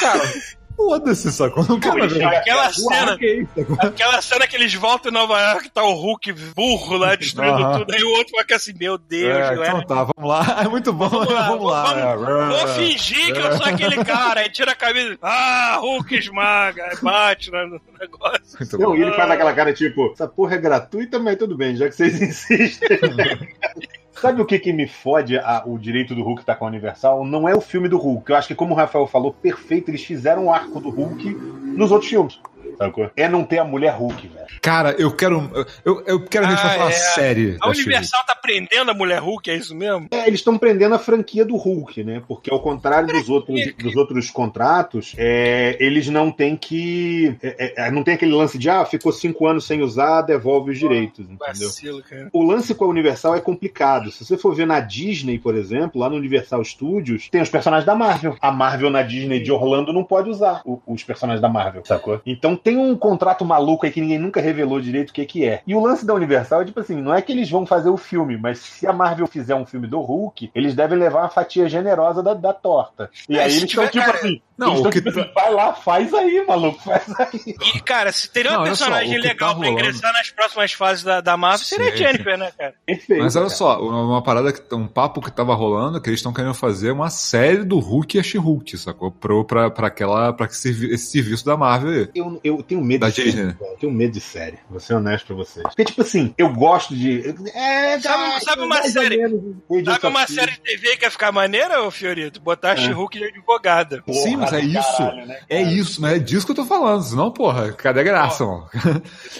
Cara, 0.00 0.32
foda-se, 0.76 1.32
sacou? 1.32 1.64
Não 1.68 1.78
quero 1.78 2.08
ver. 2.08 2.24
Aquela 2.24 2.68
O 2.68 2.72
cena, 2.72 3.16
é 3.20 3.86
aquela 3.86 4.20
cena 4.22 4.46
que 4.46 4.56
eles 4.56 4.74
voltam 4.74 5.10
em 5.10 5.14
Nova 5.14 5.38
York, 5.40 5.70
tá 5.70 5.82
o 5.84 5.92
Hulk 5.94 6.32
burro 6.54 6.96
lá, 6.96 7.14
destruindo 7.14 7.62
Aham. 7.62 7.78
tudo. 7.80 7.94
Aí 7.94 8.02
o 8.02 8.10
outro 8.12 8.36
fica 8.38 8.56
assim, 8.56 8.72
meu 8.78 8.98
Deus, 8.98 9.36
É, 9.36 9.40
galera. 9.54 9.78
então 9.78 9.82
tá, 9.86 10.04
vamos 10.14 10.28
lá. 10.30 10.42
É 10.64 10.68
muito 10.68 10.92
bom, 10.92 11.08
Vamos 11.08 11.32
lá, 11.32 11.48
vamos 11.48 11.70
lá. 11.70 12.14
vamos- 12.14 12.54
é. 12.54 12.58
Vou 12.58 12.68
fingir 12.74 13.32
que 13.32 13.38
eu 13.40 13.56
sou 13.56 13.66
aquele 13.66 14.04
cara. 14.04 14.40
Aí 14.40 14.50
tira 14.50 14.72
a 14.72 14.76
camisa. 14.76 15.18
Ah, 15.22 15.78
Hulk 15.80 16.14
esmaga. 16.16 16.84
Aí 16.84 16.96
bate 17.02 17.50
no 17.50 17.66
no 17.66 17.80
negócio. 18.00 18.42
Muito 18.58 18.78
Não, 18.78 18.90
bom. 18.90 18.96
e 18.96 19.02
ele 19.02 19.12
faz 19.12 19.30
aquela 19.30 19.52
cara 19.52 19.72
tipo, 19.72 20.12
essa 20.12 20.26
porra 20.26 20.54
é 20.56 20.58
gratuita, 20.58 21.18
mas 21.18 21.36
tudo 21.36 21.56
bem, 21.56 21.76
já 21.76 21.88
que 21.88 21.94
vocês 21.94 22.20
insistem. 22.22 22.98
Sabe 24.12 24.40
o 24.42 24.46
que, 24.46 24.58
que 24.58 24.72
me 24.72 24.86
fode 24.86 25.36
a- 25.38 25.62
o 25.66 25.78
direito 25.78 26.14
do 26.14 26.22
Hulk 26.22 26.42
estar 26.42 26.54
com 26.56 26.64
a 26.64 26.68
Universal? 26.68 27.24
Não 27.24 27.48
é 27.48 27.54
o 27.54 27.60
filme 27.60 27.88
do 27.88 27.98
Hulk. 27.98 28.30
Eu 28.30 28.36
acho 28.36 28.48
que, 28.48 28.54
como 28.54 28.74
o 28.74 28.76
Rafael 28.76 29.06
falou, 29.06 29.32
perfeito, 29.32 29.90
eles 29.90 30.04
fizeram 30.04 30.46
o 30.46 30.52
arco 30.52 30.80
do 30.80 30.90
Hulk 30.90 31.30
nos 31.76 31.90
outros 31.90 32.10
filmes. 32.10 32.38
Sacou? 32.84 33.10
É 33.16 33.28
não 33.28 33.44
ter 33.44 33.58
a 33.58 33.64
mulher 33.64 33.92
Hulk, 33.94 34.28
velho. 34.28 34.46
Cara, 34.60 34.92
eu 34.98 35.10
quero. 35.10 35.50
Eu, 35.84 36.02
eu 36.06 36.24
quero 36.24 36.46
gente 36.48 36.60
Ah, 36.60 36.76
uma 36.76 36.88
é. 36.88 36.92
série. 36.92 37.56
A 37.60 37.68
Universal 37.68 38.24
tá 38.26 38.34
prendendo 38.34 38.90
a 38.90 38.94
mulher 38.94 39.20
Hulk, 39.20 39.50
é 39.50 39.56
isso 39.56 39.74
mesmo? 39.74 40.08
É, 40.10 40.26
eles 40.26 40.40
estão 40.40 40.58
prendendo 40.58 40.94
a 40.94 40.98
franquia 40.98 41.44
do 41.44 41.56
Hulk, 41.56 42.02
né? 42.04 42.22
Porque 42.26 42.52
ao 42.52 42.60
contrário 42.60 43.08
dos 43.08 43.28
outros, 43.28 43.74
dos 43.74 43.96
outros 43.96 44.30
contratos, 44.30 45.14
é, 45.16 45.76
eles 45.80 46.08
não 46.08 46.30
têm 46.30 46.56
que. 46.56 47.36
é, 47.42 47.86
é, 47.86 47.90
não 47.90 48.02
tem 48.02 48.14
aquele 48.14 48.32
lance 48.32 48.58
de 48.58 48.68
ah, 48.68 48.84
ficou 48.84 49.12
cinco 49.12 49.46
anos 49.46 49.64
sem 49.66 49.82
usar, 49.82 50.22
devolve 50.22 50.72
os 50.72 50.78
direitos, 50.78 51.20
entendeu? 51.20 51.68
Vacilo, 51.68 52.02
cara. 52.02 52.28
O 52.32 52.42
lance 52.42 52.74
com 52.74 52.84
a 52.84 52.88
Universal 52.88 53.36
é 53.36 53.40
complicado. 53.40 54.10
Se 54.10 54.24
você 54.24 54.36
for 54.36 54.54
ver 54.54 54.66
na 54.66 54.80
Disney, 54.80 55.38
por 55.38 55.54
exemplo, 55.54 56.00
lá 56.00 56.08
no 56.08 56.16
Universal 56.16 56.64
Studios, 56.64 57.28
tem 57.30 57.42
os 57.42 57.48
personagens 57.50 57.86
da 57.86 57.94
Marvel. 57.94 58.36
A 58.40 58.50
Marvel 58.50 58.90
na 58.90 59.02
Disney 59.02 59.40
de 59.40 59.52
Orlando 59.52 59.92
não 59.92 60.04
pode 60.04 60.28
usar 60.30 60.62
os 60.86 61.02
personagens 61.04 61.40
da 61.40 61.48
Marvel, 61.48 61.82
sacou? 61.84 62.20
Então 62.24 62.56
tem 62.56 62.71
um 62.76 62.96
contrato 62.96 63.44
maluco 63.44 63.86
aí 63.86 63.92
que 63.92 64.00
ninguém 64.00 64.18
nunca 64.18 64.40
revelou 64.40 64.80
direito 64.80 65.10
o 65.10 65.12
que, 65.12 65.24
que 65.26 65.44
é. 65.44 65.62
E 65.66 65.74
o 65.74 65.80
lance 65.80 66.06
da 66.06 66.14
Universal 66.14 66.62
é 66.62 66.64
tipo 66.64 66.80
assim: 66.80 67.00
não 67.00 67.14
é 67.14 67.22
que 67.22 67.32
eles 67.32 67.50
vão 67.50 67.66
fazer 67.66 67.88
o 67.88 67.96
filme, 67.96 68.36
mas 68.36 68.58
se 68.58 68.86
a 68.86 68.92
Marvel 68.92 69.26
fizer 69.26 69.54
um 69.54 69.66
filme 69.66 69.86
do 69.86 70.00
Hulk, 70.00 70.50
eles 70.54 70.74
devem 70.74 70.98
levar 70.98 71.20
uma 71.20 71.28
fatia 71.28 71.68
generosa 71.68 72.22
da, 72.22 72.34
da 72.34 72.52
torta. 72.52 73.10
E 73.28 73.36
É, 73.36 73.44
aí 73.44 73.52
eles 73.52 73.64
estão 73.64 73.86
tipo 73.86 74.04
cara, 74.04 74.18
assim. 74.18 74.40
Não, 74.66 74.82
o 74.82 74.90
que 74.90 75.00
tipo 75.00 75.12
tá- 75.12 75.30
vai 75.34 75.52
lá, 75.52 75.72
faz 75.74 76.12
aí, 76.14 76.44
maluco, 76.46 76.82
faz 76.82 77.04
aí. 77.20 77.56
E, 77.74 77.80
cara, 77.80 78.12
se 78.12 78.28
teria 78.30 78.52
um 78.52 78.54
só, 78.56 78.62
personagem 78.64 79.18
o 79.18 79.20
que 79.22 79.28
legal 79.28 79.50
tá 79.54 79.58
pra 79.60 79.68
rolando- 79.68 79.80
ingressar 79.88 80.12
nas 80.12 80.30
próximas 80.30 80.72
fases 80.72 81.04
da, 81.04 81.20
da 81.20 81.36
Marvel, 81.36 81.64
seria 81.66 81.88
a 81.88 81.92
Sim. 81.92 81.98
Jennifer, 81.98 82.38
né, 82.38 82.50
cara? 82.56 82.74
Perfeito. 82.86 83.22
Mas 83.22 83.36
olha 83.36 83.46
cara. 83.46 83.56
só, 83.56 83.80
uma 83.82 84.22
parada, 84.22 84.52
que, 84.52 84.74
um 84.74 84.86
papo 84.86 85.20
que 85.20 85.30
tava 85.30 85.54
rolando, 85.54 86.00
que 86.00 86.08
eles 86.08 86.18
estão 86.20 86.32
querendo 86.32 86.54
fazer 86.54 86.90
uma 86.90 87.10
série 87.10 87.64
do 87.64 87.78
Hulk 87.78 88.16
e 88.16 88.20
a 88.20 88.22
She-Hulk, 88.22 88.76
sacou? 88.78 89.10
Pro, 89.10 89.44
pra, 89.44 89.70
pra, 89.70 89.86
aquela, 89.88 90.32
pra 90.32 90.46
que 90.48 90.56
servi- 90.56 90.92
esse 90.94 91.06
serviço 91.10 91.44
da 91.44 91.56
Marvel 91.56 91.90
aí. 91.90 92.08
Eu, 92.14 92.40
eu 92.42 92.62
tenho 92.62 92.80
medo 92.82 93.00
Da 93.00 93.08
de 93.08 93.14
série. 93.16 93.30
Disney. 93.32 93.56
Eu 93.60 93.76
tenho 93.78 93.92
medo 93.92 94.12
de 94.12 94.20
série. 94.20 94.58
Vou 94.70 94.80
ser 94.80 94.94
honesto 94.94 95.26
pra 95.26 95.36
vocês. 95.36 95.62
Porque, 95.64 95.84
tipo 95.84 96.02
assim, 96.02 96.34
eu 96.38 96.48
gosto 96.52 96.94
de. 96.94 97.34
É, 97.54 98.00
Sabe- 98.00 98.44
sabe 98.44 98.62
uma 98.62 98.82
série- 98.84 99.16
menos 99.16 99.42
Sabe 99.86 100.06
uma 100.06 100.26
série 100.26 100.52
de 100.52 100.60
TV 100.60 100.96
que 100.96 101.04
ia 101.04 101.10
ficar 101.10 101.32
maneira, 101.32 101.82
ô 101.82 101.90
Fiorito? 101.90 102.40
Botar 102.40 102.72
a 102.72 102.76
She-Hulk 102.76 103.18
de 103.18 103.24
advogada. 103.24 104.02
Porra 104.02 104.18
Sim, 104.18 104.36
mas 104.36 104.51
é 104.58 104.60
isso. 104.64 104.96
caralho, 104.98 105.26
né, 105.26 105.40
É 105.48 105.62
isso, 105.62 106.00
mas 106.00 106.12
é 106.14 106.18
disso 106.18 106.46
que 106.46 106.52
eu 106.52 106.56
tô 106.56 106.64
falando. 106.64 107.02
Senão, 107.02 107.30
porra, 107.30 107.72
cadê 107.72 108.00
a 108.00 108.04
graça, 108.04 108.44
mano? 108.44 108.66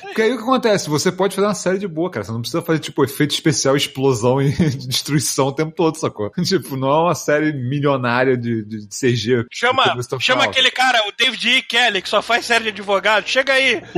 Porque 0.03 0.23
aí 0.23 0.33
o 0.33 0.37
que 0.37 0.43
acontece? 0.43 0.89
Você 0.91 1.11
pode 1.13 1.35
fazer 1.35 1.47
uma 1.47 1.55
série 1.55 1.79
de 1.79 1.89
boa, 1.89 2.11
cara. 2.11 2.25
Você 2.25 2.33
não 2.33 2.41
precisa 2.41 2.63
fazer, 2.63 2.79
tipo, 2.81 3.05
efeito 3.05 3.31
especial, 3.33 3.77
explosão 3.77 4.41
e 4.41 4.51
destruição 4.87 5.47
o 5.49 5.53
tempo 5.53 5.73
todo, 5.75 5.97
sacou? 5.97 6.31
Tipo, 6.53 6.77
não 6.77 6.89
é 6.91 6.99
uma 7.05 7.15
série 7.15 7.53
milionária 7.53 8.37
de, 8.37 8.63
de, 8.65 8.87
de 8.87 8.89
CG. 8.89 9.47
Chama, 9.51 9.85
tá 10.07 10.19
chama 10.21 10.45
aquele 10.45 10.71
cara, 10.71 11.01
o 11.09 11.13
David 11.17 11.49
E. 11.49 11.63
Kelly, 11.63 12.03
que 12.03 12.09
só 12.09 12.21
faz 12.21 12.45
série 12.45 12.65
de 12.65 12.71
advogado. 12.71 13.27
Chega 13.27 13.55
aí. 13.55 13.83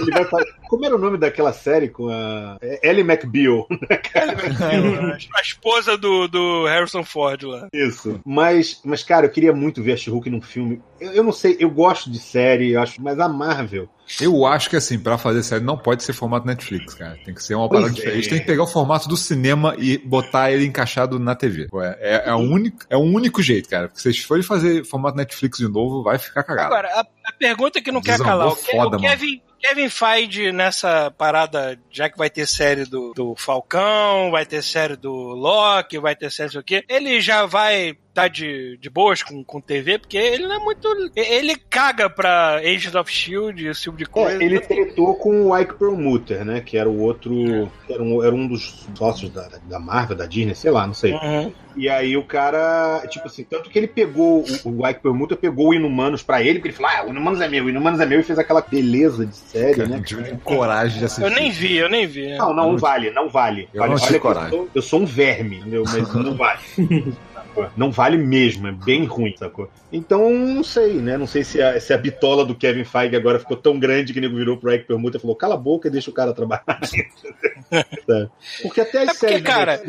Ele 0.00 0.10
vai 0.10 0.24
fazer- 0.24 0.52
Como 0.68 0.84
era 0.84 0.96
o 0.96 0.98
nome 0.98 1.18
daquela 1.18 1.52
série 1.52 1.88
com 1.88 2.08
a. 2.08 2.56
Ellie 2.82 3.02
McBeal? 3.04 3.68
a 3.70 5.40
esposa 5.40 5.96
do, 5.96 6.26
do 6.26 6.64
Harrison 6.66 7.04
Ford 7.04 7.42
lá. 7.44 7.68
Isso. 7.72 8.20
Mas, 8.24 8.80
mas, 8.84 9.02
cara, 9.04 9.26
eu 9.26 9.30
queria 9.30 9.52
muito 9.54 9.82
ver 9.82 9.92
a 9.92 9.96
She-Hulk 9.96 10.28
num 10.30 10.40
filme. 10.40 10.80
Eu, 11.00 11.12
eu 11.12 11.24
não 11.24 11.32
sei, 11.32 11.56
eu 11.58 11.70
gosto 11.70 12.10
de 12.10 12.18
série, 12.18 12.72
eu 12.72 12.82
acho, 12.82 13.02
mas 13.02 13.18
a 13.18 13.28
Marvel. 13.28 13.88
Eu 14.20 14.44
acho 14.44 14.68
que 14.68 14.76
assim, 14.76 14.98
pra 14.98 15.16
fazer 15.16 15.42
série 15.42 15.64
não 15.64 15.78
pode 15.78 16.02
ser 16.02 16.12
formato 16.12 16.46
Netflix, 16.46 16.94
cara. 16.94 17.16
Tem 17.24 17.32
que 17.32 17.42
ser 17.42 17.54
uma 17.54 17.68
Pois 17.68 17.80
parada 17.80 17.98
é. 17.98 18.02
diferente. 18.02 18.28
Tem 18.28 18.38
que 18.38 18.44
pegar 18.44 18.62
o 18.62 18.66
formato 18.66 19.08
do 19.08 19.16
cinema 19.16 19.74
e 19.78 19.96
botar 19.98 20.52
ele 20.52 20.66
encaixado 20.66 21.18
na 21.18 21.34
TV. 21.34 21.68
É, 21.74 22.24
é, 22.26 22.28
é 22.28 22.34
o 22.34 22.38
único, 22.38 22.78
é 22.90 22.96
o 22.96 23.00
único 23.00 23.42
jeito, 23.42 23.68
cara. 23.68 23.88
Porque 23.88 24.00
se 24.00 24.12
vocês 24.12 24.18
forem 24.24 24.42
fazer 24.42 24.84
formato 24.84 25.16
Netflix 25.16 25.58
de 25.58 25.68
novo, 25.68 26.02
vai 26.02 26.18
ficar 26.18 26.42
cagado. 26.42 26.66
Agora, 26.66 26.88
a, 26.88 27.00
a 27.00 27.32
pergunta 27.38 27.80
que 27.80 27.90
não 27.90 28.02
quer 28.02 28.18
Desandou 28.18 28.54
calar. 28.54 28.56
Foda, 28.56 28.96
o 28.98 29.00
Kevin, 29.00 29.40
Kevin 29.64 29.88
Feige 29.88 30.52
nessa 30.52 31.10
parada, 31.10 31.80
já 31.90 32.10
que 32.10 32.18
vai 32.18 32.28
ter 32.28 32.46
série 32.46 32.84
do, 32.84 33.14
do 33.14 33.34
Falcão, 33.34 34.30
vai 34.30 34.44
ter 34.44 34.62
série 34.62 34.94
do 34.94 35.10
Loki, 35.10 35.98
vai 35.98 36.14
ter 36.14 36.30
série 36.30 36.52
do 36.52 36.62
quê, 36.62 36.84
ele 36.86 37.18
já 37.18 37.46
vai 37.46 37.96
tá 38.14 38.28
de, 38.28 38.78
de 38.78 38.88
boas 38.88 39.22
com, 39.22 39.42
com 39.42 39.60
TV, 39.60 39.98
porque 39.98 40.16
ele 40.16 40.46
não 40.46 40.54
é 40.54 40.58
muito. 40.60 40.88
Ele 41.16 41.56
caga 41.56 42.08
pra 42.08 42.58
Agents 42.58 42.94
of 42.94 43.10
Shield, 43.10 43.66
esse 43.66 43.82
tipo 43.82 43.96
de 43.96 44.06
coisa. 44.06 44.40
É, 44.40 44.46
ele 44.46 44.60
tretou 44.60 45.16
com 45.16 45.50
o 45.50 45.58
Ike 45.58 45.74
Perlmutter, 45.74 46.44
né? 46.44 46.60
Que 46.60 46.78
era 46.78 46.88
o 46.88 47.00
outro. 47.00 47.34
É. 47.34 47.92
Era, 47.92 48.02
um, 48.02 48.22
era 48.22 48.34
um 48.34 48.46
dos 48.46 48.86
sócios 48.94 49.30
da, 49.30 49.48
da 49.64 49.80
Marvel, 49.80 50.16
da 50.16 50.26
Disney, 50.26 50.54
sei 50.54 50.70
lá, 50.70 50.86
não 50.86 50.94
sei. 50.94 51.12
Uhum. 51.12 51.52
E 51.76 51.88
aí 51.88 52.16
o 52.16 52.24
cara, 52.24 53.04
tipo 53.08 53.26
assim, 53.26 53.42
tanto 53.42 53.68
que 53.68 53.76
ele 53.76 53.88
pegou, 53.88 54.44
o, 54.64 54.80
o 54.80 54.88
Ike 54.88 55.02
Permuta 55.02 55.34
pegou 55.34 55.70
o 55.70 55.74
Inumanos 55.74 56.22
pra 56.22 56.40
ele, 56.40 56.60
porque 56.60 56.68
ele 56.68 56.76
falou, 56.76 56.92
ah, 56.94 57.06
o 57.06 57.10
Inumanos 57.10 57.40
é 57.40 57.48
meu, 57.48 57.64
o 57.64 57.68
Inumanos 57.68 57.98
é 57.98 58.06
meu, 58.06 58.20
e 58.20 58.22
fez 58.22 58.38
aquela 58.38 58.60
beleza 58.60 59.26
de 59.26 59.34
série, 59.54 59.74
cara, 59.74 59.88
né? 59.88 60.02
Tive 60.04 60.36
coragem 60.38 60.98
de 60.98 61.04
assistir. 61.04 61.22
Eu 61.22 61.30
nem 61.30 61.50
vi, 61.50 61.76
eu 61.76 61.88
nem 61.88 62.06
vi. 62.06 62.36
Não, 62.36 62.52
não, 62.52 62.72
não 62.72 62.78
vale, 62.78 63.10
não 63.10 63.28
vale. 63.28 63.68
Eu 63.72 63.80
vale, 63.80 63.92
não 63.92 63.98
tive 64.00 64.18
coragem. 64.18 64.50
Eu 64.52 64.58
sou, 64.58 64.68
eu 64.74 64.82
sou 64.82 65.00
um 65.00 65.06
verme, 65.06 65.58
entendeu? 65.58 65.84
Mas 65.86 66.14
não 66.14 66.36
vale. 66.36 66.60
Não 67.76 67.90
vale 67.90 68.16
mesmo, 68.16 68.68
é 68.68 68.72
bem 68.72 69.04
ruim, 69.04 69.34
sacou? 69.36 69.68
Então, 69.92 70.28
não 70.30 70.64
sei, 70.64 70.94
né? 70.94 71.16
Não 71.16 71.26
sei 71.26 71.44
se 71.44 71.62
a, 71.62 71.80
se 71.80 71.92
a 71.92 71.98
bitola 71.98 72.44
do 72.44 72.54
Kevin 72.54 72.84
Feige 72.84 73.14
agora 73.14 73.38
ficou 73.38 73.56
tão 73.56 73.78
grande 73.78 74.12
que 74.12 74.18
o 74.18 74.22
nego 74.22 74.36
virou 74.36 74.56
pro 74.56 74.72
Ike 74.72 74.86
Permuta 74.86 75.18
e 75.18 75.20
falou: 75.20 75.36
cala 75.36 75.54
a 75.54 75.58
boca 75.58 75.86
e 75.86 75.90
deixa 75.90 76.10
o 76.10 76.14
cara 76.14 76.32
trabalhar. 76.32 76.64
É. 77.74 78.28
Porque 78.62 78.80
até 78.80 78.98
as 78.98 79.08
é 79.08 79.12
porque, 79.12 79.26
séries 79.26 79.42
cara, 79.42 79.82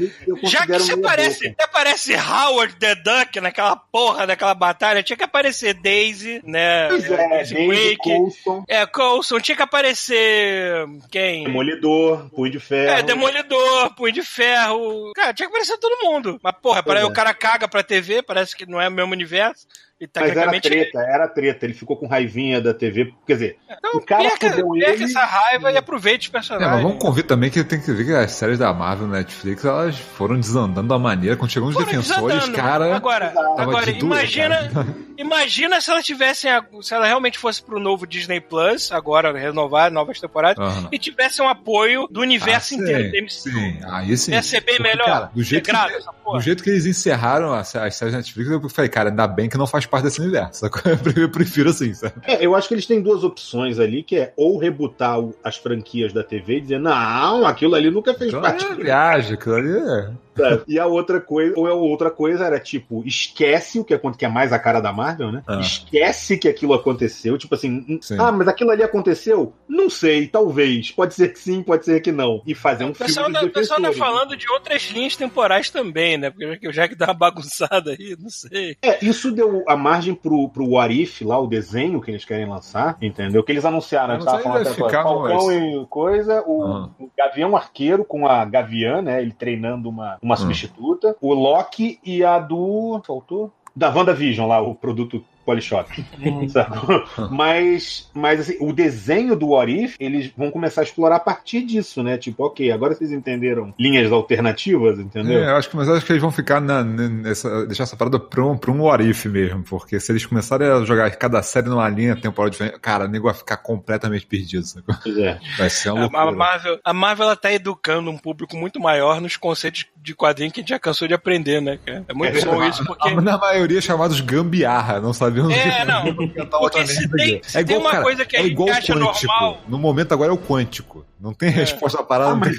já 0.43 0.65
que 0.65 0.73
você 0.73 0.93
aparece, 0.93 1.55
aparece 1.59 2.15
Howard 2.15 2.75
the 2.77 2.95
Duck 2.95 3.39
naquela 3.39 3.75
porra 3.75 4.25
daquela 4.25 4.55
batalha, 4.55 5.03
tinha 5.03 5.17
que 5.17 5.23
aparecer 5.23 5.73
Daisy, 5.75 6.41
né? 6.43 6.87
Pois 6.87 7.05
é, 7.05 7.27
Daisy, 7.27 7.97
Coulson. 7.97 8.63
É, 8.67 8.85
Coulson, 8.85 9.39
tinha 9.39 9.55
que 9.55 9.61
aparecer 9.61 10.87
quem? 11.11 11.43
Demolidor, 11.43 12.29
Punho 12.29 12.51
de 12.51 12.59
Ferro. 12.59 12.99
É, 12.99 13.03
Demolidor, 13.03 13.93
Punho 13.95 14.13
de 14.13 14.23
Ferro. 14.23 15.11
Cara, 15.13 15.33
tinha 15.33 15.47
que 15.47 15.53
aparecer 15.53 15.77
todo 15.77 16.09
mundo. 16.09 16.39
Mas, 16.41 16.55
porra, 16.61 16.81
para 16.81 17.01
é. 17.01 17.05
o 17.05 17.11
cara 17.11 17.33
caga 17.55 17.67
pra 17.67 17.83
TV, 17.83 18.21
parece 18.21 18.55
que 18.55 18.65
não 18.65 18.81
é 18.81 18.87
o 18.87 18.91
mesmo 18.91 19.13
universo. 19.13 19.65
E, 19.99 20.09
Mas 20.13 20.35
era 20.35 20.59
treta, 20.59 20.99
era 20.99 21.27
treta. 21.27 21.65
Ele 21.65 21.73
ficou 21.73 21.95
com 21.95 22.05
raivinha 22.05 22.59
da 22.59 22.73
TV. 22.73 23.13
Quer 23.25 23.33
dizer, 23.33 23.57
então, 23.65 23.91
o 23.93 24.05
cara 24.05 24.23
perca, 24.23 24.49
perca 24.49 24.91
ele... 24.91 25.03
essa 25.05 25.23
raiva 25.23 25.71
e 25.71 25.77
aproveite 25.77 26.27
os 26.27 26.31
personagens. 26.31 26.69
É, 26.69 26.73
mas 26.73 26.83
vamos 26.83 27.01
convir 27.01 27.25
também 27.25 27.49
que 27.49 27.63
tem 27.63 27.79
que 27.79 27.93
ver 27.93 28.05
que 28.05 28.11
as 28.11 28.33
séries 28.33 28.59
da 28.59 28.73
Marvel 28.73 29.07
Netflix 29.07 29.63
elas 29.63 29.97
foram 29.97 30.37
desandando 30.37 30.89
da 30.89 30.99
maneira. 30.99 31.37
Quando 31.37 31.51
chegou 31.51 31.69
os 31.69 31.77
defensores, 31.77 32.39
desandando. 32.39 32.57
cara. 32.57 32.93
Agora, 32.93 33.33
agora 33.57 33.89
imagina, 33.89 34.69
imagina 35.17 35.79
se 35.79 35.89
ela 35.89 36.03
tivessem. 36.03 36.51
Se 36.81 36.93
ela 36.93 37.05
realmente 37.05 37.39
fosse 37.39 37.63
pro 37.63 37.79
novo 37.79 38.05
Disney 38.05 38.41
Plus, 38.41 38.91
agora 38.91 39.31
renovar 39.31 39.89
novas 39.89 40.19
temporadas, 40.19 40.57
uhum. 40.57 40.89
e 40.91 40.99
tivesse 40.99 41.41
um 41.41 41.47
apoio 41.47 42.05
do 42.11 42.19
universo 42.19 42.73
ah, 42.73 42.77
inteiro 42.77 43.11
do 43.11 43.17
MCU. 43.17 43.29
Sim, 43.29 43.79
aí 43.85 44.17
sim. 44.17 44.33
Ia 44.33 44.43
ser 44.43 44.59
bem 44.59 44.75
Porque, 44.75 44.89
melhor. 44.89 45.05
Cara, 45.05 45.31
do, 45.33 45.41
jeito 45.41 45.71
que, 45.71 46.31
do 46.31 46.39
jeito 46.41 46.63
que 46.63 46.69
eles 46.69 46.85
encerraram 46.85 47.53
as, 47.53 47.73
as 47.77 47.95
séries 47.95 48.13
Netflix, 48.13 48.51
eu 48.51 48.69
falei, 48.69 48.89
cara, 48.89 49.09
ainda 49.09 49.25
bem 49.25 49.47
que 49.47 49.57
não 49.57 49.65
faz 49.65 49.84
parte 49.87 50.05
desse 50.05 50.21
universo. 50.21 50.65
Eu 51.15 51.29
prefiro 51.29 51.69
assim, 51.69 51.93
sabe? 51.93 52.15
É, 52.23 52.45
eu 52.45 52.55
acho 52.55 52.67
que 52.67 52.73
eles 52.73 52.85
têm 52.85 53.01
duas 53.01 53.23
opções 53.23 53.79
ali, 53.79 54.03
que 54.03 54.17
é 54.17 54.33
ou 54.35 54.57
rebutar 54.57 55.17
as 55.43 55.57
franquias 55.57 56.13
da 56.13 56.23
TV 56.23 56.57
e 56.57 56.61
dizer, 56.61 56.79
não, 56.79 57.45
aquilo 57.45 57.75
ali 57.75 57.89
nunca 57.89 58.13
fez 58.13 58.29
então 58.29 58.41
parte. 58.41 58.65
É 58.65 58.75
viagem, 58.75 59.33
aquilo 59.33 59.55
ali 59.55 59.77
é. 59.77 60.09
É. 60.39 60.65
E 60.75 60.79
a 60.79 60.87
outra 60.87 61.21
coisa, 61.21 61.53
ou 61.57 61.67
a 61.67 61.73
outra 61.73 62.09
coisa 62.09 62.45
era 62.45 62.59
tipo, 62.59 63.03
esquece 63.05 63.79
o 63.79 63.85
que 63.85 63.93
aconteceu, 63.93 64.19
que 64.19 64.25
é 64.25 64.29
mais 64.29 64.51
a 64.51 64.59
cara 64.59 64.79
da 64.79 64.91
Marvel, 64.91 65.31
né? 65.31 65.43
Ah. 65.47 65.59
Esquece 65.59 66.37
que 66.37 66.47
aquilo 66.47 66.73
aconteceu. 66.73 67.37
Tipo 67.37 67.55
assim, 67.55 67.99
sim. 68.01 68.17
ah, 68.19 68.31
mas 68.31 68.47
aquilo 68.47 68.71
ali 68.71 68.83
aconteceu? 68.83 69.53
Não 69.67 69.89
sei, 69.89 70.27
talvez. 70.27 70.91
Pode 70.91 71.13
ser 71.13 71.31
que 71.31 71.39
sim, 71.39 71.61
pode 71.63 71.85
ser 71.85 72.01
que 72.01 72.11
não. 72.11 72.41
E 72.45 72.53
fazer 72.55 72.85
um 72.85 72.89
o 72.89 72.95
pessoal 72.95 73.29
filme. 73.29 73.47
o 73.47 73.51
pessoal 73.51 73.81
tá 73.81 73.93
falando 73.93 74.35
de 74.35 74.49
outras 74.49 74.83
linhas 74.91 75.15
temporais 75.15 75.69
também, 75.69 76.17
né? 76.17 76.29
Porque 76.29 76.71
já 76.71 76.87
que 76.87 76.95
dá 76.95 77.07
uma 77.07 77.13
bagunçada 77.13 77.91
aí, 77.91 78.15
não 78.19 78.29
sei. 78.29 78.77
É, 78.81 79.03
isso 79.05 79.31
deu 79.31 79.63
a 79.67 79.75
margem 79.75 80.13
pro, 80.13 80.49
pro 80.49 80.71
What 80.71 81.01
If, 81.01 81.21
lá, 81.21 81.39
o 81.39 81.47
desenho 81.47 82.01
que 82.01 82.11
eles 82.11 82.25
querem 82.25 82.47
lançar, 82.47 82.97
entendeu? 83.01 83.43
Que 83.43 83.51
eles 83.51 83.65
anunciaram, 83.65 84.15
a 84.15 84.17
gente 84.17 84.25
tava 84.25 84.41
falando 84.41 84.67
até 84.67 84.73
Falcão 84.73 85.51
e 85.51 85.85
coisa, 85.87 86.43
o, 86.45 86.63
ah. 86.63 86.89
o 86.99 87.09
Gavião 87.17 87.55
Arqueiro 87.55 88.03
com 88.03 88.27
a 88.27 88.43
Gaviã, 88.45 89.01
né? 89.01 89.21
Ele 89.21 89.31
treinando 89.31 89.89
uma 89.89 90.17
uma 90.25 90.33
hum. 90.33 90.37
substituta. 90.37 91.15
O 91.21 91.33
Loki 91.33 91.99
e 92.03 92.23
a 92.23 92.39
do. 92.39 92.99
Faltou? 93.05 93.51
Da 93.75 93.89
WandaVision 93.89 94.47
lá, 94.47 94.59
o 94.59 94.73
produto 94.73 95.23
Polishop. 95.45 96.03
Hum. 96.19 96.47
mas, 97.31 98.09
mas 98.13 98.39
assim, 98.41 98.57
o 98.59 98.73
desenho 98.73 99.35
do 99.35 99.49
What 99.49 99.71
If, 99.71 99.95
eles 99.99 100.31
vão 100.35 100.49
começar 100.49 100.81
a 100.81 100.83
explorar 100.83 101.17
a 101.17 101.19
partir 101.19 101.63
disso, 101.63 102.01
né? 102.01 102.17
Tipo, 102.17 102.45
ok, 102.45 102.71
agora 102.71 102.95
vocês 102.95 103.11
entenderam 103.11 103.73
linhas 103.79 104.11
alternativas, 104.11 104.99
entendeu? 104.99 105.39
É, 105.39 105.51
eu 105.51 105.55
acho 105.55 105.69
que, 105.69 105.75
mas 105.75 105.87
acho 105.87 106.05
que 106.05 106.11
eles 106.11 106.21
vão 106.21 106.31
ficar 106.31 106.59
na, 106.59 106.83
nessa, 106.83 107.65
deixar 107.65 107.83
essa 107.83 107.95
parada 107.95 108.19
pra 108.19 108.43
um, 108.43 108.57
pra 108.57 108.71
um 108.71 108.81
What 108.81 109.07
If 109.07 109.25
mesmo, 109.25 109.63
porque 109.63 109.99
se 109.99 110.11
eles 110.11 110.25
começarem 110.25 110.67
a 110.67 110.83
jogar 110.83 111.09
cada 111.11 111.41
série 111.43 111.69
numa 111.69 111.87
linha 111.87 112.15
temporal 112.15 112.49
diferente, 112.49 112.79
cara, 112.79 113.05
o 113.05 113.07
nego 113.07 113.25
vai 113.25 113.33
ficar 113.33 113.57
completamente 113.57 114.25
perdido. 114.25 114.65
Sabe? 114.65 114.85
Pois 115.03 115.17
é. 115.17 115.39
Vai 115.57 115.69
ser 115.69 115.91
uma 115.91 116.01
loucura. 116.01 116.23
A 116.23 116.31
Marvel, 116.31 116.79
a 116.83 116.93
Marvel 116.93 117.25
ela 117.25 117.35
tá 117.35 117.51
educando 117.51 118.09
um 118.09 118.17
público 118.17 118.57
muito 118.57 118.79
maior 118.79 119.21
nos 119.21 119.37
conceitos 119.37 119.85
de 119.95 120.15
quadrinho 120.15 120.51
que 120.51 120.59
a 120.59 120.61
gente 120.61 120.69
já 120.69 120.79
cansou 120.79 121.07
de 121.07 121.13
aprender, 121.13 121.61
né? 121.61 121.79
É 121.85 122.13
muito 122.13 122.37
é, 122.37 122.45
bom 122.45 122.63
isso, 122.63 122.83
porque... 122.85 123.13
Na 123.15 123.37
maioria 123.37 123.81
chamados 123.81 124.21
gambiarra, 124.21 124.99
não 124.99 125.13
é, 125.51 125.85
não. 125.85 126.13
Porque 126.13 126.87
se 126.87 127.09
tem, 127.09 127.41
se 127.43 127.57
é 127.57 127.61
igual, 127.61 127.65
tem 127.65 127.77
uma 127.77 127.91
cara, 127.91 128.03
coisa 128.03 128.25
que 128.25 128.37
é 128.37 128.49
quântico. 128.49 128.97
normal... 128.97 129.61
No 129.67 129.77
momento 129.77 130.13
agora 130.13 130.31
é 130.31 130.33
o 130.33 130.37
quântico. 130.37 131.05
Não 131.19 131.33
tem 131.33 131.49
é. 131.49 131.51
resposta 131.51 132.01
à 132.01 132.03
parada, 132.03 132.31
ah, 132.31 132.35
não 132.35 132.41
tem 132.41 132.53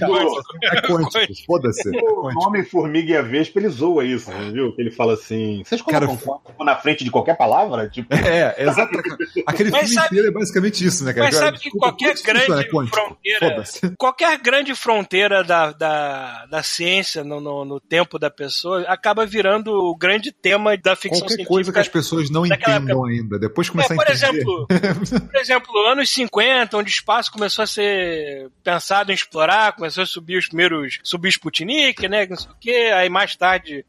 É 0.63 0.81
quântico, 0.83 1.47
foda-se. 1.47 1.89
O 1.89 2.33
nome 2.33 2.65
Formiga 2.65 3.13
e 3.13 3.17
a 3.17 3.23
Vespa, 3.23 3.59
ele 3.59 3.69
zoa 3.69 4.05
isso, 4.05 4.31
viu? 4.53 4.75
Ele 4.79 4.91
fala 4.91 5.13
assim, 5.15 5.63
vocês 5.65 5.83
colocam 5.83 6.17
cara, 6.17 6.65
na 6.65 6.77
frente 6.77 7.05
de 7.05 7.11
qualquer 7.11 7.37
palavra? 7.37 7.89
Tipo... 7.89 8.15
É, 8.27 8.55
exatamente. 8.59 9.45
Aquele 9.47 9.71
mas 9.71 9.81
filme 9.83 9.95
sabe, 9.95 10.07
inteiro 10.07 10.29
é 10.29 10.31
basicamente 10.31 10.85
isso, 10.85 11.05
né, 11.05 11.13
cara? 11.13 11.27
Mas 11.27 11.37
sabe 11.37 11.59
que 11.59 11.71
qualquer 11.71 12.15
grande 12.23 12.69
fronteira, 12.69 13.65
qualquer 13.97 14.39
grande 14.39 14.75
fronteira 14.75 15.45
da, 15.45 15.73
da, 15.73 16.47
da 16.47 16.63
ciência 16.63 17.23
no, 17.23 17.41
no, 17.41 17.65
no, 17.65 17.81
tempo 17.81 18.19
da 18.19 18.31
pessoa 18.31 18.83
acaba 18.83 19.25
virando 19.25 19.71
o 19.71 19.97
grande 19.97 20.33
tema 20.33 20.77
da 20.77 20.97
ficção 20.97 21.21
qualquer 21.21 21.35
científica. 21.35 21.49
coisa 21.49 21.73
que 21.73 21.79
as 21.79 21.89
pessoas 21.89 22.31
não 22.31 22.45
entendam 22.45 23.07
época. 23.07 23.09
ainda. 23.09 23.39
Depois 23.39 23.71
começar 23.71 23.95
é, 23.95 23.97
por 23.97 24.07
a 24.07 24.13
entender. 24.13 24.27
Exemplo, 24.27 24.67
por 25.31 25.41
exemplo, 25.41 25.87
anos 25.87 26.11
50, 26.11 26.77
onde 26.77 26.89
o 26.89 26.91
espaço 26.91 27.31
começou 27.31 27.63
a 27.63 27.67
ser 27.67 28.46
pensado 28.63 29.11
em 29.11 29.15
explorar, 29.15 29.73
começou 29.73 30.03
a 30.03 30.07
subir 30.07 30.37
os 30.39 30.47
primeiros, 30.47 30.99
subir 31.03 31.31
Sputnik, 31.31 32.09
né, 32.09 32.27
não 32.27 32.37
sei 32.37 32.51
o 32.51 32.57
quê, 32.61 32.91
aí 32.95 33.09
mais 33.09 33.37
tarde 33.37 33.85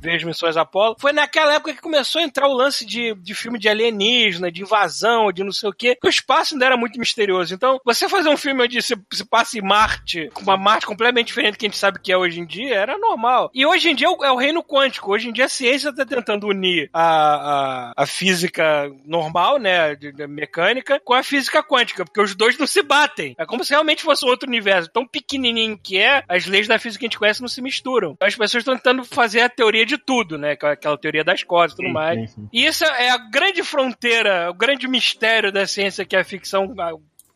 ver 0.00 0.16
as 0.16 0.24
missões 0.24 0.56
Apolo. 0.56 0.96
Foi 0.98 1.12
naquela 1.12 1.54
época 1.54 1.74
que 1.74 1.80
começou 1.80 2.20
a 2.20 2.24
entrar 2.24 2.48
o 2.48 2.54
lance 2.54 2.84
de, 2.84 3.14
de 3.14 3.34
filme 3.34 3.58
de 3.58 3.68
alienígena, 3.68 4.50
de 4.50 4.62
invasão, 4.62 5.32
de 5.32 5.44
não 5.44 5.52
sei 5.52 5.68
o 5.68 5.72
quê. 5.72 5.98
O 6.02 6.08
espaço 6.08 6.54
ainda 6.54 6.66
era 6.66 6.76
muito 6.76 6.98
misterioso. 6.98 7.54
Então, 7.54 7.80
você 7.84 8.08
fazer 8.08 8.28
um 8.28 8.36
filme 8.36 8.64
onde 8.64 8.80
se, 8.82 8.96
se 9.12 9.24
passa 9.24 9.58
em 9.58 9.62
Marte, 9.62 10.30
uma 10.40 10.56
Marte 10.56 10.86
completamente 10.86 11.28
diferente 11.28 11.54
do 11.54 11.58
que 11.58 11.66
a 11.66 11.68
gente 11.68 11.78
sabe 11.78 12.00
que 12.00 12.12
é 12.12 12.16
hoje 12.16 12.40
em 12.40 12.46
dia, 12.46 12.74
era 12.74 12.98
normal. 12.98 13.50
E 13.54 13.66
hoje 13.66 13.90
em 13.90 13.94
dia 13.94 14.06
é 14.06 14.10
o, 14.10 14.24
é 14.24 14.32
o 14.32 14.36
reino 14.36 14.62
quântico. 14.62 15.12
Hoje 15.12 15.28
em 15.28 15.32
dia 15.32 15.44
a 15.44 15.48
ciência 15.48 15.90
está 15.90 16.04
tentando 16.04 16.46
unir 16.46 16.88
a, 16.92 17.02
a, 17.02 17.92
a, 17.96 18.06
física 18.06 18.90
normal, 19.04 19.58
né, 19.58 19.94
de, 19.94 20.12
de 20.12 20.26
mecânica, 20.26 21.00
com 21.04 21.14
a 21.14 21.22
física 21.22 21.62
quântica, 21.62 22.04
porque 22.04 22.20
os 22.20 22.34
dois 22.34 22.56
não 22.58 22.66
se 22.66 22.82
batem. 22.82 23.34
É 23.38 23.44
como 23.44 23.64
se 23.64 23.70
realmente 23.70 24.02
fosse 24.02 24.24
um 24.24 24.28
outro 24.28 24.48
universo. 24.48 24.90
Tão 24.92 25.06
pequenininho 25.06 25.78
que 25.78 25.98
é, 25.98 26.24
as 26.28 26.46
leis 26.46 26.66
da 26.66 26.78
física 26.78 27.00
que 27.00 27.06
a 27.06 27.08
gente 27.08 27.18
conhece 27.18 27.40
não 27.40 27.48
se 27.48 27.60
misturam. 27.60 28.16
As 28.20 28.34
pessoas 28.34 28.62
estão 28.62 28.76
tentando 28.76 29.04
fazer 29.04 29.40
a 29.40 29.48
teoria 29.48 29.86
de 29.90 29.98
tudo, 29.98 30.38
né? 30.38 30.52
Aquela 30.52 30.96
teoria 30.96 31.24
das 31.24 31.42
cordas 31.42 31.72
e 31.72 31.76
tudo 31.76 31.88
sim, 31.88 31.92
mais. 31.92 32.30
Sim, 32.30 32.42
sim. 32.42 32.48
E 32.52 32.64
isso 32.64 32.84
é 32.84 33.10
a 33.10 33.18
grande 33.18 33.62
fronteira, 33.62 34.50
o 34.50 34.54
grande 34.54 34.88
mistério 34.88 35.52
da 35.52 35.66
ciência 35.66 36.04
que 36.04 36.16
é 36.16 36.20
a 36.20 36.24
ficção 36.24 36.74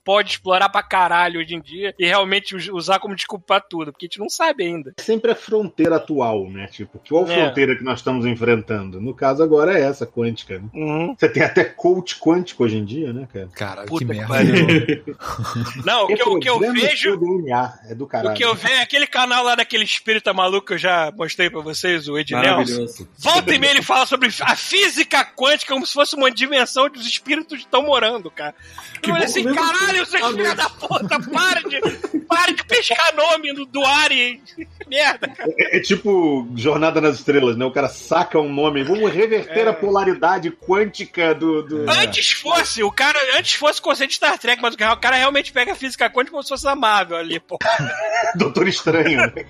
pode 0.05 0.33
explorar 0.33 0.69
pra 0.69 0.83
caralho 0.83 1.41
hoje 1.41 1.55
em 1.55 1.61
dia 1.61 1.95
e 1.99 2.07
realmente 2.07 2.55
usar 2.71 2.99
como 2.99 3.15
desculpa 3.15 3.45
pra 3.47 3.61
tudo, 3.61 3.93
porque 3.93 4.07
a 4.07 4.09
gente 4.09 4.21
não 4.21 4.29
sabe 4.29 4.65
ainda. 4.65 4.95
Sempre 4.99 5.33
a 5.33 5.35
fronteira 5.35 5.97
atual, 5.97 6.49
né? 6.51 6.67
Tipo, 6.67 7.01
qual 7.09 7.27
é. 7.29 7.35
fronteira 7.35 7.77
que 7.77 7.85
nós 7.85 8.01
estamos 8.01 8.27
enfrentando? 8.27 9.01
No 9.01 9.15
caso 9.15 9.43
agora 9.43 9.79
é 9.79 9.83
essa, 9.83 10.07
quântica. 10.07 10.59
Né? 10.59 10.69
Uhum. 10.75 11.15
Você 11.17 11.29
tem 11.29 11.43
até 11.43 11.65
coach 11.65 12.19
quântico 12.19 12.65
hoje 12.65 12.77
em 12.77 12.85
dia, 12.85 13.13
né, 13.13 13.27
cara? 13.33 13.49
Caralho, 13.55 13.89
Puta 13.89 14.05
que 14.05 14.13
merda. 14.13 14.35
não, 15.85 16.05
o 16.05 16.09
que, 16.09 16.23
o 16.23 16.39
que 16.39 16.49
eu 16.49 16.59
vejo... 16.61 17.17
DNA, 17.17 17.79
é 17.89 17.95
do 17.95 18.07
caralho. 18.07 18.35
O 18.35 18.37
que 18.37 18.45
eu 18.45 18.55
vejo 18.55 18.75
é 18.75 18.83
aquele 18.83 19.07
canal 19.07 19.45
lá 19.45 19.55
daquele 19.55 19.85
espírita 19.85 20.33
maluco 20.33 20.67
que 20.67 20.75
eu 20.75 20.79
já 20.79 21.13
mostrei 21.17 21.49
pra 21.49 21.61
vocês, 21.61 22.09
o 22.09 22.19
Ed 22.19 22.35
Nelson. 22.35 22.87
Volta 23.19 23.55
e 23.55 23.59
meia 23.59 23.73
ele 23.73 23.83
fala 23.83 24.07
sobre 24.07 24.29
a 24.41 24.57
física 24.57 25.25
quântica 25.25 25.73
como 25.73 25.87
se 25.87 25.93
fosse 25.93 26.15
uma 26.15 26.31
dimensão 26.31 26.85
onde 26.85 26.99
os 26.99 27.07
espíritos 27.07 27.61
estão 27.61 27.83
morando, 27.83 28.31
cara. 28.31 28.55
Que 29.01 29.11
eu 29.11 29.15
falei 29.15 29.29
assim, 29.29 29.45
caralho, 29.45 29.94
seus 30.09 30.31
filhos 30.35 30.55
da 30.55 30.69
puta, 30.71 31.21
para 31.33 31.61
de, 31.63 31.81
para 32.27 32.53
de 32.53 32.63
riscar 32.71 33.15
nome 33.17 33.53
do, 33.53 33.65
do 33.67 33.85
Ari. 33.85 34.43
Merda, 34.87 35.29
cara. 35.29 35.51
É, 35.59 35.79
é 35.79 35.81
tipo 35.81 36.47
Jornada 36.57 37.01
nas 37.01 37.17
Estrelas, 37.17 37.57
né? 37.57 37.65
O 37.65 37.71
cara 37.71 37.89
saca 37.89 38.39
um 38.39 38.53
nome. 38.53 38.83
Vamos 38.83 39.11
reverter 39.13 39.67
É. 39.67 39.71
a 39.71 39.73
polaridade 39.73 40.51
quântica 40.51 41.35
do. 41.35 41.63
do... 41.63 41.91
Antes 41.91 42.33
fosse, 42.33 42.83
o 42.83 42.91
cara, 42.93 43.19
antes 43.39 43.55
fosse 43.55 43.81
conceito 43.81 44.11
de 44.11 44.17
Star 44.17 44.39
Trek, 44.39 44.61
mas 44.61 44.75
o 44.75 44.79
cara- 44.79 44.93
o 44.95 44.97
realmente 45.17 45.53
pega 45.53 45.73
a 45.73 45.77
física 45.77 46.11
quântica 46.11 46.33
como 46.33 46.43
se 46.43 46.49
fosse 46.51 46.67
a 46.69 46.75
Marvel 46.75 47.17
ali, 47.17 47.41
pô. 47.41 47.59
Doutor 48.37 48.69
Estranho. 48.69 49.19
né? 49.19 49.33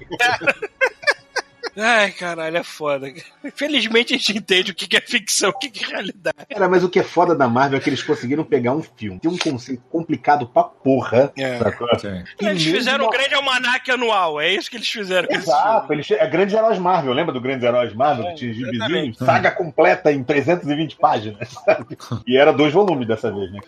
Ai, 1.77 2.11
caralho, 2.13 2.57
é 2.57 2.63
foda. 2.63 3.13
Felizmente 3.55 4.15
a 4.15 4.17
gente 4.17 4.37
entende 4.37 4.71
o 4.71 4.75
que 4.75 4.97
é 4.97 5.01
ficção, 5.01 5.51
o 5.51 5.59
que 5.59 5.67
é 5.83 5.87
realidade. 5.87 6.37
Cara, 6.51 6.69
mas 6.69 6.85
o 6.85 6.89
que 6.89 6.99
é 6.99 7.03
foda 7.03 7.35
da 7.35 7.49
Marvel 7.49 7.79
é 7.79 7.81
que 7.83 7.89
eles 7.91 8.03
conseguiram 8.03 8.45
pegar 8.45 8.73
um 8.73 8.83
filme. 8.83 9.19
Tem 9.19 9.31
um 9.31 9.37
conceito 9.39 9.83
complicado 9.91 10.47
pra 10.47 10.63
porra. 10.65 11.33
É. 11.37 11.59
Sacou? 11.59 11.89
Sim. 11.99 12.23
Eles 12.41 12.63
fizeram 12.63 13.05
um 13.05 13.09
uma- 13.09 13.13
grande 13.17 13.35
almanaque 13.35 13.91
anual, 13.91 14.41
é 14.41 14.53
isso 14.53 14.71
que 14.71 14.77
eles 14.77 14.89
fizeram 14.89 15.29
Exato, 15.31 15.93
eles 15.93 16.11
é 16.11 16.27
Grandes 16.27 16.55
Heróis 16.55 16.79
Marvel, 16.79 17.13
lembra 17.13 17.33
do 17.33 17.41
Grandes 17.41 17.65
Heróis 17.65 17.93
Marvel? 17.95 18.27
Que 18.29 18.35
tinha 18.37 18.55
gibizinho? 18.55 19.15
Saga 19.15 19.51
completa 19.51 20.13
em 20.13 20.23
320 20.23 20.97
páginas, 20.97 21.49
sabe? 21.65 21.97
E 22.27 22.37
era 22.37 22.53
dois 22.53 22.73
volumes 22.73 23.07
dessa 23.07 23.31
vez, 23.33 23.51
né? 23.53 23.61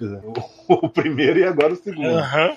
O, 0.68 0.86
o 0.86 0.88
primeiro 0.88 1.38
e 1.38 1.44
agora 1.44 1.72
o 1.72 1.76
segundo. 1.76 2.06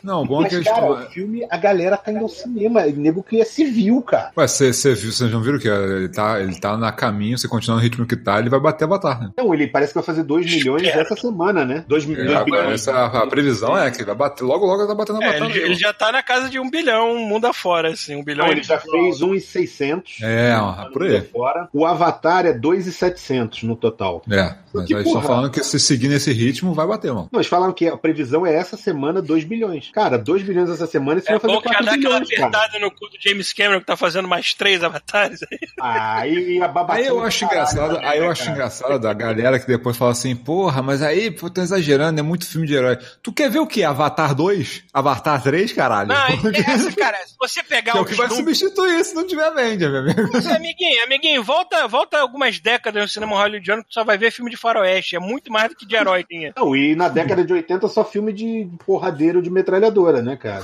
Não, 0.03 0.23
o 0.23 0.25
bom 0.25 0.39
é 0.41 0.43
Mas, 0.43 0.57
que 0.57 0.63
cara, 0.63 0.79
tão- 0.81 0.91
o 0.91 1.09
filme, 1.09 1.45
a 1.49 1.57
galera 1.57 1.97
tá 1.97 2.11
indo 2.11 2.21
ao 2.23 2.29
cinema. 2.29 2.81
O 2.85 2.91
nego 2.91 3.23
que 3.23 3.39
é 3.41 3.45
civil, 3.45 4.01
cara. 4.01 4.31
Ué, 4.37 4.47
você 4.47 4.71
viu, 4.93 5.11
vocês 5.11 5.31
não 5.39 5.43
viram 5.45 5.59
que 5.59 5.67
ele 5.67 6.09
tá, 6.09 6.39
ele 6.39 6.59
tá 6.59 6.77
na 6.77 6.91
caminho, 6.91 7.37
você 7.37 7.47
continuar 7.47 7.77
no 7.77 7.83
ritmo 7.83 8.05
que 8.05 8.15
tá, 8.15 8.39
ele 8.39 8.49
vai 8.49 8.59
bater 8.59 8.85
Avatar, 8.85 9.21
né? 9.21 9.31
Não, 9.37 9.53
ele 9.53 9.67
parece 9.67 9.91
que 9.93 9.95
vai 9.99 10.03
fazer 10.03 10.23
2 10.23 10.45
milhões 10.45 10.83
Espero. 10.83 11.01
essa 11.01 11.15
semana, 11.15 11.65
né? 11.65 11.83
2 11.87 12.03
É, 12.03 12.07
milhões. 12.07 12.35
agora, 12.35 12.73
essa, 12.73 13.05
a 13.05 13.27
previsão 13.27 13.77
é 13.77 13.89
que 13.91 14.03
vai 14.03 14.15
bater, 14.15 14.43
logo 14.43 14.65
logo 14.65 14.81
ele 14.81 14.87
tá 14.87 14.95
batendo 14.95 15.21
É, 15.23 15.27
Avatar. 15.29 15.49
ele, 15.49 15.59
ele 15.59 15.75
já 15.75 15.93
tá 15.93 16.11
na 16.11 16.21
casa 16.21 16.49
de 16.49 16.59
um 16.59 16.69
bilhão, 16.69 17.15
mundo 17.19 17.45
afora, 17.45 17.89
assim, 17.89 18.15
um 18.15 18.23
bilhão. 18.23 18.45
Não, 18.45 18.51
ele 18.51 18.63
já 18.63 18.79
fez 18.79 19.21
1,600. 19.21 20.17
É, 20.21 20.55
ó, 20.57 20.85
por 20.91 21.03
aí. 21.03 21.21
Fora. 21.21 21.69
O 21.73 21.85
Avatar 21.85 22.45
é 22.45 22.53
2,700 22.53 23.63
no 23.63 23.75
total. 23.75 24.21
É, 24.29 24.55
mas 24.73 24.89
eles 24.89 25.05
estão 25.05 25.21
falando 25.21 25.49
que 25.49 25.63
se 25.63 25.79
seguir 25.79 26.07
nesse 26.07 26.31
ritmo, 26.31 26.73
vai 26.73 26.85
bater, 26.87 27.11
mano. 27.13 27.29
Não, 27.31 27.39
eles 27.39 27.47
falaram 27.47 27.73
que 27.73 27.87
a 27.87 27.97
previsão 27.97 28.45
é 28.45 28.53
essa 28.53 28.77
semana 28.77 29.21
2 29.21 29.43
bilhões. 29.43 29.89
Cara, 29.93 30.17
2 30.17 30.43
bilhões 30.43 30.69
essa 30.69 30.87
semana, 30.87 31.19
isso 31.19 31.29
É 31.29 31.31
vai 31.33 31.39
fazer 31.39 31.53
bom 31.53 31.61
que 31.61 31.69
já 31.69 31.73
4 31.75 31.85
dá 31.85 31.91
aquela 31.93 32.19
bilhões, 32.19 32.29
cara. 32.29 32.47
apertada 32.47 32.79
no 32.79 32.91
cu 32.91 33.05
do 33.09 33.17
James 33.19 33.53
Cameron 33.53 33.79
que 33.79 33.85
tá 33.85 33.95
fazendo 33.97 34.27
mais 34.27 34.53
três 34.53 34.83
aí. 35.51 35.59
Ah, 35.79 36.27
e, 36.27 36.57
e 36.57 36.61
a 36.61 36.67
babação 36.67 37.01
Aí 37.01 37.07
eu 37.07 37.21
acho 37.23 37.45
engraçado, 37.45 37.95
também, 37.95 38.09
aí 38.09 38.17
eu 38.19 38.25
né, 38.25 38.31
acho 38.31 38.41
cara? 38.43 38.53
engraçado 38.55 38.99
da 38.99 39.13
galera 39.13 39.59
que 39.59 39.67
depois 39.67 39.95
fala 39.97 40.11
assim, 40.11 40.35
porra, 40.35 40.81
mas 40.81 41.01
aí, 41.01 41.31
pô, 41.31 41.49
tô 41.49 41.61
exagerando, 41.61 42.19
é 42.19 42.23
muito 42.23 42.47
filme 42.47 42.67
de 42.67 42.73
herói. 42.75 42.97
Tu 43.21 43.31
quer 43.31 43.49
ver 43.49 43.59
o 43.59 43.67
quê? 43.67 43.83
Avatar 43.83 44.33
2? 44.35 44.83
Avatar 44.93 45.41
3, 45.41 45.71
caralho? 45.73 46.09
Não, 46.09 46.15
é 46.51 46.59
essa, 46.59 46.91
cara, 46.93 47.17
se 47.25 47.35
você 47.39 47.63
pegar 47.63 47.91
que 47.93 47.97
é 47.97 48.01
o 48.01 48.05
que 48.05 48.15
vai 48.15 48.27
números- 48.27 48.57
substituir 48.57 49.03
se 49.05 49.13
não 49.15 49.25
tiver 49.25 49.53
vende, 49.53 49.87
meu 49.87 49.99
amigo. 49.99 50.29
Mas, 50.33 50.45
amiguinho, 50.47 51.03
amiguinho, 51.03 51.43
volta, 51.43 51.87
volta 51.87 52.17
algumas 52.19 52.59
décadas 52.59 53.01
no 53.03 53.07
cinema 53.09 53.35
hollywoodiano 53.37 53.83
que 53.83 53.89
tu 53.89 53.93
só 53.93 54.03
vai 54.03 54.17
ver 54.17 54.31
filme 54.31 54.51
de 54.51 54.57
faroeste. 54.57 55.15
É 55.15 55.19
muito 55.19 55.51
mais 55.51 55.69
do 55.69 55.75
que 55.75 55.85
de 55.85 55.95
herói 55.95 56.23
tinha. 56.23 56.53
Não, 56.57 56.75
e 56.75 56.95
na 56.95 57.07
década 57.09 57.43
de 57.43 57.53
80 57.53 57.87
só 57.87 58.03
filme 58.03 58.33
de 58.33 58.69
porradeiro 58.85 59.41
de 59.41 59.49
metralhadora, 59.49 60.21
né, 60.21 60.35
cara? 60.35 60.63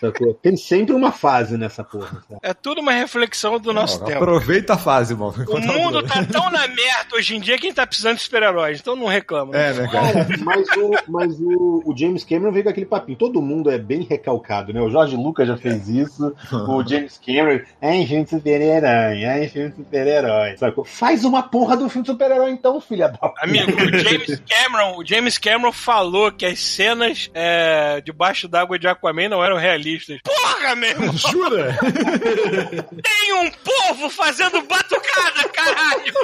Tem 0.42 0.56
sempre 0.56 0.94
uma 0.94 1.12
fase 1.12 1.56
nessa 1.56 1.82
porra. 1.84 2.22
sabe? 2.28 2.40
É 2.42 2.52
tudo 2.54 2.80
uma 2.80 2.92
reflexão 2.92 3.58
do 3.58 3.72
nosso 3.72 4.02
tempo. 4.06 4.24
Aproveita 4.24 4.74
a 4.74 4.78
fase, 4.78 5.14
mano. 5.14 5.34
O 5.48 5.60
mundo 5.60 6.02
tá 6.02 6.24
tão 6.24 6.50
na 6.50 6.66
merda 6.68 7.14
hoje 7.14 7.36
em 7.36 7.40
dia 7.40 7.56
que 7.56 7.66
a 7.66 7.68
gente 7.68 7.76
tá 7.76 7.86
precisando 7.86 8.16
de 8.16 8.22
super-heróis, 8.22 8.80
então 8.80 8.96
não 8.96 9.06
reclama. 9.06 9.56
É, 9.56 9.72
né, 9.72 9.88
cara? 9.88 10.26
Mas, 10.42 10.68
o, 10.76 10.90
mas 11.08 11.40
o, 11.40 11.82
o 11.84 11.96
James 11.96 12.24
Cameron 12.24 12.52
veio 12.52 12.64
com 12.64 12.70
aquele 12.70 12.86
papinho. 12.86 13.18
Todo 13.18 13.42
mundo 13.42 13.70
é 13.70 13.78
bem 13.78 14.02
recalcado, 14.02 14.72
né? 14.72 14.80
O 14.80 14.90
Jorge 14.90 15.16
Lucas 15.16 15.48
já 15.48 15.56
fez 15.56 15.88
isso. 15.88 16.34
O 16.52 16.84
James 16.86 17.20
Cameron. 17.24 17.60
É 17.80 18.06
filme 18.06 18.24
de 18.24 18.30
super-herói. 18.30 19.22
É 19.22 19.48
filme 19.48 19.70
de 19.70 19.76
super-herói. 19.76 20.56
Sacou? 20.56 20.84
Faz 20.84 21.24
uma 21.24 21.42
porra 21.42 21.76
do 21.76 21.88
filme 21.88 22.04
de 22.04 22.12
super-herói 22.12 22.50
então, 22.50 22.80
filha 22.80 23.08
da 23.08 23.18
puta. 23.18 23.34
Amigo, 23.42 23.72
o 23.72 23.98
James 23.98 24.42
Cameron, 24.48 24.98
o 24.98 25.06
James 25.06 25.38
Cameron 25.38 25.72
falou 25.72 26.32
que 26.32 26.46
as 26.46 26.58
cenas 26.58 27.30
é, 27.34 28.00
debaixo 28.00 28.48
d'água 28.48 28.78
de 28.78 28.88
Aquaman 28.88 29.28
não 29.28 29.44
eram 29.44 29.56
realistas. 29.56 30.18
Porra, 30.22 30.74
meu 30.74 30.90
irmão! 30.90 31.12
Jura? 31.16 31.76
Tem 33.02 33.32
um 33.34 33.50
povo 33.50 33.95
fazendo 34.10 34.62
batucada, 34.62 35.48
caralho! 35.52 36.14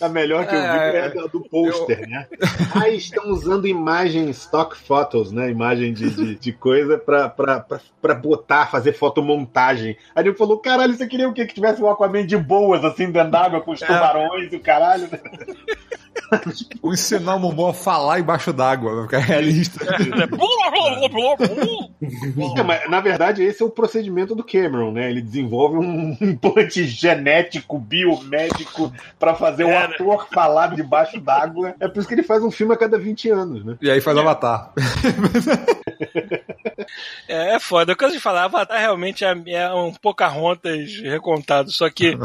A 0.00 0.08
melhor 0.08 0.46
que 0.46 0.54
eu 0.54 0.60
vi 0.60 0.66
É, 0.66 0.96
é 0.96 1.04
a 1.06 1.26
do 1.26 1.40
pôster, 1.40 2.08
né? 2.08 2.26
Aí 2.74 2.96
estão 2.96 3.30
usando 3.30 3.66
imagem 3.66 4.28
stock 4.30 4.76
photos, 4.76 5.32
né? 5.32 5.50
Imagem 5.50 5.92
de, 5.92 6.10
de, 6.10 6.34
de 6.34 6.52
coisa 6.52 6.98
pra, 6.98 7.28
pra, 7.28 7.60
pra, 7.60 7.80
pra 8.00 8.14
botar, 8.14 8.70
fazer 8.70 8.92
fotomontagem. 8.92 9.96
Aí 10.14 10.24
ele 10.24 10.34
falou: 10.34 10.58
caralho, 10.58 10.94
você 10.94 11.06
queria 11.06 11.28
o 11.28 11.32
quê? 11.32 11.46
Que 11.46 11.54
tivesse 11.54 11.82
um 11.82 11.88
Aquaman 11.88 12.26
de 12.26 12.36
boas, 12.36 12.84
assim, 12.84 13.10
dentro 13.10 13.30
d'água, 13.30 13.60
com 13.60 13.72
os 13.72 13.80
tubarões 13.80 14.52
e 14.52 14.56
o 14.56 14.60
caralho. 14.60 15.08
Né? 16.32 16.40
Vou 16.82 16.92
ensinar 16.92 17.34
o 17.36 17.40
Momô 17.40 17.68
a 17.68 17.74
falar 17.74 18.20
embaixo 18.20 18.52
d'água, 18.52 18.94
vai 18.94 19.04
ficar 19.04 19.18
realista. 19.18 19.84
Não, 22.36 22.64
mas, 22.64 22.88
na 22.90 23.00
verdade, 23.00 23.42
esse 23.42 23.62
é 23.62 23.66
o 23.66 23.70
procedimento 23.70 24.34
do 24.34 24.44
Cameron, 24.44 24.92
né? 24.92 25.10
Ele 25.10 25.20
desenvolve 25.22 25.76
um 25.78 26.16
implante 26.20 26.84
genético, 26.86 27.78
biomédico, 27.78 28.92
pra 29.18 29.34
fazer 29.34 29.64
o 29.64 29.68
É, 29.68 29.88
né? 29.88 29.94
ator 29.94 30.28
falar 30.32 30.74
debaixo 30.74 31.20
d'água. 31.20 31.74
É 31.80 31.88
por 31.88 31.98
isso 31.98 32.08
que 32.08 32.14
ele 32.14 32.22
faz 32.22 32.42
um 32.42 32.50
filme 32.50 32.74
a 32.74 32.76
cada 32.76 32.98
20 32.98 33.30
anos, 33.30 33.64
né? 33.64 33.76
E 33.80 33.90
aí 33.90 34.00
faz 34.00 34.16
Avatar. 34.16 34.72
É, 37.28 37.56
é 37.56 37.60
foda. 37.60 37.94
Coisa 37.94 38.14
de 38.14 38.20
falar, 38.20 38.44
Avatar 38.44 38.78
realmente 38.78 39.24
é, 39.24 39.34
é 39.48 39.74
um 39.74 39.92
Pocahontas 39.92 40.96
recontado, 41.02 41.70
só 41.70 41.90
que 41.90 42.16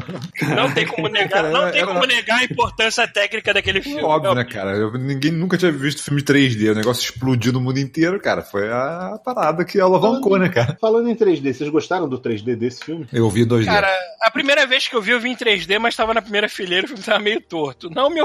não 0.55 0.73
tem 0.73 0.85
como 0.85 1.07
negar, 1.07 1.43
não 1.51 1.71
tem 1.71 1.85
como 1.85 2.05
negar 2.05 2.39
a 2.39 2.43
importância 2.43 3.07
técnica 3.07 3.53
daquele 3.53 3.81
Óbvio, 4.01 4.33
né, 4.35 4.43
cara? 4.43 4.71
Eu- 4.75 4.93
ninguém 4.97 5.31
nunca 5.31 5.57
tinha 5.57 5.71
visto 5.71 6.03
filme 6.03 6.21
3D. 6.21 6.69
O 6.71 6.75
negócio 6.75 7.03
explodiu 7.03 7.51
no 7.53 7.61
mundo 7.61 7.79
inteiro, 7.79 8.19
cara. 8.19 8.41
Foi 8.41 8.69
a 8.69 9.19
parada 9.23 9.63
que 9.65 9.79
alavancou, 9.79 10.37
né, 10.37 10.49
cara? 10.49 10.77
Falando 10.79 11.09
em 11.09 11.15
3D, 11.15 11.53
vocês 11.53 11.69
gostaram 11.69 12.07
do 12.07 12.17
3D 12.19 12.55
desse 12.55 12.83
filme? 12.83 13.07
Eu 13.11 13.29
vi 13.29 13.45
2D. 13.45 13.65
Cara, 13.65 13.89
a 14.21 14.31
primeira 14.31 14.65
vez 14.65 14.87
que 14.87 14.95
eu 14.95 15.01
vi, 15.01 15.11
eu 15.11 15.19
vi 15.19 15.29
em 15.29 15.35
3D, 15.35 15.77
mas 15.79 15.95
tava 15.95 16.13
na 16.13 16.21
primeira 16.21 16.47
fileira, 16.49 16.85
o 16.85 16.89
filme 16.89 17.03
tava 17.03 17.19
meio 17.19 17.41
torto. 17.41 17.89
Não 17.89 18.09
me... 18.09 18.19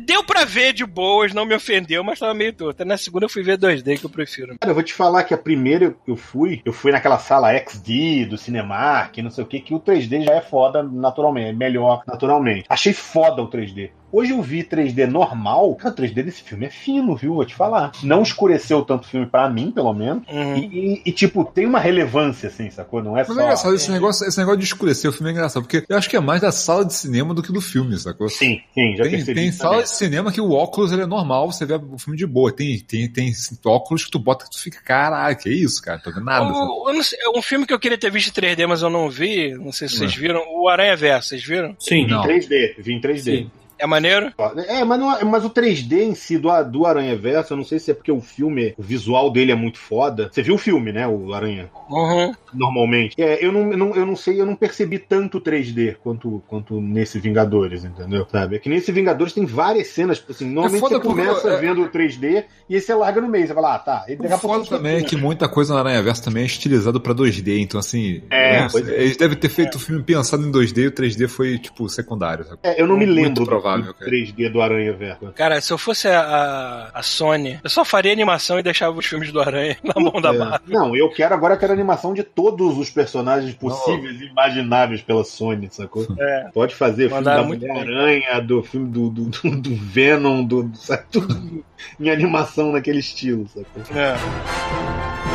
Deu 0.00 0.22
pra 0.24 0.44
ver 0.44 0.72
de 0.72 0.84
boas, 0.84 1.32
não 1.32 1.44
me 1.44 1.54
ofendeu, 1.54 2.02
mas 2.04 2.18
tava 2.18 2.34
meio 2.34 2.52
torto. 2.52 2.84
Na 2.84 2.96
segunda 2.96 3.24
eu 3.26 3.30
fui 3.30 3.42
ver 3.42 3.58
2D, 3.58 3.98
que 3.98 4.06
eu 4.06 4.10
prefiro. 4.10 4.56
Cara, 4.60 4.70
eu 4.70 4.74
vou 4.74 4.82
te 4.82 4.92
falar 4.94 5.24
que 5.24 5.34
a 5.34 5.38
primeira 5.38 5.94
eu 6.06 6.16
fui, 6.16 6.60
eu 6.64 6.72
fui 6.72 6.92
naquela 6.92 7.18
sala 7.18 7.52
XD 7.54 8.26
do 8.26 8.36
Cinemark, 8.38 9.16
não 9.18 9.30
sei 9.30 9.44
o 9.44 9.46
que, 9.46 9.60
que 9.60 9.74
o 9.74 9.80
3D 9.80 10.24
já 10.24 10.34
é 10.34 10.40
foda 10.40 10.82
naturalmente, 10.82 11.48
é 11.50 11.52
melhor 11.52 12.02
naturalmente. 12.06 12.64
Achei 12.68 12.92
foda 12.92 13.42
o 13.42 13.48
3D. 13.50 13.90
Hoje 14.10 14.32
eu 14.32 14.40
vi 14.42 14.62
3D 14.64 15.06
normal. 15.06 15.74
Cara, 15.74 15.92
o 15.92 15.96
3D 15.96 16.22
desse 16.22 16.42
filme 16.42 16.64
é 16.66 16.70
fino, 16.70 17.14
viu? 17.14 17.34
Vou 17.34 17.44
te 17.44 17.54
falar. 17.54 17.92
Não 18.02 18.22
escureceu 18.22 18.82
tanto 18.82 19.04
o 19.04 19.06
filme 19.08 19.26
pra 19.26 19.48
mim, 19.50 19.70
pelo 19.70 19.92
menos. 19.92 20.22
Uhum. 20.28 20.56
E, 20.56 20.60
e- 20.96 21.02
e, 21.06 21.12
tipo, 21.12 21.44
tem 21.44 21.66
uma 21.66 21.78
relevância, 21.78 22.48
assim, 22.48 22.70
sacou? 22.70 23.02
Não 23.02 23.16
é 23.16 23.20
Mas 23.20 23.26
só. 23.28 23.32
é 23.40 23.44
engraçado, 23.44 23.74
esse 23.74 23.90
negócio, 23.90 24.26
esse 24.26 24.38
negócio 24.38 24.58
de 24.60 24.64
escurecer 24.64 25.10
o 25.10 25.12
filme 25.12 25.28
é 25.30 25.32
engraçado, 25.32 25.62
porque 25.62 25.84
eu 25.86 25.96
acho 25.98 26.08
que 26.08 26.16
é 26.16 26.20
mais 26.20 26.40
da 26.40 26.50
sala 26.50 26.84
de 26.86 26.94
cinema 26.94 27.34
do 27.34 27.42
que 27.42 27.52
do 27.52 27.60
filme, 27.60 27.98
sacou? 27.98 28.28
Sim, 28.30 28.60
sim, 28.72 28.96
já 28.96 29.02
Tem, 29.04 29.12
percebi. 29.12 29.40
tem 29.40 29.52
sala 29.52 29.70
também. 29.72 29.84
de 29.84 29.90
cinema 29.90 30.32
que 30.32 30.40
o 30.40 30.52
óculos 30.52 30.90
ele 30.90 31.02
é 31.02 31.06
normal, 31.06 31.52
você 31.52 31.66
vê 31.66 31.74
o 31.74 31.98
filme 31.98 32.16
de 32.16 32.26
boa. 32.26 32.50
Tem, 32.50 32.78
tem, 32.80 33.10
tem 33.12 33.30
óculos 33.66 34.06
que 34.06 34.10
tu 34.10 34.18
bota 34.18 34.46
que 34.46 34.50
tu 34.52 34.58
fica, 34.62 34.80
caralho, 34.82 35.36
que 35.36 35.50
isso, 35.50 35.82
cara? 35.82 35.98
Tô 35.98 36.10
vendo 36.10 36.24
nada. 36.24 36.46
O- 36.50 36.90
eu 36.90 37.02
sei, 37.02 37.18
um 37.36 37.42
filme 37.42 37.66
que 37.66 37.74
eu 37.74 37.78
queria 37.78 37.98
ter 37.98 38.10
visto 38.10 38.28
em 38.28 38.32
3D, 38.32 38.66
mas 38.66 38.80
eu 38.80 38.88
não 38.88 39.10
vi, 39.10 39.52
não 39.54 39.70
sei 39.70 39.86
se 39.86 39.96
vocês 39.98 40.14
viram, 40.14 40.42
o 40.50 40.66
Aranha 40.68 40.96
Verso, 40.96 41.28
vocês 41.28 41.44
viram? 41.44 41.76
Sim. 41.78 42.06
Não. 42.06 42.22
3D, 42.22 42.74
vi 42.78 42.94
em 42.94 43.00
3D. 43.00 43.22
Sim. 43.42 43.50
É 43.78 43.86
maneiro? 43.86 44.32
É, 44.68 44.84
mas, 44.84 44.98
não- 44.98 45.24
mas 45.26 45.44
o 45.44 45.50
3D 45.50 46.02
em 46.02 46.14
si 46.14 46.36
do, 46.38 46.48
do 46.64 46.86
Aranha 46.86 47.16
Verso, 47.16 47.52
eu 47.52 47.56
não 47.56 47.64
sei 47.64 47.78
se 47.78 47.90
é 47.90 47.94
porque 47.94 48.10
o 48.12 48.20
filme, 48.20 48.74
o 48.76 48.82
visual 48.82 49.30
dele 49.30 49.52
é 49.52 49.54
muito 49.54 49.78
foda. 49.78 50.28
Você 50.32 50.42
viu 50.42 50.54
o 50.54 50.58
filme, 50.58 50.92
né? 50.92 51.06
O 51.06 51.32
Aranha, 51.32 51.70
Uhum. 51.88 52.32
normalmente. 52.52 53.14
É, 53.20 53.44
eu 53.44 53.52
não, 53.52 53.70
eu 53.72 53.78
não, 53.78 53.94
eu 53.94 54.06
não 54.06 54.16
sei, 54.16 54.40
eu 54.40 54.46
não 54.46 54.54
percebi 54.56 54.98
tanto 54.98 55.40
3D 55.40 55.96
quanto, 56.02 56.42
quanto 56.48 56.80
nesse 56.80 57.18
Vingadores, 57.18 57.84
entendeu? 57.84 58.26
Sabe? 58.30 58.56
É 58.56 58.58
que 58.58 58.68
nesse 58.68 58.90
Vingadores 58.92 59.32
tem 59.32 59.44
várias 59.46 59.88
cenas, 59.88 60.18
tipo 60.18 60.32
assim, 60.32 60.46
normalmente 60.46 60.80
foda 60.80 60.96
você 60.96 61.02
começa 61.06 61.48
é- 61.50 61.56
vendo 61.60 61.82
o 61.82 61.88
3D 61.88 62.44
e 62.68 62.74
aí 62.74 62.80
você 62.80 62.94
larga 62.94 63.20
no 63.20 63.28
meio, 63.28 63.46
você 63.46 63.54
fala, 63.54 63.74
ah, 63.74 63.78
tá. 63.78 64.04
E 64.08 64.16
daqui 64.16 64.34
O 64.34 64.38
foda 64.38 64.64
também 64.66 64.96
é 64.98 65.02
que 65.02 65.16
muita 65.16 65.48
coisa 65.48 65.72
no 65.72 65.78
Aranha 65.78 66.02
Verso 66.02 66.24
também 66.24 66.42
é 66.42 66.46
estilizado 66.46 67.00
pra 67.00 67.12
2D, 67.14 67.58
então 67.60 67.78
assim. 67.78 68.22
É, 68.30 68.60
né, 68.62 68.68
pois 68.70 68.88
é. 68.88 69.02
eles 69.02 69.16
devem 69.16 69.36
ter 69.36 69.48
feito 69.48 69.76
o 69.76 69.78
filme 69.78 70.02
pensando 70.02 70.46
em 70.46 70.50
2D 70.50 70.82
e 70.82 70.86
o 70.88 70.92
3D 70.92 71.28
foi, 71.28 71.58
tipo, 71.58 71.88
secundário. 71.88 72.46
É, 72.62 72.80
eu 72.80 72.86
não 72.86 72.96
me 72.96 73.06
lembro 73.06 73.44
provável. 73.44 73.67
Provável, 73.68 73.94
cara. 73.94 74.10
3D 74.10 74.50
do 74.50 74.62
Aranha 74.62 74.92
Verso. 74.92 75.32
Cara, 75.32 75.60
se 75.60 75.72
eu 75.72 75.78
fosse 75.78 76.08
a, 76.08 76.90
a, 76.92 77.02
Sony, 77.02 77.60
eu 77.62 77.70
só 77.70 77.84
faria 77.84 78.12
animação 78.12 78.58
e 78.58 78.62
deixava 78.62 78.96
os 78.98 79.06
filmes 79.06 79.32
do 79.32 79.40
Aranha 79.40 79.76
na 79.84 80.00
mão 80.00 80.20
da 80.20 80.34
É. 80.34 80.38
Marvel. 80.38 80.60
Não, 80.66 80.96
eu 80.96 81.10
quero 81.10 81.34
agora 81.34 81.56
quero 81.56 81.72
animação 81.72 82.14
de 82.14 82.22
todos 82.22 82.78
os 82.78 82.90
personagens 82.90 83.54
possíveis 83.54 84.20
e 84.20 84.26
imagináveis 84.26 85.02
pela 85.02 85.24
Sony, 85.24 85.68
sacou? 85.70 86.06
É. 86.18 86.50
Pode 86.52 86.74
fazer 86.74 87.08
filme 87.08 87.14
Mandaram 87.14 87.42
da 87.42 87.48
muito 87.48 87.60
bem. 87.60 87.72
Mulher-Aranha, 87.72 88.40
do 88.40 88.62
filme 88.62 88.90
do, 88.90 89.10
do, 89.10 89.24
do, 89.24 89.60
do 89.60 89.76
Venom, 89.76 90.44
do, 90.44 90.64
do, 90.64 90.76
sabe, 90.78 91.04
tudo 91.10 91.64
em 92.00 92.10
animação 92.10 92.72
naquele 92.72 92.98
estilo, 92.98 93.46
sacou? 93.48 93.82
É. 93.96 95.27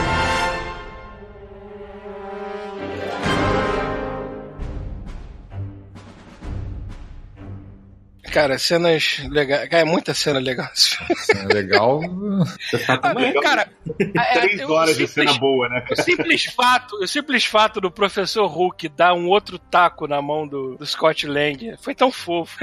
Cara, 8.33 8.57
cenas 8.57 9.21
legais. 9.29 9.69
Cara, 9.69 9.83
é 9.83 9.85
muita 9.85 10.13
cena 10.13 10.39
legal. 10.39 10.67
É 11.35 11.53
legal. 11.53 11.99
Você 12.01 12.79
tá 12.79 12.99
Ah, 13.03 13.11
uma- 13.11 13.41
cara, 13.41 13.69
é, 14.15 14.39
Três 14.39 14.59
é, 14.59 14.65
horas 14.65 14.97
de 14.97 15.07
simples- 15.07 15.29
cena 15.29 15.39
boa, 15.39 15.69
né? 15.69 15.85
O 15.91 15.95
simples 16.01 16.45
fato, 16.45 16.95
o 16.95 17.07
simples 17.07 17.45
fato 17.45 17.79
do 17.79 17.91
professor 17.91 18.47
Hulk 18.47 18.89
dar 18.89 19.13
um 19.13 19.27
outro 19.27 19.59
taco 19.59 20.07
na 20.07 20.19
mão 20.21 20.47
do, 20.47 20.75
do 20.77 20.85
Scott 20.85 21.27
Lang 21.27 21.75
foi 21.79 21.93
tão 21.93 22.11
fofo. 22.11 22.57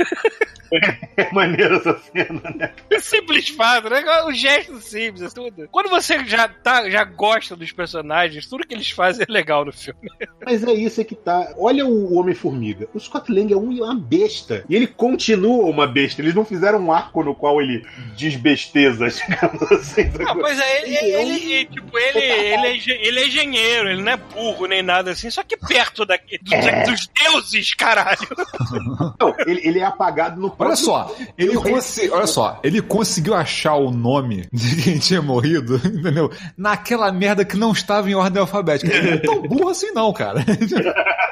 É 1.17 1.33
maneiro 1.33 1.77
essa 1.77 1.99
cena, 1.99 2.41
né? 2.57 2.73
O 2.95 3.01
simples 3.01 3.49
fato, 3.49 3.89
né? 3.91 4.03
O 4.25 4.33
gesto 4.33 4.81
simples, 4.81 5.33
tudo. 5.35 5.69
Quando 5.71 5.89
você 5.91 6.25
já, 6.25 6.49
tá, 6.49 6.89
já 6.89 7.05
gosta 7.05 7.57
dos 7.57 7.73
personagens, 7.73 8.47
tudo 8.47 8.67
que 8.67 8.75
eles 8.75 8.91
fazem 8.91 9.27
é 9.29 9.33
legal 9.33 9.65
no 9.65 9.73
filme. 9.73 10.09
Mas 10.45 10.63
é 10.65 10.73
isso 10.73 11.01
é 11.01 11.05
que 11.05 11.15
tá. 11.15 11.53
Olha 11.59 11.85
o 11.87 12.15
Homem-Formiga. 12.15 12.89
O 12.95 13.01
Scott 13.01 13.31
Lang 13.33 13.53
é 13.53 13.57
um- 13.57 13.71
uma 13.83 13.95
besta. 13.95 14.65
E 14.69 14.75
ele 14.77 14.87
continua 14.87 15.65
uma 15.67 15.87
besta. 15.87 16.21
Eles 16.23 16.35
não 16.35 16.45
fizeram 16.45 16.79
um 16.79 16.93
arco 16.93 17.23
no 17.23 17.35
qual 17.35 17.61
ele 17.61 17.85
desbesteza, 18.17 19.09
digamos 19.29 19.63
assim. 19.73 20.11
Ah, 20.27 20.35
pois 20.35 20.59
é, 20.59 20.83
ele, 20.83 20.97
ele, 20.97 21.53
ele- 21.53 21.65
tipo, 21.67 21.99
ele, 21.99 22.19
ele, 22.19 22.67
é, 22.67 23.07
ele 23.07 23.19
é 23.21 23.27
engenheiro, 23.27 23.89
ele 23.91 24.03
não 24.03 24.13
é 24.13 24.17
burro 24.17 24.67
nem 24.67 24.83
nada 24.83 25.11
assim, 25.11 25.31
só 25.31 25.43
que 25.43 25.57
perto 25.57 26.05
daqui, 26.05 26.39
dos, 26.39 26.53
É. 26.53 26.83
dos 26.85 27.09
deuses, 27.09 27.75
caralho. 27.75 28.19
Não, 29.21 29.35
ele, 29.47 29.61
ele 29.67 29.79
é 29.81 29.85
apagado 29.85 30.41
no 30.41 30.51
Olha 30.61 30.77
só, 30.77 31.15
ele 31.39 31.57
olha 32.13 32.27
só, 32.27 32.61
ele 32.63 32.83
conseguiu 32.83 33.35
achar 33.35 33.77
o 33.77 33.91
nome 33.91 34.47
de 34.53 34.83
quem 34.83 34.99
tinha 34.99 35.23
morrido, 35.23 35.77
entendeu? 35.85 36.31
Naquela 36.57 37.11
merda 37.11 37.45
que 37.45 37.57
não 37.57 37.73
estava 37.73 38.11
em 38.11 38.15
ordem 38.15 38.41
alfabética. 38.41 38.93
Ele 38.93 39.07
não 39.07 39.15
é 39.15 39.19
tão 39.19 39.43
burro 39.43 39.71
assim, 39.71 39.91
não, 39.93 40.13
cara. 40.13 40.45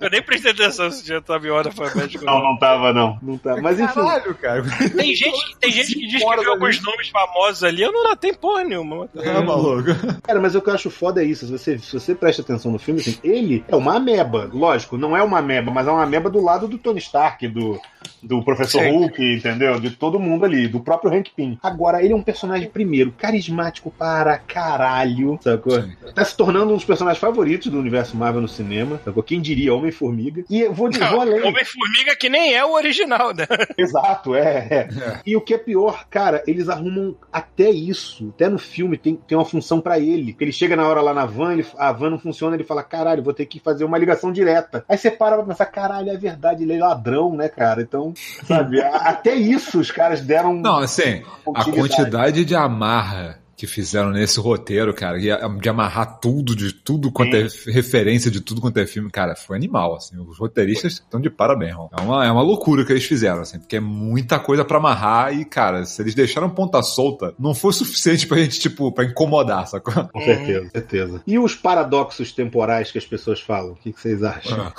Eu 0.00 0.10
nem 0.10 0.22
prestei 0.22 0.52
atenção 0.52 0.90
se 0.90 1.06
já 1.06 1.20
tava 1.20 1.46
em 1.46 1.50
ordem 1.50 1.72
alfabética. 1.76 2.24
Não, 2.24 2.42
não 2.42 2.58
tava, 2.58 2.92
não. 2.92 3.18
Não 3.22 3.38
tava. 3.38 3.60
Mas 3.60 3.78
enfim. 3.80 3.94
Caralho, 3.94 4.34
cara. 4.34 4.62
Tem 4.96 5.14
gente, 5.14 5.56
tem 5.58 5.70
gente 5.70 5.94
que 5.94 6.06
diz 6.06 6.22
que 6.22 6.36
viu 6.40 6.52
alguns 6.52 6.82
nomes 6.82 7.08
famosos 7.08 7.64
ali, 7.64 7.82
eu 7.82 7.92
não 7.92 8.04
notei 8.04 8.32
porra 8.32 8.64
nenhuma. 8.64 9.08
É 9.16 9.40
maluco. 9.40 9.88
Cara, 10.22 10.40
mas 10.40 10.54
o 10.54 10.60
que 10.60 10.68
eu 10.68 10.74
acho 10.74 10.90
foda 10.90 11.22
é 11.22 11.26
isso. 11.26 11.46
Se 11.46 11.52
você, 11.52 11.78
se 11.78 11.92
você 11.92 12.14
presta 12.14 12.42
atenção 12.42 12.70
no 12.70 12.78
filme, 12.78 13.00
assim, 13.00 13.18
ele 13.22 13.64
é 13.68 13.76
uma 13.76 13.96
ameba. 13.96 14.50
Lógico, 14.52 14.96
não 14.96 15.16
é 15.16 15.22
uma 15.22 15.38
ameba, 15.38 15.70
mas 15.70 15.86
é 15.86 15.90
uma 15.90 16.02
ameba 16.02 16.28
do 16.30 16.42
lado 16.42 16.68
do 16.68 16.78
Tony 16.78 16.98
Stark, 16.98 17.46
do, 17.48 17.80
do 18.22 18.42
Professor 18.42 18.82
Sim. 18.82 18.90
Hulk, 18.90 19.22
entendeu? 19.36 19.78
De 19.80 19.90
todo 19.90 20.18
mundo 20.18 20.44
ali, 20.44 20.68
do 20.68 20.80
próprio 20.80 21.12
Hank 21.12 21.30
Pym. 21.34 21.58
Agora, 21.62 22.02
ele 22.02 22.12
é 22.12 22.16
um 22.16 22.22
personagem, 22.22 22.68
primeiro, 22.68 23.12
carismático 23.12 23.90
para 23.90 24.38
caralho, 24.38 25.38
sacou? 25.42 25.80
Sim. 25.80 25.92
Tá 26.14 26.24
se 26.24 26.36
tornando 26.36 26.72
um 26.72 26.76
dos 26.76 26.84
personagens 26.84 27.20
favoritos 27.20 27.70
do 27.70 27.78
universo 27.78 28.16
Marvel 28.16 28.42
no 28.42 28.48
cinema, 28.48 29.00
sacou? 29.04 29.22
Quem 29.22 29.40
diria 29.40 29.74
Homem-Formiga. 29.74 30.44
E 30.48 30.60
eu 30.60 30.72
vou, 30.72 30.90
vou 30.90 31.20
além. 31.20 31.42
Homem-Formiga 31.42 32.16
que 32.18 32.28
nem 32.28 32.54
é 32.54 32.64
o 32.64 32.72
original, 32.72 33.34
né? 33.34 33.46
Exato, 33.76 34.34
é, 34.34 34.68
é. 34.70 34.88
E 35.26 35.36
o 35.36 35.40
que 35.40 35.54
é 35.54 35.58
pior, 35.58 36.06
cara, 36.08 36.42
eles 36.46 36.68
arrumam 36.68 37.16
até 37.32 37.70
isso. 37.70 38.32
Até 38.34 38.48
no 38.48 38.58
filme 38.58 38.96
tem, 38.96 39.16
tem 39.16 39.36
uma 39.36 39.44
função 39.44 39.80
pra 39.80 39.98
ele. 39.98 40.36
Ele 40.38 40.52
chega 40.52 40.76
na 40.76 40.86
hora 40.86 41.00
lá 41.00 41.14
na 41.14 41.26
van, 41.26 41.52
ele, 41.52 41.66
a 41.76 41.92
van 41.92 42.10
não 42.10 42.18
funciona, 42.18 42.56
ele 42.56 42.64
fala: 42.64 42.82
caralho, 42.82 43.22
vou 43.22 43.34
ter 43.34 43.46
que 43.46 43.60
fazer 43.60 43.84
uma 43.84 43.98
ligação 43.98 44.32
direta. 44.32 44.84
Aí 44.88 44.96
você 44.96 45.10
para 45.10 45.36
pra 45.36 45.44
pensar: 45.44 45.66
caralho, 45.66 46.10
é 46.10 46.16
verdade, 46.16 46.62
ele 46.62 46.74
é 46.74 46.78
ladrão, 46.78 47.34
né, 47.34 47.48
cara? 47.48 47.82
Então, 47.82 48.07
sabe, 48.46 48.80
a- 48.80 48.96
até 48.96 49.34
isso 49.34 49.78
os 49.80 49.90
caras 49.90 50.20
deram. 50.20 50.54
Não, 50.54 50.78
assim, 50.78 51.22
a 51.54 51.64
quantidade 51.64 52.44
de 52.44 52.54
amarra 52.54 53.38
que 53.58 53.66
fizeram 53.66 54.12
nesse 54.12 54.38
roteiro, 54.38 54.94
cara, 54.94 55.18
de 55.18 55.68
amarrar 55.68 56.20
tudo, 56.20 56.54
de 56.54 56.72
tudo 56.72 57.10
quanto 57.10 57.34
é 57.34 57.48
referência 57.66 58.30
de 58.30 58.40
tudo 58.40 58.60
quanto 58.60 58.78
é 58.78 58.86
filme, 58.86 59.10
cara, 59.10 59.34
foi 59.34 59.56
animal, 59.56 59.96
assim. 59.96 60.16
Os 60.16 60.38
roteiristas 60.38 60.92
estão 60.92 61.20
de 61.20 61.28
parabéns, 61.28 61.72
irmão. 61.72 61.90
É 61.98 62.00
uma, 62.00 62.24
é 62.24 62.30
uma 62.30 62.40
loucura 62.40 62.84
que 62.84 62.92
eles 62.92 63.04
fizeram, 63.04 63.40
assim, 63.40 63.58
porque 63.58 63.74
é 63.74 63.80
muita 63.80 64.38
coisa 64.38 64.64
pra 64.64 64.78
amarrar 64.78 65.34
e, 65.34 65.44
cara, 65.44 65.84
se 65.84 66.00
eles 66.00 66.14
deixaram 66.14 66.48
ponta 66.48 66.80
solta, 66.82 67.34
não 67.36 67.52
foi 67.52 67.72
suficiente 67.72 68.28
pra 68.28 68.38
gente, 68.38 68.60
tipo, 68.60 68.92
pra 68.92 69.04
incomodar, 69.04 69.66
sacou? 69.66 69.92
Com 70.06 70.20
certeza, 70.20 70.70
certeza. 70.70 71.22
E 71.26 71.36
os 71.36 71.56
paradoxos 71.56 72.30
temporais 72.30 72.92
que 72.92 72.98
as 72.98 73.06
pessoas 73.06 73.40
falam? 73.40 73.72
O 73.72 73.74
que, 73.74 73.92
que 73.92 74.00
vocês 74.00 74.22
acham? 74.22 74.72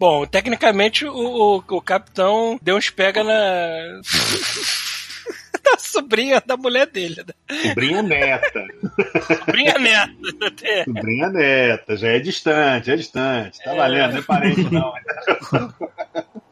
Bom, 0.00 0.24
tecnicamente 0.24 1.04
o, 1.04 1.12
o, 1.12 1.56
o 1.68 1.82
capitão 1.82 2.58
deu 2.62 2.78
uns 2.78 2.88
pega 2.88 3.22
na. 3.22 4.00
da 5.72 5.78
sobrinha 5.78 6.42
da 6.44 6.56
mulher 6.56 6.86
dele, 6.86 7.24
né? 7.26 7.58
Sobrinha 7.68 8.02
neta. 8.02 8.64
Sobrinha 9.44 9.78
neta. 9.78 10.46
até. 10.46 10.84
Sobrinha 10.84 11.28
neta. 11.28 11.96
Já 11.96 12.08
é 12.08 12.18
distante, 12.18 12.90
é 12.90 12.96
distante. 12.96 13.58
Tá 13.62 13.74
valendo, 13.74 14.12
não 14.12 14.18
é 14.18 14.22
parente, 14.22 14.68
não. 14.72 14.92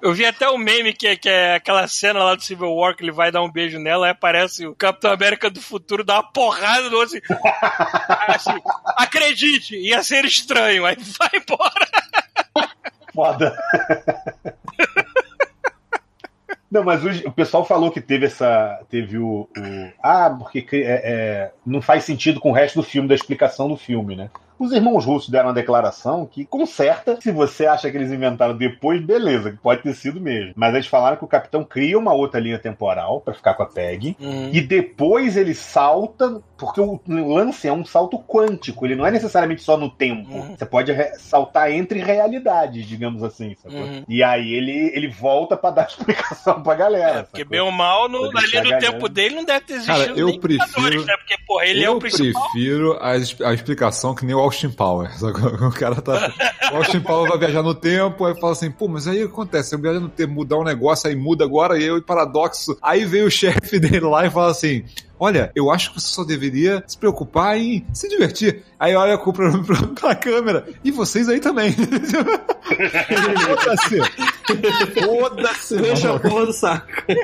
Eu 0.03 0.15
vi 0.15 0.25
até 0.25 0.49
o 0.49 0.57
meme 0.57 0.95
que, 0.95 1.07
é- 1.07 1.17
que 1.17 1.29
é 1.29 1.57
aquela 1.57 1.87
cena 1.87 2.23
lá 2.25 2.35
do 2.35 2.43
Civil 2.43 2.73
War 2.75 2.97
que 2.97 3.03
ele 3.03 3.13
vai 3.13 3.31
dar 3.31 3.43
um 3.43 3.51
beijo 3.53 3.79
nela, 3.79 4.07
aí 4.07 4.13
aparece 4.13 4.67
o 4.67 4.75
Capitão 4.75 5.13
América 5.13 5.51
do 5.51 5.61
futuro, 5.61 6.03
dá 6.03 6.15
uma 6.15 6.33
porrada 6.33 6.89
no 6.89 6.97
outro 6.97 7.19
assim, 7.19 7.21
assim, 8.29 8.61
acredite, 8.97 9.77
ia 9.77 10.03
ser 10.03 10.25
estranho, 10.25 10.87
aí 10.87 10.97
vai 11.19 11.31
embora. 11.35 11.87
Foda. 13.15 13.55
Não, 16.71 16.85
mas 16.85 17.05
o, 17.05 17.29
o 17.29 17.33
pessoal 17.33 17.65
falou 17.65 17.91
que 17.91 18.01
teve 18.01 18.27
essa. 18.27 18.85
Teve 18.89 19.19
o. 19.19 19.49
o- 19.57 19.93
ah, 20.03 20.31
porque 20.31 20.77
é, 20.77 21.13
é, 21.49 21.55
não 21.67 21.83
faz 21.83 22.05
sentido 22.05 22.41
com 22.41 22.51
o 22.51 22.55
resto 22.55 22.77
do 22.81 22.83
filme, 22.87 23.09
da 23.09 23.15
explicação 23.15 23.69
do 23.69 23.77
filme, 23.77 24.15
né? 24.17 24.31
Os 24.61 24.73
irmãos 24.73 25.05
russos 25.05 25.31
deram 25.31 25.49
uma 25.49 25.55
declaração 25.55 26.27
que 26.27 26.45
conserta. 26.45 27.19
Se 27.21 27.33
você 27.33 27.67
acha 27.67 27.91
que 27.91 27.97
eles 27.97 28.13
inventaram 28.13 28.57
depois, 28.57 29.01
beleza, 29.03 29.51
que 29.53 29.57
pode 29.57 29.83
ter 29.83 29.95
sido 29.95 30.21
mesmo. 30.21 30.53
Mas 30.55 30.75
eles 30.75 30.87
falaram 30.87 31.17
que 31.17 31.25
o 31.25 31.29
capitão 31.29 31.65
cria 31.65 31.99
uma 31.99 32.13
outra 32.13 32.39
linha 32.39 32.59
temporal 32.59 33.21
pra 33.23 33.33
ficar 33.35 33.55
com 33.55 33.63
a 33.63 33.67
Peg. 33.67 34.17
E 34.53 34.61
depois 34.61 35.37
ele 35.37 35.55
salta, 35.55 36.41
porque 36.59 36.81
o 36.81 37.01
lance 37.09 37.67
é 37.67 37.73
um 37.73 37.85
salto 37.85 38.19
quântico, 38.19 38.85
ele 38.87 38.95
não 38.97 39.07
é 39.07 39.11
necessariamente 39.11 39.63
só 39.63 39.77
no 39.77 39.89
tempo. 39.89 40.31
Uhum. 40.33 40.55
Você 40.57 40.67
pode 40.67 40.93
saltar 41.19 41.71
entre 41.73 42.01
realidades, 42.01 42.87
digamos 42.87 43.23
assim. 43.23 43.55
sacou? 43.57 43.79
Uhum. 43.81 44.05
E 44.09 44.23
aí 44.23 44.53
ele, 44.53 44.93
ele 44.95 45.09
volta 45.09 45.57
pra 45.57 45.71
dar 45.71 45.87
explicação 45.89 46.63
pra 46.63 46.75
galera. 46.75 47.21
É, 47.21 47.23
porque 47.23 47.45
bem 47.45 47.61
ou 47.61 47.71
mal, 47.73 48.09
no, 48.09 48.25
ali 48.37 48.61
no 48.71 48.79
tempo 48.79 49.09
dele 49.09 49.37
não 49.37 49.45
deve 49.45 49.61
ter 49.65 49.75
existido 49.75 49.99
Cara, 49.99 50.13
eu 50.19 50.27
nem 50.27 50.39
prefiro- 50.41 51.05
né? 51.07 51.15
Porque, 51.17 51.37
porra, 51.47 51.65
ele 51.67 51.85
é 51.85 51.87
eu 51.87 51.97
o 51.97 51.99
principal. 51.99 52.43
prefiro 52.51 52.93
a, 53.01 53.11
a 53.13 53.55
explicação 53.55 54.15
que 54.15 54.27
nem 54.27 54.35
o 54.35 54.50
Austin 54.51 54.71
Power. 54.71 55.17
sacou? 55.17 55.51
O 55.69 55.73
cara 55.73 56.03
tá. 56.03 56.33
O 56.73 56.77
Austin 56.77 57.01
Power 57.01 57.29
vai 57.29 57.39
viajar 57.39 57.63
no 57.63 57.75
tempo, 57.75 58.27
aí 58.27 58.35
fala 58.39 58.53
assim, 58.53 58.71
pô, 58.71 58.89
mas 58.89 59.07
aí 59.07 59.23
o 59.23 59.29
que 59.29 59.33
acontece? 59.33 59.75
Eu 59.75 59.81
viajar 59.81 60.01
no 60.01 60.09
tempo, 60.09 60.35
mudar 60.35 60.59
um 60.59 60.65
negócio, 60.65 61.09
aí 61.09 61.15
muda 61.15 61.45
agora, 61.45 61.79
e 61.79 61.85
eu 61.85 61.97
e 61.97 62.03
paradoxo. 62.03 62.77
Aí 62.83 63.05
vem 63.05 63.23
o 63.23 63.31
chefe 63.31 63.79
dele 63.79 64.01
lá 64.01 64.27
e 64.27 64.31
fala 64.31 64.51
assim. 64.51 64.85
Olha, 65.21 65.53
eu 65.55 65.71
acho 65.71 65.91
que 65.93 66.01
você 66.01 66.09
só 66.09 66.25
deveria 66.25 66.83
se 66.87 66.97
preocupar 66.97 67.59
em 67.59 67.85
se 67.93 68.09
divertir. 68.09 68.63
Aí 68.79 68.95
olha 68.97 69.19
pra, 69.19 69.33
pra, 69.33 69.77
pra 70.01 70.15
câmera. 70.15 70.67
E 70.83 70.91
vocês 70.91 71.29
aí 71.29 71.39
também. 71.41 71.73
Foda-se. 73.47 74.01
Foda-se. 75.05 75.77
Deixa 75.77 76.15
a 76.15 76.19
porra 76.19 76.47
do 76.47 76.53
saco. 76.53 76.87
É, 77.09 77.15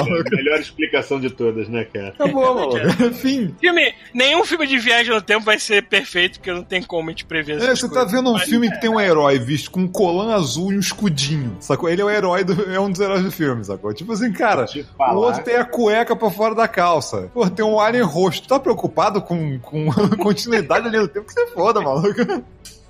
a 0.00 0.04
melhor 0.30 0.60
explicação 0.60 1.20
de 1.20 1.30
todas, 1.30 1.68
né, 1.68 1.84
cara? 1.84 2.08
Acabou, 2.10 2.54
maluco. 2.54 3.12
Fim. 3.14 3.54
Filme, 3.60 3.92
nenhum 4.14 4.44
filme 4.44 4.66
de 4.66 4.78
viagem 4.78 5.12
no 5.12 5.20
tempo 5.20 5.44
vai 5.44 5.58
ser 5.58 5.82
perfeito, 5.88 6.38
porque 6.38 6.52
não 6.52 6.62
tem 6.62 6.82
como 6.82 7.08
a 7.08 7.12
gente 7.12 7.24
prever 7.24 7.60
É, 7.62 7.74
você 7.74 7.88
tá 7.88 7.94
coisas. 7.94 8.12
vendo 8.12 8.30
um 8.30 8.34
Mas- 8.34 8.48
filme 8.48 8.70
que 8.70 8.80
tem 8.80 8.90
um 8.90 9.00
herói 9.00 9.38
visto 9.38 9.70
com 9.70 9.80
um 9.80 9.88
colã 9.88 10.34
azul 10.34 10.72
e 10.72 10.76
um 10.76 10.80
escudinho, 10.80 11.56
sacou? 11.60 11.88
Ele 11.88 12.00
é 12.02 12.04
o 12.04 12.10
herói, 12.10 12.44
do, 12.44 12.70
é 12.72 12.78
um 12.80 12.90
dos 12.90 13.00
heróis 13.00 13.22
do 13.24 13.30
filme, 13.32 13.64
sacou? 13.64 13.92
Tipo 13.92 14.12
assim, 14.12 14.32
cara, 14.32 14.66
o 14.98 15.14
outro 15.16 15.42
tem 15.42 15.56
a 15.56 15.64
cueca 15.64 16.14
pra 16.14 16.30
fora 16.30 16.54
da 16.54 16.68
calça. 16.68 17.15
Pô, 17.32 17.48
tem 17.48 17.64
um 17.64 17.80
alien 17.80 18.04
roxo. 18.04 18.46
Tá 18.46 18.58
preocupado 18.58 19.20
com, 19.22 19.58
com 19.60 19.86
continuidade 20.22 20.88
ali 20.88 20.98
no 20.98 21.08
tempo 21.08 21.26
que 21.26 21.32
você 21.32 21.46
foda, 21.48 21.80
maluco? 21.80 22.44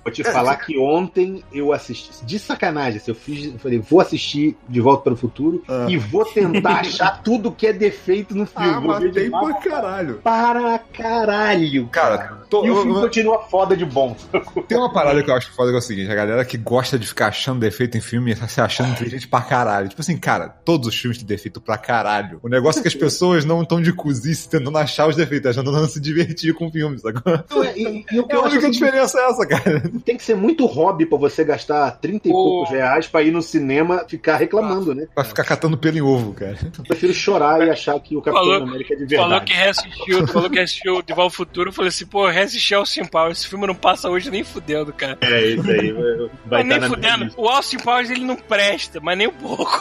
Vou 0.07 0.11
te 0.13 0.23
falar 0.23 0.55
que 0.55 0.77
ontem 0.79 1.43
eu 1.51 1.73
assisti, 1.73 2.09
de 2.25 2.39
sacanagem, 2.39 3.01
eu 3.05 3.13
fiz, 3.13 3.45
eu 3.53 3.59
falei, 3.59 3.77
vou 3.79 3.99
assistir 3.99 4.55
De 4.69 4.79
Volta 4.79 5.03
para 5.03 5.13
o 5.13 5.17
Futuro 5.17 5.61
Ah. 5.67 5.85
e 5.89 5.97
vou 5.97 6.23
tentar 6.23 6.79
achar 6.79 7.21
tudo 7.23 7.51
que 7.51 7.67
é 7.67 7.73
defeito 7.73 8.33
no 8.35 8.45
filme. 8.45 8.69
Ah, 8.69 8.79
Vou 8.79 8.87
mas 8.99 9.11
tem 9.13 9.29
pra 9.29 9.53
caralho. 9.55 10.15
para 10.23 10.79
caralho. 10.79 11.87
Cara, 11.87 12.37
tô- 12.49 12.65
E 12.65 12.69
o 12.69 12.73
eu- 12.75 12.81
filme 12.83 12.97
eu- 12.97 13.01
continua 13.01 13.39
foda 13.49 13.75
de 13.75 13.85
bom. 13.85 14.15
Tem 14.67 14.77
uma 14.77 14.91
parada 14.91 15.21
que 15.21 15.29
eu 15.29 15.35
acho 15.35 15.51
foda 15.53 15.69
que 15.71 15.75
é 15.75 15.79
o 15.79 15.81
seguinte: 15.81 16.11
a 16.11 16.15
galera 16.15 16.45
que 16.45 16.57
gosta 16.57 16.97
de 16.97 17.05
ficar 17.07 17.27
achando 17.27 17.59
defeito 17.59 17.97
em 17.97 18.01
filme 18.01 18.35
tá 18.35 18.47
se 18.47 18.61
achando 18.61 18.91
inteligente 18.91 19.27
pra 19.27 19.41
caralho. 19.41 19.89
Tipo 19.89 20.01
assim, 20.01 20.17
cara, 20.17 20.47
todos 20.49 20.87
os 20.87 20.95
filmes 20.95 21.17
têm 21.17 21.27
defeito 21.27 21.59
pra 21.59 21.77
caralho. 21.77 22.39
O 22.41 22.47
negócio 22.49 22.79
é 22.79 22.81
que 22.81 22.87
as 22.87 22.95
pessoas 22.95 23.43
não 23.45 23.61
estão 23.63 23.81
de 23.81 23.91
cozice 23.93 24.47
tentando 24.49 24.77
achar 24.77 25.07
os 25.07 25.15
defeitos, 25.15 25.51
achando 25.51 25.71
tentando 25.71 25.87
se 25.89 25.99
divertir 25.99 26.53
com 26.53 26.67
o 26.67 26.71
filme, 26.71 26.97
sacou? 26.97 27.33
E, 27.75 28.05
e 28.11 28.19
o 28.19 28.25
que 28.27 28.33
É 28.33 28.35
eu 28.35 28.41
a 28.41 28.45
única 28.45 28.61
que 28.65 28.71
diferença 28.71 29.19
é 29.19 29.29
essa, 29.29 29.45
cara. 29.45 29.83
Tem 29.99 30.17
que 30.17 30.23
ser 30.23 30.35
muito 30.35 30.65
hobby 30.65 31.05
pra 31.05 31.17
você 31.17 31.43
gastar 31.43 31.91
30 31.91 32.27
e 32.27 32.31
O- 32.31 32.33
poucos 32.33 32.69
reais 32.71 33.07
pra 33.07 33.21
ir 33.23 33.31
no 33.31 33.41
cinema 33.41 34.05
ficar 34.07 34.37
reclamando, 34.37 34.93
né? 34.95 35.07
Pra 35.13 35.23
ficar 35.23 35.43
catando 35.43 35.77
pelo 35.77 35.97
em 35.97 36.01
ovo, 36.01 36.33
cara. 36.33 36.57
Eu 36.77 36.83
prefiro 36.83 37.13
chorar 37.13 37.65
e 37.65 37.69
achar 37.69 37.99
que 37.99 38.15
o 38.15 38.21
Capitão 38.21 38.43
Falou- 38.43 38.63
América 38.63 38.93
é 38.93 38.97
de 38.97 39.15
Falou 39.15 39.29
verdade. 39.31 39.51
que 39.51 39.57
reassistiu, 39.57 40.27
falou 40.27 40.49
que 40.49 40.55
reassistiu 40.57 41.01
De 41.01 41.13
ao 41.13 41.29
Futuro. 41.29 41.69
Eu 41.69 41.73
falei 41.73 41.89
assim, 41.89 42.05
pô, 42.05 42.27
reassisti 42.27 42.73
Austin 42.75 43.05
Powers. 43.05 43.39
Esse 43.39 43.47
filme 43.47 43.65
não 43.67 43.75
passa 43.75 44.09
hoje 44.09 44.29
nem 44.29 44.43
fudendo, 44.43 44.91
cara. 44.93 45.17
É 45.21 45.45
isso 45.47 45.69
aí, 45.69 45.91
vai, 45.91 46.29
Mas 46.63 46.65
nem 46.67 46.77
minha 46.77 46.89
fudendo. 46.89 47.33
O 47.37 47.47
Austin 47.49 47.77
Powers, 47.77 48.09
ele 48.09 48.23
não 48.25 48.35
presta, 48.35 48.99
mas 49.01 49.17
nem 49.17 49.27
um 49.27 49.33
pouco. 49.33 49.79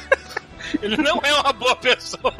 ele 0.82 0.96
não 0.96 1.20
é 1.22 1.32
uma 1.40 1.52
boa 1.52 1.76
pessoa. 1.76 2.32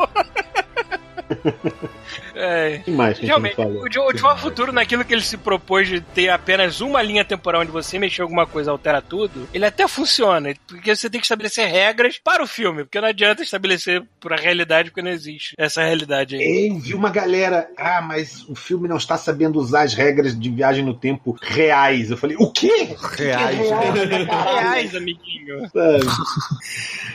É. 2.35 2.79
O 2.81 2.85
que 2.85 2.91
mais 2.91 3.19
Realmente, 3.19 3.61
o 3.61 3.89
De 3.89 3.99
o 3.99 4.13
De 4.13 4.25
ao 4.25 4.39
Futuro, 4.39 4.73
naquilo 4.73 5.05
que 5.05 5.13
ele 5.13 5.23
se 5.23 5.37
propôs 5.37 5.89
de 5.89 6.01
ter 6.01 6.29
apenas 6.29 6.81
uma 6.81 7.03
linha 7.03 7.25
temporal 7.25 7.63
onde 7.63 7.71
você 7.71 7.99
mexer 7.99 8.23
alguma 8.23 8.47
coisa 8.47 8.71
altera 8.71 9.03
tudo, 9.03 9.49
ele 9.53 9.65
até 9.65 9.87
funciona, 9.87 10.55
porque 10.67 10.95
você 10.95 11.11
tem 11.11 11.21
que 11.21 11.27
estabelecer 11.27 11.69
regras 11.69 12.19
para 12.19 12.43
o 12.43 12.47
filme, 12.47 12.85
porque 12.85 13.01
não 13.01 13.09
adianta 13.09 13.43
estabelecer 13.43 14.03
para 14.21 14.37
a 14.37 14.41
realidade, 14.41 14.91
porque 14.91 15.03
não 15.03 15.11
existe 15.11 15.55
essa 15.59 15.83
realidade 15.83 16.37
aí. 16.37 16.69
Eu 16.69 16.79
vi 16.79 16.95
uma 16.95 17.11
galera, 17.11 17.69
ah, 17.77 18.01
mas 18.01 18.49
o 18.49 18.55
filme 18.55 18.89
não 18.89 18.97
está 18.97 19.17
sabendo 19.17 19.59
usar 19.59 19.83
as 19.83 19.95
regras 19.95 20.39
de 20.39 20.51
viagem 20.51 20.85
no 20.85 20.95
tempo 20.95 21.37
reais. 21.41 22.11
Eu 22.11 22.17
falei, 22.17 22.37
o 22.39 22.51
quê? 22.51 22.97
Reais. 23.17 23.17
Que 23.17 23.23
reais, 23.25 23.69
caralho? 23.69 24.61
Reais, 24.61 24.95
amiguinho. 24.95 25.61
Sabe? 25.73 26.07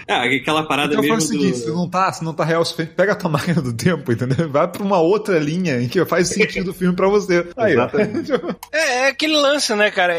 Ah, 0.07 0.23
aquela 0.35 0.67
parada 0.67 0.93
Então 0.93 1.01
mesmo 1.01 1.15
faz 1.15 1.25
o 1.25 1.27
seguinte, 1.27 1.57
se 1.57 1.65
do... 1.67 1.73
não 1.73 1.89
tá, 1.89 2.11
se 2.11 2.23
não 2.23 2.33
tá 2.33 2.43
real 2.43 2.63
pega 2.95 3.13
a 3.13 3.15
tua 3.15 3.29
máquina 3.29 3.61
do 3.61 3.73
tempo, 3.73 4.04
entendeu? 4.13 4.49
Vai 4.49 4.67
pra 4.67 4.83
uma 4.83 4.99
outra 4.99 5.37
linha 5.39 5.81
em 5.81 5.87
que 5.87 6.03
faz 6.05 6.29
sentido 6.29 6.71
o 6.71 6.73
filme 6.73 6.95
pra 6.95 7.07
você. 7.07 7.47
Aí. 7.57 7.73
Exatamente. 7.73 8.31
É, 8.71 9.05
é 9.05 9.07
aquele 9.07 9.35
lance, 9.37 9.73
né, 9.73 9.89
cara? 9.89 10.15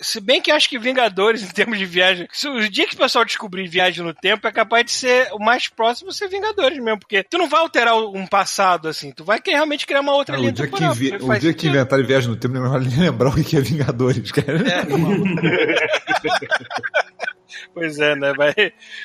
Se 0.00 0.20
bem 0.20 0.40
que 0.40 0.50
eu 0.50 0.56
acho 0.56 0.68
que 0.68 0.78
Vingadores, 0.78 1.42
em 1.44 1.48
termos 1.48 1.78
de 1.78 1.86
viagem, 1.86 2.26
se 2.32 2.48
o 2.48 2.68
dia 2.68 2.86
que 2.86 2.94
o 2.94 2.98
pessoal 2.98 3.24
descobrir 3.24 3.68
viagem 3.68 4.04
no 4.04 4.12
tempo, 4.12 4.46
é 4.46 4.52
capaz 4.52 4.84
de 4.84 4.92
ser 4.92 5.28
o 5.32 5.38
mais 5.38 5.68
próximo 5.68 6.12
ser 6.12 6.28
Vingadores 6.28 6.78
mesmo, 6.78 6.98
porque 6.98 7.22
tu 7.22 7.38
não 7.38 7.48
vai 7.48 7.60
alterar 7.60 7.94
um 7.96 8.26
passado 8.26 8.88
assim, 8.88 9.12
tu 9.12 9.24
vai 9.24 9.40
realmente 9.44 9.86
criar 9.86 10.00
uma 10.00 10.14
outra 10.14 10.34
Cara, 10.34 10.40
linha 10.40 10.52
o 10.52 10.54
dia, 10.54 10.66
que, 10.66 10.72
temporal. 10.72 11.36
o 11.36 11.38
dia 11.38 11.54
que 11.54 11.68
inventarem 11.68 12.04
viagem 12.04 12.30
no 12.30 12.36
tempo, 12.36 12.54
não 12.54 12.70
vai 12.70 12.80
nem 12.80 12.98
lembrar 12.98 13.30
o 13.30 13.44
que 13.44 13.56
é 13.56 13.60
Vingadores, 13.60 14.32
cara. 14.32 14.58
É. 14.68 14.82
Pois 17.74 17.98
é, 17.98 18.14
né? 18.16 18.32
Vai, 18.36 18.54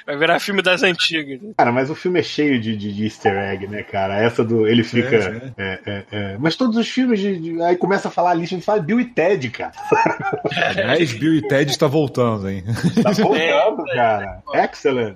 vai 0.05 0.17
virar 0.17 0.39
filme 0.39 0.61
das 0.61 0.83
antigas. 0.83 1.39
Cara, 1.57 1.71
mas 1.71 1.89
o 1.89 1.95
filme 1.95 2.19
é 2.19 2.23
cheio 2.23 2.59
de, 2.59 2.75
de- 2.75 2.93
de 2.93 3.03
easter 3.05 3.33
egg, 3.33 3.67
né, 3.67 3.83
cara? 3.83 4.17
Essa 4.21 4.43
do. 4.43 4.67
Ele 4.67 4.83
fica. 4.83 5.21
sim. 5.21 5.51
é, 5.57 5.79
é, 5.85 6.03
é. 6.11 6.37
Mas 6.39 6.55
todos 6.55 6.77
os 6.77 6.87
filmes. 6.89 7.19
De, 7.19 7.37
de- 7.39 7.61
aí 7.61 7.75
começa 7.75 8.07
a 8.07 8.11
falar 8.11 8.31
a 8.31 8.33
lista, 8.33 8.55
a 8.55 8.57
gente 8.57 8.65
fala 8.65 8.81
Bill 8.81 8.99
e 8.99 9.05
Ted, 9.05 9.49
cara. 9.49 9.71
Aliás, 10.69 11.13
Bill 11.13 11.35
e 11.35 11.41
Ted 11.47 11.71
está 11.71 11.87
voltando, 11.87 12.49
hein? 12.49 12.63
Tá 13.01 13.11
voltando, 13.21 13.83
cara. 13.93 14.43
Excellent. 14.53 15.15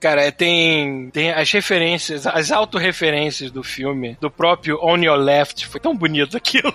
Cara, 0.00 0.22
é, 0.22 0.30
tem, 0.30 1.10
tem 1.10 1.30
as 1.30 1.50
referências, 1.50 2.26
as 2.26 2.50
autorreferências 2.52 3.50
do 3.50 3.62
filme, 3.62 4.16
do 4.20 4.30
próprio 4.30 4.78
On 4.82 4.96
Your 4.98 5.16
Left. 5.18 5.66
Foi 5.66 5.80
tão 5.80 5.96
bonito 5.96 6.36
aquilo. 6.36 6.72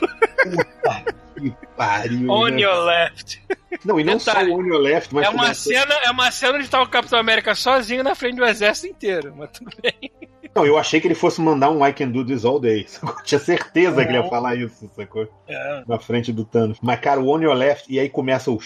Que 1.36 1.68
pariu. 1.76 2.30
On 2.30 2.48
né? 2.48 2.62
Your 2.62 2.86
Left. 2.86 3.42
Não, 3.84 4.00
e 4.00 4.04
não 4.04 4.18
Detalhe, 4.18 4.50
só 4.52 4.56
o 4.56 4.60
On 4.60 4.66
Your 4.66 4.80
Left, 4.80 5.14
mas 5.14 5.26
É 5.26 5.30
uma, 5.30 5.44
começa- 5.44 5.70
cena, 5.70 5.94
é 6.04 6.10
uma 6.12 6.32
cena 6.32 6.58
onde 6.58 6.68
tá 6.70 6.82
o 6.82 6.88
Capitão 6.88 7.20
América 7.20 7.54
sozinho 7.54 8.04
na 8.04 8.16
frente 8.16 8.38
do 8.38 8.46
exército 8.46 8.88
inteiro. 8.88 9.34
Mas 9.38 9.52
tudo 9.52 9.72
bem. 9.82 10.12
Não, 10.56 10.66
eu 10.66 10.78
achei 10.78 11.02
que 11.02 11.08
ele 11.08 11.16
fosse 11.16 11.42
mandar 11.42 11.70
um 11.70 11.86
I 11.86 11.92
can 11.92 12.08
do 12.08 12.26
this 12.26 12.46
all 12.46 12.60
day. 12.60 12.86
sacou? 12.90 13.22
Tinha 13.24 13.40
certeza 13.40 14.04
que 14.04 14.10
ele 14.12 14.18
ia 14.24 14.30
falar 14.30 14.56
isso, 14.56 14.90
sacou? 14.96 15.28
É. 15.48 15.84
Na 15.86 16.00
frente 16.00 16.32
do 16.32 16.46
Thanos. 16.46 16.78
Mas, 16.82 17.00
cara, 17.02 17.20
o 17.20 17.28
On 17.30 17.42
Your 17.42 17.54
Left, 17.56 17.92
e 17.92 18.00
aí 18.00 18.08
começa 18.10 18.50
o 18.50 18.58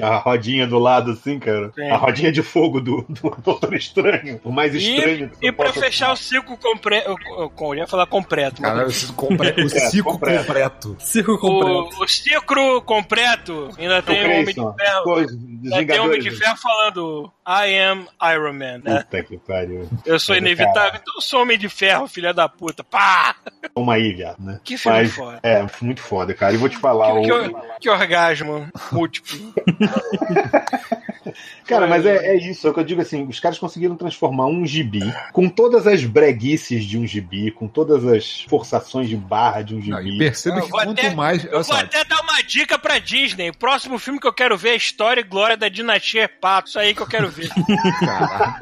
a 0.00 0.16
rodinha 0.16 0.66
do 0.66 0.78
lado, 0.78 1.12
assim, 1.12 1.38
cara. 1.38 1.70
Sim. 1.74 1.88
A 1.90 1.96
rodinha 1.96 2.30
de 2.32 2.42
fogo 2.42 2.80
do, 2.80 3.04
do 3.08 3.30
Doutor 3.42 3.74
Estranho. 3.74 4.40
O 4.44 4.50
mais 4.52 4.74
estranho 4.74 5.30
E 5.40 5.46
você 5.46 5.52
pra 5.52 5.66
possa- 5.66 5.80
fechar 5.80 6.12
o 6.12 6.16
ciclo 6.16 6.56
completo. 6.56 7.14
Eu 7.60 7.74
ia 7.74 7.86
falar 7.86 8.06
completo. 8.06 8.60
mas- 8.62 8.72
Cara, 8.72 8.86
o 8.86 8.90
ciclo 8.90 9.14
completo. 9.14 9.60
O 9.62 9.68
ciclo 9.68 10.12
completo. 10.12 10.38
completo. 10.46 10.96
Circo 11.00 11.38
completo. 11.38 11.96
o, 12.00 12.04
o 12.04 12.08
ciclo 12.08 12.82
completo 12.82 13.70
ainda 13.78 14.02
tem 14.02 14.22
o 14.22 14.26
Homem 14.26 14.44
de 14.46 14.54
Ferro. 14.54 15.02
coisa, 15.04 15.38
Ainda 15.72 15.92
tem 15.92 16.00
o 16.00 16.04
Homem 16.04 16.20
de. 16.20 16.30
Ferro 16.30 16.56
falando 16.56 17.32
I 17.48 17.78
am 17.78 18.06
Iron 18.34 18.52
Man, 18.52 18.78
né? 18.84 19.02
Puta 19.02 19.22
que 19.22 19.38
pariu. 19.38 19.88
Eu 20.04 20.18
sou 20.18 20.34
inevitável, 20.36 20.74
cara, 20.74 21.00
então 21.00 21.14
eu 21.16 21.20
sou 21.20 21.42
Homem 21.42 21.56
de 21.58 21.68
Ferro, 21.68 22.06
filha 22.08 22.32
da 22.34 22.48
puta. 22.48 22.82
Pá! 22.84 23.36
Toma 23.74 23.94
aí, 23.94 24.12
viado, 24.12 24.40
né? 24.40 24.60
Que 24.64 24.76
filme 24.76 24.98
Mas, 24.98 25.12
foda. 25.14 25.38
É, 25.42 25.64
muito 25.80 26.00
foda, 26.00 26.34
cara. 26.34 26.54
E 26.54 26.56
vou 26.56 26.68
te 26.68 26.76
falar. 26.76 27.20
Que, 27.22 27.32
o... 27.32 27.54
que, 27.54 27.80
que 27.82 27.90
orgasmo 27.90 28.68
múltiplo. 28.92 29.38
Cara, 31.66 31.86
mas 31.88 32.06
é, 32.06 32.28
é 32.28 32.36
isso, 32.36 32.66
é 32.66 32.70
o 32.70 32.74
que 32.74 32.78
eu 32.80 32.84
digo 32.84 33.02
assim, 33.02 33.26
os 33.26 33.40
caras 33.40 33.58
conseguiram 33.58 33.96
transformar 33.96 34.46
um 34.46 34.64
gibi 34.64 35.00
com 35.32 35.48
todas 35.48 35.86
as 35.86 36.04
breguices 36.04 36.84
de 36.84 36.96
um 36.96 37.04
gibi, 37.06 37.50
com 37.50 37.66
todas 37.66 38.06
as 38.06 38.42
forçações 38.48 39.08
de 39.08 39.16
barra 39.16 39.62
de 39.62 39.74
um 39.74 39.80
Não, 39.80 40.00
e 40.00 40.04
gibi. 40.04 40.18
perceba 40.18 40.60
que 40.62 40.70
vou 40.70 40.80
quanto 40.80 41.00
até- 41.00 41.14
mais. 41.14 41.44
Eu 41.44 41.62
vou 41.64 41.76
até 41.76 42.04
dar 42.04 42.20
uma 42.22 42.40
dica 42.42 42.78
pra 42.78 42.98
Disney. 43.00 43.50
O 43.50 43.56
próximo 43.56 43.98
filme 43.98 44.20
que 44.20 44.26
eu 44.26 44.32
quero 44.32 44.56
ver 44.56 44.68
é 44.70 44.72
a 44.72 44.76
História 44.76 45.20
e 45.20 45.24
Glória 45.24 45.56
da 45.56 45.68
Dinastia 45.68 46.28
Pato. 46.40 46.68
Isso 46.68 46.78
aí 46.78 46.94
que 46.94 47.02
eu 47.02 47.06
quero 47.08 47.28
ver. 47.28 47.48
cara, 48.00 48.60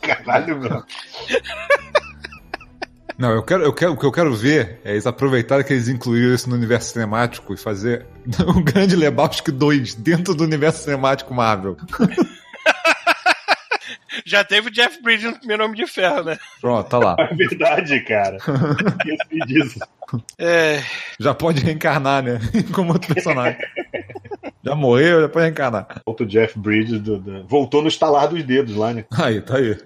Caralho, 0.00 0.56
meu. 0.60 0.84
Não, 3.16 3.30
eu 3.30 3.42
quero, 3.42 3.62
eu 3.62 3.72
quero, 3.72 3.92
o 3.92 3.96
que 3.96 4.04
eu 4.04 4.12
quero 4.12 4.34
ver 4.34 4.80
é 4.84 4.92
eles 4.92 5.06
aproveitarem 5.06 5.64
que 5.64 5.72
eles 5.72 5.88
incluíram 5.88 6.34
isso 6.34 6.48
no 6.48 6.56
universo 6.56 6.92
cinemático 6.92 7.54
e 7.54 7.56
fazer 7.56 8.06
um 8.46 8.62
grande 8.62 8.96
Lebowski 8.96 9.52
2 9.52 9.94
dentro 9.94 10.34
do 10.34 10.42
universo 10.44 10.82
cinemático 10.82 11.32
Marvel. 11.32 11.76
Já 14.26 14.42
teve 14.42 14.68
o 14.68 14.70
Jeff 14.70 15.02
Bridges 15.02 15.32
no 15.32 15.38
primeiro 15.38 15.64
Homem 15.64 15.76
de 15.76 15.86
Ferro, 15.86 16.24
né? 16.24 16.38
Pronto, 16.60 16.88
tá 16.88 16.98
lá. 16.98 17.16
É 17.18 17.34
verdade, 17.34 18.00
cara. 18.00 18.36
Esqueci 18.36 19.38
disso. 19.46 19.78
É, 20.38 20.82
Já 21.18 21.34
pode 21.34 21.60
reencarnar, 21.60 22.22
né? 22.22 22.40
Como 22.72 22.92
outro 22.92 23.12
personagem. 23.12 23.58
Já 24.64 24.74
morreu, 24.74 25.20
já 25.22 25.28
pode 25.28 25.44
reencarnar. 25.46 26.00
Outro 26.06 26.24
Jeff 26.26 26.58
Bridges 26.58 27.00
do- 27.00 27.18
do- 27.18 27.46
voltou 27.46 27.82
no 27.82 27.88
estalar 27.88 28.28
dos 28.28 28.42
dedos 28.42 28.74
lá, 28.76 28.92
né? 28.94 29.04
Aí, 29.12 29.40
tá 29.40 29.56
aí. 29.58 29.76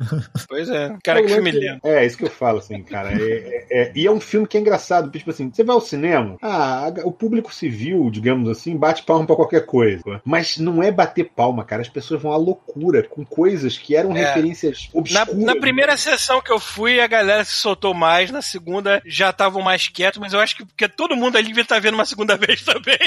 pois 0.49 0.69
é. 0.69 0.97
Cara, 1.03 1.21
que 1.23 1.31
É, 1.33 1.35
filme 1.35 1.51
lindo. 1.51 1.81
É, 1.85 2.07
isso 2.07 2.17
que 2.17 2.25
eu 2.25 2.31
falo, 2.31 2.59
assim, 2.59 2.83
cara. 2.83 3.13
É, 3.13 3.23
é- 3.23 3.67
é- 3.71 3.93
e 3.95 4.07
é 4.07 4.11
um 4.11 4.21
filme 4.21 4.47
que 4.47 4.57
é 4.57 4.61
engraçado. 4.61 5.11
Tipo 5.11 5.31
assim, 5.31 5.51
você 5.53 5.65
vai 5.65 5.75
ao 5.75 5.81
cinema, 5.81 6.37
ah, 6.43 6.93
o 7.05 7.13
público 7.13 7.53
civil, 7.53 8.09
digamos 8.11 8.49
assim, 8.49 8.77
bate 8.77 9.03
palma 9.03 9.27
pra 9.27 9.37
qualquer 9.37 9.67
coisa. 9.67 10.21
Mas 10.25 10.59
não 10.59 10.83
é 10.83 10.91
bater 10.91 11.25
palma, 11.35 11.65
cara. 11.65 11.83
As 11.83 11.89
pessoas 11.89 12.23
vão 12.23 12.33
à 12.33 12.37
loucura 12.37 13.03
com 13.03 13.25
coisas 13.25 13.77
que 13.77 13.97
eram 13.97 14.17
É. 14.17 14.21
referências 14.21 14.89
Na, 14.95 15.01
obscuras. 15.01 15.45
na 15.45 15.57
primeira 15.57 15.97
sessão 15.97 16.41
que 16.41 16.53
eu 16.53 16.59
fui, 16.61 17.01
a 17.01 17.07
galera 17.07 17.45
se 17.45 17.53
soltou 17.53 17.95
mais. 17.95 18.31
Na 18.31 18.43
segunda, 18.43 19.03
já 19.07 19.31
estavam 19.31 19.63
mais 19.63 19.89
quietos. 19.89 20.19
Mas 20.21 20.33
eu 20.33 20.41
acho 20.41 20.57
que 20.57 20.65
porque 20.65 20.89
todo 20.89 21.17
mundo 21.17 21.37
ali 21.37 21.49
devia 21.49 21.63
estar 21.63 21.81
vendo 21.81 21.95
uma 21.95 22.05
segunda 22.05 22.37
vez 22.37 22.63
também. 22.63 22.99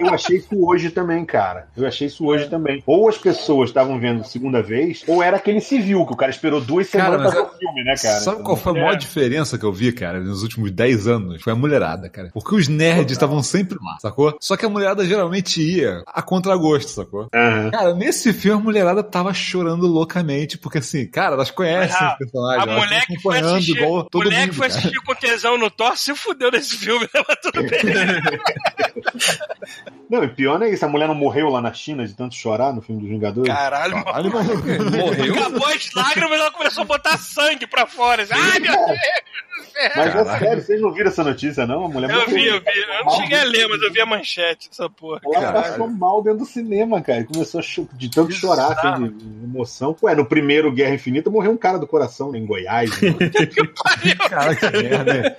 Eu 0.00 0.12
achei 0.12 0.38
isso 0.38 0.48
hoje 0.64 0.90
também, 0.90 1.03
cara. 1.26 1.68
Eu 1.76 1.86
achei 1.86 2.06
isso 2.06 2.24
hoje 2.26 2.48
também. 2.48 2.82
Ou 2.86 3.08
as 3.08 3.18
pessoas 3.18 3.70
estavam 3.70 3.98
vendo 3.98 4.24
segunda 4.24 4.62
vez, 4.62 5.02
ou 5.06 5.22
era 5.22 5.36
aquele 5.36 5.60
civil, 5.60 6.04
que 6.06 6.12
o 6.12 6.16
cara 6.16 6.30
esperou 6.30 6.60
duas 6.60 6.88
Cara, 6.88 7.04
semanas 7.12 7.32
pra 7.32 7.40
é- 7.40 7.42
ver 7.44 7.48
o 7.50 7.58
filme, 7.58 7.84
né, 7.84 7.94
cara? 7.96 8.20
Sabe 8.20 8.42
qual 8.42 8.56
foi 8.56 8.72
a 8.72 8.74
maior 8.74 8.94
É. 8.94 8.96
diferença 8.96 9.58
que 9.58 9.64
eu 9.64 9.72
vi, 9.72 9.92
cara, 9.92 10.20
nos 10.20 10.42
últimos 10.42 10.70
10 10.70 11.06
anos? 11.06 11.42
Foi 11.42 11.52
a 11.52 11.56
mulherada, 11.56 12.08
cara. 12.08 12.30
Porque 12.32 12.54
os 12.54 12.68
nerds 12.68 13.12
estavam 13.12 13.42
sempre 13.42 13.76
lá, 13.82 13.96
sacou? 14.00 14.36
Só 14.40 14.56
que 14.56 14.64
a 14.64 14.68
mulherada 14.68 15.04
geralmente 15.06 15.60
ia 15.62 16.02
a 16.06 16.22
contragosto, 16.22 16.90
sacou? 16.90 17.28
Aham. 17.34 17.70
Cara, 17.70 17.94
nesse 17.94 18.32
filme 18.32 18.60
a 18.60 18.64
mulherada 18.64 19.02
tava 19.02 19.32
chorando 19.34 19.86
loucamente, 19.86 20.56
porque 20.58 20.78
assim, 20.78 21.06
cara, 21.06 21.34
elas 21.34 21.50
conhecem 21.50 21.96
Ah, 22.00 22.12
os 22.12 22.18
personagens, 22.18 22.62
A 22.62 22.66
mulher 22.78 22.98
estão 23.00 23.16
que 23.16 23.22
foi 23.22 23.38
assistir, 23.38 23.76
igual 23.76 24.04
todo 24.04 24.24
mulher 24.24 24.40
mundo. 24.40 24.50
que 24.50 24.56
foi 24.56 24.68
cara. 24.68 24.78
assistir 24.80 25.00
com 25.04 25.14
tesão 25.14 25.58
no 25.58 25.70
Thor 25.70 25.96
se 25.96 26.14
fudeu 26.14 26.50
nesse 26.50 26.76
filme? 26.76 27.08
Mas 27.14 27.38
tudo 27.42 27.62
bem. 27.62 27.80
Não, 30.10 30.22
e 30.22 30.28
pior 30.28 30.58
não 30.58 30.66
é 30.66 30.70
isso. 30.70 30.84
A 30.84 30.88
mulher 30.94 31.06
não 31.08 31.14
morreu 31.14 31.48
lá 31.48 31.60
na 31.60 31.72
China 31.72 32.06
de 32.06 32.14
tanto 32.14 32.34
chorar 32.34 32.72
no 32.72 32.80
filme 32.80 33.00
dos 33.02 33.10
Vingadores? 33.10 33.52
Caralho, 33.52 34.02
Caralho, 34.04 34.32
maluco. 34.32 34.62
Morreu? 34.96 35.34
Acabou 35.34 35.66
as 35.66 35.90
lágrimas, 35.92 36.40
ela 36.40 36.50
começou 36.50 36.82
a 36.82 36.86
botar 36.86 37.18
sangue 37.18 37.66
pra 37.66 37.86
fora. 37.86 38.22
Assim, 38.22 38.32
Ai, 38.34 38.58
meu 38.60 38.72
Deus! 38.72 38.98
Mas 39.96 40.14
é 40.14 40.38
sério, 40.38 40.62
vocês 40.62 40.80
não 40.80 40.92
viram 40.92 41.10
essa 41.10 41.24
notícia, 41.24 41.66
não? 41.66 41.84
A 41.86 41.88
mulher 41.88 42.08
Eu 42.10 42.20
morreu. 42.20 42.34
vi, 42.34 42.46
eu 42.46 42.60
vi. 42.60 42.66
Eu 42.98 43.04
não 43.04 43.10
cheguei 43.16 43.38
a 43.38 43.44
ler, 43.44 43.68
mas 43.68 43.82
eu 43.82 43.92
vi 43.92 44.00
a 44.00 44.06
manchete 44.06 44.68
dessa 44.68 44.88
porra. 44.88 45.20
Ela 45.24 45.34
Caralho. 45.34 45.64
passou 45.64 45.88
mal 45.90 46.22
dentro 46.22 46.40
do 46.40 46.46
cinema, 46.46 47.00
cara. 47.02 47.24
Começou 47.24 47.60
a 47.60 47.96
de 47.96 48.08
tanto 48.10 48.32
chorar, 48.32 48.72
assim, 48.72 49.08
de 49.08 49.44
emoção. 49.44 49.96
Ué, 50.02 50.14
no 50.14 50.24
primeiro 50.26 50.72
Guerra 50.72 50.94
Infinita 50.94 51.28
morreu 51.30 51.50
um 51.52 51.56
cara 51.56 51.78
do 51.78 51.86
coração 51.88 52.30
né, 52.30 52.38
em 52.38 52.46
Goiás. 52.46 52.90
né? 53.00 53.10
Caralho, 54.28 54.56
que 54.56 54.70
merda? 54.70 55.36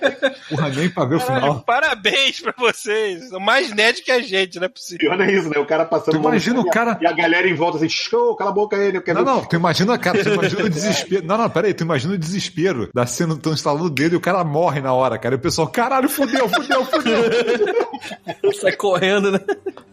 Porra, 0.50 0.68
nem 0.70 0.90
pra 0.90 1.04
ver 1.06 1.14
o 1.16 1.20
final. 1.20 1.60
parabéns 1.60 2.40
pra 2.40 2.54
vocês. 2.58 3.28
São 3.30 3.40
mais 3.40 3.72
nerd 3.72 4.02
que 4.02 4.10
a 4.10 4.20
gente, 4.20 4.58
não 4.58 4.66
é 4.66 4.68
possível. 4.68 4.98
Pior 4.98 5.16
não 5.16 5.24
é 5.24 5.32
isso, 5.32 5.45
né? 5.50 5.58
O 5.58 5.66
cara 5.66 5.84
passando 5.84 6.14
Tu 6.14 6.20
imagina 6.20 6.60
o 6.60 6.70
cara- 6.70 6.98
E 7.00 7.06
a 7.06 7.12
galera 7.12 7.48
em 7.48 7.54
volta 7.54 7.78
assim, 7.78 7.88
show, 7.88 8.34
cala 8.36 8.50
a 8.50 8.52
boca 8.54 8.76
aí, 8.76 8.94
eu 8.94 9.02
quero 9.02 9.18
Não, 9.18 9.24
ver 9.24 9.30
não, 9.32 9.44
tu 9.44 9.56
imagina, 9.56 9.98
cara, 9.98 10.22
tu 10.22 10.28
imagina 10.30 10.64
o 10.64 10.68
desespero. 10.68 11.26
Não, 11.26 11.38
não, 11.38 11.48
peraí, 11.50 11.74
tu 11.74 11.82
imagina 11.84 12.14
o 12.14 12.18
desespero 12.18 12.88
da 12.94 13.06
cena, 13.06 13.34
estão 13.34 13.52
instalando 13.52 13.84
o 13.84 13.90
dedo 13.90 14.14
e 14.14 14.16
o 14.16 14.20
cara 14.20 14.42
morre 14.44 14.80
na 14.80 14.92
hora, 14.92 15.18
cara. 15.18 15.34
E 15.34 15.38
o 15.38 15.40
pessoal, 15.40 15.68
caralho, 15.68 16.08
fudeu, 16.08 16.48
fudeu, 16.48 16.84
fudeu. 16.84 17.16
Sai 18.60 18.72
correndo, 18.72 19.32
né? 19.32 19.40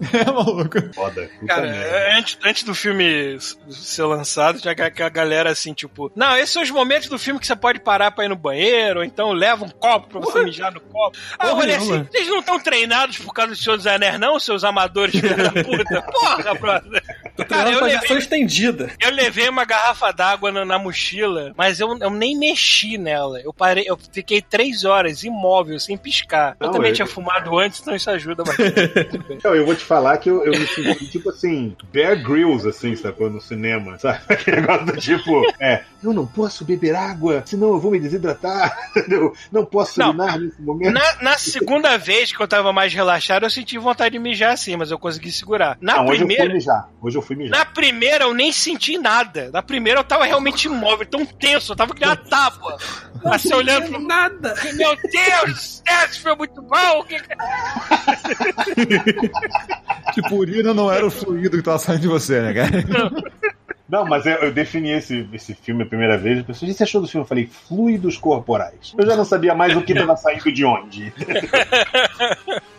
É, 0.14 0.26
maluco. 0.32 0.94
foda. 0.94 1.30
Cara, 1.48 1.62
merda. 1.70 2.18
antes, 2.18 2.38
antes 2.44 2.64
do 2.64 2.74
filme 2.76 3.38
ser 3.70 4.04
lançado, 4.04 4.60
tinha 4.62 4.72
aquela 4.72 5.10
galera 5.10 5.50
assim, 5.52 5.74
tipo, 5.74 6.12
não, 6.16 6.36
esses 6.38 6.52
são 6.52 6.62
os 6.62 6.70
momentos 6.72 7.08
do 7.10 7.18
filme 7.18 7.40
que 7.40 7.48
você 7.48 7.56
pode 7.56 7.80
parar 7.80 8.12
pra 8.12 8.26
ir 8.26 8.30
no 8.30 8.36
banheiro, 8.36 9.00
ou 9.00 9.06
então 9.06 9.32
leva 9.32 9.66
um 9.66 9.70
copo 9.70 10.08
pra 10.08 10.20
você 10.20 10.44
mijar 10.44 10.72
no 10.74 10.80
copo. 10.82 11.18
Ah, 11.38 11.46
eu 11.48 11.50
Porra 11.52 11.62
falei 11.62 11.76
assim, 11.76 12.04
vocês 12.12 12.28
não 12.28 12.40
estão 12.40 12.60
treinados 12.60 13.18
por 13.18 13.34
causa 13.34 13.52
do 13.52 13.58
Senhor 13.58 13.78
dos 13.78 13.88
Anéis, 13.88 14.20
não, 14.20 14.40
seus 14.40 14.64
amadores 14.64 15.14
filho 15.20 15.36
da 15.38 15.52
puta? 15.52 16.02
Porra, 16.12 16.54
brother. 16.56 17.04
Cara, 17.48 17.72
eu 17.72 17.84
levei, 17.84 18.18
estendida. 18.18 18.92
eu 19.00 19.12
levei 19.12 19.50
uma 19.50 19.66
garrafa 19.66 20.12
d'água 20.12 20.52
na, 20.52 20.64
na 20.64 20.78
mochila, 20.78 21.52
mas 21.58 21.80
eu, 21.80 21.98
eu 22.00 22.10
nem 22.10 22.38
mexi 22.38 22.98
nela. 22.98 23.40
Eu 23.42 23.52
parei, 23.54 23.86
eu 23.88 23.98
fiquei 24.12 24.42
três 24.42 24.84
horas 24.86 25.24
imóvel, 25.24 25.80
sem 25.80 25.98
piscar. 25.98 26.56
Eu 26.60 26.68
Não, 26.68 26.74
também 26.74 26.90
eu- 26.92 26.96
tinha 26.96 27.08
fumado 27.08 27.58
antes, 27.58 27.80
então 27.82 27.96
isso 27.96 28.10
ajuda 28.10 28.44
bastante. 28.44 28.74
Então, 29.34 29.56
eu 29.56 29.66
vou 29.66 29.76
te 29.76 29.84
falar 29.84 29.93
que 30.18 30.30
eu, 30.30 30.44
eu 30.44 30.52
me 30.52 30.66
senti 30.68 31.08
tipo 31.08 31.30
assim, 31.30 31.76
Bear 31.92 32.22
Grylls, 32.22 32.68
assim, 32.68 32.96
sacou? 32.96 33.30
No 33.30 33.42
cinema, 33.42 33.98
sabe? 34.00 34.20
Aquele 34.30 34.62
negócio 34.62 34.86
do 34.86 34.98
tipo, 34.98 35.42
é, 35.60 35.84
eu 36.04 36.14
não 36.14 36.26
posso 36.28 36.66
beber 36.66 36.96
água, 36.96 37.44
senão 37.46 37.70
eu 37.70 37.80
vou 37.80 37.92
me 37.92 38.00
desidratar, 38.00 38.76
entendeu? 38.96 39.34
Não 39.52 39.66
posso 39.66 40.00
Não. 40.00 40.10
urinar 40.10 40.40
nesse 40.40 40.62
momento. 40.62 40.94
Na, 40.94 41.16
na 41.22 41.38
segunda 41.38 41.98
vez 41.98 42.32
que 42.36 42.42
eu 42.42 42.48
tava 42.48 42.72
mais 42.74 42.94
relaxado, 42.94 43.44
eu 43.46 43.50
senti 43.50 43.78
vontade 43.78 44.14
de 44.14 44.20
mijar 44.20 44.54
assim, 44.54 44.76
mas 44.76 44.92
eu 44.92 45.00
consegui 45.00 45.32
segurar. 45.32 45.78
Na 45.82 45.98
não, 45.98 46.04
hoje 46.06 46.22
eu 46.22 46.28
primeira. 46.28 46.46
fui 46.46 46.54
mijar. 46.54 46.90
Hoje 47.02 47.18
eu 47.18 47.22
fui 47.22 47.36
mijar. 47.36 47.58
Na 47.60 47.66
primeira 47.66 48.26
eu 48.26 48.34
nem 48.34 48.52
senti 48.52 48.98
nada. 48.98 49.50
Na 49.52 49.62
primeira 49.62 50.00
eu 50.00 50.04
tava 50.04 50.26
realmente 50.26 50.68
imóvel, 50.68 51.06
tão 51.06 51.26
tenso, 51.26 51.72
eu 51.72 51.76
tava 51.76 51.94
que 51.94 52.02
nem 52.02 52.10
uma 52.10 52.16
tábua. 52.16 52.78
Assim, 53.26 53.54
olhando 53.54 53.90
pro. 53.90 54.00
Nada. 54.02 54.54
Meu 54.74 54.96
Deus, 54.98 55.82
esse 55.88 56.20
foi 56.22 56.36
muito 56.36 56.62
bom. 56.62 57.00
o 57.00 57.04
que 57.06 57.18
que- 57.22 57.34
Tipo, 60.14 60.36
urina 60.36 60.74
não 60.74 60.92
era 60.92 61.06
o 61.06 61.12
fluido 61.12 61.58
que 61.58 61.64
tava 61.64 61.80
saindo 61.80 62.02
de 62.02 62.08
você, 62.08 62.42
né, 62.42 62.54
cara? 62.54 62.84
Não, 62.88 63.12
mas 64.06 64.26
eu, 64.26 64.34
eu 64.38 64.52
defini 64.52 64.90
esse, 64.90 65.28
esse 65.32 65.54
filme 65.54 65.84
a 65.84 65.86
primeira 65.86 66.18
vez. 66.18 66.40
A 66.40 66.44
pessoa, 66.44 66.68
o 66.68 66.74
você 66.74 66.84
achou 66.84 67.00
do 67.00 67.08
filme? 67.08 67.24
Eu 67.24 67.28
falei, 67.28 67.46
fluidos 67.46 68.18
corporais. 68.18 68.94
Eu 68.98 69.06
já 69.06 69.16
não 69.16 69.24
sabia 69.24 69.54
mais 69.54 69.76
o 69.76 69.82
que 69.82 69.94
estava 69.94 70.18
saindo 70.18 70.52
de 70.52 70.66
onde. 70.66 71.14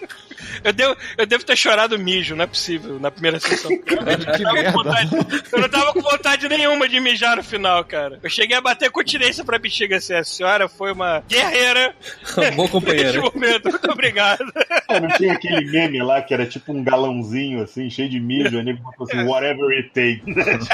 Eu 0.64 0.72
devo, 0.72 0.96
eu 1.18 1.26
devo 1.26 1.44
ter 1.44 1.56
chorado 1.56 1.98
mijo, 1.98 2.34
não 2.34 2.44
é 2.44 2.46
possível, 2.46 2.98
na 2.98 3.10
primeira 3.10 3.38
sessão. 3.38 3.70
Eu 3.94 4.18
não, 4.18 4.34
que 4.34 4.42
tava 4.42 4.48
com 4.48 4.52
merda. 4.54 4.72
vontade, 4.72 5.10
eu 5.52 5.60
não 5.60 5.68
tava 5.68 5.92
com 5.92 6.00
vontade 6.00 6.48
nenhuma 6.48 6.88
de 6.88 6.98
mijar 7.00 7.36
no 7.36 7.44
final, 7.44 7.84
cara. 7.84 8.18
Eu 8.22 8.30
cheguei 8.30 8.56
a 8.56 8.60
bater 8.60 8.90
continência 8.90 9.44
pra 9.44 9.58
bexiga 9.58 9.96
assim. 9.96 10.14
A 10.14 10.24
senhora 10.24 10.68
foi 10.68 10.92
uma 10.92 11.22
guerreira 11.28 11.94
Boa 12.34 12.50
neste 12.50 12.68
companheira. 12.70 13.20
momento. 13.20 13.68
Muito 13.70 13.90
obrigado. 13.90 14.44
É, 14.88 14.98
não 15.00 15.08
tinha 15.10 15.32
aquele 15.34 15.70
meme 15.70 16.02
lá 16.02 16.22
que 16.22 16.32
era 16.34 16.46
tipo 16.46 16.72
um 16.72 16.82
galãozinho, 16.82 17.62
assim, 17.62 17.88
cheio 17.90 18.08
de 18.08 18.18
mijo. 18.20 18.56
Aí 18.58 18.64
nego 18.64 18.82
botou 18.82 19.06
assim, 19.06 19.26
whatever 19.28 19.68
it 19.70 19.90
takes. 19.90 20.68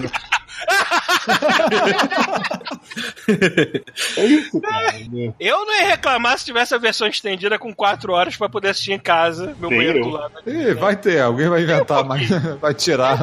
É 4.17 4.25
isso, 4.25 4.61
cara. 4.61 4.93
né? 5.11 5.33
Eu 5.39 5.65
não 5.65 5.75
ia 5.81 5.89
reclamar 5.89 6.39
se 6.39 6.45
tivesse 6.45 6.75
a 6.75 6.79
versão 6.79 7.07
estendida 7.09 7.59
com 7.59 7.75
4 7.75 8.13
horas 8.13 8.37
pra 8.37 8.49
poder 8.49 8.69
assistir 8.69 8.93
em 8.93 8.99
casa, 8.99 9.55
meu 9.59 9.71
banheiro 9.71 10.03
do 10.03 10.11
lado. 10.11 10.35
Ih, 10.47 10.75
vai 10.75 10.97
ter, 10.97 11.21
alguém 11.21 11.49
vai 11.49 11.63
inventar, 11.63 12.05
mas 12.07 12.29
vai 12.61 12.75
tirar. 12.75 13.19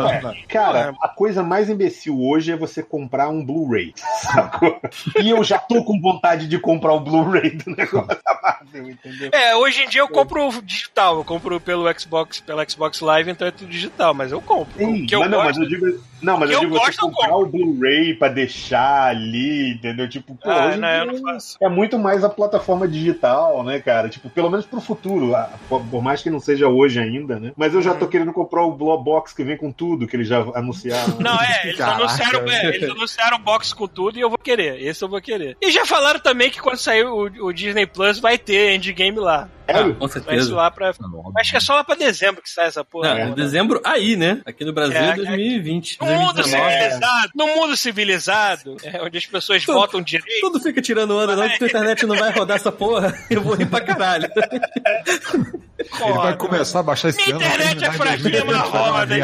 Cara, 0.48 0.94
a 1.02 1.08
coisa 1.08 1.44
mais 1.44 1.70
imbecil 1.70 2.20
hoje 2.20 2.52
é 2.52 2.58
você 2.58 2.82
comprar 2.82 3.30
um 3.30 3.46
Blu-ray, 3.46 3.94
sacou? 4.22 4.80
E 5.22 5.30
eu 5.30 5.44
já 5.44 5.60
tô 5.60 5.84
com 5.84 6.00
vontade 6.00 6.48
de 6.48 6.60
comprar 6.60 6.94
o 6.94 7.00
Blu-ray 7.00 7.52
do 7.52 7.76
negócio 7.76 8.08
da 8.08 8.40
Marvel, 8.42 8.90
entendeu? 8.90 9.30
É, 9.32 9.56
hoje 9.56 9.84
em 9.84 9.90
dia 9.90 10.02
eu 10.02 10.08
compro 10.08 10.62
digital, 10.64 11.18
eu 11.18 11.24
compro 11.24 11.60
pelo 11.60 11.88
Xbox, 12.00 12.40
pela 12.40 12.68
Xbox 12.68 13.00
Live, 13.02 13.32
então 13.32 13.48
é 13.48 13.52
tudo 13.52 13.70
digital, 13.70 14.14
mas 14.14 14.32
eu 14.32 14.42
compro. 14.42 14.78
Sim, 14.78 15.04
o 15.04 15.08
que 15.08 15.16
eu 15.16 15.22
mas 15.22 15.30
não, 15.30 15.38
gosto, 15.44 15.60
mas 15.60 15.72
eu 15.72 15.80
digo, 15.80 16.04
não, 16.22 16.38
mas 16.38 16.50
eu 16.50 16.56
eu 16.56 16.60
digo 16.62 16.74
você 16.74 16.86
gosto, 16.86 17.06
eu 17.06 17.12
comprar 17.12 17.36
o 17.38 17.46
Blu-ray 17.46 18.14
pra 18.14 18.28
deixar 18.28 19.10
ali, 19.10 19.72
entendeu? 19.74 20.08
Tipo, 20.10 20.36
pô, 20.36 20.50
Ah, 20.50 20.68
hoje 20.68 20.78
não, 20.80 21.06
não 21.06 21.22
faço. 21.22 21.58
é 21.62 21.70
muito 21.70 21.98
mais 22.00 22.24
a 22.24 22.30
plataforma 22.30 22.88
digital, 22.88 23.64
né, 23.64 23.80
cara? 23.80 24.10
Tipo, 24.10 24.30
pelo 24.30 24.50
menos 24.50 24.66
pro 24.66 24.82
futuro, 24.82 25.36
ah, 25.36 25.50
por 25.70 26.02
mais 26.02 26.22
que 26.22 26.30
não 26.30 26.40
seja 26.40 26.68
hoje 26.68 27.00
ainda, 27.00 27.40
né? 27.40 27.52
Mas 27.56 27.74
eu 27.74 27.82
já 27.82 27.94
tô 27.94 28.08
querendo 28.08 28.34
comprar 28.34 28.64
o 28.64 28.72
Blow 28.72 29.02
Box 29.02 29.34
que 29.34 29.44
vem 29.44 29.58
com 29.58 29.72
tudo 29.72 30.08
que 30.08 30.16
eles 30.16 30.28
já 30.28 30.40
anunciaram. 30.56 31.18
Não, 31.20 31.40
é, 31.42 31.62
eles 31.66 31.78
Caraca. 31.78 31.98
anunciaram, 32.04 32.50
é, 32.50 32.66
eles 32.76 32.90
anunciaram 32.90 33.40
box 33.40 33.74
com 33.74 33.88
tudo 33.88 34.18
e 34.18 34.22
eu 34.22 34.30
vou 34.30 34.38
querer. 34.40 34.82
Esse 34.82 35.04
eu 35.04 35.10
vou 35.10 35.22
querer. 35.22 35.58
E 35.62 35.72
já 35.72 35.86
falaram 35.86 36.20
também 36.20 36.50
que 36.50 36.60
quando 36.62 36.78
sair 36.78 37.06
o, 37.06 37.24
o 37.46 37.54
Disney 37.54 37.86
Plus 37.86 38.20
vai 38.20 38.38
ter 38.38 38.74
Endgame 38.76 39.20
lá. 39.20 39.50
Sério? 39.68 39.96
Com 39.96 40.08
Vai 40.08 40.10
ser 40.10 40.20
certeza. 40.24 40.56
lá 40.56 40.72
pra. 40.72 40.94
Acho 41.38 41.52
que 41.52 41.58
é 41.58 41.60
só 41.60 41.76
lá 41.76 41.84
pra 41.84 41.94
dezembro 41.96 42.42
que 42.42 42.50
sai 42.50 42.68
essa 42.68 42.86
porra. 42.86 43.14
Não, 43.16 43.32
em 43.32 43.34
dezembro 43.34 43.82
aí, 43.84 44.16
né? 44.16 44.42
Aqui 44.46 44.64
no 44.64 44.72
Brasil 44.72 44.96
É, 44.98 45.10
é 45.10 45.16
2020. 45.16 45.98
No 46.08 46.20
mundo 46.22 46.34
2019. 46.36 46.74
civilizado, 46.74 47.32
no 47.36 47.48
mundo 47.48 47.78
civilizado, 47.78 48.78
é, 48.84 49.02
onde 49.02 49.18
as 49.18 49.26
pessoas 49.26 49.64
Tudo- 49.66 49.76
votam 49.80 50.02
direito. 50.02 50.40
Tudo 50.42 50.60
fica 50.60 50.82
tirando 50.82 51.16
onda, 51.18 51.36
não, 51.36 51.50
que 51.50 51.58
tua 51.60 51.68
internet 51.68 52.06
não 52.06 52.16
vai 52.16 52.32
rodar 52.32 52.58
essa 52.58 52.72
porra. 52.72 53.14
Eu 53.30 53.42
vou 53.42 53.54
rir 53.56 53.66
pra 53.68 53.82
caralho. 53.82 54.30
Ele 55.80 56.14
vai 56.14 56.36
começar 56.36 56.80
a 56.80 56.84
baixar 56.84 57.10
esse 57.10 57.18
Minha 57.18 57.36
ano. 57.36 57.46
internet 57.46 57.86
é 57.86 57.92
fraquinha, 57.92 58.46
mas 58.46 58.58
roda. 58.58 59.16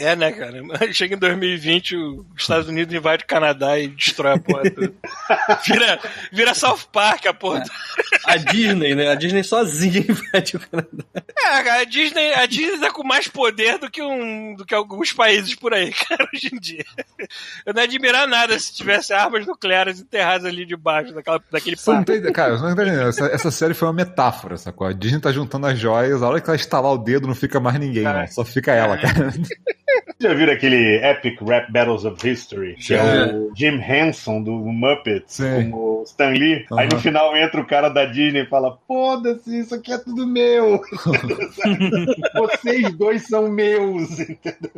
É, 0.00 0.14
né, 0.14 0.30
cara? 0.30 0.62
Chega 0.92 1.16
em 1.16 1.18
2020, 1.18 1.96
os 1.96 2.24
Estados 2.36 2.68
Unidos 2.68 2.94
invade 2.94 3.24
o 3.24 3.26
Canadá 3.26 3.78
e 3.78 3.88
destrói 3.88 4.34
a 4.34 4.38
porra 4.38 4.70
toda. 4.70 4.92
Vira, 5.66 5.98
vira 6.32 6.54
South 6.54 6.80
Park, 6.92 7.26
a 7.26 7.34
porra. 7.34 7.64
A 8.24 8.36
Disney, 8.36 8.94
né? 8.94 9.08
A 9.10 9.14
Disney 9.16 9.42
sozinha 9.42 9.98
invade 10.08 10.56
o 10.56 10.60
Canadá. 10.60 11.04
É, 11.36 11.62
cara, 11.62 11.80
a 11.80 11.84
Disney, 11.84 12.32
a 12.34 12.46
Disney 12.46 12.78
tá 12.78 12.92
com 12.92 13.02
mais 13.02 13.26
poder 13.26 13.78
do 13.78 13.90
que, 13.90 14.00
um, 14.00 14.54
do 14.54 14.64
que 14.64 14.74
alguns 14.74 15.12
países 15.12 15.54
por 15.56 15.74
aí, 15.74 15.90
cara, 16.08 16.28
hoje 16.32 16.50
em 16.52 16.58
dia. 16.60 16.84
Eu 17.66 17.74
não 17.74 17.82
ia 17.82 17.88
admirar 17.88 18.28
nada 18.28 18.56
se 18.58 18.72
tivesse 18.72 19.12
armas 19.12 19.44
nucleares 19.46 20.00
enterradas 20.00 20.44
ali 20.44 20.64
debaixo 20.64 21.12
daquela, 21.12 21.42
daquele 21.50 21.76
Você 21.76 21.90
não 21.90 22.04
parque. 22.04 22.20
tem, 22.22 22.32
cara, 22.32 22.56
você 22.56 22.62
não 22.64 22.76
tá 22.76 22.82
entendendo. 22.82 23.08
Essa, 23.08 23.26
essa 23.26 23.50
série 23.50 23.74
foi 23.74 23.88
uma 23.88 23.94
metáfora, 23.94 24.37
sacou? 24.58 24.86
A 24.86 24.92
Disney 24.92 25.20
tá 25.20 25.32
juntando 25.32 25.66
as 25.66 25.78
joias, 25.78 26.22
a 26.22 26.28
hora 26.28 26.40
que 26.40 26.48
ela 26.48 26.56
estalar 26.56 26.92
o 26.92 26.98
dedo 26.98 27.26
não 27.26 27.34
fica 27.34 27.58
mais 27.60 27.78
ninguém, 27.78 28.06
É. 28.06 28.12
não. 28.12 28.26
Só 28.28 28.44
fica 28.44 28.72
ela, 28.72 28.96
cara. 28.98 29.32
Já 30.20 30.34
viram 30.34 30.52
aquele 30.52 30.96
Epic 31.04 31.40
Rap 31.42 31.70
Battles 31.70 32.04
of 32.04 32.28
History? 32.28 32.74
Que 32.74 32.94
é 32.94 33.32
o 33.32 33.52
Jim 33.54 33.80
Henson 33.80 34.42
do 34.42 34.52
Muppets 34.52 35.34
Sim. 35.34 35.70
com 35.70 36.00
o 36.00 36.02
Stan 36.04 36.30
Lee. 36.30 36.66
Aí 36.72 36.88
no 36.88 36.98
final 36.98 37.36
entra 37.36 37.60
o 37.60 37.66
cara 37.66 37.88
da 37.88 38.04
Disney 38.04 38.42
e 38.42 38.46
fala: 38.46 38.78
Foda-se, 38.86 39.60
isso 39.60 39.74
aqui 39.74 39.92
é 39.92 39.98
tudo 39.98 40.26
meu. 40.26 40.80
Vocês 42.34 42.92
dois 42.94 43.26
são 43.26 43.48
meus. 43.48 44.18
Entendeu? 44.18 44.70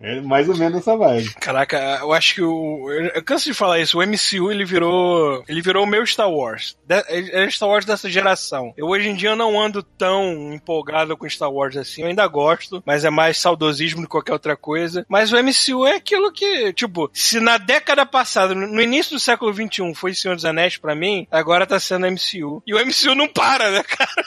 É 0.00 0.20
mais 0.20 0.48
ou 0.48 0.56
menos 0.56 0.78
essa 0.78 0.96
vibe. 0.96 1.34
Caraca, 1.34 1.98
eu 2.00 2.12
acho 2.12 2.34
que 2.34 2.42
o. 2.42 2.90
Eu, 2.90 3.22
canso 3.22 3.46
de 3.46 3.54
falar 3.54 3.80
isso, 3.80 3.98
o 3.98 4.02
MCU 4.02 4.50
ele 4.50 4.64
virou. 4.64 5.42
Ele 5.48 5.62
virou 5.62 5.84
o 5.84 5.86
meu 5.86 6.04
Star 6.06 6.30
Wars. 6.30 6.76
É 6.88 7.44
é 7.44 7.50
Star 7.50 7.68
Wars 7.68 7.84
dessa 7.84 8.08
geração. 8.08 8.72
Eu 8.76 8.86
hoje 8.86 9.08
em 9.08 9.14
dia 9.14 9.34
não 9.34 9.60
ando 9.60 9.82
tão 9.82 10.52
empolgado 10.52 11.16
com 11.16 11.28
Star 11.28 11.50
Wars 11.50 11.76
assim. 11.76 12.02
Eu 12.02 12.08
ainda 12.08 12.26
gosto, 12.26 12.82
mas 12.86 13.04
é 13.04 13.10
mais 13.10 13.38
saudosismo 13.38 14.02
do 14.02 14.06
que 14.06 14.12
qualquer 14.12 14.35
outra 14.36 14.56
coisa. 14.56 15.04
Mas 15.08 15.32
o 15.32 15.36
MCU 15.42 15.86
é 15.86 15.96
aquilo 15.96 16.32
que, 16.32 16.72
tipo, 16.72 17.10
se 17.12 17.40
na 17.40 17.58
década 17.58 18.06
passada, 18.06 18.54
no 18.54 18.80
início 18.80 19.16
do 19.16 19.20
século 19.20 19.52
XXI, 19.52 19.94
foi 19.94 20.14
Senhor 20.14 20.34
dos 20.34 20.44
Anéis 20.44 20.76
pra 20.76 20.94
mim, 20.94 21.26
agora 21.30 21.66
tá 21.66 21.78
sendo 21.80 22.06
MCU. 22.06 22.62
E 22.66 22.74
o 22.74 22.78
MCU 22.78 23.14
não 23.14 23.28
para, 23.28 23.70
né, 23.70 23.82
cara? 23.82 24.10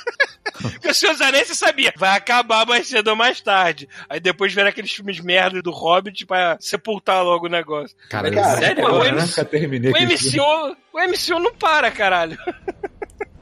Porque 0.62 0.90
o 0.90 0.94
Senhor 0.94 1.14
dos 1.14 1.22
Anéis 1.22 1.48
você 1.48 1.56
sabia, 1.56 1.94
vai 1.96 2.18
acabar 2.18 2.66
mais 2.66 2.88
cedo 2.88 3.10
ou 3.10 3.16
mais 3.16 3.40
tarde. 3.40 3.88
Aí 4.10 4.20
depois 4.20 4.54
vieram 4.54 4.70
aqueles 4.70 4.92
filmes 4.92 5.20
merda 5.20 5.62
do 5.62 5.72
Hobbit 5.72 6.26
pra 6.26 6.58
sepultar 6.60 7.24
logo 7.24 7.46
o 7.46 7.50
negócio. 7.50 7.96
Cara, 8.10 8.30
Cara, 8.30 8.54
eu 8.54 8.58
sério 8.58 8.82
eu 8.82 8.88
agora, 8.88 9.12
né? 9.14 9.24
O. 9.24 10.04
MCU, 10.04 10.78
o 10.94 11.00
MCU 11.00 11.40
não 11.40 11.54
para, 11.54 11.90
caralho. 11.92 12.38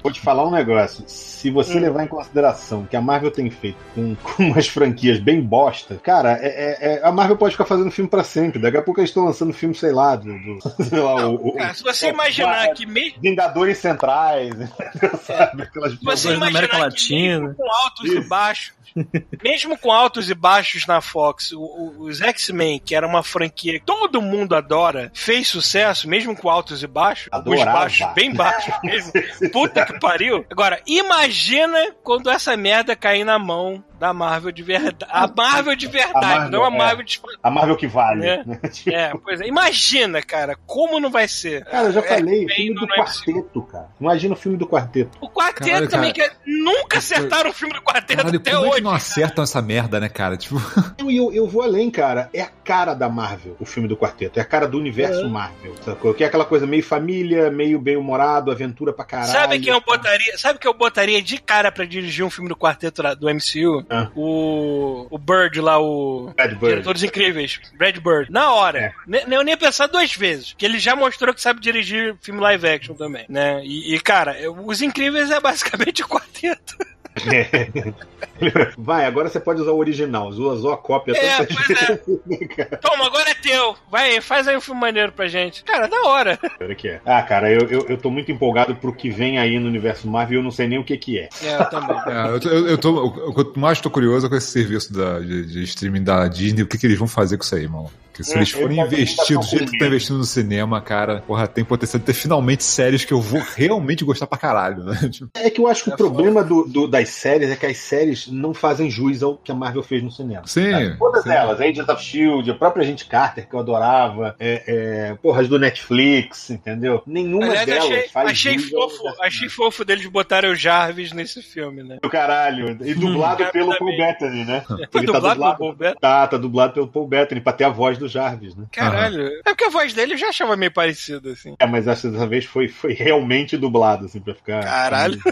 vou 0.08 0.14
te 0.14 0.22
falar 0.22 0.48
um 0.48 0.52
negócio. 0.52 1.04
Se 1.08 1.50
você 1.52 1.78
Hum. 1.78 1.82
levar 1.82 2.04
em 2.04 2.08
consideração 2.08 2.86
que 2.86 2.96
a 2.96 3.02
Marvel 3.02 3.30
tem 3.30 3.50
feito 3.50 3.78
com, 3.94 4.16
com 4.24 4.44
umas 4.44 4.68
franquias 4.68 5.20
bem 5.20 5.42
bosta, 5.42 6.00
cara, 6.02 6.40
é, 6.42 6.48
é- 6.48 6.94
é- 6.96 7.02
a 7.06 7.12
Marvel 7.12 7.36
pode 7.38 7.52
ficar 7.54 7.66
fazendo 7.66 7.92
filme 7.92 8.10
pra 8.10 8.24
sempre. 8.24 8.60
Daqui 8.60 8.78
a 8.78 8.82
pouco 8.82 9.00
eles 9.02 9.10
estão 9.10 9.26
lançando 9.26 9.54
filme, 9.54 9.76
sei 9.76 9.92
lá, 9.92 10.16
do. 10.16 10.26
do- 10.34 10.60
sei 10.84 11.00
lá, 11.00 11.28
o, 11.28 11.50
o- 11.50 11.54
Cara, 11.58 11.74
se 11.74 11.84
você 11.84 12.08
o- 12.08 12.10
imaginar 12.10 12.70
o- 12.70 12.74
que 12.74 12.86
mesmo. 12.86 13.20
Vingadores 13.22 13.78
Centrais, 13.78 14.54
sabe? 15.26 15.64
Aquelas 15.64 15.96
Você 16.02 16.34
imaginar 16.34 16.48
América 16.48 16.76
que 16.76 16.82
Latina. 16.82 17.40
mesmo 17.42 17.56
com 17.56 17.72
altos 17.72 18.12
e 18.12 18.20
baixos, 18.22 18.74
mesmo 19.44 19.78
com 19.78 19.92
altos 19.92 20.30
e 20.30 20.34
baixos 20.34 20.86
na 20.88 21.02
Fox, 21.02 21.52
o- 21.52 21.60
o- 21.62 22.02
os 22.04 22.22
X-Men, 22.22 22.80
que 22.84 22.96
era 22.96 23.06
uma 23.08 23.24
franquia 23.24 23.80
que 23.80 23.86
todo 23.86 24.22
mundo 24.22 24.56
adora, 24.56 25.12
fez 25.14 25.48
sucesso, 25.48 26.08
mesmo 26.10 26.36
com 26.36 26.50
altos 26.50 26.84
e 26.84 26.88
baixos, 26.88 27.28
alguns 27.32 27.56
Adorava. 27.62 27.80
baixos, 27.80 28.08
bem 28.14 28.34
baixos 28.34 28.74
mesmo. 28.84 29.12
Puta 29.52 29.86
que 29.86 30.00
pariu. 30.00 30.46
Agora, 30.50 30.82
imagina 30.88 31.92
quando 32.04 32.30
essa 32.30 32.56
merda 32.58 32.96
cair 32.96 33.24
na 33.24 33.38
mão 33.40 33.84
da 34.00 34.14
Marvel 34.14 34.52
de 34.52 34.62
verdade. 34.62 34.98
A 35.10 35.28
Marvel 35.28 35.76
de 35.76 35.88
verdade, 35.88 36.26
Marvel, 36.26 36.52
não 36.52 36.64
a 36.64 36.68
é. 36.68 36.78
Marvel 36.78 37.04
de... 37.06 37.20
A 37.42 37.50
Marvel 37.50 37.76
que 37.76 37.88
vale. 37.88 38.26
É. 38.28 38.44
É, 38.88 39.12
pois 39.24 39.42
é. 39.42 39.48
Imagina, 39.48 40.22
cara, 40.22 40.56
como 40.66 41.00
não 41.00 41.10
vai 41.10 41.28
ser. 41.28 41.66
Cara, 41.66 41.88
eu 41.88 41.94
já 41.94 42.00
É, 42.02 42.04
falei, 42.18 42.48
filme 42.48 42.76
do 42.80 42.88
quarteto, 42.88 43.62
cara. 43.64 43.90
Imagina 44.00 44.34
o 44.34 44.38
filme 44.38 44.58
do 44.58 44.68
quarteto. 44.68 45.18
O 45.20 45.30
quarteto 45.30 45.66
Caralho, 45.70 45.90
também, 45.90 46.14
cara. 46.14 46.30
que 46.30 46.52
nunca 46.52 47.00
acertaram 47.00 47.50
o 47.50 47.54
filme 47.54 47.74
do 47.74 47.82
quarteto 47.82 48.18
Caralho, 48.18 48.38
até 48.40 48.52
é 48.52 48.58
hoje. 48.60 48.77
Que 48.78 48.84
não 48.84 48.92
acertam 48.92 49.44
essa 49.44 49.62
merda, 49.62 50.00
né, 50.00 50.10
cara? 50.10 50.38
Tipo, 50.38 50.56
Eu, 50.98 51.12
eu, 51.12 51.34
eu 51.34 51.48
vou 51.48 51.62
além, 51.62 51.90
cara. 51.90 52.30
É 52.34 52.42
a 52.42 52.48
cara 52.48 52.94
da 52.94 53.10
Marvel, 53.10 53.56
o 53.60 53.66
filme 53.66 53.88
do 53.88 53.96
quarteto. 53.96 54.40
É 54.40 54.42
a 54.42 54.46
cara 54.46 54.68
do 54.68 54.78
universo 54.78 55.28
Marvel. 55.30 55.76
Sacou? 55.84 56.14
Que 56.14 56.24
é 56.24 56.28
aquela 56.28 56.46
coisa 56.46 56.66
meio 56.66 56.84
família, 56.84 57.50
meio 57.52 57.80
bem-humorado, 57.80 58.52
aventura 58.52 58.92
pra 58.94 59.06
caralho. 59.06 59.32
Sabe 59.32 59.60
quem 59.60 59.74
eu 59.74 59.82
botaria? 59.82 60.38
Sabe 60.38 60.60
que 60.60 60.68
eu 60.68 60.74
botaria 60.74 61.22
de 61.22 61.38
cara 61.38 61.72
pra 61.72 61.86
dirigir 61.86 62.26
um 62.26 62.30
filme 62.30 62.50
do 62.50 62.56
quarteto 62.56 63.02
do 63.16 63.28
MCU? 63.28 63.86
Ah. 63.90 64.10
O 64.16 65.08
o 65.10 65.18
Bird 65.18 65.60
lá, 65.60 65.80
o 65.80 66.34
Bad 66.36 66.56
Bird. 66.56 66.68
Diretores 66.68 67.04
Incríveis, 67.04 67.60
Red 67.80 67.94
Bird. 67.94 68.32
Na 68.32 68.54
hora. 68.54 68.94
É. 69.08 69.24
Eu 69.34 69.44
nem 69.44 69.54
ia 69.54 69.58
pensar 69.58 69.88
duas 69.88 70.14
vezes, 70.14 70.54
que 70.58 70.66
ele 70.66 70.80
já 70.80 70.96
mostrou 70.96 71.34
que 71.34 71.42
sabe 71.42 71.60
dirigir 71.60 72.16
filme 72.22 72.40
live 72.40 72.68
action 72.68 72.96
também, 72.96 73.26
né? 73.30 73.62
E, 73.64 73.96
e, 73.96 74.00
cara, 74.00 74.36
Os 74.64 74.82
Incríveis 74.82 75.32
é 75.32 75.40
basicamente 75.40 76.04
o 76.04 76.08
quarteto. 76.08 76.76
Vai, 78.78 79.06
agora 79.06 79.30
você 79.30 79.40
pode 79.40 79.62
usar 79.62 79.72
o 79.72 79.78
original. 79.78 80.28
Usou 80.30 80.72
a 80.72 80.78
cópia. 80.78 81.14
É, 81.18 81.46
pois 81.46 81.70
é. 81.70 82.48
cara. 82.48 82.78
Toma, 82.78 83.08
agora 83.08 83.30
é 83.30 83.34
teu. 83.34 83.76
Vai, 83.90 84.22
faz 84.22 84.48
aí 84.48 84.56
um 84.56 84.62
filme 84.62 84.80
maneiro 84.82 85.12
pra 85.12 85.28
gente. 85.28 85.64
Cara, 85.64 85.88
da 85.88 86.02
hora. 86.04 86.40
Olha 86.62 86.76
que 86.76 86.88
é. 86.88 87.02
Ah, 87.06 87.22
cara, 87.24 87.52
eu, 87.52 87.68
eu, 87.68 87.86
eu 87.90 87.98
tô 87.98 88.10
muito 88.10 88.32
empolgado 88.32 88.76
pro 88.76 88.94
que 88.94 89.10
vem 89.10 89.40
aí 89.40 89.60
no 89.60 89.68
universo 89.68 90.08
Marvel 90.08 90.38
e 90.38 90.40
eu 90.40 90.44
não 90.44 90.52
sei 90.52 90.68
nem 90.68 90.78
o 90.80 90.84
que 90.84 90.98
que 90.98 91.18
é. 91.20 91.30
É, 91.44 91.56
eu 91.56 91.70
também. 91.70 91.98
é, 92.08 92.28
eu, 92.30 92.40
tô- 92.40 92.50
eu, 92.50 92.68
eu 92.68 92.78
tô, 92.78 93.06
o 93.06 93.34
quanto 93.34 93.60
mais 93.60 93.82
tô 93.82 93.90
curioso 93.90 94.28
é 94.28 94.30
com 94.30 94.36
esse 94.36 94.48
serviço 94.52 94.94
da, 94.94 95.20
de, 95.20 95.46
de 95.46 95.64
streaming 95.64 96.04
da 96.04 96.28
Disney, 96.28 96.62
o 96.64 96.68
que, 96.68 96.78
que 96.78 96.86
eles 96.86 97.00
vão 97.00 97.08
fazer 97.08 97.38
com 97.38 97.44
isso 97.44 97.56
aí, 97.56 97.68
mano? 97.68 97.90
Porque 98.18 98.24
se 98.24 98.36
eles 98.38 98.50
forem 98.52 98.68
também 98.78 98.84
investir 98.86 99.38
do 99.38 99.44
jeito 99.44 99.50
que 99.50 99.56
estão 99.64 99.72
medo. 99.80 99.86
investindo 99.88 100.18
no 100.18 100.24
cinema, 100.24 100.82
cara, 100.82 101.22
porra, 101.28 101.48
tem 101.48 101.64
potencial 101.64 102.00
de 102.00 102.06
ter 102.06 102.14
finalmente 102.14 102.64
séries 102.64 103.06
que 103.06 103.14
eu 103.14 103.22
vou 103.22 103.42
realmente 103.56 104.04
gostar 104.04 104.26
pra 104.28 104.38
caralho, 104.38 104.84
né? 104.84 104.96
Tipo, 105.10 105.30
É 105.36 105.50
que 105.50 105.62
eu 105.62 105.68
acho 105.68 105.84
que 105.84 105.92
É 105.92 105.94
o 105.94 105.98
problema 105.98 106.44
do, 106.44 106.64
do- 106.64 106.88
das 106.88 107.10
séries 107.10 107.50
é 107.50 107.56
que 107.56 107.66
as 107.66 107.78
séries 107.78 108.28
não 108.28 108.54
fazem 108.54 108.90
jus 108.90 109.22
ao 109.22 109.38
que 109.38 109.52
a 109.52 109.56
Marvel 109.56 109.84
fez 109.84 110.02
no 110.04 110.12
cinema. 110.12 110.42
Sim. 110.46 110.96
Todas 110.98 111.24
sim. 111.24 111.30
elas, 111.32 111.60
Agents 111.62 111.88
of 111.90 112.04
Shield, 112.04 112.50
a 112.50 112.56
própria 112.56 112.84
Agente 112.84 113.06
Carter, 113.06 113.48
que 113.48 113.56
eu 113.56 113.60
adorava, 113.60 114.36
é, 114.40 114.64
é, 115.12 115.16
porra, 115.22 115.42
as 115.42 115.48
do 115.48 115.60
Netflix, 115.60 116.50
entendeu? 116.50 117.02
Nenhuma 117.06 117.46
Aliás, 117.48 117.66
delas 117.66 117.84
achei, 117.86 118.08
faz 118.10 118.30
achei 118.32 118.58
fofo, 118.60 119.04
achei 119.22 119.50
fofo 119.50 119.86
deles 119.86 120.06
botarem 120.08 120.50
o 120.52 120.56
Jarvis 120.56 121.12
nesse 121.14 121.42
filme, 121.42 121.84
né? 121.84 121.98
do 122.02 122.10
caralho. 122.10 122.78
E 122.84 122.94
dublado 122.94 123.44
Hum, 123.44 123.50
pelo. 123.54 123.78
Paul 123.78 123.96
Bettany, 123.98 124.46
né? 124.46 124.64
Foi 124.92 125.02
Ele 125.02 125.12
tá 125.12 125.20
dublado 125.20 125.22
pelo 125.22 125.34
dublado. 125.36 125.58
Paul 125.60 125.74
Bettany? 125.76 126.00
Tá, 126.02 126.28
tá 126.28 126.38
dublado 126.38 126.74
pelo 126.74 126.88
Paul 126.88 127.08
Bettany, 127.08 127.42
pra 127.42 127.54
ter 127.54 127.64
a 127.66 127.70
voz 127.70 127.98
do 127.98 128.07
Jarvis, 128.08 128.56
né? 128.56 128.66
Caralho. 128.72 129.28
É 129.46 129.50
porque 129.50 129.66
a 129.66 129.70
voz 129.70 129.94
dele 129.94 130.14
eu 130.14 130.18
já 130.18 130.30
achava 130.30 130.56
meio 130.56 130.72
parecida, 130.72 131.32
assim. 131.32 131.56
É, 131.60 131.68
mas 131.68 131.88
essa 131.88 132.10
dessa 132.10 132.28
vez 132.28 132.46
foi, 132.46 132.68
foi 132.68 132.94
realmente 132.94 133.58
dublado, 133.58 134.06
assim, 134.06 134.20
pra 134.20 134.34
ficar. 134.34 134.64
Caralho. 134.64 135.20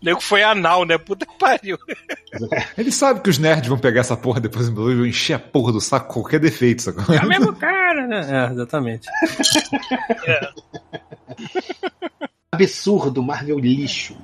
Nego 0.00 0.20
foi 0.20 0.42
anal, 0.42 0.84
né? 0.84 0.96
Puta 0.98 1.26
que 1.26 1.36
pariu. 1.38 1.76
Ele 2.78 2.92
sabe 2.92 3.20
que 3.20 3.30
os 3.30 3.38
nerds 3.38 3.68
vão 3.68 3.78
pegar 3.78 4.00
essa 4.00 4.16
porra 4.16 4.40
depois 4.40 4.68
e 4.68 4.70
vão 4.70 5.04
encher 5.06 5.34
a 5.34 5.38
porra 5.38 5.72
do 5.72 5.80
saco 5.80 6.06
com 6.06 6.20
qualquer 6.20 6.40
defeito, 6.40 6.82
sacou? 6.82 7.14
É 7.14 7.20
o 7.20 7.28
mesmo 7.28 7.54
cara, 7.54 8.06
né? 8.06 8.20
É, 8.28 8.52
exatamente. 8.52 9.08
Absurdo, 12.52 13.22
Marvel 13.22 13.58
lixo. 13.58 14.14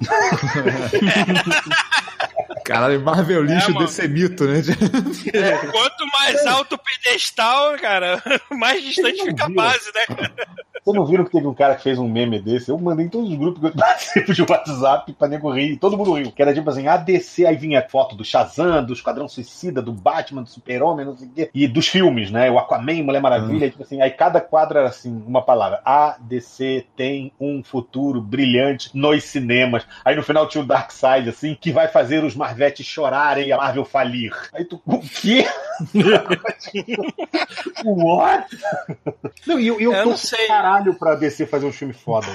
Caralho, 2.69 3.01
Marvel 3.01 3.45
lixo 3.45 3.73
mano. 3.73 3.87
desse 3.87 4.07
mito, 4.07 4.45
né? 4.45 4.61
Quanto 5.73 6.07
mais 6.13 6.47
alto 6.47 6.75
o 6.75 6.79
pedestal, 6.79 7.79
cara, 7.79 8.23
mais 8.53 8.83
distante 8.85 9.25
fica 9.25 9.47
a 9.47 9.49
base, 9.49 9.91
né? 9.95 10.15
cara? 10.15 10.35
Vocês 10.89 10.97
não 10.97 11.07
viram 11.07 11.25
que 11.25 11.31
teve 11.31 11.47
um 11.47 11.55
cara 11.55 11.75
que 11.75 11.83
fez 11.83 11.99
um 11.99 12.09
meme 12.09 12.41
desse? 12.41 12.71
Eu 12.71 12.79
mandei 12.79 13.07
em 13.07 13.09
todos 13.09 13.31
os 13.31 13.37
grupos 13.37 13.61
que 13.61 13.67
eu 13.67 13.73
participo 13.73 14.33
de 14.33 14.43
WhatsApp 14.43 15.13
pra 15.13 15.29
nego 15.29 15.51
rir. 15.53 15.77
Todo 15.77 15.97
mundo 15.99 16.15
riu. 16.15 16.33
Que 16.33 16.41
era 16.43 16.55
tipo 16.55 16.69
assim, 16.71 16.87
ADC, 16.87 17.45
aí 17.47 17.57
vinha 17.57 17.87
foto 17.89 18.17
do 18.17 18.25
Shazam, 18.25 18.85
do 18.85 18.93
Esquadrão 18.93 19.29
Suicida, 19.29 19.83
do 19.83 19.93
Batman, 19.93 20.43
do 20.43 20.49
Super-Homem, 20.49 21.05
não 21.05 21.17
sei 21.17 21.29
o 21.29 21.31
quê. 21.31 21.51
E 21.55 21.69
dos 21.69 21.89
filmes, 21.89 22.31
né? 22.31 22.51
O 22.51 22.59
Aquaman, 22.59 23.03
Mulher 23.03 23.21
Maravilha, 23.21 23.67
Hum. 23.67 23.71
tipo 23.71 23.83
assim. 23.83 24.01
Aí 24.01 24.11
cada 24.11 24.41
quadro 24.41 24.79
era 24.79 24.89
assim, 24.89 25.23
uma 25.27 25.43
palavra. 25.43 25.81
ADC 25.85 26.87
tem 26.97 27.33
um 27.41 27.63
futuro 27.63 28.21
brilhante 28.21 28.91
nos 28.95 29.25
cinemas. 29.25 29.87
Aí 30.05 30.17
no 30.17 30.23
final 30.23 30.47
tinha 30.49 30.63
o 30.63 30.67
Darkseid, 30.67 31.29
assim, 31.29 31.57
que 31.61 31.71
vai 31.71 31.89
fazer 31.89 32.25
os 32.25 32.35
Marvetes 32.35 32.87
chorarem 32.87 33.49
e 33.49 33.53
a 33.53 33.57
Marvel 33.57 33.85
falir. 33.85 34.33
Aí 34.55 34.65
tu, 34.65 34.81
o 34.87 34.99
quê? 35.01 35.47
What? 37.85 38.47
Não, 39.47 39.59
e 39.59 39.67
eu, 39.67 39.81
eu 39.81 39.93
Eu 39.93 40.03
tô 40.05 40.11
não 40.11 40.17
sei. 40.17 40.47
caralho 40.47 40.95
pra 40.95 41.15
DC 41.15 41.47
fazer 41.47 41.67
um 41.67 41.73
filme 41.73 41.95
foda. 41.95 42.27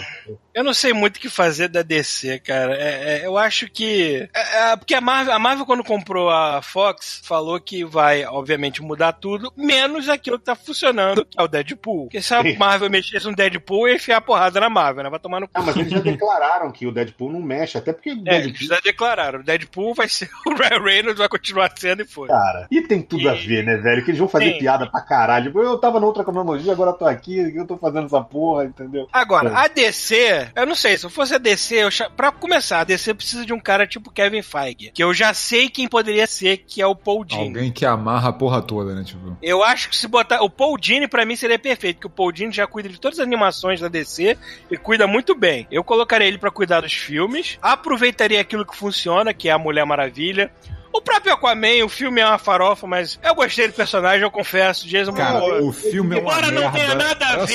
Eu 0.54 0.64
não 0.64 0.74
sei 0.74 0.94
muito 0.94 1.18
o 1.18 1.20
que 1.20 1.30
fazer 1.30 1.68
da 1.68 1.82
DC, 1.82 2.40
cara. 2.40 2.76
É, 2.76 3.22
é, 3.22 3.26
eu 3.26 3.38
acho 3.38 3.70
que. 3.70 4.30
é, 4.34 4.72
é, 4.72 4.76
porque 4.76 4.94
a 4.94 5.02
Marvel, 5.02 5.34
a 5.34 5.40
Marvel, 5.40 5.66
quando 5.66 5.84
comprou 5.84 6.30
a 6.30 6.62
Fox, 6.62 7.22
falou 7.24 7.60
que 7.60 7.84
vai, 7.84 8.24
obviamente, 8.26 8.82
mudar 8.82 9.14
tudo, 9.14 9.52
menos 9.58 10.08
aquilo 10.10 10.38
que 10.40 10.46
tá 10.46 10.56
funcionando, 10.56 11.26
que 11.26 11.40
é 11.40 11.44
o 11.44 11.48
Deadpool. 11.48 12.04
Porque 12.04 12.22
se 12.22 12.34
a. 12.34 12.44
Marvel 12.58 12.90
mexesse 12.90 13.26
no 13.26 13.36
Deadpool, 13.36 13.88
ia 13.88 13.96
enfiar 13.96 14.18
a 14.18 14.22
porrada 14.22 14.60
na 14.60 14.70
Marvel, 14.70 15.04
né? 15.04 15.10
Vai 15.10 15.20
tomar 15.20 15.40
no 15.40 15.48
cu. 15.48 15.54
Ah, 15.56 15.62
mas 15.64 15.76
eles 15.76 15.92
já 15.92 16.00
declararam 16.00 16.72
que 16.72 16.86
o 16.86 16.92
Deadpool 16.92 17.32
não 17.32 17.42
mexe, 17.42 17.78
até 17.78 17.92
porque 17.92 18.10
É, 18.12 18.16
Deadpool, 18.16 18.50
eles 18.50 18.60
já 18.68 18.80
declararam. 18.80 19.40
O 19.40 19.44
Deadpool 19.44 19.94
vai 19.94 20.08
ser 20.08 20.30
o 20.46 20.54
Ryan 20.54 20.84
Reynolds, 20.84 21.18
vai 21.20 21.30
continuar 21.30 21.72
sendo 21.76 22.04
e 22.04 22.06
foi. 22.08 22.28
cara. 22.28 22.68
E 22.72 22.82
tem 22.82 23.02
tudo 23.02 23.28
a 23.30 23.33
E- 23.36 23.48
ver, 23.48 23.64
né, 23.64 23.78
velho? 23.78 24.04
Que 24.04 24.12
eles 24.12 24.20
vão 24.20 24.28
fazer 24.28 24.54
Sim. 24.54 24.60
piada 24.60 24.86
pra 24.90 25.02
caralho. 25.02 25.46
Tipo, 25.48 25.62
Eu 25.62 25.78
tava 25.78 26.00
na 26.00 26.06
outra 26.06 26.24
cronologia, 26.24 26.72
agora 26.72 26.92
eu 26.92 26.96
tô 26.96 27.06
aqui, 27.06 27.38
eu 27.56 27.66
tô 27.68 27.78
fazendo 27.78 28.06
essa 28.06 28.22
porra, 28.22 28.66
entendeu? 28.66 29.08
Agora, 29.12 29.50
É. 29.50 29.56
a 29.56 29.68
DC, 29.68 30.50
eu 30.56 30.66
não 30.66 30.76
sei, 30.76 30.98
se 30.98 31.06
eu 31.06 31.10
fosse 31.10 31.34
a 31.36 31.38
DC, 31.38 31.76
eu, 31.76 31.90
pra 32.16 32.32
começar, 32.32 32.80
a 32.82 32.84
DC 32.84 33.14
precisa 33.14 33.46
de 33.46 33.54
um 33.54 33.60
cara 33.60 33.86
tipo 33.88 34.12
Kevin 34.12 34.42
Feige, 34.42 34.92
que 34.94 35.04
eu 35.04 35.14
já 35.14 35.34
sei 35.34 35.70
quem 35.70 35.88
poderia 35.88 36.28
ser, 36.28 36.58
que 36.58 36.82
é 36.82 36.88
o 36.88 36.96
Paul 36.96 37.24
Dini. 37.26 37.44
Alguém 37.48 37.72
que 37.72 37.86
amarra 37.86 38.30
a 38.30 38.34
porra 38.34 38.62
toda, 38.62 38.94
né? 38.94 39.04
Tipo. 39.04 39.38
Eu 39.42 39.64
acho 39.64 39.90
que 39.90 39.96
se 39.96 40.08
botar. 40.08 40.42
O 40.42 40.50
Paul 40.50 40.78
Dini, 40.78 41.08
pra 41.08 41.26
mim, 41.26 41.36
seria 41.36 41.58
perfeito, 41.60 41.96
porque 41.98 42.08
o 42.08 42.10
Paul 42.10 42.32
Dini 42.32 42.52
já 42.52 42.68
cuida 42.68 42.90
de 42.90 43.00
todas 43.00 43.20
as 43.20 43.26
animações 43.26 43.80
da 43.80 43.88
DC 43.88 44.38
e 44.70 44.78
cuida 44.78 45.08
muito 45.08 45.36
bem. 45.36 45.68
Eu 45.72 45.84
colocaria 45.84 46.28
ele 46.28 46.38
pra 46.38 46.52
cuidar 46.52 46.82
dos 46.82 46.94
filmes, 46.94 47.58
aproveitaria 47.62 48.42
aquilo 48.42 48.66
que 48.66 48.76
funciona, 48.76 49.34
que 49.34 49.50
é 49.50 49.52
a 49.52 49.58
Mulher 49.58 49.86
Maravilha. 49.86 50.52
O 50.94 51.02
próprio 51.02 51.34
Aquaman, 51.34 51.84
o 51.84 51.90
filme 51.90 52.22
é 52.22 52.26
uma 52.26 52.38
farofa, 52.38 52.86
mas 52.86 53.20
eu 53.24 53.34
gostei 53.34 53.68
do 53.68 53.74
personagem, 53.74 54.22
eu 54.22 54.30
confesso. 54.30 54.88
Jason 54.88 55.12
Cara, 55.14 55.40
Momoa. 55.40 55.62
o 55.64 55.72
filme 55.74 56.16
é 56.16 56.20
uma 56.20 56.30
Embora 56.32 56.48
merda. 56.52 56.62
não 56.62 56.72
tenha 56.72 56.96
nada 56.96 57.26
a 57.26 57.46
ver. 57.46 57.52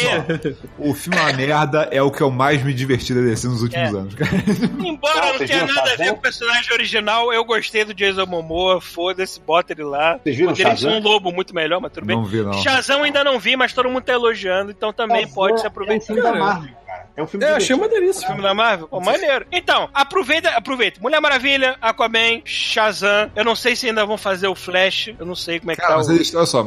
só, 0.56 0.69
o 0.78 0.93
filme 0.94 1.16
é 1.19 1.23
uma 1.23 1.32
merda, 1.32 1.89
é 1.93 2.02
o 2.02 2.10
que 2.10 2.20
eu 2.20 2.31
mais 2.32 2.62
me 2.65 2.74
diverti 2.74 3.15
da 3.15 3.20
DC 3.20 3.47
nos 3.47 3.62
últimos 3.62 3.94
É. 3.94 3.97
anos, 3.97 4.15
cara. 4.16 4.31
Embora 4.85 5.20
Não, 5.27 5.39
não 5.39 5.47
tenha 5.47 5.66
nada 5.66 5.93
a 5.93 5.97
ver 5.97 6.10
com 6.10 6.16
o 6.16 6.20
personagem 6.20 6.73
original, 6.73 7.32
eu 7.32 7.44
gostei 7.44 7.85
do 7.85 7.94
Jason 7.94 8.27
Momoa, 8.27 8.81
foda-se, 8.81 9.40
bota 9.40 9.73
ele 9.73 9.85
lá. 9.85 10.19
Vocês 10.23 10.36
viram 10.36 10.51
Poderia 10.52 10.77
ser 10.77 10.89
um 10.89 11.01
lobo 11.01 11.31
muito 11.31 11.55
melhor, 11.55 11.81
mas 11.81 11.93
tudo 11.93 12.06
bem. 12.06 12.16
Não 12.16 12.24
vi, 12.24 12.43
não. 12.43 12.52
Shazam 12.55 13.05
ainda 13.05 13.23
não 13.23 13.39
vi, 13.39 13.56
mas 13.56 13.73
todo 13.73 13.89
mundo 13.89 14.02
tá 14.02 14.12
elogiando, 14.15 14.73
então 14.73 14.93
também 14.93 15.20
Shazam 15.23 15.35
pode 15.35 15.60
se 15.60 15.65
É 15.65 15.69
um 15.69 15.70
aproveitar. 15.70 16.06
filme 16.06 16.23
da 16.23 16.32
Marvel, 16.35 16.70
cara. 16.85 16.88
É 17.18 17.22
um 17.22 17.26
filme 17.26 17.44
É, 17.44 17.50
achei 17.50 17.76
delícia. 17.88 18.26
Filme 18.28 18.42
da 18.42 18.54
Marvel? 18.54 18.86
Pô, 18.86 19.00
maneiro. 19.00 19.44
Então, 19.50 19.88
aproveita, 19.92 20.50
aproveita. 20.50 21.00
Mulher 21.00 21.20
Maravilha, 21.20 21.76
Aquaman, 21.82 22.40
Shazam. 22.44 23.28
Eu 23.34 23.44
não 23.44 23.56
sei 23.56 23.74
se 23.74 23.88
ainda 23.88 24.06
vão 24.06 24.16
fazer 24.16 24.46
o 24.46 24.54
Flash. 24.54 25.10
Eu 25.18 25.26
não 25.26 25.34
sei 25.34 25.58
como 25.58 25.72
é 25.72 25.74
que 25.74 25.80
Cara, 25.80 25.94
tá 25.94 25.96
mas 25.98 26.08
o... 26.08 26.12
eles, 26.12 26.32
olha 26.34 26.46
só, 26.46 26.64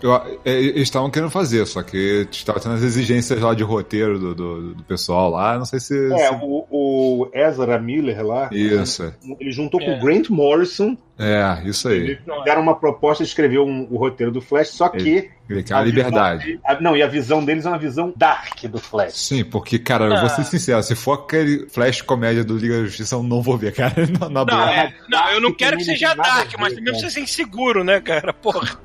eu- 0.00 0.14
é, 0.44 0.52
eles 0.52 0.82
estavam 0.82 1.10
querendo 1.10 1.30
fazer, 1.30 1.66
só 1.66 1.82
que 1.82 2.28
estava 2.30 2.60
tendo 2.60 2.76
as 2.76 2.82
exigências 2.82 3.40
lá 3.40 3.52
de 3.54 3.64
roteiro 3.64 4.18
do, 4.20 4.34
do, 4.34 4.74
do 4.74 4.82
pessoal 4.84 5.30
lá, 5.30 5.58
não 5.58 5.64
sei 5.64 5.80
se. 5.80 6.12
É, 6.14 6.28
se- 6.28 6.38
o, 6.42 6.64
o 6.70 7.30
Ezra 7.34 7.76
Miller 7.80 8.24
lá, 8.24 8.48
Isso. 8.52 9.12
ele 9.40 9.50
juntou 9.50 9.80
com 9.80 9.90
É. 9.90 9.96
o 9.98 10.00
Grant 10.00 10.28
Morrison 10.30 10.96
É, 11.18 11.60
isso 11.64 11.88
aí. 11.88 11.96
Eles 11.98 12.18
deram 12.44 12.62
uma 12.62 12.76
proposta 12.76 13.24
de 13.24 13.28
escrever 13.28 13.58
um- 13.58 13.86
o 13.90 13.96
roteiro 13.98 14.30
do 14.32 14.40
Flash, 14.40 14.68
só 14.68 14.88
que. 14.88 15.30
Ele 15.50 15.62
quer 15.62 15.74
a 15.74 15.78
a 15.78 15.82
liberdade. 15.82 16.60
a- 16.62 16.78
não, 16.78 16.94
e 16.94 17.02
a 17.02 17.06
visão 17.06 17.42
deles 17.42 17.64
é 17.64 17.68
uma 17.70 17.78
visão 17.78 18.12
dark 18.14 18.64
do 18.64 18.78
Flash. 18.78 19.14
Sim, 19.14 19.42
porque, 19.44 19.78
cara, 19.78 20.04
eu 20.04 20.20
vou 20.20 20.28
ser 20.28 20.44
sincero, 20.44 20.82
se 20.82 20.94
for 20.94 21.14
aquele 21.14 21.66
flash 21.70 22.02
comédia 22.02 22.44
do 22.44 22.56
Liga 22.58 22.76
da 22.76 22.84
Justiça, 22.84 23.14
eu 23.14 23.22
não 23.22 23.40
vou 23.42 23.56
ver, 23.56 23.72
cara. 23.72 23.94
Na, 24.20 24.28
na 24.28 24.44
Não, 24.44 24.44
boa. 24.44 24.70
é, 24.70 24.92
não, 25.08 25.30
eu 25.30 25.40
não 25.40 25.52
quero 25.54 25.78
que 25.78 25.84
seja 25.84 26.12
dark, 26.14 26.50
ver, 26.50 26.56
mas 26.60 26.74
também 26.74 26.92
precisa 26.92 27.10
ser 27.10 27.20
inseguro, 27.20 27.82
né, 27.82 27.98
cara? 27.98 28.32
Porra. 28.34 28.78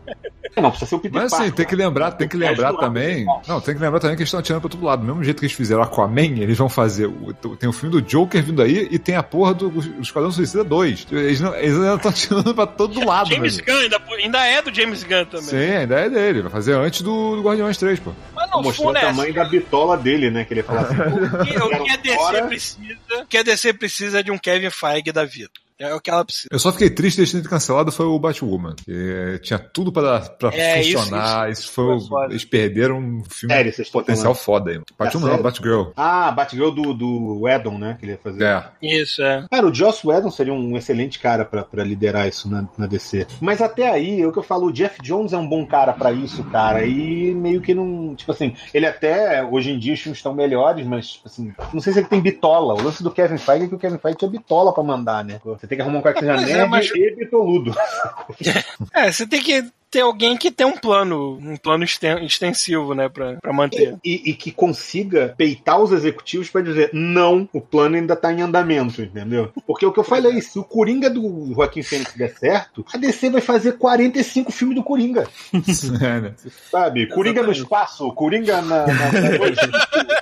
Não, 0.56 0.70
precisa 0.70 0.90
ser 0.90 0.96
o 0.96 1.00
Peter 1.00 1.22
Mas 1.22 1.34
assim, 1.34 1.38
Parker. 1.44 1.56
tem 1.56 1.66
que 1.66 1.76
lembrar, 1.76 2.12
tem 2.12 2.28
que 2.30 2.38
lembrar 2.38 2.68
do 2.72 2.76
lado 2.76 2.86
também. 2.86 3.12
principal. 3.26 3.42
Não, 3.48 3.60
tem 3.62 3.76
que 3.76 3.82
lembrar 3.82 4.00
também 4.00 4.16
que 4.16 4.22
eles 4.22 4.28
estão 4.30 4.40
atirando 4.40 4.62
pra 4.62 4.70
todo 4.70 4.86
lado. 4.86 5.00
Do 5.02 5.06
mesmo 5.08 5.24
jeito 5.24 5.40
que 5.40 5.46
eles 5.46 5.56
fizeram 5.56 5.82
Aquaman, 5.84 6.22
eles 6.40 6.58
vão 6.58 6.70
fazer. 6.70 7.08
o- 7.08 7.34
Tem 7.60 7.68
o 7.68 7.74
filme 7.74 7.92
do 7.94 8.02
Joker 8.02 8.42
vindo 8.42 8.62
aí 8.62 8.88
e 8.90 8.98
tem 9.00 9.16
a 9.16 9.24
porra 9.24 9.54
do, 9.54 9.70
do 9.70 10.02
Esquadrão 10.02 10.32
Suicida 10.32 10.64
2. 10.64 11.08
Eles, 11.12 11.42
não, 11.42 11.54
eles 11.56 11.74
ainda 11.76 11.96
estão 11.96 12.12
atirando 12.24 12.56
pra 12.56 12.66
todo 12.68 13.06
lado, 13.06 13.30
James 13.30 13.58
velho. 13.58 13.66
Gunn 13.66 13.84
ainda, 13.84 14.02
ainda 14.18 14.46
é 14.46 14.62
do 14.62 14.74
James 14.74 15.04
Gunn 15.04 15.26
também. 15.26 15.46
Sim, 15.48 15.72
a 15.72 15.84
ideia 15.84 16.06
é 16.06 16.10
dele. 16.10 16.42
Vai 16.42 16.52
fazer 16.52 16.74
antes 16.74 17.02
do, 17.02 17.36
do 17.36 17.42
Guardiões 17.42 17.78
3, 17.78 18.00
pô. 18.00 18.14
Mas 18.34 18.50
não 18.50 18.62
Mostrou 18.62 18.90
o 18.90 18.94
tamanho 18.94 19.34
da 19.34 19.46
bitola 19.46 19.98
dele, 19.98 20.30
né? 20.30 20.46
Que 20.46 20.54
ele 20.54 20.64
fala 20.64 20.82
assim. 20.82 20.94
O 21.44 21.46
que, 21.46 21.58
o 21.58 21.84
que 21.84 21.92
a 21.92 21.98
DC 21.98 22.42
precisa, 22.44 22.98
o 23.22 23.26
que 23.26 23.38
a 23.38 23.44
DC 23.44 23.74
precisa 23.74 24.20
é 24.20 24.24
de 24.24 24.32
um 24.32 24.38
Kevin 24.38 24.70
Feige 24.70 25.12
da 25.12 25.26
vida. 25.26 25.50
É 25.90 25.94
o 25.94 26.02
que 26.02 26.10
ela 26.10 26.24
precisa. 26.24 26.48
Eu 26.52 26.60
só 26.60 26.72
fiquei 26.72 26.90
triste 26.90 27.24
de 27.24 27.42
ter 27.42 27.48
cancelado 27.50 27.92
foi 27.92 28.06
o 28.06 28.18
Batwoman. 28.20 28.76
Que 28.84 29.40
tinha 29.44 29.60
tudo 29.60 29.92
pra, 29.92 30.20
pra 30.22 30.50
É, 30.54 30.82
isso- 30.82 30.98
funcionar. 31.00 31.50
Isso, 31.52 31.62
isso 31.64 31.72
foi. 31.72 32.00
foi 32.00 32.08
foda. 32.08 32.26
eles 32.34 32.46
perderam 32.46 32.98
um 33.00 33.24
filme 33.30 33.54
Sério, 33.54 33.74
vocês 33.74 33.90
potencial 33.90 34.34
foda 34.36 34.72
aí. 34.72 34.82
Batwoman 34.98 35.26
não, 35.28 35.32
sério? 35.34 35.44
Batgirl. 35.44 35.84
Ah, 35.96 36.32
Batgirl 36.32 36.70
do, 36.72 36.94
do 36.94 37.42
Whedon, 37.42 37.78
né? 37.78 37.96
Que 38.00 38.06
ele 38.06 38.12
ia 38.14 38.18
fazer. 38.18 38.44
É. 38.44 38.64
Isso, 38.82 39.22
é. 39.22 39.46
Cara, 39.52 39.68
o 39.68 39.74
Joss 39.74 40.06
Whedon 40.08 40.32
seria 40.32 40.54
um 40.54 40.78
excelente 40.78 41.20
cara 41.20 41.44
pra, 41.46 41.64
pra 41.64 41.84
liderar 41.84 42.28
isso 42.28 42.50
na, 42.50 42.68
na 42.78 42.88
DC. 42.88 43.28
Mas 43.42 43.62
até 43.62 43.90
aí, 43.90 44.22
é 44.22 44.28
o 44.28 44.32
que 44.32 44.40
eu 44.40 44.44
falo, 44.44 44.68
o 44.68 44.74
Jeff 44.74 45.02
Jones 45.02 45.34
é 45.34 45.38
um 45.38 45.48
bom 45.48 45.66
cara 45.66 45.94
pra 45.94 46.12
isso, 46.12 46.44
cara. 46.46 46.86
E 46.86 47.34
meio 47.34 47.62
que 47.62 47.74
não. 47.74 48.16
Tipo 48.16 48.32
assim, 48.32 48.56
ele 48.74 48.86
até. 48.86 49.44
Hoje 49.44 49.72
em 49.72 49.80
dia 49.80 49.94
os 49.94 50.00
filmes 50.00 50.20
estão 50.20 50.34
melhores, 50.34 50.86
mas, 50.86 51.08
tipo 51.14 51.28
assim, 51.28 51.54
não 51.74 51.82
sei 51.82 51.94
se 51.94 52.00
ele 52.00 52.08
tem 52.08 52.22
bitola. 52.22 52.74
O 52.74 52.82
lance 52.84 53.04
do 53.04 53.12
Kevin 53.12 53.38
Feige 53.38 53.66
é 53.66 53.68
que 53.68 53.76
o 53.76 53.80
Kevin 53.80 53.98
Feige 53.98 54.18
tinha 54.18 54.30
bitola 54.32 54.74
pra 54.74 54.84
mandar, 54.84 55.24
né? 55.24 55.40
Você 55.44 55.68
tem 55.74 55.78
que 55.78 55.82
arrumar 55.82 56.00
um 56.00 56.02
cara 56.02 56.14
que 56.16 56.22
seja 56.22 56.34
Pois 56.36 56.50
é, 56.50 56.54
nerd 56.58 56.70
mas- 56.70 56.90
e 56.92 57.16
bitoludo. 57.16 57.74
É, 58.94 59.12
você 59.12 59.26
tem 59.28 59.42
que 59.42 59.64
ter 59.94 60.02
alguém 60.02 60.36
que 60.36 60.50
tem 60.50 60.66
um 60.66 60.76
plano, 60.76 61.38
um 61.40 61.56
plano 61.56 61.84
exten- 61.84 62.26
extensivo, 62.26 62.96
né, 62.96 63.08
pra, 63.08 63.36
pra 63.40 63.54
manter. 63.54 63.96
E, 64.04 64.32
e 64.32 64.34
que 64.34 64.52
consiga 64.52 65.36
peitar 65.38 65.80
os 65.80 65.92
executivos 65.92 66.50
pra 66.50 66.62
dizer, 66.62 66.90
não, 66.92 67.48
o 67.54 67.62
plano 67.62 67.96
ainda 67.96 68.16
tá 68.16 68.34
em 68.34 68.42
andamento, 68.42 69.04
entendeu? 69.04 69.52
Porque 69.68 69.86
o 69.86 69.92
que 69.94 70.00
eu 70.00 70.04
falei, 70.04 70.42
se 70.42 70.58
o 70.58 70.64
Coringa 70.64 71.12
do 71.12 71.54
Joaquim 71.54 71.84
Fênix 71.84 72.14
der 72.16 72.34
certo, 72.36 72.84
a 72.92 72.98
DC 72.98 73.30
vai 73.30 73.42
fazer 73.42 73.74
45 73.74 74.52
filmes 74.52 74.76
do 74.76 74.84
Coringa. 74.84 75.28
É, 76.04 76.20
né? 76.22 76.34
Sabe? 76.72 77.08
Coringa 77.08 77.44
no 77.44 77.52
espaço, 77.52 78.12
Coringa 78.14 78.62
na. 78.64 78.88
na- 78.88 79.12
na- 79.12 80.14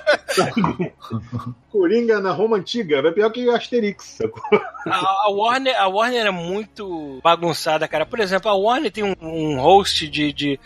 Coringa 1.70 2.20
na 2.20 2.32
Roma 2.32 2.56
Antiga, 2.58 3.00
vai 3.02 3.12
pior 3.12 3.30
que 3.30 3.48
Asterix. 3.48 4.16
sacou? 4.18 4.42
A, 4.86 5.26
a 5.26 5.30
Warner, 5.30 5.74
a 5.80 5.86
Warner 5.88 6.26
é 6.26 6.30
muito 6.30 7.18
bagunçada, 7.22 7.88
cara. 7.88 8.04
Por 8.04 8.20
exemplo, 8.20 8.50
a 8.50 8.54
Warner 8.54 8.90
tem 8.90 9.04
um, 9.04 9.14
um 9.20 9.58
host 9.62 10.08
de, 10.08 10.32
de, 10.32 10.60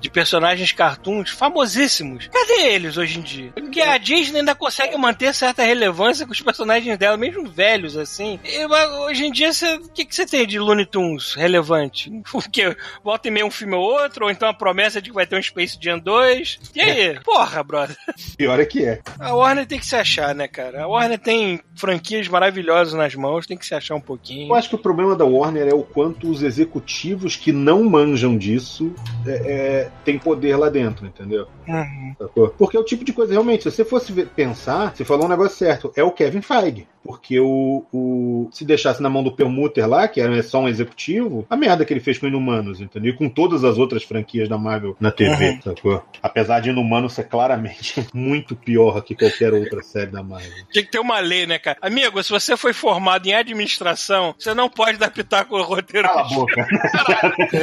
de 0.00 0.10
personagens 0.10 0.70
cartoons 0.72 1.30
famosíssimos. 1.30 2.28
Cadê 2.28 2.72
eles 2.74 2.96
hoje 2.96 3.18
em 3.18 3.22
dia? 3.22 3.52
Porque 3.54 3.80
a 3.80 3.96
Disney 3.98 4.40
ainda 4.40 4.54
consegue 4.54 4.96
manter 4.96 5.34
certa 5.34 5.62
relevância 5.62 6.26
com 6.26 6.32
os 6.32 6.40
personagens 6.40 6.96
dela, 6.98 7.16
mesmo 7.16 7.48
velhos, 7.48 7.96
assim. 7.96 8.38
E, 8.44 8.66
mas 8.66 8.90
hoje 8.90 9.26
em 9.26 9.32
dia, 9.32 9.52
você- 9.52 9.76
o 9.76 9.88
que, 9.88 10.04
que 10.04 10.14
você 10.14 10.26
tem 10.26 10.46
de 10.46 10.58
Looney 10.58 10.86
Tunes 10.86 11.34
relevante? 11.34 12.10
Porque 12.30 12.76
volta 13.02 13.28
e 13.28 13.30
meia 13.30 13.46
um 13.46 13.50
filme 13.50 13.74
ou 13.74 13.82
outro, 13.82 14.24
ou 14.26 14.30
então 14.30 14.48
a 14.48 14.54
promessa 14.54 15.00
de 15.00 15.10
que 15.10 15.14
vai 15.14 15.26
ter 15.26 15.36
um 15.36 15.42
Space 15.42 15.78
Jam 15.80 15.98
2. 15.98 16.58
E 16.74 16.80
aí? 16.80 17.20
Porra, 17.20 17.62
brother. 17.62 17.96
Pior 18.36 18.58
é 18.60 18.64
que 18.64 18.84
é. 18.84 19.00
A 19.18 19.34
Warner 19.34 19.66
tem 19.66 19.78
que 19.78 19.86
se 19.86 19.96
achar, 19.96 20.34
né, 20.34 20.46
cara? 20.48 20.82
A 20.84 20.86
Warner 20.88 21.18
tem 21.18 21.60
franquias 21.74 22.28
maravilhosas 22.28 22.94
nas 22.94 23.14
mãos, 23.14 23.46
tem 23.46 23.56
que 23.56 23.66
se 23.66 23.74
achar 23.74 23.94
um 23.94 24.00
pouquinho. 24.00 24.48
Eu 24.50 24.54
acho 24.54 24.68
que 24.68 24.74
o 24.74 24.78
problema 24.78 25.14
da 25.16 25.24
Warner 25.24 25.68
é 25.68 25.74
o 25.74 25.82
quanto 25.82 26.28
os 26.30 26.42
executivos 26.42 27.36
que 27.36 27.52
não 27.52 27.82
manjam 27.84 28.36
disso 28.42 28.92
é, 29.26 29.30
é, 29.30 29.90
têm 30.04 30.18
poder 30.18 30.56
lá 30.56 30.68
dentro, 30.68 31.06
entendeu? 31.06 31.46
Uhum. 31.66 32.14
Porque 32.58 32.76
é 32.76 32.80
o 32.80 32.84
tipo 32.84 33.04
de 33.04 33.12
coisa, 33.12 33.32
realmente, 33.32 33.62
se 33.62 33.70
você 33.70 33.84
fosse 33.84 34.12
pensar, 34.26 34.94
você 34.94 35.04
falou 35.04 35.26
um 35.26 35.28
negócio 35.28 35.56
certo, 35.56 35.92
é 35.96 36.02
o 36.02 36.10
Kevin 36.10 36.42
Feige. 36.42 36.86
Porque 37.04 37.40
o, 37.40 37.84
o 37.92 38.48
se 38.52 38.64
deixasse 38.64 39.02
na 39.02 39.10
mão 39.10 39.22
do 39.22 39.32
Permuter 39.32 39.88
lá, 39.88 40.06
que 40.06 40.20
era 40.20 40.42
só 40.42 40.60
um 40.60 40.68
executivo, 40.68 41.44
a 41.50 41.56
merda 41.56 41.84
que 41.84 41.92
ele 41.92 42.00
fez 42.00 42.18
com 42.18 42.26
Inumanos, 42.26 42.80
entendeu? 42.80 43.12
E 43.12 43.16
com 43.16 43.28
todas 43.28 43.64
as 43.64 43.78
outras 43.78 44.04
franquias 44.04 44.48
da 44.48 44.56
Marvel 44.56 44.96
na 45.00 45.10
TV, 45.10 45.58
sacou? 45.62 46.04
Apesar 46.22 46.60
de 46.60 46.70
Inumanos 46.70 47.14
ser 47.14 47.24
claramente 47.24 48.06
muito 48.14 48.54
pior 48.54 49.02
que 49.02 49.14
qualquer 49.14 49.52
outra 49.52 49.82
série 49.82 50.10
da 50.10 50.22
Marvel. 50.22 50.52
Tinha 50.70 50.84
que 50.84 50.90
ter 50.90 51.00
uma 51.00 51.18
lei, 51.18 51.46
né, 51.46 51.58
cara? 51.58 51.78
Amigo, 51.82 52.22
se 52.22 52.30
você 52.30 52.56
foi 52.56 52.72
formado 52.72 53.26
em 53.26 53.34
administração, 53.34 54.34
você 54.38 54.54
não 54.54 54.68
pode 54.68 54.98
dar 54.98 55.10
pitaco 55.10 55.58
no 55.58 55.64
roteiro. 55.64 56.08
Cala 56.08 56.20
a 56.20 56.24
boca. 56.24 56.66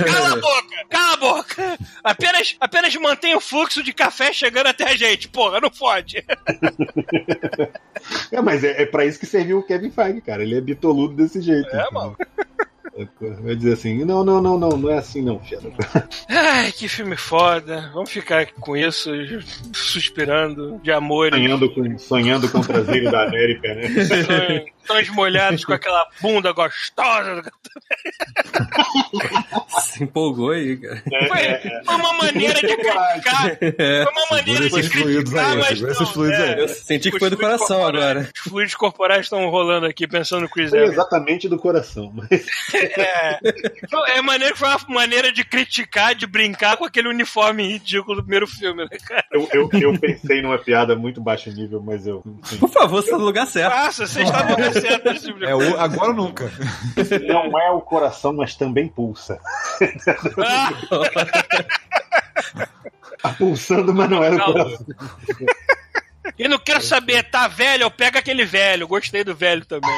Cala 0.06 0.34
a 0.34 0.36
boca! 0.36 0.86
Cala 0.90 1.14
a 1.14 1.18
boca! 1.18 1.78
Apenas, 2.03 2.56
apenas 2.60 2.95
mantenha 2.95 3.38
o 3.38 3.41
fluxo 3.41 3.82
de 3.82 3.94
café 3.94 4.34
chegando 4.34 4.68
até 4.68 4.84
a 4.84 4.95
gente, 4.95 5.28
porra, 5.30 5.61
não 5.61 5.70
pode. 5.70 6.24
É, 8.32 8.41
mas 8.41 8.64
é, 8.64 8.84
é 8.84 8.86
pra 8.86 9.06
isso 9.06 9.20
que 9.20 9.26
serviu 9.30 9.60
o 9.60 9.64
Kevin 9.64 9.91
Feige, 9.91 10.22
cara. 10.22 10.43
Ele 10.43 10.57
é 10.57 10.61
bitoludo 10.61 11.14
desse 11.14 11.41
jeito. 11.41 11.69
É, 11.76 11.91
mano. 11.91 12.15
Vai 13.41 13.56
dizer 13.56 13.73
assim, 13.73 14.03
não, 14.03 14.26
não, 14.26 14.41
não, 14.41 14.60
não, 14.60 14.69
não 14.72 14.89
é 14.89 14.97
assim 14.97 15.22
não, 15.22 15.39
fiado. 15.39 15.72
Ai, 16.27 16.72
que 16.73 16.89
filme 16.89 17.15
foda. 17.15 17.89
Vamos 17.93 18.10
ficar 18.10 18.47
com 18.60 18.76
isso, 18.76 19.10
suspirando 19.72 20.80
de 20.84 20.91
amor. 20.91 21.30
Sonhando 21.30 21.73
com, 21.73 21.97
sonhando 21.97 22.49
com 22.49 22.60
o 22.60 22.65
traseiro 22.65 23.10
da 23.10 23.23
América, 23.23 23.73
né? 23.73 24.65
Sonhos 24.90 25.10
molhados 25.10 25.64
com 25.64 25.74
aquela 25.74 26.07
bunda 26.20 26.52
gostosa. 26.52 27.44
Se 29.82 30.03
empolgou 30.03 30.49
aí, 30.49 30.78
cara. 30.78 31.03
Foi, 31.03 31.84
foi 31.86 31.95
uma 31.95 32.14
maneira 32.14 32.56
de 32.56 32.76
criticar. 32.76 33.57
Foi 33.60 34.11
uma 34.11 34.26
maneira 34.32 34.68
de 34.68 34.90
criticar, 34.90 35.57
mas 35.57 35.80
não, 35.80 36.06
fluidos 36.07 36.40
é. 36.40 36.53
aí. 36.53 36.60
Eu 36.60 36.68
senti 36.68 37.11
que 37.11 37.20
foi 37.20 37.30
do 37.30 37.38
coração 37.38 37.86
agora. 37.86 38.28
Os 38.36 38.41
fluidos 38.41 38.74
corporais 38.74 39.28
estão 39.28 39.48
rolando 39.52 39.86
aqui 39.86 40.07
pensando 40.07 40.41
no 40.41 40.49
Chris 40.49 40.74
Evans. 40.74 40.94
exatamente 40.94 41.48
do 41.48 41.60
coração. 41.60 42.11
Mas... 42.14 42.45
É, 42.99 44.18
é 44.18 44.22
maneiro, 44.22 44.56
foi 44.56 44.68
uma 44.68 44.80
maneira 44.90 45.32
de 45.32 45.44
criticar, 45.44 46.16
de 46.16 46.26
brincar 46.26 46.78
com 46.78 46.86
aquele 46.86 47.07
uniforme 47.07 47.68
ridículo 47.68 48.16
do 48.16 48.24
primeiro 48.24 48.48
filme, 48.48 48.84
né, 48.84 48.98
cara? 49.06 49.26
Eu, 49.32 49.48
eu, 49.53 49.70
eu 49.80 49.99
pensei 49.99 50.41
numa 50.41 50.57
piada 50.57 50.95
muito 50.95 51.22
baixo 51.22 51.49
nível, 51.52 51.82
mas 51.82 52.07
eu. 52.07 52.24
enfim. 52.26 52.57
Por 52.57 52.70
favor, 52.70 53.02
você 53.02 53.11
tá 53.11 53.18
no 53.18 53.26
lugar 53.26 53.45
certo. 53.45 53.76
Nossa, 53.76 54.07
você 54.07 54.24
está 54.24 54.44
no 54.44 54.52
lugar 54.52 54.74
certo 54.74 54.78
nesse 55.06 55.26
tipo 55.26 55.39
de 55.39 55.45
É 55.45 55.51
coisa. 55.51 55.76
o, 55.76 55.80
agora 55.80 56.10
ou 56.10 56.14
nunca. 56.15 56.51
Não 57.27 57.60
é 57.60 57.69
o 57.72 57.81
coração, 57.81 58.34
mas 58.34 58.56
também 58.56 58.88
pulsa. 58.88 59.39
Ah, 60.45 60.72
Tá 63.22 63.30
pulsando, 63.38 63.93
mas 63.93 64.10
não 64.10 64.23
é 64.23 64.30
o 64.31 64.39
coração. 64.39 64.85
e 66.38 66.47
não 66.47 66.57
quero 66.57 66.81
saber, 66.81 67.23
tá 67.30 67.47
velho? 67.47 67.84
Eu 67.84 67.91
pego 67.91 68.18
aquele 68.18 68.45
velho. 68.45 68.88
Gostei 68.88 69.23
do 69.23 69.35
velho 69.35 69.65
também. 69.65 69.91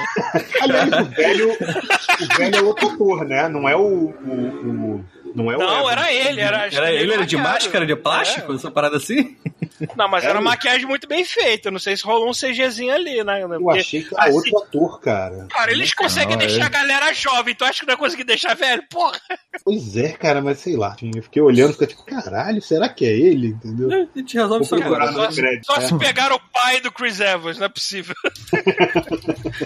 Aliás, 0.62 0.92
o 0.92 1.06
velho, 1.06 1.52
o 1.52 2.38
velho 2.38 2.56
é 2.56 2.62
outro 2.62 2.90
ator, 2.90 3.26
né? 3.26 3.48
Não 3.48 3.70
é 3.70 3.76
o. 3.76 3.82
o, 3.82 4.96
o- 4.98 5.06
não 5.36 5.50
é 5.52 5.56
o. 5.56 5.60
Não, 5.60 5.90
era 5.90 6.12
ele. 6.12 6.42
Era, 6.42 6.66
Era 6.68 6.92
ele, 6.92 7.14
era 7.14 7.26
de 7.26 7.38
máscara, 7.38 7.86
de 7.86 7.96
plástico, 7.96 8.52
É. 8.52 8.56
essa 8.56 8.70
parada 8.72 8.98
assim? 8.98 9.38
Não, 9.96 10.08
mas 10.08 10.24
era 10.24 10.32
Era 10.34 10.40
uma 10.40 10.52
maquiagem 10.52 10.86
muito 10.86 11.08
bem 11.08 11.24
feita. 11.26 11.68
Eu 11.68 11.72
Não 11.72 11.80
sei 11.80 11.96
se 11.98 12.04
rolou 12.04 12.30
um 12.30 12.34
CGzinho 12.34 12.94
ali, 12.94 13.24
né? 13.24 13.44
Eu 13.44 13.50
Porque, 13.50 13.80
achei 13.80 14.04
que 14.04 14.14
era 14.16 14.26
assim, 14.26 14.36
outro 14.36 14.58
ator, 14.60 15.02
cara. 15.02 15.48
Cara, 15.50 15.72
eles 15.72 15.94
conseguem 15.94 16.36
Não, 16.36 16.44
é 16.44 16.48
deixar 16.48 16.64
a 16.64 16.66
ele. 16.68 16.74
galera 16.74 17.14
jovem. 17.14 17.56
Tu 17.56 17.64
acha 17.64 17.80
que 17.80 17.86
não 17.88 17.94
vai 17.96 17.98
conseguir 17.98 18.24
deixar 18.24 18.56
velho? 18.56 18.84
Porra! 18.90 19.20
Pois 19.64 19.96
é, 19.98 20.12
cara, 20.14 20.42
mas 20.42 20.60
sei 20.60 20.76
lá. 20.76 20.96
Eu 21.16 21.24
fiquei 21.24 21.42
olhando 21.42 21.70
e 21.72 21.74
fiquei 21.74 21.88
tipo, 21.88 22.04
caralho, 22.06 22.62
será 22.62 22.88
que 22.90 23.06
é 23.06 23.10
ele? 23.12 23.48
Entendeu? 23.48 23.90
A 24.14 24.18
gente 24.18 24.38
resolve 24.38 24.66
isso 24.66 24.76
procurar 24.76 25.10
agora. 25.10 25.32
Só, 25.32 25.76
só 25.76 25.82
é. 25.82 25.88
se 25.88 25.98
pegar 25.98 26.32
o 26.32 26.40
pai 26.52 26.80
do 26.82 26.92
Chris 26.92 27.20
Evans, 27.20 27.58
não 27.58 27.66
é 27.66 27.70
possível. 27.70 28.16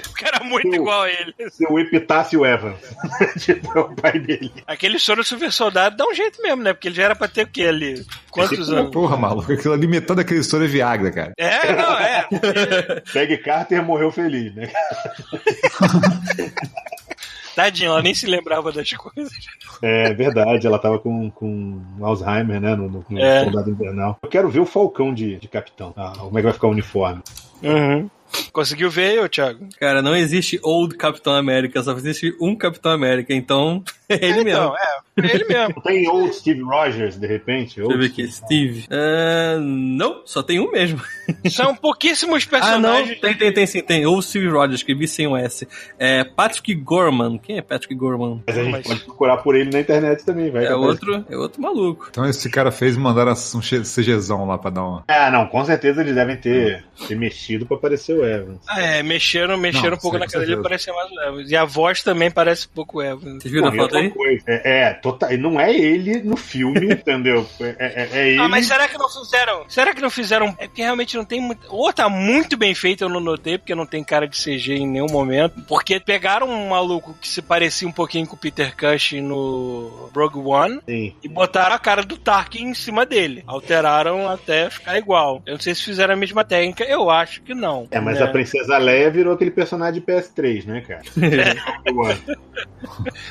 Porque 0.04 0.26
era 0.26 0.44
muito 0.44 0.68
Eu- 0.68 0.76
igual 0.76 1.04
a 1.04 1.10
ele. 1.10 1.34
Seu 1.52 1.78
Epitácio 1.80 2.46
Evans. 2.46 2.80
tipo, 3.44 3.78
é 3.78 3.82
o 3.82 3.96
pai 3.96 4.20
dele. 4.20 4.52
Aquele 4.68 5.00
soro 5.00 5.24
super 5.24 5.52
soldado 5.52 5.96
dá 5.98 6.06
um 6.06 6.14
jeito 6.14 6.42
mesmo, 6.42 6.64
né? 6.64 6.74
Porque 6.74 6.88
ele 6.88 6.96
já 6.96 7.04
era 7.04 7.16
pra 7.16 7.28
ter 7.28 7.44
o 7.44 7.48
quê 7.48 7.64
ali? 7.64 8.06
Quantos 8.30 8.70
anos? 8.70 8.92
Porra, 8.92 9.16
maluco, 9.18 9.52
aquilo 9.52 9.74
ali 9.74 9.88
metade 10.06 10.18
daquele 10.18 10.40
história 10.40 10.66
é 10.66 10.68
Viagra, 10.68 11.12
cara. 11.12 11.34
É, 11.38 11.74
não, 11.74 11.94
é. 11.98 12.28
Peg 13.12 13.38
Carter 13.38 13.84
morreu 13.84 14.12
feliz, 14.12 14.54
né? 14.54 14.72
Tadinho, 17.56 17.92
ela 17.92 18.02
nem 18.02 18.14
se 18.14 18.28
lembrava 18.28 18.70
das 18.70 18.92
coisas. 18.92 19.32
É 19.82 20.14
verdade, 20.14 20.68
ela 20.68 20.78
tava 20.78 21.00
com, 21.00 21.32
com 21.32 21.82
Alzheimer, 22.02 22.60
né? 22.60 22.76
No, 22.76 22.90
no, 22.90 23.06
no 23.10 23.20
É. 23.20 23.46
Soldado 23.46 23.70
Invernal. 23.72 24.20
Eu 24.22 24.30
quero 24.30 24.50
ver 24.50 24.60
o 24.60 24.66
Falcão 24.66 25.14
de, 25.14 25.38
de 25.38 25.48
capitão. 25.48 25.94
Ah, 25.96 26.12
como 26.18 26.38
é 26.38 26.42
que 26.42 26.46
vai 26.48 26.54
ficar 26.54 26.68
o 26.68 26.72
uniforme? 26.72 27.22
Uhum. 27.64 28.10
Conseguiu 28.52 28.90
ver 28.90 29.14
eu, 29.16 29.28
Thiago? 29.30 29.68
Cara, 29.80 30.02
não 30.02 30.16
existe 30.16 30.60
Old 30.64 30.96
Capitão 30.96 31.34
América, 31.34 31.82
só 31.84 31.92
existe 31.94 32.36
um 32.40 32.56
Capitão 32.56 32.92
América, 32.92 33.34
então 33.34 33.84
é 34.10 34.16
ele 34.16 34.44
mesmo. 34.44 34.50
Então, 34.66 34.76
é, 34.78 35.28
é 35.28 35.36
ele 35.36 35.46
mesmo. 35.46 35.82
Tem 35.84 36.08
old 36.10 36.34
Steve 36.34 36.62
Rogers, 36.62 37.18
de 37.18 37.28
repente? 37.28 37.76
Deixa 37.76 37.82
eu 37.82 37.86
Old 37.88 37.98
ver 38.00 38.06
aqui, 38.08 38.28
Steve. 38.32 38.86
É, 38.90 39.58
não, 39.60 40.22
só 40.26 40.42
tem 40.42 40.60
um 40.60 40.72
mesmo. 40.72 41.02
São 41.50 41.76
pouquíssimos 41.76 42.48
Ah, 42.52 42.78
não, 42.78 42.92
personagens. 42.92 43.20
tem, 43.20 43.34
tem, 43.38 43.54
tem 43.54 43.66
sim, 43.68 43.82
tem. 43.82 44.06
Ou 44.06 44.22
Steve 44.22 44.48
Rogers, 44.48 44.76
escrevi 44.82 45.08
sem 45.08 45.28
um 45.28 45.36
S. 45.38 45.68
É 46.00 46.24
Patrick 46.24 46.74
Gorman. 46.76 47.38
Quem 47.38 47.58
é 47.58 47.62
Patrick 47.62 47.96
Gorman? 47.96 48.44
Mas 48.48 48.58
a 48.58 48.64
gente 48.64 48.72
Mas- 48.72 48.88
pode 48.88 49.00
procurar 49.02 49.38
por 49.38 49.56
ele 49.56 49.70
na 49.72 49.80
internet 49.80 50.24
também, 50.26 50.52
vai. 50.52 50.66
É 50.66 50.68
que 50.68 50.74
outro, 50.74 51.26
é 51.30 51.38
outro 51.38 51.62
maluco. 51.62 52.08
Então 52.10 52.26
esse 52.28 52.50
cara 52.50 52.72
fez 52.72 52.96
e 52.96 53.00
mandaram 53.00 53.32
um 53.34 53.62
CGzão 53.84 54.46
lá 54.46 54.58
pra 54.58 54.70
dar 54.70 54.84
uma. 54.84 55.04
Ah, 55.08 55.30
não, 55.32 55.48
com 55.48 55.64
certeza 55.66 56.02
eles 56.02 56.16
devem 56.16 56.38
ter, 56.38 56.84
ter 57.08 57.16
mexido 57.16 57.66
pra 57.66 57.78
aparecer 57.78 58.14
o 58.18 58.25
Evans. 58.28 58.60
Ah, 58.68 58.82
é, 58.82 59.04
mexeram, 59.04 59.58
mexeram 59.58 59.92
Não, 59.92 59.98
um 59.98 60.00
pouco 60.02 60.18
na 60.18 60.28
cara 60.28 60.46
dele 60.46 60.62
parecer 60.62 60.92
mais 60.92 61.12
o 61.12 61.22
Evans. 61.22 61.52
E 61.52 61.56
a 61.56 61.66
voz 61.66 62.04
também 62.04 62.30
parece 62.32 62.68
um 62.68 62.72
pouco 62.76 63.00
o 63.00 63.02
Evans. 63.04 63.42
Vocês 63.42 63.52
viram 63.54 63.68
a 63.68 63.72
foto 63.76 63.98
aí? 63.98 64.10
coisa, 64.10 64.44
É, 64.48 64.82
é, 64.90 64.94
total, 64.94 65.30
não 65.38 65.60
é 65.60 65.74
ele 65.76 66.22
no 66.24 66.38
filme, 66.38 66.86
entendeu? 66.94 67.48
É, 67.60 67.76
é- 67.80 68.10
é 68.20 68.30
ele. 68.30 68.40
Ah, 68.42 68.48
mas 68.48 68.66
será 68.66 68.88
que 68.88 68.98
não 68.98 69.10
fizeram? 69.10 69.66
Será 69.70 69.94
que 69.94 70.02
não 70.02 70.10
fizeram? 70.10 70.48
É 70.58 70.68
porque 70.68 70.82
realmente 70.82 71.16
não 71.18 71.26
tem 71.26 71.40
muito. 71.42 71.62
Ou 71.70 71.92
tá 71.94 72.10
muito 72.10 72.58
bem 72.58 72.74
feito, 72.76 73.04
eu 73.04 73.10
não 73.10 73.20
notei, 73.20 73.58
porque 73.58 73.76
não 73.76 73.86
tem 73.86 74.04
cara 74.04 74.28
de 74.28 74.38
CG 74.38 74.74
em 74.76 74.88
nenhum 74.88 75.08
momento. 75.10 75.62
Porque 75.68 76.00
pegaram 76.00 76.48
um 76.50 76.70
maluco 76.70 77.14
que 77.20 77.28
se 77.28 77.42
parecia 77.42 77.88
um 77.88 77.92
pouquinho 77.92 78.28
com 78.28 78.36
o 78.36 78.40
Peter 78.40 78.76
Cushing 78.76 79.22
no 79.22 80.10
Rogue 80.16 80.40
One 80.40 80.80
Sim. 80.88 81.14
e 81.24 81.28
botaram 81.28 81.76
a 81.76 81.80
cara 81.80 82.04
do 82.04 82.18
Tarkin 82.18 82.68
em 82.70 82.74
cima 82.74 83.06
dele. 83.06 83.44
Alteraram 83.48 84.30
até 84.30 84.70
ficar 84.70 84.98
igual. 84.98 85.42
Eu 85.46 85.54
não 85.54 85.60
sei 85.62 85.74
se 85.76 85.84
fizeram 85.84 86.14
a 86.14 86.18
mesma 86.18 86.44
técnica, 86.44 86.84
eu 86.84 87.10
acho 87.10 87.42
que 87.42 87.54
não. 87.54 87.88
É, 87.92 88.00
mas 88.06 88.20
né? 88.20 88.26
a 88.26 88.28
Princesa 88.30 88.78
Leia 88.78 89.10
virou 89.10 89.34
aquele 89.34 89.52
personagem 89.52 90.00
de 90.00 90.06
PS3, 90.06 90.66
né, 90.66 90.82
cara? 90.82 91.02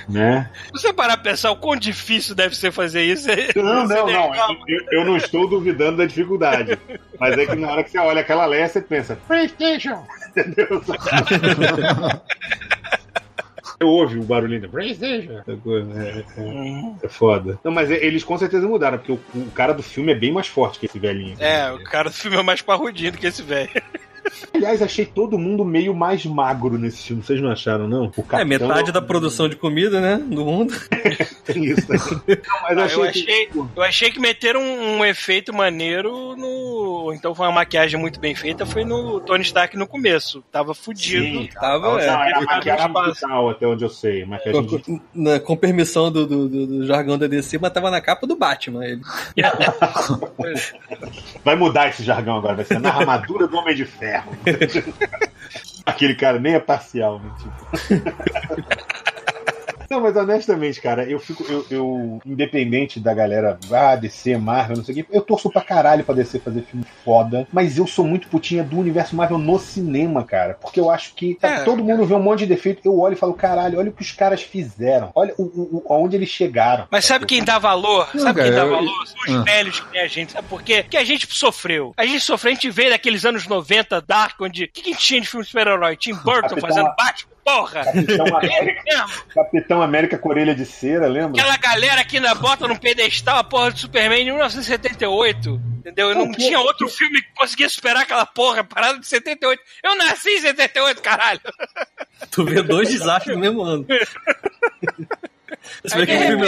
né? 0.08 0.50
Se 0.66 0.72
você 0.82 0.92
parar 0.92 1.16
pra 1.16 1.30
pensar 1.30 1.50
o 1.50 1.56
quão 1.56 1.76
difícil 1.76 2.34
deve 2.34 2.56
ser 2.56 2.72
fazer 2.72 3.02
isso. 3.02 3.28
Não, 3.56 3.86
você 3.86 3.94
não, 3.94 4.06
não. 4.06 4.30
legal. 4.30 4.56
Eu, 4.68 5.00
eu 5.00 5.04
não 5.04 5.16
estou 5.16 5.48
duvidando 5.48 5.98
da 5.98 6.06
dificuldade. 6.06 6.78
Mas 7.18 7.38
é 7.38 7.46
que 7.46 7.56
na 7.56 7.70
hora 7.70 7.84
que 7.84 7.90
você 7.90 7.98
olha 7.98 8.20
aquela 8.20 8.46
Leia, 8.46 8.68
você 8.68 8.80
pensa, 8.80 9.16
PlayStation! 9.26 10.04
Entendeu? 10.36 10.82
Você 13.74 13.84
ouve 13.84 14.18
o 14.18 14.22
barulhinho 14.22 14.62
da 14.62 14.68
PlayStation. 14.68 15.32
É, 15.32 15.42
é, 15.50 16.40
Uhum. 16.40 16.96
é 17.02 17.08
foda. 17.08 17.58
Não, 17.64 17.72
mas 17.72 17.90
eles 17.90 18.22
com 18.22 18.38
certeza 18.38 18.68
mudaram, 18.68 18.98
porque 18.98 19.12
o, 19.12 19.20
o 19.34 19.50
cara 19.50 19.72
do 19.72 19.82
filme 19.82 20.12
é 20.12 20.14
bem 20.14 20.32
mais 20.32 20.46
forte 20.46 20.78
que 20.78 20.86
esse 20.86 20.98
velhinho. 20.98 21.36
É, 21.40 21.72
o 21.72 21.82
cara 21.84 22.08
do 22.08 22.14
filme 22.14 22.36
é 22.36 22.42
mais 22.42 22.62
parrudinho 22.62 23.12
do 23.12 23.18
que 23.18 23.26
esse 23.26 23.42
velho. 23.42 23.70
Aliás, 24.52 24.80
achei 24.82 25.04
todo 25.04 25.38
mundo 25.38 25.64
meio 25.64 25.94
mais 25.94 26.24
magro 26.24 26.78
nesse 26.78 27.02
filme. 27.08 27.22
Vocês 27.22 27.40
não 27.40 27.50
acharam, 27.50 27.88
não? 27.88 28.06
O 28.06 28.20
É, 28.20 28.22
Capitão- 28.22 28.44
metade 28.46 28.92
da 28.92 29.02
produção 29.02 29.48
de 29.48 29.56
comida, 29.56 30.00
né? 30.00 30.16
Do 30.16 30.44
mundo. 30.44 30.74
Tem 31.44 31.64
isso. 31.64 31.90
né? 31.92 31.98
Não, 31.98 32.62
mas 32.62 32.78
Ah, 32.78 32.84
achei, 32.84 32.98
eu, 32.98 33.04
achei, 33.08 33.48
eu 33.76 33.82
achei 33.82 34.10
que 34.10 34.20
meteram 34.20 34.60
um, 34.62 34.98
um 34.98 35.04
efeito 35.04 35.52
maneiro 35.52 36.34
no. 36.36 37.12
Então 37.14 37.34
foi 37.34 37.46
uma 37.46 37.52
maquiagem 37.52 37.98
muito 38.00 38.18
bem 38.18 38.34
feita, 38.34 38.64
foi 38.64 38.84
no 38.84 39.20
Tony 39.20 39.42
Stark 39.42 39.76
no 39.76 39.86
começo. 39.86 40.42
Tava 40.50 40.74
fudido. 40.74 41.24
Sim. 41.42 41.48
Tava, 41.54 41.90
Não, 41.90 41.98
é. 41.98 42.04
era 42.06 42.40
maquiagem 42.42 42.92
tava- 42.92 43.08
digital, 43.08 43.50
até 43.50 43.66
onde 43.66 43.84
eu 43.84 43.90
sei. 43.90 44.24
Maquiagem 44.24 44.62
Com, 44.62 44.66
digital. 44.68 45.00
na- 45.14 45.40
com 45.40 45.56
permissão 45.56 46.10
do, 46.10 46.26
do, 46.26 46.48
do- 46.48 46.66
do 46.66 46.86
jargão 46.86 47.18
da 47.18 47.26
DC, 47.26 47.58
mas 47.58 47.72
tava 47.72 47.90
na 47.90 48.00
capa 48.00 48.26
do 48.26 48.36
Batman. 48.36 48.84
Ele. 48.84 49.00
Vai 51.44 51.56
mudar 51.56 51.88
esse 51.88 52.02
jargão 52.02 52.38
agora, 52.38 52.54
vai 52.56 52.64
ser 52.64 52.78
na 52.80 52.90
armadura 52.94 53.46
do 53.46 53.56
Homem 53.56 53.74
de 53.74 53.84
Ferro. 53.84 54.13
Aquele 55.86 56.14
cara 56.14 56.38
nem 56.38 56.54
é 56.54 56.60
parcial, 56.60 57.20
né? 57.20 57.30
Tipo. 57.38 58.94
Não, 59.94 60.00
mas 60.00 60.16
honestamente, 60.16 60.80
cara, 60.80 61.04
eu 61.04 61.18
fico. 61.20 61.44
Eu, 61.48 61.64
eu- 61.70 62.20
independente 62.26 62.98
da 62.98 63.14
galera, 63.14 63.58
ah, 63.72 63.94
DC, 63.96 64.36
Marvel, 64.36 64.76
não 64.78 64.84
sei 64.84 64.92
o 64.92 64.96
quê, 64.96 65.06
eu 65.10 65.22
torço 65.22 65.50
pra 65.50 65.62
caralho 65.62 66.02
pra 66.04 66.14
DC 66.14 66.38
fazer 66.40 66.62
filme 66.62 66.84
foda, 67.04 67.46
mas 67.52 67.78
eu 67.78 67.86
sou 67.86 68.04
muito 68.04 68.26
putinha 68.28 68.64
do 68.64 68.78
universo 68.78 69.14
Marvel 69.14 69.38
no 69.38 69.58
cinema, 69.58 70.24
cara. 70.24 70.54
Porque 70.60 70.80
eu 70.80 70.90
acho 70.90 71.14
que 71.14 71.38
sabe, 71.40 71.60
É. 71.60 71.64
todo 71.64 71.84
mundo 71.84 72.04
vê 72.04 72.14
um 72.14 72.22
monte 72.22 72.40
de 72.40 72.46
defeito, 72.46 72.80
eu 72.84 72.98
olho 72.98 73.12
e 73.12 73.16
falo, 73.16 73.34
caralho, 73.34 73.78
olha 73.78 73.90
o 73.90 73.92
que 73.92 74.02
os 74.02 74.10
caras 74.12 74.42
fizeram, 74.42 75.10
olha 75.14 75.32
o, 75.38 75.42
o, 75.44 75.82
o- 75.88 75.92
aonde 75.92 76.16
eles 76.16 76.28
chegaram. 76.28 76.86
Mas 76.90 77.04
sabe 77.04 77.24
quem 77.26 77.44
dá 77.44 77.58
valor? 77.58 78.08
Não, 78.14 78.22
sabe 78.22 78.42
quem 78.42 78.50
cara, 78.52 78.64
dá 78.64 78.66
eu- 78.68 78.76
valor? 78.76 79.06
São 79.06 79.34
os 79.34 79.40
Ah. 79.40 79.42
velhos 79.44 79.80
que 79.80 79.92
nem 79.92 80.00
a 80.02 80.06
gente. 80.08 80.32
Sabe 80.32 80.48
por 80.48 80.62
quê? 80.62 80.82
Porque 80.82 80.96
a 80.96 81.04
gente 81.04 81.26
sofreu. 81.30 81.92
A 81.96 82.04
gente 82.04 82.20
sofreu, 82.20 82.50
a 82.52 82.54
gente 82.54 82.70
veio 82.70 82.90
daqueles 82.90 83.24
anos 83.24 83.46
90, 83.46 84.00
Dark, 84.00 84.40
onde. 84.40 84.64
O 84.64 84.68
que, 84.72 84.82
que 84.82 84.90
a 84.90 84.92
gente 84.92 85.04
tinha 85.04 85.20
de 85.20 85.28
filme 85.28 85.44
de 85.44 85.50
super-herói? 85.50 85.96
Tim 85.96 86.14
Burton 86.14 86.48
Capitão- 86.48 86.60
fazendo 86.68 86.86
Batman? 86.96 87.33
Porra! 87.44 87.84
Capitão 87.84 88.26
Ele 88.26 88.36
América. 88.36 89.06
Capitão 89.34 89.82
América 89.82 90.18
com 90.18 90.28
orelha 90.30 90.54
de 90.54 90.64
cera, 90.64 91.06
lembra? 91.06 91.40
Aquela 91.40 91.56
galera 91.58 92.04
que 92.04 92.16
ainda 92.16 92.34
bota 92.34 92.66
num 92.66 92.76
pedestal 92.76 93.38
a 93.38 93.44
porra 93.44 93.70
do 93.70 93.78
Superman 93.78 94.22
em 94.22 94.24
1978. 94.26 95.60
Entendeu? 95.80 96.12
E 96.12 96.14
não 96.14 96.32
que- 96.32 96.38
tinha 96.38 96.58
outro 96.58 96.88
filme 96.88 97.20
que 97.20 97.28
conseguia 97.36 97.68
superar 97.68 98.04
aquela 98.04 98.24
porra, 98.24 98.64
parada 98.64 98.98
de 98.98 99.06
78. 99.06 99.62
Eu 99.82 99.94
nasci 99.96 100.30
em 100.30 100.40
78, 100.40 101.02
caralho. 101.02 101.40
Tu 102.30 102.42
vê 102.44 102.62
dois 102.62 102.88
desastres 102.88 103.36
no 103.36 103.40
mesmo 103.42 103.62
ano. 103.62 103.86
Aí, 105.92 106.06
que 106.06 106.12
o 106.14 106.18
de 106.18 106.26
filme 106.26 106.46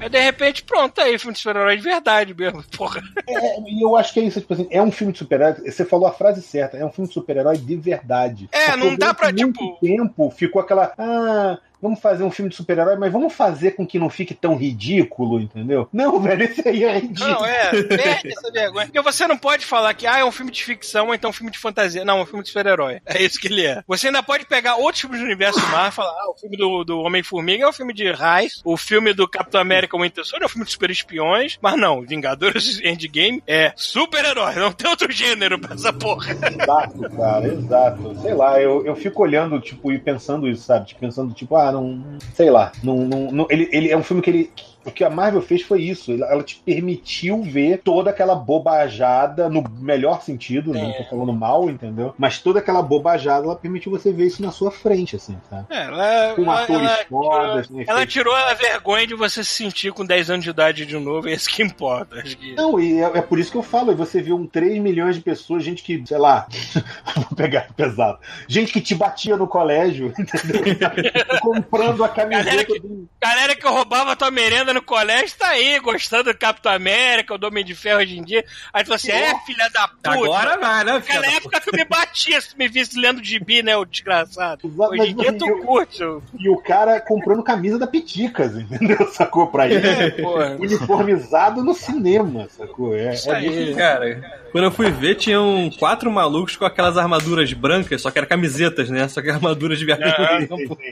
é 0.00 0.08
de 0.08 0.18
repente, 0.20 0.62
pronto, 0.62 1.00
aí, 1.00 1.18
filme 1.18 1.32
de 1.34 1.40
super-herói 1.40 1.76
de 1.76 1.82
verdade 1.82 2.34
mesmo, 2.34 2.62
porra. 2.76 3.02
É, 3.28 3.60
e 3.60 3.82
eu 3.84 3.96
acho 3.96 4.12
que 4.12 4.20
é 4.20 4.24
isso, 4.24 4.40
tipo 4.40 4.52
assim, 4.54 4.66
é 4.70 4.82
um 4.82 4.90
filme 4.90 5.12
de 5.12 5.18
super-herói. 5.18 5.54
Você 5.70 5.84
falou 5.84 6.06
a 6.06 6.12
frase 6.12 6.42
certa, 6.42 6.76
é 6.76 6.84
um 6.84 6.90
filme 6.92 7.08
de 7.08 7.14
super-herói 7.14 7.56
de 7.58 7.76
verdade. 7.76 8.48
É, 8.52 8.70
Porque 8.72 8.76
não 8.84 8.96
dá 8.96 9.14
pra, 9.14 9.30
durante 9.30 9.52
tipo- 9.52 9.64
muito 9.64 9.80
tempo 9.80 10.30
ficou 10.30 10.60
aquela. 10.62 10.92
Ah, 10.98 11.58
vamos 11.82 12.00
fazer 12.00 12.22
um 12.22 12.30
filme 12.30 12.48
de 12.48 12.56
super-herói, 12.56 12.96
mas 12.96 13.12
vamos 13.12 13.34
fazer 13.34 13.72
com 13.72 13.84
que 13.84 13.98
não 13.98 14.08
fique 14.08 14.32
tão 14.32 14.56
ridículo, 14.56 15.40
entendeu? 15.40 15.88
Não, 15.92 16.18
velho, 16.22 16.44
esse 16.44 16.66
aí 16.66 16.84
é 16.84 16.98
ridículo. 16.98 17.28
Não, 17.28 17.44
é, 17.44 17.82
perde 17.82 18.28
essa 18.28 18.52
vergonha. 18.52 18.86
Porque 18.86 19.02
você 19.02 19.26
não 19.26 19.36
pode 19.36 19.66
falar 19.66 19.92
que 19.94 20.06
ah, 20.06 20.20
é 20.20 20.24
um 20.24 20.30
filme 20.30 20.52
de 20.52 20.62
ficção 20.62 21.08
ou 21.08 21.14
então 21.14 21.30
um 21.30 21.32
filme 21.32 21.50
de 21.50 21.58
fantasia. 21.58 22.04
Não, 22.04 22.18
é 22.18 22.22
um 22.22 22.26
filme 22.26 22.42
de 22.42 22.48
super-herói. 22.48 23.00
É 23.04 23.20
isso 23.20 23.40
que 23.40 23.48
ele 23.48 23.66
é. 23.66 23.82
Você 23.86 24.06
ainda 24.06 24.22
pode 24.22 24.46
pegar 24.46 24.76
outros 24.76 25.00
filmes 25.00 25.18
do 25.18 25.24
universo 25.24 25.60
Marvel 25.70 25.88
e 25.88 25.92
falar, 25.92 26.12
ah, 26.12 26.30
o 26.30 26.38
filme 26.38 26.56
do, 26.56 26.84
do 26.84 27.00
Homem-Formiga 27.00 27.64
é 27.64 27.68
um 27.68 27.72
filme 27.72 27.92
de 27.92 28.10
raiz, 28.12 28.60
o 28.64 28.76
filme 28.76 29.12
do 29.12 29.26
Capitão 29.26 29.60
América 29.60 29.98
Winter 29.98 30.24
Soldier 30.24 30.44
é 30.44 30.46
um 30.46 30.48
filme 30.48 30.66
de 30.66 30.72
super-espiões, 30.72 31.58
mas 31.60 31.78
não, 31.78 32.02
Vingadores 32.02 32.80
Endgame 32.84 33.42
é 33.46 33.72
super-herói, 33.74 34.54
não 34.54 34.70
tem 34.70 34.88
outro 34.88 35.10
gênero 35.10 35.58
pra 35.58 35.74
essa 35.74 35.92
porra. 35.92 36.32
Exato, 36.32 37.16
cara, 37.16 37.48
exato. 37.48 38.20
Sei 38.20 38.34
lá, 38.34 38.60
eu, 38.60 38.84
eu 38.86 38.94
fico 38.94 39.22
olhando, 39.22 39.60
tipo, 39.60 39.90
e 39.90 39.98
pensando 39.98 40.48
isso, 40.48 40.64
sabe? 40.64 40.86
Tipo, 40.86 41.00
pensando, 41.00 41.34
tipo, 41.34 41.56
ah, 41.56 41.71
não. 41.72 42.18
Sei 42.34 42.50
lá. 42.50 42.72
Não, 42.82 42.96
não, 42.98 43.30
não- 43.32 43.46
ele, 43.50 43.68
ele 43.72 43.90
é 43.90 43.96
um 43.96 44.02
filme 44.02 44.22
que 44.22 44.30
ele. 44.30 44.52
O 44.84 44.90
que 44.90 45.04
a 45.04 45.10
Marvel 45.10 45.40
fez 45.42 45.62
foi 45.62 45.82
isso. 45.82 46.12
Ela 46.12 46.42
te 46.42 46.56
permitiu 46.64 47.42
ver 47.42 47.78
toda 47.84 48.10
aquela 48.10 48.34
bobajada, 48.34 49.48
no 49.48 49.62
melhor 49.78 50.22
sentido, 50.22 50.72
não 50.72 50.92
tô 50.92 51.04
falando 51.04 51.32
mal, 51.32 51.70
entendeu? 51.70 52.14
Mas 52.18 52.38
toda 52.38 52.58
aquela 52.58 52.82
bobajada, 52.82 53.44
ela 53.44 53.56
permitiu 53.56 53.92
você 53.92 54.12
ver 54.12 54.26
isso 54.26 54.42
na 54.42 54.50
sua 54.50 54.70
frente, 54.70 55.16
assim, 55.16 55.36
sabe? 55.48 55.66
É, 55.70 55.84
ela, 55.84 56.34
Com 56.34 56.42
ela- 56.42 56.62
atores 56.62 56.88
ela 56.90 56.98
fodas, 57.08 57.66
tirou, 57.68 57.84
ela 57.86 58.06
tirou 58.06 58.34
a 58.34 58.54
vergonha 58.54 59.06
de 59.06 59.14
você 59.14 59.44
se 59.44 59.50
sentir 59.52 59.92
com 59.92 60.04
10 60.04 60.30
anos 60.30 60.44
de 60.44 60.50
idade 60.50 60.84
de 60.86 60.98
novo, 60.98 61.28
é 61.28 61.32
isso 61.32 61.48
que 61.48 61.62
importa. 61.62 62.16
Acho 62.16 62.36
que... 62.36 62.54
Não, 62.54 62.80
e 62.80 63.00
é, 63.00 63.18
é 63.18 63.22
por 63.22 63.38
isso 63.38 63.50
que 63.52 63.56
eu 63.58 63.62
falo, 63.62 63.92
e 63.92 63.94
você 63.94 64.20
viu 64.20 64.36
um 64.36 64.46
3 64.46 64.78
milhões 64.82 65.16
de 65.16 65.22
pessoas, 65.22 65.62
gente 65.64 65.82
que, 65.82 66.02
sei 66.06 66.18
lá, 66.18 66.46
vou 67.16 67.36
pegar 67.36 67.68
pesado, 67.76 68.18
gente 68.48 68.72
que 68.72 68.80
te 68.80 68.94
batia 68.94 69.36
no 69.36 69.46
colégio, 69.46 70.12
entendeu? 70.18 70.62
Comprando 71.40 72.04
a 72.04 72.08
Galera 72.08 72.42
camiseta 72.44 72.64
que- 72.64 72.80
do. 72.80 73.08
Galera 73.20 73.54
que 73.54 73.66
roubava 73.66 74.16
tua 74.16 74.30
merenda 74.30 74.71
no 74.72 74.82
colégio 74.82 75.36
tá 75.38 75.48
aí, 75.48 75.78
gostando 75.80 76.32
do 76.32 76.38
Capitão 76.38 76.72
América, 76.72 77.36
do 77.38 77.46
Homem 77.46 77.64
de 77.64 77.74
Ferro 77.74 78.00
hoje 78.00 78.18
em 78.18 78.22
dia. 78.22 78.44
Aí 78.72 78.82
tu 78.82 78.86
fala 78.88 78.96
assim, 78.96 79.10
é, 79.10 79.34
filha 79.46 79.68
da 79.72 79.88
puta. 79.88 80.10
Agora 80.10 80.56
vai, 80.58 80.84
né, 80.84 81.00
filha 81.00 81.20
Naquela 81.20 81.36
época 81.36 81.60
tu 81.60 81.76
me 81.76 81.84
batia 81.84 82.40
se 82.40 82.50
tu 82.50 82.58
me 82.58 82.68
visse 82.68 82.98
lendo 82.98 83.22
gibi, 83.22 83.62
né, 83.62 83.76
o 83.76 83.84
desgraçado. 83.84 84.60
Exato, 84.66 84.92
Hoje 84.92 85.10
em 85.10 85.16
dia 85.16 85.32
tu 85.32 85.48
eu- 85.48 85.58
curte. 85.64 86.02
o- 86.04 86.22
E 86.38 86.48
o 86.48 86.56
cara 86.58 87.00
comprando 87.00 87.42
camisa 87.42 87.78
da 87.78 87.86
Piticas, 87.86 88.54
entendeu? 88.56 89.06
Sacou 89.12 89.46
pra 89.48 89.66
ele? 89.68 89.86
É, 89.86 90.10
porra. 90.10 90.56
Uniformizado 90.58 91.62
no 91.62 91.74
cinema, 91.74 92.48
sacou? 92.50 92.94
É, 92.94 93.14
Isso 93.14 93.30
é 93.30 93.36
aí. 93.36 93.48
muito- 93.50 93.76
Cara, 93.76 94.42
quando 94.52 94.64
eu 94.64 94.70
fui 94.72 94.90
ver, 94.90 95.14
tinham 95.16 95.70
quatro 95.78 96.10
malucos 96.10 96.56
com 96.56 96.64
aquelas 96.64 96.96
armaduras 96.98 97.52
brancas, 97.52 98.02
só 98.02 98.10
que 98.10 98.18
eram 98.18 98.28
camisetas, 98.28 98.88
né? 98.90 99.08
Só 99.08 99.20
que 99.22 99.30
armaduras 99.30 99.78
de 99.78 99.84
viagem 99.86 100.04
Ah. 100.06 100.38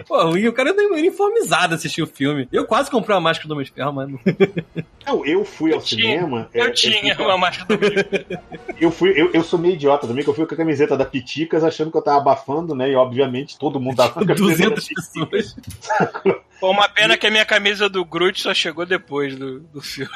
Pô, 0.06 0.36
e 0.36 0.48
o 0.48 0.52
cara 0.52 0.72
nem 0.72 0.90
uniformizado 0.92 1.74
assistiu 1.74 2.04
o 2.04 2.08
filme. 2.08 2.48
Eu 2.52 2.64
quase 2.66 2.90
comprei 2.90 3.14
uma 3.14 3.20
máscara 3.20 3.48
do 3.48 3.52
Homem 3.54 3.64
mas 3.76 4.08
não. 4.08 4.18
Não, 5.06 5.24
eu 5.26 5.44
fui 5.44 5.72
ao 5.72 5.78
Eu 5.78 5.82
tinha- 5.84 6.02
cinema. 6.12 6.48
Eu 6.52 6.66
é, 6.66 6.70
tinha 6.70 7.16
uma 7.18 7.38
máscara 7.38 7.76
do. 7.76 7.80
Eu, 8.80 8.90
fui, 8.90 9.10
eu, 9.14 9.30
eu 9.34 9.42
sou 9.44 9.58
meio 9.58 9.74
idiota 9.74 10.06
também, 10.06 10.24
que 10.24 10.30
eu 10.30 10.34
fui 10.34 10.46
com 10.46 10.54
a 10.54 10.56
camiseta 10.56 10.96
da 10.96 11.04
Piticas 11.04 11.62
achando 11.62 11.90
que 11.90 11.98
eu 11.98 12.02
tava 12.02 12.16
abafando, 12.16 12.74
né? 12.74 12.88
E 12.90 12.94
obviamente 12.96 13.58
todo 13.58 13.78
mundo 13.78 13.96
tava 13.96 14.12
com 14.14 14.20
a 14.20 14.26
camiseta 14.26 14.70
da 14.70 14.76
200 14.76 14.88
pessoas. 14.88 15.56
Pô, 16.58 16.70
uma 16.70 16.88
pena 16.88 17.18
que 17.18 17.26
a 17.26 17.30
minha 17.30 17.44
camisa 17.44 17.90
do 17.90 18.02
Groot 18.06 18.40
só 18.40 18.54
chegou 18.54 18.86
depois 18.86 19.36
do, 19.36 19.60
do 19.60 19.82
filme. 19.82 20.10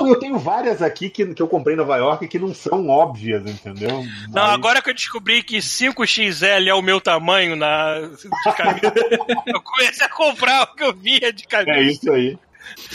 Eu 0.00 0.18
tenho 0.18 0.38
várias 0.38 0.82
aqui 0.82 1.08
que, 1.08 1.32
que 1.34 1.40
eu 1.42 1.46
comprei 1.46 1.74
em 1.74 1.78
Nova 1.78 1.96
York 1.96 2.26
que 2.26 2.38
não 2.38 2.52
são 2.52 2.88
óbvias, 2.88 3.44
entendeu? 3.48 3.90
Não, 4.28 4.42
Mas- 4.42 4.54
agora 4.54 4.82
que 4.82 4.90
eu 4.90 4.94
descobri 4.94 5.40
que 5.44 5.58
5XL 5.58 6.66
é 6.68 6.74
o 6.74 6.82
meu 6.82 7.00
tamanho 7.00 7.54
na 7.54 8.00
de 8.00 8.56
camisa, 8.56 8.92
eu 9.46 9.60
comecei 9.60 10.04
a 10.06 10.10
comprar 10.10 10.62
o 10.64 10.74
que 10.74 10.82
eu 10.82 10.92
via 10.94 11.32
de 11.32 11.44
camisa. 11.46 11.78
É 11.78 11.82
isso 11.82 12.10
aí. 12.12 12.36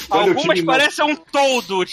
Quando 0.09 0.29
Algumas 0.29 0.61
parecem 0.61 1.05
um 1.05 1.15
toldo. 1.15 1.83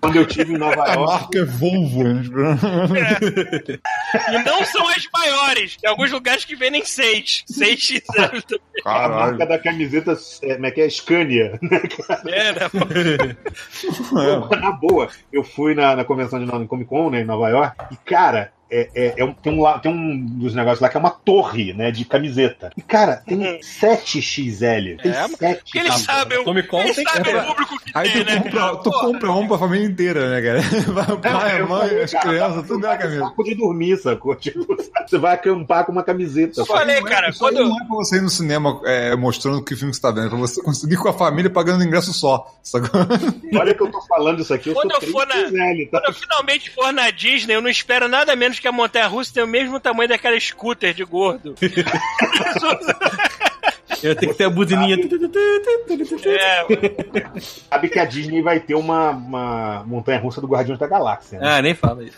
quando 0.00 0.16
eu 0.16 0.26
tive 0.26 0.54
em 0.54 0.58
Nova 0.58 0.82
A 0.84 0.94
York, 0.94 1.12
marca 1.12 1.38
é 1.38 1.44
Volvo. 1.44 2.04
né? 2.04 2.26
E 4.32 4.38
não 4.44 4.64
são 4.64 4.88
as 4.88 5.06
maiores. 5.12 5.76
Tem 5.76 5.88
alguns 5.90 6.10
lugares 6.10 6.44
que 6.44 6.56
vendem 6.56 6.84
6. 6.84 7.44
6XL 7.50 8.42
também. 8.42 8.60
a 8.84 9.08
marca 9.08 9.46
da 9.46 9.58
camiseta 9.58 10.16
é, 10.42 10.54
como 10.54 10.66
é 10.66 10.70
que 10.70 10.80
é? 10.80 10.90
Scania. 10.90 11.58
É, 12.26 12.52
né? 12.52 12.68
Pô, 14.48 14.56
na 14.56 14.72
boa, 14.72 15.08
eu 15.32 15.44
fui 15.44 15.74
na, 15.74 15.94
na 15.96 16.04
convenção 16.04 16.38
de 16.38 16.46
Nova- 16.46 16.66
Comic 16.66 16.88
Con, 16.88 17.10
né, 17.10 17.20
em 17.20 17.24
Nova 17.24 17.48
York, 17.48 17.76
e 17.92 17.96
cara, 17.96 18.52
é, 18.70 18.88
é- 18.94 19.14
é 19.18 19.24
um- 19.24 19.32
tem, 19.32 19.52
um, 19.52 19.78
tem 19.80 19.92
um 19.92 20.26
dos 20.38 20.54
negócios 20.54 20.80
lá 20.80 20.88
que 20.88 20.96
é 20.96 21.00
uma 21.00 21.10
torre, 21.10 21.72
né, 21.72 21.90
de 21.90 22.04
camiseta. 22.04 22.70
E 22.76 22.82
cara, 22.82 23.16
tem 23.26 23.60
7XL. 23.62 24.96
Tem 25.02 25.12
É, 25.12 25.28
7 25.28 25.62
Porque 25.64 25.78
eles 25.78 25.94
sabem, 25.94 26.38
o- 26.38 26.44
Comic 26.44 26.68
Con 26.68 26.80
eles 26.82 26.96
sabem 26.96 27.36
o 27.36 27.44
público 27.46 27.78
que 27.84 27.90
Aí 27.94 28.10
tem, 28.10 28.24
tu, 28.24 28.30
né? 28.30 28.40
compra, 28.40 28.76
tu 28.76 28.90
compra 28.90 29.32
um 29.32 29.48
pra 29.48 29.58
família 29.58 29.86
inteira, 29.86 30.30
né, 30.30 30.40
cara? 30.42 30.60
Vai 30.92 31.14
o 31.14 31.18
pai, 31.18 31.60
a 31.60 31.66
mãe, 31.66 32.00
as 32.02 32.10
crianças, 32.12 32.66
tudo 32.66 32.78
na 32.80 32.96
camisa. 32.96 33.20
Saco 33.20 33.44
de 33.44 33.54
dormir, 33.54 33.96
sacou? 33.98 34.34
Tipo, 34.40 34.66
você 35.06 35.18
vai 35.18 35.34
acampar 35.34 35.84
com 35.84 35.92
uma 35.92 36.02
camiseta. 36.02 36.60
Eu 36.60 36.66
falei, 36.66 37.02
cara, 37.02 37.30
Isso 37.30 37.44
aí 37.44 37.52
quando. 37.54 37.68
não 37.68 37.76
é 37.76 37.84
pra 37.86 37.96
você 37.96 38.16
ir 38.16 38.22
no 38.22 38.30
cinema 38.30 38.80
é, 38.84 39.14
mostrando 39.16 39.62
que 39.62 39.74
filme 39.76 39.90
que 39.90 39.96
você 39.96 40.02
tá 40.02 40.10
vendo, 40.10 40.26
é 40.26 40.28
pra 40.30 40.38
você 40.38 40.62
conseguir 40.62 40.96
com 40.96 41.08
a 41.08 41.12
família 41.12 41.50
pagando 41.50 41.84
ingresso 41.84 42.12
só. 42.12 42.46
Sacou? 42.62 43.00
Olha 43.54 43.74
que 43.74 43.82
eu 43.82 43.90
tô 43.90 44.00
falando 44.02 44.40
isso 44.40 44.54
aqui, 44.54 44.68
eu 44.70 44.74
Quando 44.74 44.92
eu 44.92 45.00
for 45.10 45.26
na- 45.26 45.34
3XL, 45.34 45.90
tá? 45.90 46.00
Quando 46.00 46.04
eu 46.06 46.14
finalmente 46.14 46.70
for 46.70 46.92
na 46.92 47.10
Disney, 47.10 47.54
eu 47.54 47.62
não 47.62 47.68
espero 47.70 48.08
nada 48.08 48.34
menos 48.36 48.58
que 48.60 48.68
a 48.68 48.72
Montanha 48.72 49.06
Russa 49.06 49.32
tenha 49.32 49.46
o 49.46 49.48
mesmo 49.48 49.80
tamanho 49.80 50.08
daquela 50.08 50.38
scooter 50.38 50.94
de 50.94 51.04
gordo. 51.04 51.54
Eu 54.02 54.14
tenho 54.16 54.32
que 54.32 54.38
ter 54.38 54.44
a 54.44 54.50
buzininha. 54.50 54.96
É, 56.26 57.40
Sabe 57.68 57.88
que 57.88 57.98
a 57.98 58.04
Disney 58.04 58.42
vai 58.42 58.60
ter 58.60 58.74
uma, 58.74 59.10
uma 59.10 59.84
montanha-russa 59.86 60.40
do 60.40 60.46
Guardiões 60.46 60.78
da 60.78 60.86
Galáxia, 60.86 61.38
né? 61.38 61.48
Ah, 61.48 61.62
nem 61.62 61.74
fala 61.74 62.04
isso. 62.04 62.16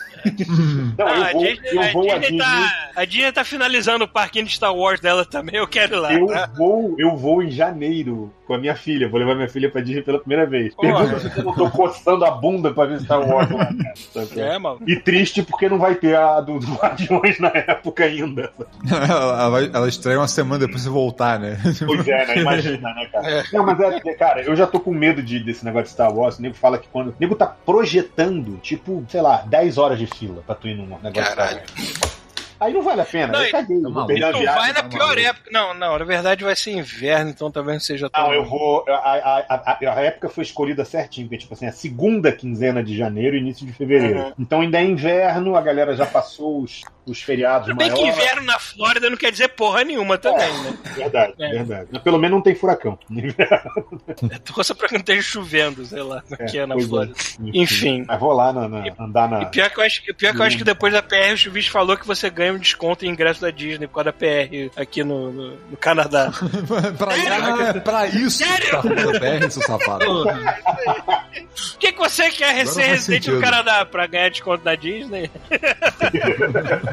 Não, 0.97 1.07
Ah, 1.07 1.25
a 1.25 1.31
eu 1.31 1.33
vou, 1.33 1.43
Disney, 1.43 1.69
eu 1.71 1.81
a 1.81 1.91
vou 1.91 2.01
a 2.11 2.17
Disney 2.17 2.19
Disney... 2.21 2.37
tá, 2.39 2.91
a 2.95 3.05
Disney 3.05 3.31
tá 3.31 3.43
finalizando 3.43 4.05
o 4.05 4.07
parquinho 4.07 4.45
de 4.45 4.53
Star 4.53 4.73
Wars 4.75 4.99
dela 4.99 5.25
também, 5.25 5.55
eu 5.55 5.67
quero 5.67 5.95
ir 5.95 5.99
lá. 5.99 6.13
Eu 6.13 6.27
tá? 6.27 6.49
vou, 6.55 6.95
eu 6.97 7.15
vou 7.15 7.43
em 7.43 7.51
janeiro 7.51 8.31
com 8.45 8.53
a 8.53 8.57
minha 8.57 8.75
filha. 8.75 9.07
Vou 9.09 9.19
levar 9.19 9.35
minha 9.35 9.47
filha 9.49 9.69
pra 9.69 9.81
Disney 9.81 10.01
pela 10.01 10.19
primeira 10.19 10.45
vez. 10.45 10.75
Pergunta 10.75 11.19
se 11.19 11.37
eu 11.37 11.43
não 11.43 11.53
tô 11.53 11.69
coçando 11.69 12.25
a 12.25 12.31
bunda 12.31 12.71
pra 12.73 12.85
ver 12.85 12.99
Star 13.01 13.21
Wars 13.27 13.49
lá, 13.51 13.65
cara. 13.65 14.27
É, 14.35 14.57
mano. 14.57 14.79
E 14.87 14.95
triste 14.97 15.41
porque 15.43 15.69
não 15.69 15.77
vai 15.77 15.95
ter 15.95 16.15
a 16.15 16.41
do, 16.41 16.59
do 16.59 16.73
Guardiões 16.73 17.39
na 17.39 17.49
época 17.49 18.03
ainda. 18.05 18.51
ela, 18.89 19.43
ela, 19.43 19.63
ela 19.73 19.87
estreia 19.89 20.19
uma 20.19 20.27
semana 20.27 20.59
depois 20.65 20.83
de 20.83 20.89
voltar, 20.89 21.39
né? 21.39 21.57
Pois 21.85 22.07
é, 22.07 22.25
né? 22.27 22.37
Imagina, 22.37 22.93
né, 22.93 23.05
cara? 23.11 23.43
Não, 23.51 23.65
mas 23.65 23.79
é, 23.79 24.13
cara, 24.15 24.41
eu 24.41 24.55
já 24.55 24.67
tô 24.67 24.79
com 24.79 24.93
medo 24.93 25.21
de, 25.21 25.39
desse 25.39 25.63
negócio 25.65 25.85
de 25.85 25.91
Star 25.91 26.13
Wars. 26.13 26.37
O 26.37 26.41
nego 26.41 26.55
fala 26.55 26.77
que 26.77 26.87
quando. 26.87 27.09
O 27.09 27.15
nego 27.19 27.35
tá 27.35 27.47
projetando, 27.47 28.57
tipo, 28.57 29.03
sei 29.09 29.21
lá, 29.21 29.43
10 29.47 29.77
horas 29.77 29.99
de 29.99 30.07
fila 30.07 30.43
pra 30.45 30.55
tu 30.55 30.67
ir 30.67 30.75
num 30.75 30.87
negócio 30.87 31.11
de 31.11 31.21
Star 31.21 31.35
Caralho. 31.35 31.57
Wars. 31.57 32.23
Aí 32.63 32.73
não 32.73 32.81
vale 32.81 33.01
a 33.01 33.05
pena, 33.05 33.33
Não, 33.33 33.43
eu 33.43 33.51
caguei. 33.51 33.81
Tu 33.81 34.07
viagem. 34.07 34.45
vai 34.45 34.67
na 34.69 34.73
tá 34.75 34.83
pior 34.83 35.07
maluco. 35.07 35.19
época. 35.19 35.49
Não, 35.51 35.73
não, 35.73 35.99
na 35.99 36.05
verdade 36.05 36.45
vai 36.45 36.55
ser 36.55 36.71
inverno, 36.71 37.29
então 37.29 37.51
talvez 37.51 37.75
não 37.75 37.81
seja 37.81 38.09
tão. 38.09 38.23
Não, 38.23 38.33
eu 38.33 38.45
vou. 38.45 38.85
A, 38.87 38.93
a, 38.93 39.39
a, 39.49 39.77
a 39.95 40.01
época 40.01 40.29
foi 40.29 40.43
escolhida 40.43 40.85
certinho, 40.85 41.27
porque, 41.27 41.39
tipo 41.39 41.53
assim, 41.53 41.65
a 41.65 41.73
segunda 41.73 42.31
quinzena 42.31 42.81
de 42.81 42.95
janeiro 42.95 43.35
e 43.35 43.39
início 43.39 43.65
de 43.65 43.73
fevereiro. 43.73 44.19
Uhum. 44.19 44.33
Então 44.39 44.61
ainda 44.61 44.79
é 44.79 44.85
inverno, 44.85 45.57
a 45.57 45.61
galera 45.61 45.93
já 45.93 46.05
passou 46.05 46.61
os, 46.61 46.81
os 47.05 47.21
feriados 47.21 47.67
Tudo 47.67 47.77
bem 47.77 47.93
que 47.93 48.01
inverno 48.01 48.43
na 48.43 48.57
Flórida 48.59 49.09
não 49.09 49.17
quer 49.17 49.31
dizer 49.31 49.49
porra 49.49 49.83
nenhuma 49.83 50.17
também, 50.17 50.47
né? 50.63 50.77
Verdade, 50.95 51.33
É. 51.39 51.49
verdade. 51.49 51.89
Mas 51.91 52.01
pelo 52.01 52.17
menos 52.17 52.35
não 52.35 52.41
tem 52.41 52.55
furacão. 52.55 52.97
Torça 54.45 54.73
pra 54.73 54.87
que 54.87 54.93
não 54.93 55.01
esteja 55.01 55.21
chovendo, 55.21 55.85
sei 55.85 56.01
lá, 56.01 56.23
aqui 56.31 56.57
é, 56.59 56.65
na 56.65 56.75
é. 56.75 56.81
Flórida. 56.81 57.13
Enfim. 57.53 58.05
Mas 58.07 58.19
vou 58.19 58.31
lá 58.33 58.53
na, 58.53 58.67
na- 58.67 58.83
andar 58.99 59.29
na. 59.29 59.41
E 59.43 59.45
pior 59.47 59.69
que 59.69 59.79
eu 59.79 59.83
acho, 59.83 60.01
e 60.07 60.13
pior 60.13 60.33
que 60.33 60.39
eu 60.41 60.45
acho 60.45 60.57
que 60.57 60.63
depois 60.63 60.93
da 60.93 61.01
PR, 61.01 61.33
o 61.33 61.37
Chuvis 61.37 61.67
falou 61.67 61.97
que 61.97 62.07
você 62.07 62.29
ganha 62.29 62.53
um 62.53 62.57
desconto 62.57 63.05
em 63.05 63.09
ingresso 63.09 63.41
da 63.41 63.51
Disney 63.51 63.87
por 63.87 63.95
causa 64.03 64.11
da 64.11 64.13
PR 64.13 64.71
aqui 64.75 65.03
no, 65.03 65.31
no, 65.31 65.49
no 65.71 65.77
Canadá. 65.77 66.31
pra, 66.97 67.11
ah, 67.13 67.69
é 67.75 67.79
pra 67.79 68.07
isso 68.07 68.37
Sério? 68.43 68.71
tá 68.71 68.81
fazendo 68.81 69.19
PR, 69.19 69.51
seu 69.51 69.61
safado. 69.63 70.23
O 71.75 71.77
que, 71.79 71.91
que 71.91 71.99
você 71.99 72.29
quer 72.31 72.65
ser 72.65 72.83
residente 72.83 73.29
no. 73.29 73.41
Canadá? 73.41 73.85
Pra 73.85 74.07
ganhar 74.07 74.29
desconto 74.29 74.63
da 74.63 74.75
Disney? 74.75 75.29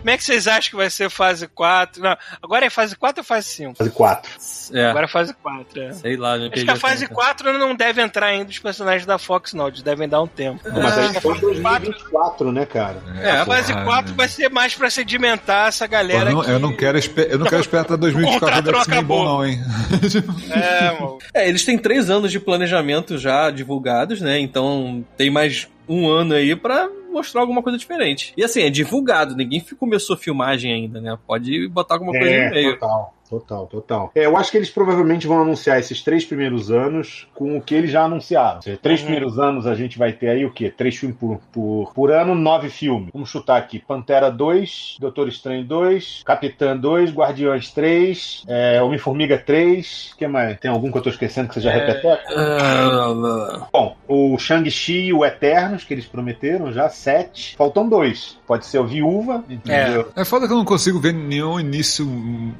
Como 0.00 0.10
é 0.10 0.16
que 0.16 0.24
vocês 0.24 0.48
acham 0.48 0.70
que 0.70 0.76
vai 0.76 0.90
ser 0.90 1.10
fase 1.10 1.46
4? 1.46 2.02
Não, 2.02 2.16
agora 2.42 2.66
é 2.66 2.70
fase 2.70 2.96
4 2.96 3.20
ou 3.20 3.24
fase 3.24 3.48
5? 3.48 3.74
Fase 3.76 3.90
4. 3.90 4.30
É, 4.72 4.86
Agora 4.86 5.04
é 5.04 5.08
fase 5.08 5.34
4, 5.34 5.82
é. 5.82 5.92
sei 5.92 6.16
lá. 6.16 6.34
Acho 6.34 6.50
que 6.50 6.70
a 6.70 6.76
fase 6.76 7.06
conta. 7.06 7.20
4 7.22 7.58
não 7.58 7.74
deve 7.74 8.00
entrar 8.00 8.26
ainda 8.26 8.50
os 8.50 8.58
personagens 8.58 9.04
da 9.04 9.18
Fox, 9.18 9.52
não. 9.52 9.68
Eles 9.68 9.82
devem 9.82 10.08
dar 10.08 10.22
um 10.22 10.26
tempo. 10.26 10.60
Mas 10.64 10.96
aí 10.96 11.16
a 11.16 11.20
foi 11.20 11.34
fase 11.34 11.40
4, 11.40 11.80
2024, 11.80 12.52
né, 12.52 12.66
cara? 12.66 13.02
É, 13.20 13.30
a 13.32 13.46
fase 13.46 13.72
porra, 13.72 13.84
4 13.84 14.10
né? 14.10 14.16
vai 14.16 14.28
ser 14.28 14.48
mais 14.48 14.74
pra 14.74 14.90
sedimentar 14.90 15.68
essa 15.68 15.86
galera 15.86 16.30
eu, 16.30 16.36
não, 16.36 16.42
que... 16.42 16.50
eu 16.50 16.58
não 16.58 16.76
quero, 16.76 16.98
eu 16.98 17.38
não 17.38 17.46
quero 17.46 17.60
esperar 17.60 17.82
até 17.82 17.96
2024 17.96 18.40
contrato 18.40 18.64
deve 18.64 18.76
não 18.76 18.84
ser 18.84 18.90
bom, 18.90 19.22
acabou. 19.22 19.24
não, 19.24 19.46
hein? 19.46 19.60
É, 20.50 21.00
mano. 21.00 21.18
É, 21.34 21.48
eles 21.48 21.64
têm 21.64 21.78
três 21.78 22.10
anos 22.10 22.30
de 22.30 22.40
planejamento 22.40 23.18
já 23.18 23.50
divulgados, 23.50 24.20
né? 24.20 24.38
Então 24.38 25.04
tem 25.16 25.30
mais 25.30 25.68
um 25.88 26.08
ano 26.08 26.34
aí 26.34 26.54
pra 26.54 26.88
mostrar 27.10 27.40
alguma 27.42 27.62
coisa 27.62 27.76
diferente. 27.78 28.32
E 28.36 28.44
assim, 28.44 28.62
é 28.62 28.70
divulgado, 28.70 29.36
ninguém 29.36 29.60
começou 29.78 30.14
a 30.14 30.18
filmagem 30.18 30.72
ainda, 30.72 31.00
né? 31.00 31.18
Pode 31.26 31.68
botar 31.68 31.94
alguma 31.94 32.12
coisa 32.12 32.28
É, 32.28 32.44
no 32.48 32.54
meio. 32.54 32.72
total, 32.74 33.14
total, 33.30 33.66
total. 33.66 34.10
É, 34.14 34.26
eu 34.26 34.36
acho 34.36 34.50
que 34.50 34.56
eles 34.58 34.68
provavelmente 34.70 35.26
vão 35.26 35.40
anunciar 35.40 35.78
esses 35.78 36.02
três 36.02 36.24
primeiros 36.24 36.70
anos 36.70 37.26
com 37.34 37.56
o 37.56 37.62
que 37.62 37.74
eles 37.74 37.90
já 37.90 38.02
anunciaram. 38.04 38.56
Ou 38.56 38.62
seja, 38.62 38.78
três 38.82 39.00
Uhum. 39.00 39.06
primeiros 39.06 39.38
anos 39.38 39.66
a 39.66 39.74
gente 39.74 39.96
vai 39.98 40.12
ter 40.12 40.28
aí 40.28 40.44
o 40.44 40.50
quê? 40.52 40.68
Três 40.76 40.96
filmes 40.96 41.16
por, 41.18 41.38
por, 41.52 41.92
por 41.94 42.10
ano, 42.10 42.34
nove 42.34 42.68
filmes. 42.68 43.10
Vamos 43.12 43.30
chutar 43.30 43.56
aqui: 43.56 43.78
Pantera 43.78 44.30
2, 44.30 44.96
Doutor 45.00 45.28
Estranho 45.28 45.64
2, 45.64 46.22
Capitã 46.24 46.76
2, 46.76 47.12
Guardiões 47.12 47.70
3, 47.70 48.44
é, 48.48 48.82
Homem-Formiga 48.82 49.38
3. 49.38 50.10
O 50.14 50.16
que 50.18 50.26
mais? 50.26 50.58
Tem 50.58 50.70
algum 50.70 50.90
que 50.90 50.98
eu 50.98 51.02
tô 51.02 51.10
esquecendo 51.10 51.48
que 51.48 51.54
você 51.54 51.60
já 51.60 51.70
É. 51.70 51.78
repetiu? 51.86 52.10
Ah, 52.10 53.68
Bom, 53.72 53.96
o 54.08 54.38
Shang-Chi 54.38 55.06
e 55.06 55.12
o 55.12 55.24
Eternos, 55.24 55.84
que 55.84 55.94
eles 55.94 56.06
prometeram 56.06 56.72
já, 56.72 56.88
sete. 56.88 57.56
Faltam 57.56 57.88
dois. 57.88 58.38
Pode 58.46 58.66
ser 58.66 58.78
o 58.78 58.86
Viúva, 58.86 59.44
entendeu? 59.48 60.10
É 60.16 60.24
foda 60.24 60.46
que 60.46 60.52
eu 60.52 60.56
não 60.56 60.64
consigo 60.64 60.98
ver 60.98 61.12
nenhum 61.14 61.60
início 61.60 62.04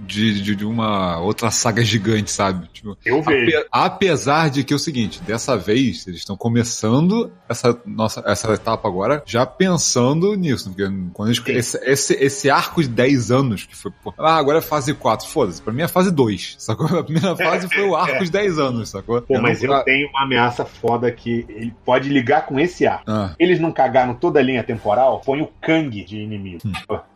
de, 0.00 0.40
de, 0.40 0.54
de 0.60 0.66
uma 0.66 1.18
outra 1.20 1.50
saga 1.50 1.82
gigante, 1.82 2.30
sabe? 2.30 2.68
Tipo, 2.70 2.96
Eu 3.04 3.22
vejo. 3.22 3.56
ape- 3.58 3.68
apesar 3.72 4.50
de 4.50 4.62
que 4.62 4.74
é 4.74 4.76
o 4.76 4.78
seguinte, 4.78 5.20
dessa 5.22 5.56
vez 5.56 6.06
eles 6.06 6.18
estão 6.20 6.36
começando 6.36 7.32
essa 7.48 7.76
nossa 7.86 8.22
essa 8.26 8.52
etapa 8.52 8.86
agora 8.86 9.22
já 9.24 9.46
pensando 9.46 10.34
nisso, 10.34 10.68
porque 10.70 10.84
quando 11.14 11.30
eles, 11.30 11.42
esse, 11.46 11.78
esse, 11.84 12.14
esse 12.14 12.50
arco 12.50 12.82
de 12.82 12.88
10 12.88 13.30
anos 13.30 13.64
que 13.64 13.74
foi, 13.74 13.90
pô, 14.04 14.12
ah, 14.18 14.36
agora 14.36 14.58
é 14.58 14.60
fase 14.62 14.92
4, 14.92 15.26
foda-se, 15.28 15.62
pra 15.62 15.72
mim 15.72 15.80
é 15.82 15.88
fase 15.88 16.10
2, 16.10 16.56
sacou? 16.60 16.86
A 16.98 17.02
primeira 17.02 17.34
fase 17.34 17.66
foi 17.68 17.84
o 17.88 17.96
arco 17.96 18.22
de 18.24 18.30
10 18.30 18.58
anos, 18.58 18.90
sacou? 18.90 19.22
Pô, 19.22 19.40
mas 19.40 19.62
não- 19.62 19.78
eu 19.78 19.84
tenho 19.84 20.08
uma 20.10 20.24
ameaça 20.24 20.64
foda 20.66 21.10
que 21.10 21.46
ele 21.48 21.74
pode 21.84 22.10
ligar 22.10 22.44
com 22.44 22.60
esse 22.60 22.86
ar. 22.86 23.02
Ah, 23.06 23.34
Eles 23.38 23.58
não 23.58 23.72
cagaram 23.72 24.12
toda 24.14 24.38
a 24.38 24.42
linha 24.42 24.62
temporal, 24.62 25.22
põe 25.24 25.40
o 25.40 25.48
Kang 25.60 26.04
de 26.04 26.18
inimigo. 26.18 26.60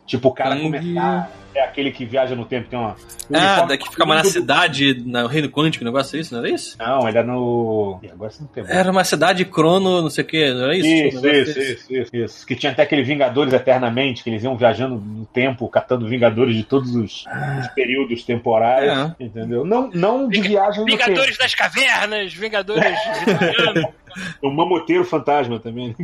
Tipo, 0.05 0.29
o 0.29 0.33
cara 0.33 0.55
começar. 0.57 1.31
É 1.55 1.63
aquele 1.63 1.89
que 1.89 2.05
viaja 2.05 2.35
no 2.35 2.43
tempo, 2.43 2.67
tem 2.69 2.77
uma. 2.77 2.97
um 3.29 3.37
ah, 3.37 3.61
daqui 3.61 3.89
ficava 3.89 4.13
na 4.13 4.21
lindo. 4.21 4.33
cidade, 4.33 5.01
no 5.05 5.25
Reino 5.25 5.49
Quântico, 5.49 5.85
o 5.85 5.87
negócio 5.87 6.17
é 6.17 6.19
isso, 6.19 6.33
não 6.33 6.41
era 6.41 6.53
isso? 6.53 6.75
Não, 6.77 7.07
ele 7.07 7.17
é 7.17 7.23
no. 7.23 7.97
Agora 8.11 8.29
você 8.29 8.41
não 8.41 8.47
pegou. 8.49 8.69
Era 8.69 8.91
uma 8.91 9.05
cidade 9.05 9.45
crono, 9.45 10.01
não 10.01 10.09
sei 10.09 10.25
o 10.25 10.27
que, 10.27 10.53
não 10.53 10.65
era 10.65 10.75
isso? 10.75 10.87
Isso, 10.87 11.27
isso, 11.27 11.59
isso, 11.59 11.93
isso, 11.93 12.15
isso. 12.15 12.45
Que 12.45 12.55
tinha 12.57 12.73
até 12.73 12.83
aquele 12.83 13.03
Vingadores 13.03 13.53
Eternamente, 13.53 14.21
que 14.21 14.29
eles 14.29 14.43
iam 14.43 14.57
viajando 14.57 14.95
no 14.95 15.25
tempo, 15.25 15.69
catando 15.69 16.05
Vingadores 16.09 16.55
de 16.55 16.63
todos 16.65 16.93
os, 16.93 17.23
os 17.59 17.67
períodos 17.69 18.23
temporais, 18.23 19.13
entendeu? 19.17 19.63
Não, 19.63 19.89
não 19.93 20.27
de 20.27 20.41
viagem 20.41 20.81
no 20.81 20.85
tempo. 20.85 21.05
Vingadores 21.05 21.37
das 21.37 21.55
Cavernas, 21.55 22.33
Vingadores. 22.33 22.83
É 24.41 24.47
um 24.47 24.51
mamoteiro 24.53 25.03
fantasma 25.03 25.59
também. 25.59 25.95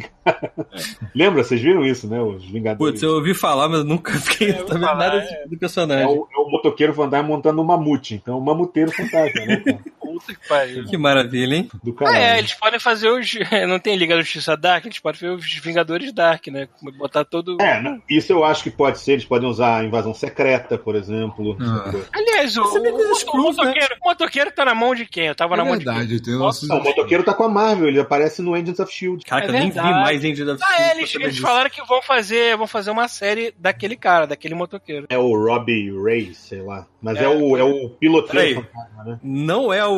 Lembra? 1.15 1.43
Vocês 1.43 1.61
viram 1.61 1.85
isso, 1.85 2.07
né? 2.07 2.21
Os 2.21 2.43
Vingadores. 2.45 2.93
Putz, 2.93 3.03
eu 3.03 3.15
ouvi 3.15 3.33
falar, 3.33 3.69
mas 3.69 3.79
eu 3.79 3.85
nunca 3.85 4.13
fiquei 4.19 4.49
É, 4.51 4.53
sabendo 4.53 4.79
falar, 4.79 4.95
nada 4.95 5.17
é. 5.17 5.47
do 5.47 5.55
É 5.55 5.57
personagem. 5.57 6.05
o, 6.07 6.27
é 6.33 6.37
o 6.39 6.49
motoqueiro 6.49 6.93
fantasma 6.93 7.27
montando 7.27 7.61
um 7.61 7.65
mamute. 7.65 8.15
Então, 8.15 8.37
o 8.37 8.41
mamuteiro 8.43 8.91
fantasma, 8.91 9.45
né? 9.45 9.57
cara? 9.57 9.79
Puta 10.21 10.33
que 10.39 10.47
pariu. 10.47 10.85
Que 10.85 10.97
maravilha, 10.97 11.55
hein? 11.55 11.69
Do 11.83 11.95
Ah, 12.05 12.17
é, 12.17 12.39
eles 12.39 12.53
podem 12.53 12.79
fazer 12.79 13.09
os. 13.09 13.31
Não 13.67 13.79
tem 13.79 13.95
Liga 13.95 14.15
da 14.15 14.21
Justiça 14.21 14.55
Dark, 14.55 14.85
eles 14.85 14.99
podem 14.99 15.19
fazer 15.19 15.31
os 15.33 15.53
Vingadores 15.55 16.13
Dark, 16.13 16.47
né? 16.47 16.67
Botar 16.97 17.23
todo. 17.25 17.57
É, 17.61 17.81
né? 17.81 17.99
isso 18.09 18.31
eu 18.31 18.43
acho 18.43 18.63
que 18.63 18.71
pode 18.71 18.99
ser. 18.99 19.13
Eles 19.13 19.25
podem 19.25 19.49
usar 19.49 19.77
a 19.79 19.83
invasão 19.83 20.13
secreta, 20.13 20.77
por 20.77 20.95
exemplo. 20.95 21.57
Ah. 21.61 21.91
Aliás, 22.13 22.57
o, 22.57 22.61
o, 22.61 22.65
o 22.65 23.25
cruas, 23.25 23.57
né? 23.57 23.63
motoqueiro, 23.65 23.95
o 24.01 24.07
motoqueiro 24.09 24.51
tá 24.51 24.65
na 24.65 24.75
mão 24.75 24.95
de 24.95 25.05
quem? 25.05 25.27
Eu 25.27 25.35
tava 25.35 25.55
na 25.55 25.63
É 25.63 25.65
mão 25.65 25.77
de 25.77 25.85
quem? 25.85 25.93
verdade, 25.93 26.21
tem 26.21 26.33
Não, 26.35 26.49
o 26.79 26.83
motoqueiro 26.83 27.23
tá 27.23 27.33
com 27.33 27.43
a 27.43 27.49
Marvel, 27.49 27.87
ele 27.87 27.99
aparece 27.99 28.41
no 28.41 28.53
Agents 28.53 28.79
of 28.79 28.91
Shield. 28.93 29.23
Caraca, 29.25 29.47
É 29.47 29.49
eu 29.49 29.53
nem 29.53 29.69
vi 29.69 29.75
verdade. 29.75 29.99
mais 30.01 30.23
Angel 30.25 30.53
of 30.53 30.63
Ah, 30.63 30.67
Shield 30.67 30.81
é, 30.83 30.87
pra 30.91 30.97
eles, 30.99 31.15
eles 31.15 31.37
falaram 31.39 31.69
que 31.69 31.81
vão 31.85 32.01
fazer, 32.01 32.57
vão 32.57 32.67
fazer 32.67 32.91
uma 32.91 33.07
série 33.07 33.53
daquele 33.57 33.95
cara, 33.95 34.25
daquele 34.27 34.55
motoqueiro. 34.55 35.05
É 35.09 35.17
o 35.17 35.35
Robbie 35.35 35.91
Ray, 36.03 36.33
sei 36.33 36.61
lá. 36.61 36.85
Mas 37.01 37.17
é, 37.17 37.23
É. 37.23 37.27
o, 37.29 37.57
é 37.57 37.63
o 37.63 37.89
piloteiro 37.89 38.61
fantasma, 38.61 39.03
né? 39.05 39.19
Não 39.23 39.73
é 39.73 39.85
o. 39.85 39.91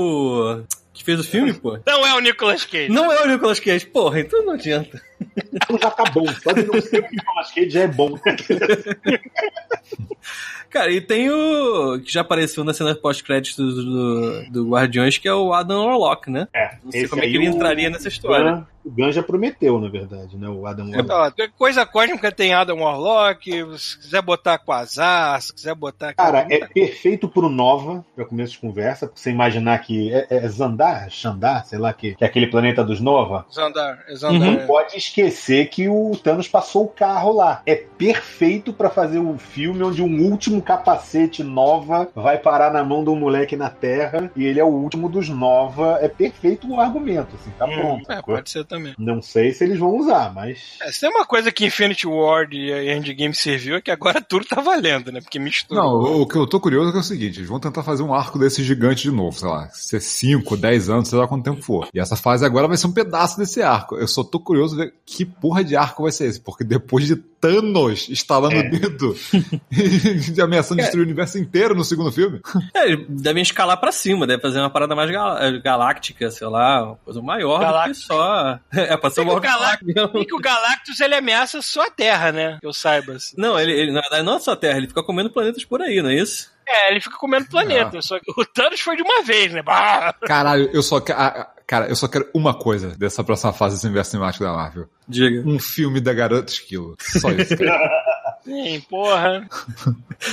que 0.94 1.04
fez 1.04 1.20
o 1.20 1.24
filme, 1.24 1.54
pô? 1.54 1.78
Não 1.86 2.06
é 2.06 2.14
o 2.16 2.20
Nicolas 2.20 2.66
Cage. 2.66 2.90
Não 2.90 3.12
é 3.12 3.24
o 3.24 3.28
Nicolas 3.28 3.60
Cage, 3.60 3.86
porra, 3.86 4.20
então 4.20 4.46
não 4.46 4.54
adianta. 4.54 5.02
Então 5.54 5.78
já 5.82 5.90
tá 5.92 6.04
bom. 6.12 6.26
Só 6.28 6.52
de 6.52 6.64
não 6.66 6.82
ser 6.82 7.00
o 7.04 7.08
Nicolas 7.12 7.52
Cage 7.52 7.70
já 7.70 7.82
é 7.82 7.88
bom. 7.88 8.18
Cara, 10.70 10.92
e 10.92 11.00
tem 11.02 11.30
o. 11.30 12.00
que 12.04 12.12
já 12.12 12.22
apareceu 12.22 12.64
na 12.64 12.74
cena 12.74 12.96
pós-créditos 12.96 13.76
do, 13.86 14.50
do 14.50 14.70
Guardiões, 14.70 15.18
que 15.20 15.28
é 15.28 15.34
o 15.34 15.54
Adam 15.54 15.86
Warlock, 15.86 16.32
né? 16.32 16.48
É, 16.54 16.78
Não 16.84 16.92
sei 16.92 17.08
como 17.08 17.22
é 17.24 17.28
que 17.28 17.36
ele 17.36 17.48
o- 17.48 17.52
entraria 17.52 17.90
nessa 17.92 18.08
história. 18.08 18.66
O 18.84 18.90
Gun 18.92 19.12
já 19.14 19.24
prometeu, 19.24 19.80
na 19.80 19.88
verdade, 19.88 20.36
né? 20.36 20.50
O 20.50 20.66
Adam 20.68 20.90
Warlock. 20.90 21.42
Ó, 21.42 21.48
coisa 21.58 21.86
cósmica 21.86 22.32
tem 22.34 22.54
Adam 22.54 22.80
Warlock, 22.82 23.50
se 23.78 23.98
quiser 24.00 24.22
botar 24.22 24.58
Quasar, 24.58 25.42
se 25.42 25.54
quiser 25.54 25.74
botar... 25.74 26.14
Cara, 26.16 26.46
é 26.50 26.66
perfeito 26.66 27.30
pro 27.30 27.48
Nova, 27.48 28.04
pra 28.14 28.26
começo 28.26 28.52
de 28.54 28.60
conversa, 28.60 29.08
pra 29.08 29.16
você 29.16 29.32
imaginar 29.32 29.78
que 29.80 30.12
é, 30.14 30.28
é 30.30 30.48
Zandar, 30.50 31.10
Xandar, 31.10 31.66
sei 31.66 31.80
lá, 31.80 31.94
que, 31.94 32.14
que 32.16 32.26
é 32.26 32.28
aquele 32.28 32.48
planeta 32.48 32.84
dos 32.84 33.00
Nova. 33.00 33.46
Xandar, 33.50 34.04
Xandar. 34.18 34.32
Uhum. 34.50 34.54
é. 34.56 34.66
Pode 34.66 34.98
esquecer 35.14 35.70
que 35.70 35.88
o 35.88 36.12
Thanos 36.22 36.48
passou 36.48 36.86
o 36.86 36.88
carro 36.88 37.32
lá. 37.34 37.62
É 37.66 37.76
perfeito 37.76 38.74
pra 38.74 38.90
fazer 38.90 39.20
um 39.20 39.38
filme 39.38 39.84
onde 39.84 40.02
um 40.02 40.24
último 40.30 40.62
capacete 40.62 41.44
Nova 41.44 42.10
vai 42.16 42.38
parar 42.38 42.74
na 42.74 42.84
mão 42.84 43.04
de 43.04 43.10
um 43.12 43.16
moleque 43.16 43.56
na 43.56 43.70
Terra 43.70 44.32
e 44.36 44.44
ele 44.46 44.60
é 44.60 44.64
o 44.64 44.68
último 44.68 45.08
dos 45.08 45.30
Nova. 45.30 46.00
É 46.02 46.08
perfeito 46.08 46.68
o 46.68 46.80
argumento, 46.80 47.36
assim, 47.36 47.52
tá 47.58 47.66
Hum, 47.66 47.80
pronto. 47.80 48.12
é, 48.12 48.22
pode 48.22 48.50
ser 48.50 48.66
também. 48.66 48.96
Não 48.98 49.22
sei 49.22 49.52
se 49.54 49.64
eles 49.64 49.78
vão 49.78 49.96
usar, 49.98 50.34
mas. 50.34 50.78
É, 50.82 50.92
se 50.92 51.02
tem 51.02 51.10
uma 51.10 51.26
coisa 51.26 51.52
que 51.52 51.66
Infinity 51.66 52.08
Ward 52.08 52.56
e 52.56 52.92
Endgame 52.92 53.36
serviu 53.36 53.76
é 53.76 53.82
que 53.82 53.92
agora 53.92 54.20
tudo 54.28 54.46
tá 54.46 54.62
valendo, 54.62 55.12
né? 55.12 55.22
Porque 55.22 55.38
mistura. 55.40 55.80
Não, 55.80 55.90
o, 55.94 56.22
o 56.22 56.28
que 56.28 56.36
eu 56.36 56.48
tô 56.48 56.60
curioso 56.60 56.90
é, 56.90 56.92
que 56.92 56.98
é 56.98 57.02
o 57.02 57.04
seguinte: 57.04 57.40
eles 57.40 57.50
vão 57.50 57.60
tentar 57.60 57.84
fazer 57.84 58.04
um 58.04 58.14
arco 58.14 58.40
desse 58.40 58.64
gigante 58.64 59.04
de 59.04 59.12
novo, 59.12 59.38
sei 59.38 59.48
lá, 59.50 59.70
se 59.70 59.96
é 59.96 60.00
5, 60.00 60.58
10 60.58 60.90
anos, 60.90 61.08
sei 61.10 61.20
lá 61.20 61.28
quanto 61.28 61.44
tempo 61.44 61.62
for. 61.62 61.88
E 61.94 62.00
essa 62.00 62.16
fase 62.16 62.46
agora 62.46 62.68
vai 62.68 62.78
ser 62.78 62.88
um 62.88 62.94
pedaço 62.94 63.38
desse 63.38 63.62
arco. 63.62 63.96
Eu 63.96 64.08
só 64.08 64.24
tô 64.24 64.40
curioso 64.40 64.76
ver 64.76 64.93
que 65.06 65.26
porra 65.26 65.64
de 65.64 65.76
arco 65.76 66.04
vai 66.04 66.12
ser 66.12 66.26
esse, 66.28 66.40
porque 66.40 66.64
depois 66.64 67.06
de 67.06 67.16
Thanos 67.18 68.08
estalando 68.08 68.56
É. 68.56 68.60
o 68.60 68.72
dedo 68.72 69.16
e 70.38 70.42
ameaçando 70.42 70.80
É. 70.80 70.84
destruir 70.84 71.02
o 71.04 71.06
universo 71.06 71.38
inteiro 71.38 71.76
no 71.76 71.84
segundo 71.84 72.12
filme. 72.12 72.40
É, 72.74 72.96
devem 73.10 73.44
escalar 73.44 73.78
pra 73.80 73.92
cima, 73.92 74.26
deve 74.26 74.42
fazer 74.42 74.60
uma 74.60 74.70
parada 74.70 74.96
mais 74.96 75.12
gal- 75.12 75.38
galáctica, 75.62 76.32
sei 76.32 76.48
lá, 76.48 76.84
uma 76.84 76.96
coisa 76.98 77.22
maior 77.22 77.60
do 77.60 77.90
que 77.90 77.94
só. 77.96 78.58
É, 78.72 78.96
pra 78.98 79.10
ser 79.10 79.22
o 79.22 79.40
Galactus- 79.40 79.90
E 80.16 80.26
que 80.26 80.36
o 80.36 80.40
Galactus 80.40 81.00
ele 81.02 81.16
ameaça 81.16 81.62
só 81.62 81.86
a 81.88 81.92
Terra, 81.92 82.32
né? 82.32 82.58
Que 82.62 82.68
eu 82.68 82.74
saiba. 82.74 83.14
assim. 83.14 83.36
Não, 83.38 83.60
ele, 83.60 83.72
ele, 83.74 83.92
na 83.92 84.02
verdade, 84.02 84.24
não 84.24 84.36
é 84.38 84.40
só 84.40 84.52
a 84.54 84.58
Terra, 84.58 84.78
ele 84.78 84.88
fica 84.88 85.04
comendo 85.04 85.30
planetas 85.30 85.66
por 85.66 85.82
aí, 85.82 86.02
não 86.02 86.10
é 86.10 86.16
isso? 86.16 86.52
É, 86.66 86.92
ele 86.92 87.02
fica 87.02 87.18
comendo 87.18 87.46
planeta. 87.48 88.02
Só 88.02 88.18
que 88.20 88.32
o 88.32 88.46
Thanos 88.46 88.80
foi 88.80 88.96
de 88.96 89.02
uma 89.02 89.22
vez, 89.22 89.52
né? 89.52 89.62
Bah! 89.62 90.14
Caralho, 90.22 90.70
eu 90.74 90.82
só 90.82 91.02
quero. 91.02 91.20
Cara, 91.74 91.88
eu 91.88 91.96
só 91.96 92.08
quero 92.08 92.30
uma 92.36 92.54
coisa 92.54 92.90
dessa 92.96 93.24
próxima 93.24 93.52
fase 93.52 93.74
desse 93.78 93.88
universo 93.88 94.12
cinemático 94.12 94.44
da 94.44 94.54
Marvel. 94.54 94.86
Diga. 95.08 95.42
Um 95.44 95.58
filme 95.58 96.00
da 96.00 96.14
Garota 96.14 96.52
Esquilo. 96.54 96.96
Só 97.00 97.32
isso, 97.32 97.58
cara. 97.58 97.90
Sim, 98.46 98.80
porra. 98.88 99.48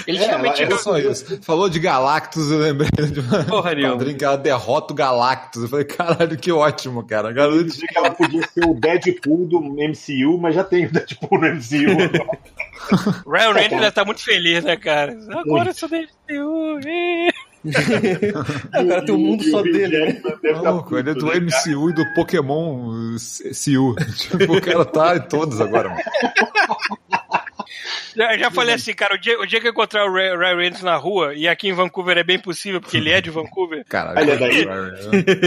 Ele 0.07 0.19
É, 0.19 0.27
realmente. 0.27 0.63
ela- 0.63 0.75
É 0.75 0.77
só 0.77 0.99
isso. 0.99 1.41
Falou 1.43 1.71
de 1.71 1.79
Galactus, 1.79 2.51
eu 2.51 2.59
lembrei 2.59 2.91
de 2.91 3.21
uma 3.21 3.43
Porra 3.45 3.75
quadrinho 3.75 4.19
que 4.19 4.25
ela 4.25 4.37
derrota 4.37 4.93
o 4.93 4.97
Galactus. 4.97 5.63
Eu 5.63 5.69
falei, 5.71 5.87
caralho, 5.87 6.37
que 6.37 6.53
ótimo, 6.53 7.07
cara. 7.07 7.33
Garota 7.33 7.65
Dizer 7.65 7.87
que 7.87 7.97
ela 7.97 8.11
podia 8.11 8.43
ser 8.49 8.67
o 8.67 8.75
Deadpool 8.75 9.47
do 9.47 9.61
MCU, 9.63 10.37
mas 10.39 10.55
já 10.55 10.63
tem 10.63 10.85
o 10.85 10.93
Deadpool 10.93 11.41
no 11.41 11.47
MCU. 11.55 11.97
Ryan 13.27 13.53
Reynolds 13.55 13.81
deve 13.81 13.93
tá 13.93 14.05
muito 14.05 14.23
feliz, 14.23 14.63
né, 14.63 14.77
cara? 14.77 15.17
Agora 15.31 15.71
eu 15.71 15.75
sou 15.75 15.89
DCU. 15.89 16.81
Agora 18.73 19.05
tem 19.05 19.15
um 19.15 19.19
mundo 19.19 19.45
só 19.45 19.63
dele. 19.63 19.89
né? 19.89 20.21
Maluco, 20.63 20.97
ele 20.97 21.11
é 21.11 21.15
do 21.15 21.27
MCU 21.27 21.91
e 21.91 21.93
do 21.93 22.15
Pokémon 22.15 22.89
uh, 22.89 23.17
CU. 23.17 23.95
tipo, 24.17 24.57
o 24.57 24.61
cara 24.61 24.85
tá 24.85 25.17
em 25.17 25.23
todos 25.23 25.61
agora, 25.61 25.91
mano. 25.91 26.01
Já, 28.17 28.37
já 28.37 28.51
falei 28.51 28.75
assim, 28.75 28.93
cara, 28.93 29.15
o 29.15 29.19
dia, 29.19 29.39
o 29.39 29.47
dia 29.47 29.61
que 29.61 29.69
eu 29.69 29.71
encontrar 29.71 30.05
o 30.05 30.13
Ray, 30.13 30.37
Ryan 30.37 30.57
Reynolds 30.57 30.83
na 30.83 30.97
rua, 30.97 31.35
e 31.35 31.47
aqui 31.47 31.69
em 31.69 31.73
Vancouver 31.73 32.19
é 32.19 32.25
bem 32.25 32.39
possível, 32.39 32.81
porque 32.81 32.97
ele 32.97 33.11
é 33.11 33.21
de 33.21 33.31
Vancouver, 33.31 33.85
Caralho. 33.89 34.21
Ele 34.21 34.31
é 34.33 34.37
daí. 34.37 34.67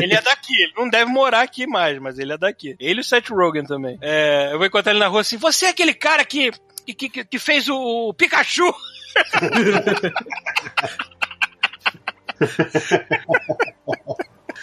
ele 0.02 0.14
é 0.14 0.22
daqui, 0.22 0.54
ele 0.62 0.74
não 0.78 0.90
deve 0.90 1.12
morar 1.12 1.42
aqui 1.42 1.68
mais, 1.68 2.00
mas 2.00 2.18
ele 2.18 2.32
é 2.32 2.38
daqui. 2.38 2.76
Ele 2.80 3.00
e 3.00 3.02
o 3.02 3.04
Seth 3.04 3.30
Rogen 3.30 3.66
também. 3.66 3.98
É, 4.02 4.50
eu 4.54 4.58
vou 4.58 4.66
encontrar 4.66 4.94
ele 4.94 5.00
na 5.00 5.08
rua 5.08 5.22
assim, 5.22 5.38
você 5.38 5.66
é 5.66 5.70
aquele 5.70 5.94
cara 5.94 6.24
que, 6.24 6.52
que, 6.86 7.10
que, 7.10 7.26
que 7.26 7.40
fez 7.40 7.68
o 7.68 8.14
Pikachu? 8.14 8.74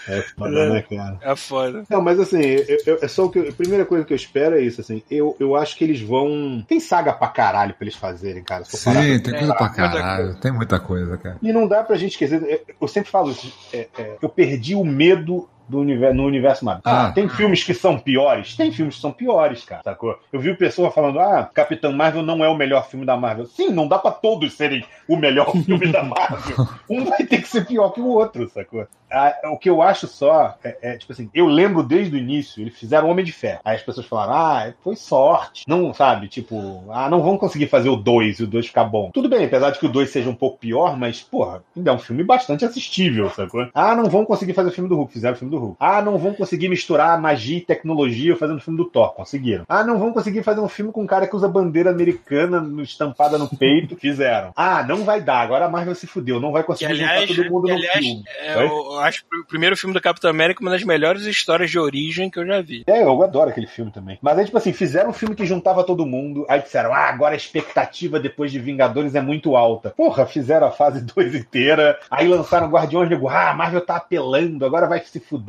É 0.08 0.22
foda, 0.22 0.70
né, 0.70 0.82
cara? 0.82 1.18
É 1.20 1.36
foda. 1.36 1.84
Não, 1.88 2.00
mas 2.00 2.18
assim, 2.18 2.40
eu, 2.40 2.78
eu- 2.86 2.98
é 3.02 3.06
só 3.06 3.26
o 3.26 3.30
que 3.30 3.38
eu- 3.38 3.48
a 3.48 3.52
primeira 3.52 3.84
coisa 3.84 4.04
que 4.04 4.12
eu 4.12 4.16
espero 4.16 4.56
é 4.56 4.60
isso, 4.60 4.80
assim. 4.80 5.02
Eu, 5.10 5.36
eu 5.38 5.54
acho 5.54 5.76
que 5.76 5.84
eles 5.84 6.00
vão. 6.00 6.64
Tem 6.66 6.80
saga 6.80 7.12
pra 7.12 7.28
caralho 7.28 7.74
pra 7.74 7.84
eles 7.84 7.94
fazerem, 7.94 8.42
cara. 8.42 8.64
se 8.64 8.72
for 8.76 8.92
parar 8.92 9.02
Sim, 9.04 9.20
pra 9.20 9.30
tem 9.30 9.38
coisa 9.38 9.54
pra 9.54 9.66
muita 9.66 9.76
caralho. 9.76 10.34
Tem 10.40 10.52
muita 10.52 10.80
coisa, 10.80 11.16
cara. 11.18 11.36
E 11.42 11.52
não 11.52 11.68
dá 11.68 11.82
pra 11.84 11.96
gente 11.96 12.12
esquecer. 12.12 12.42
eu- 12.42 12.60
Eu 12.80 12.88
sempre 12.88 13.10
falo 13.10 13.30
isso. 13.30 13.52
é, 13.72 13.88
é, 13.98 14.16
eu 14.20 14.28
perdi 14.28 14.74
o 14.74 14.84
medo 14.84 15.24
do 15.24 15.48
universo, 15.78 16.16
no 16.16 16.24
universo 16.24 16.64
Marvel. 16.64 16.82
Ah. 16.84 17.12
tem 17.12 17.28
filmes 17.28 17.62
que 17.62 17.74
são 17.74 17.98
piores? 17.98 18.56
Tem 18.56 18.72
filmes 18.72 18.96
que 18.96 19.00
são 19.00 19.12
piores, 19.12 19.64
cara, 19.64 19.82
sacou? 19.82 20.18
Eu 20.32 20.40
vi 20.40 20.54
pessoa 20.54 20.90
falando, 20.90 21.18
ah, 21.18 21.48
Capitão 21.52 21.92
Marvel 21.92 22.22
não 22.22 22.44
é 22.44 22.48
o 22.48 22.56
melhor 22.56 22.88
filme 22.88 23.06
da 23.06 23.16
Marvel. 23.16 23.46
Sim, 23.46 23.70
não 23.70 23.88
dá 23.88 23.98
pra 23.98 24.10
todos 24.10 24.54
serem 24.54 24.84
o 25.08 25.16
melhor 25.16 25.50
filme 25.64 25.90
da 25.90 26.02
Marvel. 26.02 26.68
Um 26.88 27.04
vai 27.04 27.24
ter 27.24 27.40
que 27.40 27.48
ser 27.48 27.66
pior 27.66 27.90
que 27.90 28.00
o 28.00 28.08
outro, 28.08 28.48
sacou? 28.48 28.86
Ah, 29.10 29.34
o 29.52 29.58
que 29.58 29.68
eu 29.68 29.82
acho 29.82 30.06
só 30.06 30.56
é, 30.62 30.78
é, 30.82 30.96
tipo 30.96 31.12
assim, 31.12 31.28
eu 31.34 31.46
lembro 31.46 31.82
desde 31.82 32.14
o 32.14 32.18
início, 32.18 32.62
eles 32.62 32.78
fizeram 32.78 33.08
Homem 33.08 33.24
de 33.24 33.32
Ferro. 33.32 33.60
Aí 33.64 33.74
as 33.74 33.82
pessoas 33.82 34.06
falaram, 34.06 34.34
ah, 34.34 34.72
foi 34.82 34.94
sorte. 34.94 35.64
Não, 35.66 35.92
sabe, 35.92 36.28
tipo, 36.28 36.84
ah, 36.90 37.08
não 37.08 37.20
vão 37.20 37.36
conseguir 37.36 37.66
fazer 37.66 37.88
o 37.88 37.96
2 37.96 38.38
e 38.38 38.44
o 38.44 38.46
2 38.46 38.66
ficar 38.66 38.84
bom. 38.84 39.10
Tudo 39.12 39.28
bem, 39.28 39.44
apesar 39.44 39.70
de 39.70 39.80
que 39.80 39.86
o 39.86 39.88
2 39.88 40.08
seja 40.08 40.30
um 40.30 40.34
pouco 40.34 40.58
pior, 40.58 40.96
mas, 40.96 41.20
porra, 41.20 41.62
ainda 41.76 41.90
é 41.90 41.94
um 41.94 41.98
filme 41.98 42.22
bastante 42.22 42.64
assistível, 42.64 43.28
sacou? 43.30 43.68
Ah, 43.74 43.96
não 43.96 44.04
vão 44.04 44.24
conseguir 44.24 44.52
fazer 44.52 44.68
o 44.68 44.72
filme 44.72 44.88
do 44.88 44.96
Hulk, 44.96 45.12
fizeram 45.12 45.34
o 45.34 45.38
filme 45.38 45.50
do 45.50 45.58
Hulk. 45.60 45.76
Ah, 45.78 46.02
não 46.02 46.18
vão 46.18 46.32
conseguir 46.34 46.68
misturar 46.68 47.20
magia 47.20 47.58
e 47.58 47.60
tecnologia 47.60 48.36
fazendo 48.36 48.58
o 48.58 48.60
filme 48.60 48.76
do 48.78 48.84
Thor, 48.86 49.14
conseguiram. 49.14 49.64
Ah, 49.68 49.84
não 49.84 49.98
vão 49.98 50.12
conseguir 50.12 50.42
fazer 50.42 50.60
um 50.60 50.68
filme 50.68 50.92
com 50.92 51.02
um 51.02 51.06
cara 51.06 51.26
que 51.26 51.36
usa 51.36 51.48
bandeira 51.48 51.90
americana 51.90 52.66
estampada 52.82 53.38
no 53.38 53.48
peito, 53.48 53.96
fizeram. 54.00 54.52
Ah, 54.56 54.82
não 54.82 55.04
vai 55.04 55.20
dar, 55.20 55.40
agora 55.40 55.66
a 55.66 55.68
Marvel 55.68 55.94
se 55.94 56.06
fudeu, 56.06 56.40
não 56.40 56.52
vai 56.52 56.62
Que, 56.62 56.66
conseguir 56.68 56.92
aliás, 56.92 57.28
juntar 57.28 57.42
todo 57.42 57.50
mundo 57.52 57.64
que, 57.66 57.72
no 57.72 57.78
aliás 57.78 57.98
filme. 57.98 58.24
é, 58.40 58.64
eu 58.64 58.98
acho 59.00 59.24
o 59.32 59.46
primeiro 59.46 59.76
filme 59.76 59.94
do 59.94 60.00
Capitão 60.00 60.30
América 60.30 60.60
uma 60.62 60.70
das 60.70 60.82
melhores 60.84 61.22
histórias 61.22 61.70
de 61.70 61.78
origem 61.78 62.30
que 62.30 62.38
eu 62.38 62.46
já 62.46 62.60
vi. 62.60 62.84
É, 62.86 63.02
eu 63.02 63.22
adoro 63.22 63.50
aquele 63.50 63.66
filme 63.66 63.90
também. 63.90 64.18
Mas 64.22 64.38
aí, 64.38 64.44
tipo 64.44 64.56
assim, 64.58 64.72
fizeram 64.72 65.10
um 65.10 65.12
filme 65.14 65.34
que 65.34 65.46
juntava 65.46 65.84
todo 65.84 66.06
mundo. 66.06 66.44
Aí 66.48 66.60
disseram, 66.60 66.92
ah, 66.92 67.08
agora 67.08 67.34
a 67.34 67.36
expectativa 67.36 68.18
depois 68.20 68.50
de 68.52 68.58
Vingadores 68.58 69.14
é 69.14 69.20
muito 69.20 69.56
alta. 69.56 69.90
Porra, 69.90 70.26
fizeram 70.26 70.66
a 70.66 70.70
fase 70.70 71.00
2 71.14 71.34
inteira. 71.34 71.98
Aí 72.10 72.28
lançaram 72.28 72.68
Guardiões 72.70 73.06
e 73.10 73.14
digo, 73.14 73.28
ah, 73.28 73.50
a 73.50 73.54
Marvel 73.54 73.80
tá 73.80 73.96
apelando, 73.96 74.64
agora 74.64 74.86
vai 74.86 75.00
se 75.00 75.20
fuder. 75.20 75.39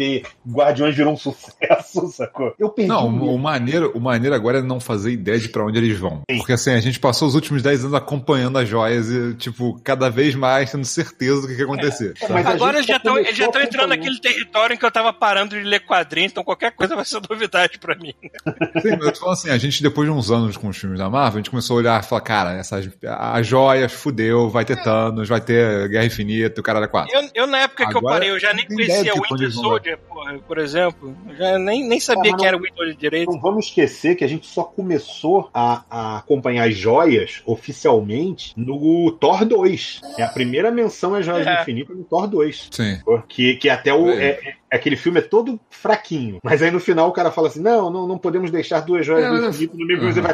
Guardiões 0.47 0.95
virou 0.95 1.13
um 1.13 1.17
sucesso, 1.17 2.07
sacou? 2.13 2.53
Eu 2.59 2.69
perdi 2.69 2.89
Não, 2.89 3.07
o 3.07 3.31
o 3.35 3.39
maneiro, 3.39 3.91
o 3.95 3.99
maneiro 3.99 4.35
agora 4.35 4.59
é 4.59 4.61
não 4.61 4.79
fazer 4.79 5.11
ideia 5.11 5.39
de 5.39 5.49
pra 5.49 5.65
onde 5.65 5.77
eles 5.77 5.97
vão. 5.97 6.21
Porque 6.27 6.53
assim, 6.53 6.71
a 6.71 6.79
gente 6.79 6.99
passou 6.99 7.27
os 7.27 7.35
últimos 7.35 7.61
10 7.61 7.85
anos 7.85 7.93
acompanhando 7.93 8.57
as 8.57 8.67
joias 8.67 9.09
e, 9.09 9.33
tipo, 9.35 9.79
cada 9.83 10.09
vez 10.09 10.35
mais 10.35 10.71
tendo 10.71 10.85
certeza 10.85 11.41
do 11.41 11.47
que, 11.47 11.55
que 11.55 11.59
ia 11.59 11.65
acontecer. 11.65 12.13
É, 12.21 12.27
mas 12.29 12.45
a 12.45 12.51
Agora 12.51 12.77
eles 12.77 12.85
já 12.85 12.97
estão 12.97 13.61
entrando 13.61 13.89
naquele 13.89 14.19
território 14.19 14.73
em 14.73 14.77
que 14.77 14.85
eu 14.85 14.91
tava 14.91 15.11
parando 15.13 15.55
de 15.57 15.63
ler 15.63 15.79
quadrinhos, 15.81 16.31
então 16.31 16.43
qualquer 16.43 16.71
coisa 16.71 16.95
vai 16.95 17.05
ser 17.05 17.21
novidade 17.27 17.79
pra 17.79 17.95
mim. 17.95 18.13
Sim, 18.81 18.91
eu 18.99 19.11
tô 19.11 19.19
falando 19.19 19.33
assim, 19.33 19.49
a 19.49 19.57
gente 19.57 19.81
depois 19.81 20.07
de 20.07 20.13
uns 20.13 20.29
anos 20.29 20.57
com 20.57 20.67
os 20.67 20.77
filmes 20.77 20.99
da 20.99 21.09
Marvel, 21.09 21.37
a 21.37 21.41
gente 21.41 21.49
começou 21.49 21.77
a 21.77 21.79
olhar 21.79 22.03
e 22.03 22.05
falar, 22.05 22.21
cara, 22.21 22.53
essas, 22.53 22.89
as 23.03 23.47
joias, 23.47 23.91
fudeu, 23.91 24.49
vai 24.49 24.65
ter 24.65 24.81
Thanos, 24.81 25.27
vai 25.27 25.41
ter 25.41 25.89
Guerra 25.89 26.05
Infinita, 26.05 26.59
o 26.59 26.63
cara 26.63 26.79
era 26.79 26.87
quatro. 26.87 27.15
Eu, 27.15 27.29
eu, 27.33 27.47
na 27.47 27.59
época 27.59 27.87
que 27.87 27.93
eu 27.93 27.99
Agora, 27.99 28.15
parei, 28.15 28.29
eu 28.29 28.39
já 28.39 28.53
nem 28.53 28.65
conhecia 28.65 29.13
o 29.13 29.21
Winter 29.21 29.51
vão 29.51 29.79
Soldier. 29.83 29.99
Por 30.47 30.57
exemplo. 30.57 31.15
Eu 31.29 31.35
já 31.35 31.59
nem, 31.59 31.87
nem 31.87 31.99
sabia 31.99 32.31
mas 32.31 32.31
quem 32.31 32.37
não- 32.41 32.45
era 32.45 32.57
o 32.57 32.61
Whitworld 32.61 32.95
direito. 32.97 33.31
Não 33.31 33.39
vamos 33.41 33.65
esquecer 33.65 34.15
que 34.15 34.23
a 34.23 34.27
gente 34.27 34.47
só 34.47 34.63
começou 34.63 35.49
a, 35.53 35.83
a 35.89 36.17
acompanhar 36.17 36.67
as 36.67 36.75
joias 36.75 37.41
oficialmente 37.45 38.53
no 38.57 39.11
Thor 39.11 39.45
2. 39.45 40.01
É 40.17 40.23
a 40.23 40.27
primeira 40.29 40.71
menção 40.71 41.15
às 41.15 41.25
joias 41.25 41.45
É. 41.47 41.55
do 41.55 41.61
infinito 41.61 41.93
no 41.93 42.03
Thor 42.03 42.27
2. 42.27 42.69
Sim. 42.71 42.99
Que, 43.27 43.55
que 43.55 43.69
até 43.69 43.93
o. 43.93 44.09
É. 44.09 44.25
é- 44.25 44.39
é- 44.49 44.61
aquele 44.71 44.95
filme 44.95 45.19
é 45.19 45.21
todo 45.21 45.59
fraquinho. 45.69 46.39
Mas 46.41 46.61
aí 46.61 46.71
no 46.71 46.79
final 46.79 47.09
o 47.09 47.11
cara 47.11 47.29
fala 47.31 47.47
assim: 47.49 47.61
não, 47.61 47.89
não, 47.89 48.07
não 48.07 48.17
podemos 48.17 48.49
deixar 48.51 48.79
duas 48.81 49.05
joias 49.05 49.25
É, 49.25 49.29
do 49.41 49.49
infinito 49.49 49.77
no 49.77 49.85
mesmo 49.85 50.11
filme. 50.11 50.13
Você 50.13 50.21
vai. 50.21 50.33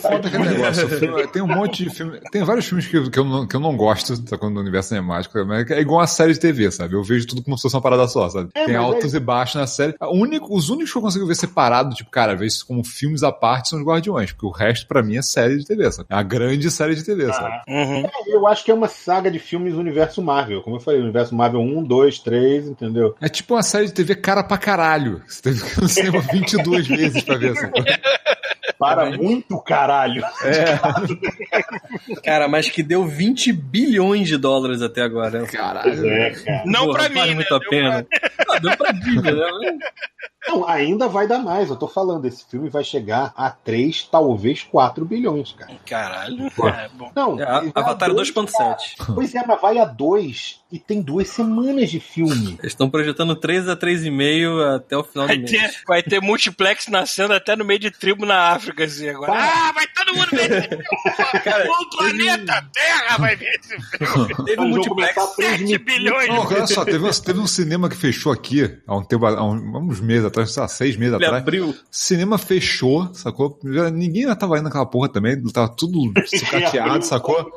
Foda 0.00 0.28
aquele 0.28 0.44
negócio. 0.44 0.86
O 0.86 0.88
filme- 0.98 1.26
Tem 1.28 1.42
um 1.42 1.46
monte 1.46 1.84
de 1.84 1.90
filme. 1.90 2.18
Tem 2.30 2.42
vários 2.44 2.66
filmes 2.66 2.86
que, 2.86 2.96
eu- 2.96 3.10
que, 3.10 3.18
eu, 3.18 3.24
não, 3.24 3.46
que 3.46 3.56
eu 3.56 3.60
não 3.60 3.76
gosto, 3.76 4.20
tá, 4.22 4.36
quando 4.38 4.54
do 4.54 4.60
universo 4.60 4.90
cinemático, 4.90 5.44
mas 5.44 5.70
é 5.70 5.80
igual 5.80 6.00
uma 6.00 6.06
série 6.06 6.32
de 6.32 6.40
TV, 6.40 6.70
sabe? 6.70 6.94
Eu 6.94 7.02
vejo 7.02 7.26
tudo 7.26 7.42
como 7.42 7.56
se 7.56 7.62
fosse 7.62 7.74
uma 7.76 7.82
parada 7.82 8.06
só, 8.08 8.28
sabe? 8.28 8.50
É, 8.54 8.64
tem 8.66 8.76
altos 8.76 9.14
e 9.14 9.20
baixos 9.20 9.56
na 9.56 9.66
série. 9.66 9.94
O 10.00 10.16
único, 10.16 10.54
os 10.56 10.68
únicos 10.70 10.92
que 10.92 10.98
eu 10.98 11.02
consigo 11.02 11.26
ver 11.26 11.34
separado, 11.34 11.94
tipo, 11.94 12.10
cara, 12.10 12.34
ver 12.34 12.46
isso 12.46 12.66
como 12.66 12.84
filmes 12.84 13.22
à 13.22 13.30
parte 13.32 13.68
são 13.70 13.78
os 13.78 13.84
Guardiões, 13.84 14.32
porque 14.32 14.46
o 14.46 14.50
resto 14.50 14.86
pra 14.86 15.02
mim 15.02 15.16
é 15.16 15.22
série 15.22 15.58
de 15.58 15.64
TV, 15.66 15.90
sabe? 15.92 16.08
É 16.10 16.14
a 16.14 16.22
grande 16.22 16.70
série 16.70 16.94
de 16.94 17.04
TV, 17.04 17.32
sabe? 17.32 17.54
Uhum. 17.68 18.08
Eu 18.26 18.46
acho 18.46 18.64
que 18.64 18.70
é 18.70 18.74
uma 18.74 18.88
saga 18.88 19.30
de 19.30 19.38
filmes 19.38 19.74
do 19.74 19.80
universo 19.80 20.22
Marvel. 20.22 20.62
Como 20.62 20.76
eu 20.76 20.80
falei, 20.80 21.00
universo 21.00 21.34
Marvel 21.34 21.60
1, 21.60 21.82
2, 21.84 22.18
3, 22.20 22.68
entendeu? 22.68 23.14
É 23.20 23.28
tipo 23.28 23.54
uma 23.54 23.62
série 23.62 23.86
de 23.86 23.92
TV 23.92 24.14
cara 24.14 24.42
pra 24.42 24.58
caralho. 24.58 25.22
Você 25.26 25.42
teve 25.42 25.62
que 25.62 25.80
no 25.80 25.88
cinema 25.88 26.20
22 26.20 26.86
vezes 26.86 27.22
pra 27.22 27.36
ver, 27.36 27.54
sabe? 27.56 27.72
Para 28.78 29.10
muito 29.10 29.58
caralho. 29.60 30.22
Cara, 32.22 32.48
mas 32.48 32.68
que 32.70 32.82
deu 32.82 33.04
20 33.06 33.52
bilhões 33.52 34.28
de 34.28 34.36
dólares 34.36 34.82
até 34.82 35.02
agora. 35.02 35.38
Pois 35.40 35.50
Caralho. 35.50 36.06
é, 36.10 36.30
cara. 36.30 36.62
Não 36.66 36.86
Porra, 36.86 36.98
pra 36.98 37.08
mim, 37.08 37.14
vale 37.16 37.28
né? 37.30 37.34
muito 37.36 37.54
a 37.54 37.58
Deu 37.58 37.68
pena. 37.70 38.06
Ah, 38.48 38.58
deu 38.58 38.76
pra 38.76 38.92
Disney, 38.92 39.32
né? 39.32 39.78
Não, 40.48 40.68
ainda 40.68 41.08
vai 41.08 41.26
dar 41.26 41.40
mais. 41.40 41.68
Eu 41.70 41.76
tô 41.76 41.88
falando, 41.88 42.24
esse 42.24 42.44
filme 42.48 42.68
vai 42.68 42.84
chegar 42.84 43.32
a 43.36 43.50
3, 43.50 44.04
talvez 44.04 44.62
4 44.62 45.04
bilhões, 45.04 45.52
cara. 45.52 45.72
Caralho. 45.84 46.46
É, 46.46 46.88
bom. 46.94 47.10
Não, 47.16 47.40
É, 47.40 47.44
Avatar 47.74 48.10
a 48.10 48.12
dois, 48.12 48.30
2.7. 48.32 49.12
Pois 49.14 49.34
é, 49.34 49.44
mas 49.44 49.60
vai 49.60 49.78
a 49.78 49.84
2 49.84 50.60
e 50.72 50.78
tem 50.80 51.00
duas 51.00 51.28
semanas 51.28 51.90
de 51.90 52.00
filme. 52.00 52.56
Eles 52.58 52.72
estão 52.72 52.90
projetando 52.90 53.36
3 53.36 53.68
a 53.68 53.76
3,5 53.76 54.76
até 54.76 54.96
o 54.96 55.04
final 55.04 55.26
do 55.26 55.28
Vai 55.28 55.38
mês. 55.38 55.50
ter, 55.50 55.74
vai 55.86 56.02
ter 56.02 56.20
multiplex 56.20 56.88
nascendo 56.88 57.34
até 57.34 57.54
no 57.54 57.64
meio 57.64 57.78
de 57.78 57.90
tribo 57.90 58.26
na 58.26 58.50
África, 58.50 58.84
assim, 58.84 59.08
agora. 59.08 59.32
Ah, 59.32 59.72
vai 59.72 59.86
todo 59.86 60.14
mundo 60.14 60.28
ver 60.32 60.50
esse 60.50 60.68
filme! 60.68 60.84
o 61.68 61.96
planeta 61.96 62.66
Terra 62.72 63.16
vai 63.18 63.36
ver 63.36 63.50
esse 63.60 63.76
filme! 63.80 64.34
Teve 64.44 64.60
um 64.60 64.68
multiplex. 64.68 65.14
começar 65.14 65.22
a 65.22 65.34
7 65.34 65.46
transmitir. 65.46 65.84
bilhões! 65.84 66.28
Não, 66.28 66.46
olha 66.46 66.66
só, 66.66 66.84
teve, 66.84 67.04
um- 67.04 67.10
teve 67.10 67.38
um 67.38 67.46
cinema 67.46 67.88
que 67.88 67.96
fechou 67.96 68.32
aqui 68.32 68.76
há 68.86 68.96
um 68.96 69.04
tempo, 69.04 69.24
há 69.24 69.44
uns 69.44 70.00
meses 70.00 70.24
atrás, 70.24 70.50
sei 70.52 70.60
lá, 70.62 70.68
seis 70.68 70.96
meses 70.96 71.14
Ele 71.14 71.24
atrás. 71.26 71.42
abriu. 71.42 71.68
O 71.70 71.74
cinema 71.90 72.38
fechou, 72.38 73.12
sacou? 73.14 73.58
Ninguém 73.62 74.22
ainda 74.24 74.34
tava 74.36 74.56
indo 74.56 74.64
naquela 74.64 74.86
porra 74.86 75.08
também, 75.08 75.40
tava 75.52 75.68
tudo 75.68 76.12
sucateado, 76.26 77.04
sacou? 77.04 77.52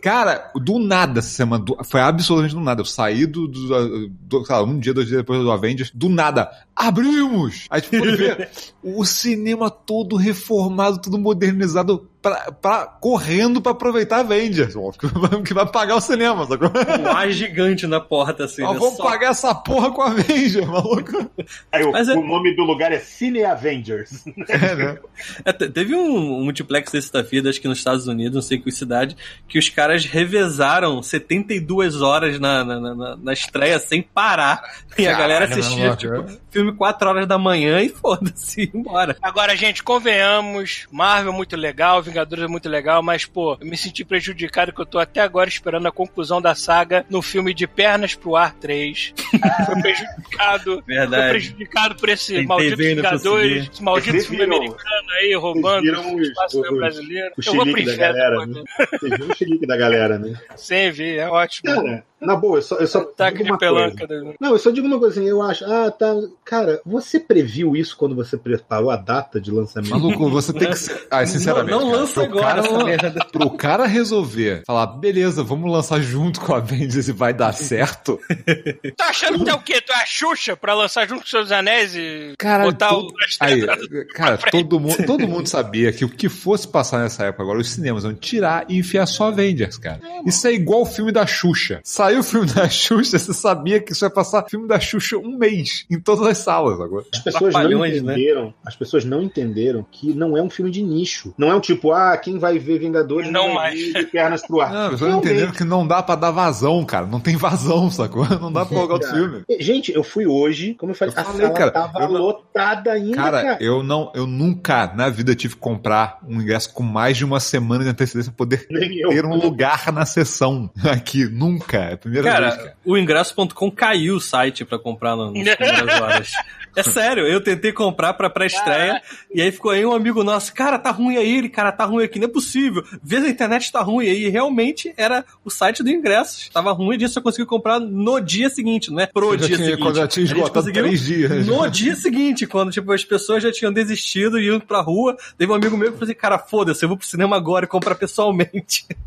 Cara, 0.00 0.52
do 0.54 0.78
nada 0.78 1.18
essa 1.18 1.30
semana, 1.30 1.64
do- 1.64 1.76
foi 1.84 2.00
absolutamente 2.00 2.43
do 2.52 2.60
nada. 2.60 2.80
Eu 2.82 2.84
saí 2.84 3.24
do, 3.26 3.46
do, 3.48 4.08
do- 4.08 4.64
um 4.66 4.78
dia, 4.78 4.92
dois 4.92 5.06
dias 5.06 5.20
depois 5.20 5.40
do 5.40 5.50
Avengers, 5.50 5.90
do 5.94 6.08
nada, 6.08 6.50
abrimos! 6.74 7.66
Aí 7.70 7.80
tipo, 7.80 7.96
quando 7.98 8.16
vê, 8.16 8.48
o 8.82 9.04
cinema 9.04 9.70
todo 9.70 10.16
reformado, 10.16 11.00
tudo 11.00 11.18
modernizado, 11.18 12.08
pra, 12.24 12.50
pra- 12.52 12.86
correndo 12.86 13.60
pra 13.60 13.72
aproveitar 13.72 14.20
Avengers, 14.20 14.74
óbvio, 14.74 15.10
que 15.44 15.52
vai 15.52 15.66
pagar 15.70 15.96
o 15.96 16.00
cinema, 16.00 16.46
sacou? 16.46 16.70
Um 17.00 17.08
ar 17.08 17.30
gigante 17.30 17.86
na 17.86 18.00
porta, 18.00 18.44
assim. 18.46 18.62
Nós 18.62 18.72
né? 18.72 18.78
vamos 18.80 18.96
Só- 18.96 19.04
pagar 19.04 19.30
essa 19.32 19.54
porra 19.54 19.92
com 19.92 20.00
a 20.00 20.06
Avengers, 20.06 20.66
maluco. 20.66 21.30
Aí, 21.70 21.84
o, 21.84 21.92
Mas 21.92 22.08
é- 22.08 22.14
o 22.14 22.26
nome 22.26 22.56
do 22.56 22.62
lugar 22.64 22.90
é 22.92 22.98
Cine 22.98 23.44
Avengers. 23.44 24.24
É, 24.48 24.74
né? 24.74 24.98
É, 25.44 25.52
te- 25.52 25.68
teve 25.68 25.94
um, 25.94 26.38
um 26.38 26.44
multiplex 26.44 26.90
desse 26.90 27.12
da 27.12 27.20
vida, 27.22 27.50
acho 27.50 27.60
que 27.60 27.68
nos 27.68 27.78
Estados 27.78 28.06
Unidos, 28.06 28.34
não 28.34 28.42
sei 28.42 28.58
que 28.58 28.72
cidade, 28.72 29.16
que 29.46 29.58
os 29.58 29.68
caras 29.68 30.04
revezaram 30.06 31.02
72 31.02 32.00
horas 32.00 32.40
na, 32.40 32.64
na, 32.64 32.80
na, 32.80 33.16
na 33.16 33.32
estreia 33.32 33.78
sem 33.78 34.00
parar. 34.02 34.62
E 34.96 35.06
a 35.06 35.12
galera 35.18 35.44
assistia, 35.44 35.94
tipo, 35.96 36.14
é. 36.14 36.26
filme 36.50 36.72
4 36.74 37.08
horas 37.08 37.26
da 37.28 37.36
manhã 37.36 37.80
e 37.82 37.88
foda-se, 37.90 38.70
embora. 38.74 39.16
Agora, 39.20 39.54
gente, 39.56 39.82
convenhamos, 39.82 40.86
Marvel 40.90 41.32
é 41.32 41.36
muito 41.36 41.56
legal, 41.56 42.02
Vingadores 42.14 42.44
é 42.44 42.46
muito 42.48 42.68
legal, 42.68 43.02
mas, 43.02 43.24
pô, 43.24 43.58
eu 43.60 43.66
me 43.66 43.76
senti 43.76 44.04
prejudicado 44.04 44.72
que 44.72 44.80
eu 44.80 44.86
tô 44.86 45.00
até 45.00 45.20
agora 45.20 45.48
esperando 45.48 45.88
a 45.88 45.90
conclusão 45.92 46.40
da 46.40 46.54
saga 46.54 47.04
no 47.10 47.20
filme 47.20 47.52
de 47.52 47.66
Pernas 47.66 48.14
pro 48.14 48.36
Ar 48.36 48.54
3. 48.54 49.12
Foi 49.66 49.82
prejudicado. 49.82 50.74
Foi 50.74 50.94
Verdade. 50.94 51.30
prejudicado 51.30 51.94
por 51.96 52.08
esse 52.08 52.32
Tentei 52.34 52.46
maldito 52.46 52.76
Vingadores, 52.76 53.68
esse 53.72 53.82
maldito 53.82 54.20
filme 54.20 54.36
viram- 54.44 54.56
americano 54.58 55.10
aí, 55.20 55.34
roubando 55.34 56.00
o 56.14 56.20
espaço 56.22 56.60
os- 56.60 56.78
brasileiro. 56.78 57.32
O 57.36 57.40
Eu 57.48 57.54
vou 57.54 57.64
pro 57.66 57.80
inferno, 57.80 57.98
galera, 57.98 58.36
pô. 58.36 58.46
né? 58.46 58.62
Vocês 58.92 59.10
viram 59.18 59.28
o 59.28 59.36
chilique 59.36 59.66
da 59.66 59.76
galera, 59.76 60.16
né? 60.18 60.38
Sem 60.54 60.92
ver, 60.92 61.18
é 61.18 61.28
ótimo. 61.28 61.74
Cara, 61.74 62.04
na 62.24 62.36
boa, 62.36 62.58
eu 62.58 62.62
só, 62.62 62.76
eu 62.76 62.86
só 62.86 63.00
Ataque 63.00 63.32
digo 63.38 63.44
de 63.44 63.50
uma 63.52 63.58
pelanca. 63.58 64.06
coisa. 64.06 64.34
Não, 64.40 64.50
eu 64.52 64.58
só 64.58 64.70
digo 64.70 64.86
uma 64.86 64.98
coisa 64.98 65.18
assim, 65.20 65.28
eu 65.28 65.42
acho, 65.42 65.64
ah, 65.64 65.90
tá, 65.90 66.14
cara, 66.44 66.80
você 66.84 67.18
previu 67.20 67.76
isso 67.76 67.96
quando 67.96 68.14
você 68.14 68.36
preparou 68.36 68.90
a 68.90 68.96
data 68.96 69.40
de 69.40 69.50
lançamento? 69.50 69.90
Maluco, 69.90 70.28
você 70.30 70.52
tem 70.52 70.68
que 70.70 70.78
ser. 70.78 71.06
Ah, 71.10 71.24
sinceramente. 71.26 71.70
não, 71.70 71.80
não 71.80 71.90
cara, 71.90 72.00
lança 72.00 72.14
pro 72.14 72.38
agora 72.38 72.62
cara 72.62 72.84
merda. 72.84 73.26
Pro 73.32 73.50
cara 73.50 73.86
resolver 73.86 74.62
falar, 74.66 74.86
beleza, 74.86 75.42
vamos 75.42 75.70
lançar 75.70 76.00
junto 76.00 76.40
com 76.40 76.54
a 76.54 76.58
Avengers 76.58 77.08
e 77.08 77.12
vai 77.12 77.32
dar 77.34 77.52
certo. 77.52 78.18
Tá 78.96 79.06
achando 79.08 79.42
que 79.44 79.50
é 79.50 79.54
o 79.54 79.60
quê? 79.60 79.80
Tu 79.80 79.92
é 79.92 79.96
a 80.02 80.06
Xuxa 80.06 80.56
pra 80.56 80.74
lançar 80.74 81.06
junto 81.08 81.20
com 81.20 81.24
os 81.24 81.30
seus 81.30 81.50
anéis 81.52 81.94
e 81.94 82.34
Cara, 82.38 82.64
botar 82.64 82.88
todo- 82.90 83.08
o. 83.08 83.14
aí, 83.40 83.66
cara 84.14 84.38
todo, 84.50 84.78
mundo, 84.80 85.04
todo 85.06 85.26
mundo 85.28 85.46
sabia 85.48 85.92
que 85.92 86.04
o 86.04 86.08
que 86.08 86.28
fosse 86.28 86.66
passar 86.68 87.00
nessa 87.00 87.24
época 87.24 87.42
agora, 87.42 87.58
os 87.58 87.70
cinemas 87.70 88.04
vão 88.04 88.14
tirar 88.14 88.64
e 88.68 88.78
enfiar 88.78 89.06
só 89.06 89.28
Avengers, 89.28 89.78
cara. 89.78 90.00
Isso 90.24 90.46
é 90.46 90.52
igual 90.52 90.82
o 90.82 90.86
filme 90.86 91.10
da 91.12 91.26
Xuxa. 91.26 91.80
Saiu 91.82 92.13
o 92.18 92.22
filme 92.22 92.46
da 92.52 92.68
Xuxa, 92.68 93.18
você 93.18 93.32
sabia 93.34 93.80
que 93.80 93.92
isso 93.92 94.04
ia 94.04 94.10
passar 94.10 94.44
filme 94.48 94.66
da 94.68 94.78
Xuxa 94.80 95.16
um 95.16 95.36
mês 95.38 95.84
em 95.90 95.98
todas 96.00 96.26
as 96.26 96.38
salas 96.38 96.80
agora. 96.80 97.04
As 97.12 97.20
pessoas 97.20 97.52
não 97.54 97.80
né? 97.80 97.88
entenderam, 97.88 98.54
as 98.64 98.76
pessoas 98.76 99.04
não 99.04 99.22
entenderam 99.22 99.86
que 99.90 100.12
não 100.14 100.36
é 100.36 100.42
um 100.42 100.50
filme 100.50 100.70
de 100.70 100.82
nicho. 100.82 101.34
Não 101.38 101.50
é 101.50 101.54
um 101.54 101.60
tipo, 101.60 101.92
ah, 101.92 102.16
quem 102.16 102.38
vai 102.38 102.58
ver 102.58 102.78
Vingadores 102.78 103.30
Não 103.30 103.54
vai 103.54 103.74
mais. 103.74 103.78
de 103.92 104.06
pernas 104.06 104.46
pro 104.46 104.60
ar. 104.60 104.72
Não, 104.72 104.80
as 104.86 104.90
pessoas 104.90 105.10
Realmente. 105.10 105.26
entenderam 105.30 105.52
que 105.52 105.64
não 105.64 105.86
dá 105.86 106.02
pra 106.02 106.14
dar 106.14 106.30
vazão, 106.30 106.84
cara. 106.84 107.06
Não 107.06 107.20
tem 107.20 107.36
vazão, 107.36 107.90
sacou? 107.90 108.26
Não 108.40 108.52
dá 108.52 108.64
pra 108.64 108.74
colocar 108.76 108.94
outro 108.94 109.08
Cara, 109.08 109.20
filme. 109.20 109.44
Gente, 109.60 109.92
eu 109.92 110.02
fui 110.04 110.26
hoje, 110.26 110.74
como 110.74 110.92
eu 110.92 110.96
falei, 110.96 111.14
Eu 111.14 111.20
a 111.20 111.24
falei, 111.24 111.40
sala 111.42 111.54
cara, 111.54 111.70
tava 111.70 111.98
eu 112.00 112.08
não- 112.12 112.20
lotada 112.20 112.92
ainda, 112.92 113.16
Cara, 113.16 113.42
cara. 113.42 113.58
eu 113.62 113.82
não, 113.82 114.10
eu 114.14 114.26
nunca 114.26 114.92
na 114.94 115.08
vida 115.08 115.34
tive 115.34 115.54
que 115.54 115.60
comprar 115.60 116.18
um 116.26 116.40
ingresso 116.40 116.72
com 116.72 116.82
mais 116.82 117.16
de 117.16 117.24
uma 117.24 117.40
semana 117.40 117.84
de 117.84 117.90
antecedência 117.90 118.30
pra 118.32 118.38
poder 118.38 118.66
Nem 118.70 118.98
eu. 118.98 119.08
ter 119.10 119.24
um 119.24 119.36
lugar 119.36 119.92
na 119.92 120.04
sessão 120.06 120.70
aqui. 120.90 121.24
Nunca. 121.26 121.98
Primeira 122.04 122.22
vez, 122.30 122.34
Cara, 122.34 122.56
cara. 122.56 122.76
o 122.84 122.98
ingresso.com 122.98 123.70
caiu 123.70 124.16
o 124.16 124.20
site 124.20 124.62
pra 124.64 124.78
comprar 124.78 125.16
nas 125.16 125.32
primeiras 125.32 125.56
horas. 126.00 126.32
É 126.76 126.82
sério, 126.82 127.26
eu 127.26 127.40
tentei 127.40 127.72
comprar 127.72 128.14
pra 128.14 128.28
pré-estreia 128.30 129.00
e 129.32 129.40
aí 129.40 129.52
ficou 129.52 129.70
aí 129.70 129.84
um 129.86 129.92
amigo 129.94 130.24
nosso, 130.24 130.52
cara, 130.52 130.78
tá 130.78 130.90
ruim 130.90 131.16
aí, 131.16 131.36
ele, 131.38 131.48
cara, 131.48 131.70
tá 131.72 131.84
ruim 131.84 132.04
aqui, 132.04 132.18
não 132.18 132.26
é 132.26 132.30
possível. 132.30 132.82
Vê 133.02 133.16
a 133.18 133.28
internet 133.28 133.70
tá 133.70 133.80
ruim 133.80 134.06
aí. 134.08 134.24
E 134.24 134.28
realmente 134.28 134.92
era 134.96 135.24
o 135.44 135.50
site 135.50 135.82
do 135.82 135.90
ingresso. 135.90 136.50
Tava 136.52 136.72
ruim 136.72 136.94
e 136.94 136.98
disso 136.98 137.18
eu 137.18 137.22
consegui 137.22 137.46
comprar 137.46 137.78
no 137.78 138.20
dia 138.20 138.48
seguinte, 138.50 138.90
não 138.90 139.00
é 139.00 139.06
pro 139.06 139.36
dia 139.36 139.46
tinha- 139.46 139.58
seguinte. 139.58 139.80
quando 139.80 139.96
já 139.96 140.06
tinha 140.08 140.24
esgotado 140.24 140.72
três 140.72 141.00
dias. 141.00 141.46
No 141.46 141.68
dia 141.70 141.94
seguinte, 141.94 142.46
quando 142.46 142.70
tipo, 142.72 142.92
as 142.92 143.04
pessoas 143.04 143.42
já 143.42 143.52
tinham 143.52 143.72
desistido 143.72 144.38
e 144.38 144.46
iam 144.46 144.58
pra 144.60 144.80
rua, 144.80 145.16
teve 145.38 145.50
um 145.52 145.54
amigo 145.54 145.76
meu 145.76 145.92
que 145.92 145.98
falou 145.98 146.04
assim, 146.10 146.18
cara, 146.18 146.38
foda-se, 146.38 146.84
eu 146.84 146.88
vou 146.88 146.98
pro 146.98 147.06
cinema 147.06 147.36
agora 147.36 147.64
e 147.64 147.68
comprar 147.68 147.94
pessoalmente. 147.94 148.86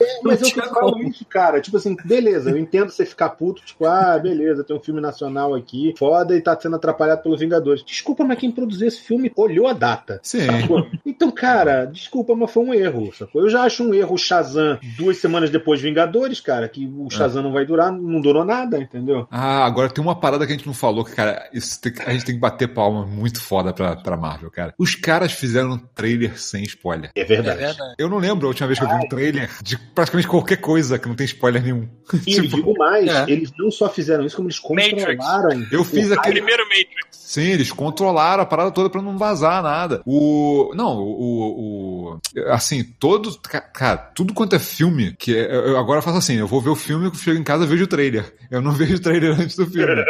É, 0.00 0.20
mas 0.22 0.40
eu 0.40 0.50
falo 0.68 1.02
isso, 1.02 1.24
cara. 1.24 1.60
Tipo 1.60 1.78
assim, 1.78 1.96
beleza, 2.04 2.50
eu 2.50 2.56
entendo 2.56 2.90
você 2.90 3.04
ficar 3.04 3.30
puto, 3.30 3.60
tipo, 3.64 3.86
ah, 3.86 4.16
beleza, 4.16 4.62
tem 4.62 4.76
um 4.76 4.80
filme 4.80 5.00
nacional 5.00 5.52
aqui, 5.52 5.94
foda, 5.98 6.36
e 6.36 6.40
tá 6.40 6.56
sendo 6.60 6.76
atrapalhado 6.76 6.97
pelos 7.22 7.40
Vingadores. 7.40 7.84
Desculpa, 7.84 8.24
mas 8.24 8.38
quem 8.38 8.50
produziu 8.50 8.88
esse 8.88 9.00
filme 9.00 9.30
olhou 9.36 9.66
a 9.66 9.72
data. 9.72 10.20
Sim. 10.22 10.46
Sacou? 10.46 10.86
Então, 11.04 11.30
cara, 11.30 11.84
desculpa, 11.84 12.34
mas 12.34 12.50
foi 12.50 12.64
um 12.64 12.74
erro, 12.74 13.12
sacou? 13.14 13.42
Eu 13.42 13.48
já 13.50 13.62
acho 13.62 13.82
um 13.84 13.94
erro 13.94 14.14
o 14.14 14.18
Shazam 14.18 14.78
duas 14.96 15.16
semanas 15.18 15.50
depois 15.50 15.80
de 15.80 15.86
Vingadores, 15.86 16.40
cara, 16.40 16.68
que 16.68 16.86
o 16.86 17.08
Shazam 17.10 17.42
não 17.42 17.52
vai 17.52 17.64
durar, 17.66 17.92
não 17.92 18.20
durou 18.20 18.44
nada, 18.44 18.78
entendeu? 18.78 19.26
Ah, 19.30 19.64
agora 19.64 19.88
tem 19.90 20.02
uma 20.02 20.18
parada 20.18 20.46
que 20.46 20.52
a 20.52 20.56
gente 20.56 20.66
não 20.66 20.74
falou, 20.74 21.04
que, 21.04 21.12
cara, 21.14 21.48
isso 21.52 21.80
tem 21.80 21.92
a 22.06 22.12
gente 22.12 22.24
tem 22.24 22.34
que 22.34 22.40
bater 22.40 22.68
palma 22.68 23.04
muito 23.06 23.40
foda 23.40 23.72
pra, 23.72 23.96
pra 23.96 24.16
Marvel, 24.16 24.50
cara. 24.50 24.74
Os 24.78 24.94
caras 24.94 25.32
fizeram 25.32 25.72
um 25.72 25.78
trailer 25.78 26.38
sem 26.40 26.62
spoiler. 26.64 27.10
É 27.14 27.20
É 27.20 27.24
verdade. 27.24 27.58
verdade. 27.58 27.94
Eu 27.98 28.08
não 28.08 28.18
lembro 28.18 28.46
a 28.46 28.48
última 28.48 28.66
vez 28.66 28.78
que 28.78 28.84
eu 28.84 28.88
vi 28.88 28.94
um 28.94 29.08
trailer 29.08 29.50
de 29.62 29.76
praticamente 29.78 30.28
qualquer 30.28 30.56
coisa 30.58 30.98
que 30.98 31.08
não 31.08 31.14
tem 31.14 31.26
spoiler 31.26 31.62
nenhum. 31.62 31.88
E 32.26 32.34
Tipo, 32.38 32.48
digo 32.56 32.74
mais, 32.78 33.06
é. 33.08 33.24
eles 33.30 33.52
não 33.58 33.70
só 33.70 33.88
fizeram 33.88 34.24
isso, 34.24 34.36
como 34.36 34.48
eles 34.48 34.60
Matrix. 34.60 35.24
controlaram. 35.24 35.66
Eu 35.70 35.84
fiz 35.84 36.10
aquele- 36.12 36.36
Primeiro 36.40 36.62
Matrix. 36.64 36.87
Sim, 37.10 37.42
eles 37.42 37.70
controlaram 37.70 38.42
a 38.42 38.46
parada 38.46 38.70
toda 38.70 38.88
pra 38.88 39.02
não 39.02 39.18
vazar 39.18 39.62
nada. 39.62 40.00
O. 40.06 40.72
Não, 40.74 40.96
o. 40.98 42.14
o 42.14 42.20
assim, 42.46 42.82
todo. 42.82 43.38
ca- 43.42 43.60
Cara, 43.60 43.96
tudo 43.98 44.32
quanto 44.32 44.56
é 44.56 44.58
filme, 44.58 45.14
que 45.18 45.36
é- 45.36 45.54
eu 45.54 45.76
agora 45.76 46.00
faço 46.00 46.16
assim: 46.18 46.36
eu 46.36 46.46
vou 46.46 46.60
ver 46.60 46.70
o 46.70 46.74
filme, 46.76 47.10
chego 47.14 47.38
em 47.38 47.44
casa 47.44 47.66
vejo 47.66 47.84
o 47.84 47.88
trailer. 47.88 48.34
Eu 48.50 48.62
não 48.62 48.72
vejo 48.72 48.96
o 48.96 49.00
trailer 49.00 49.38
antes 49.38 49.56
do 49.56 49.66
filme. 49.66 50.02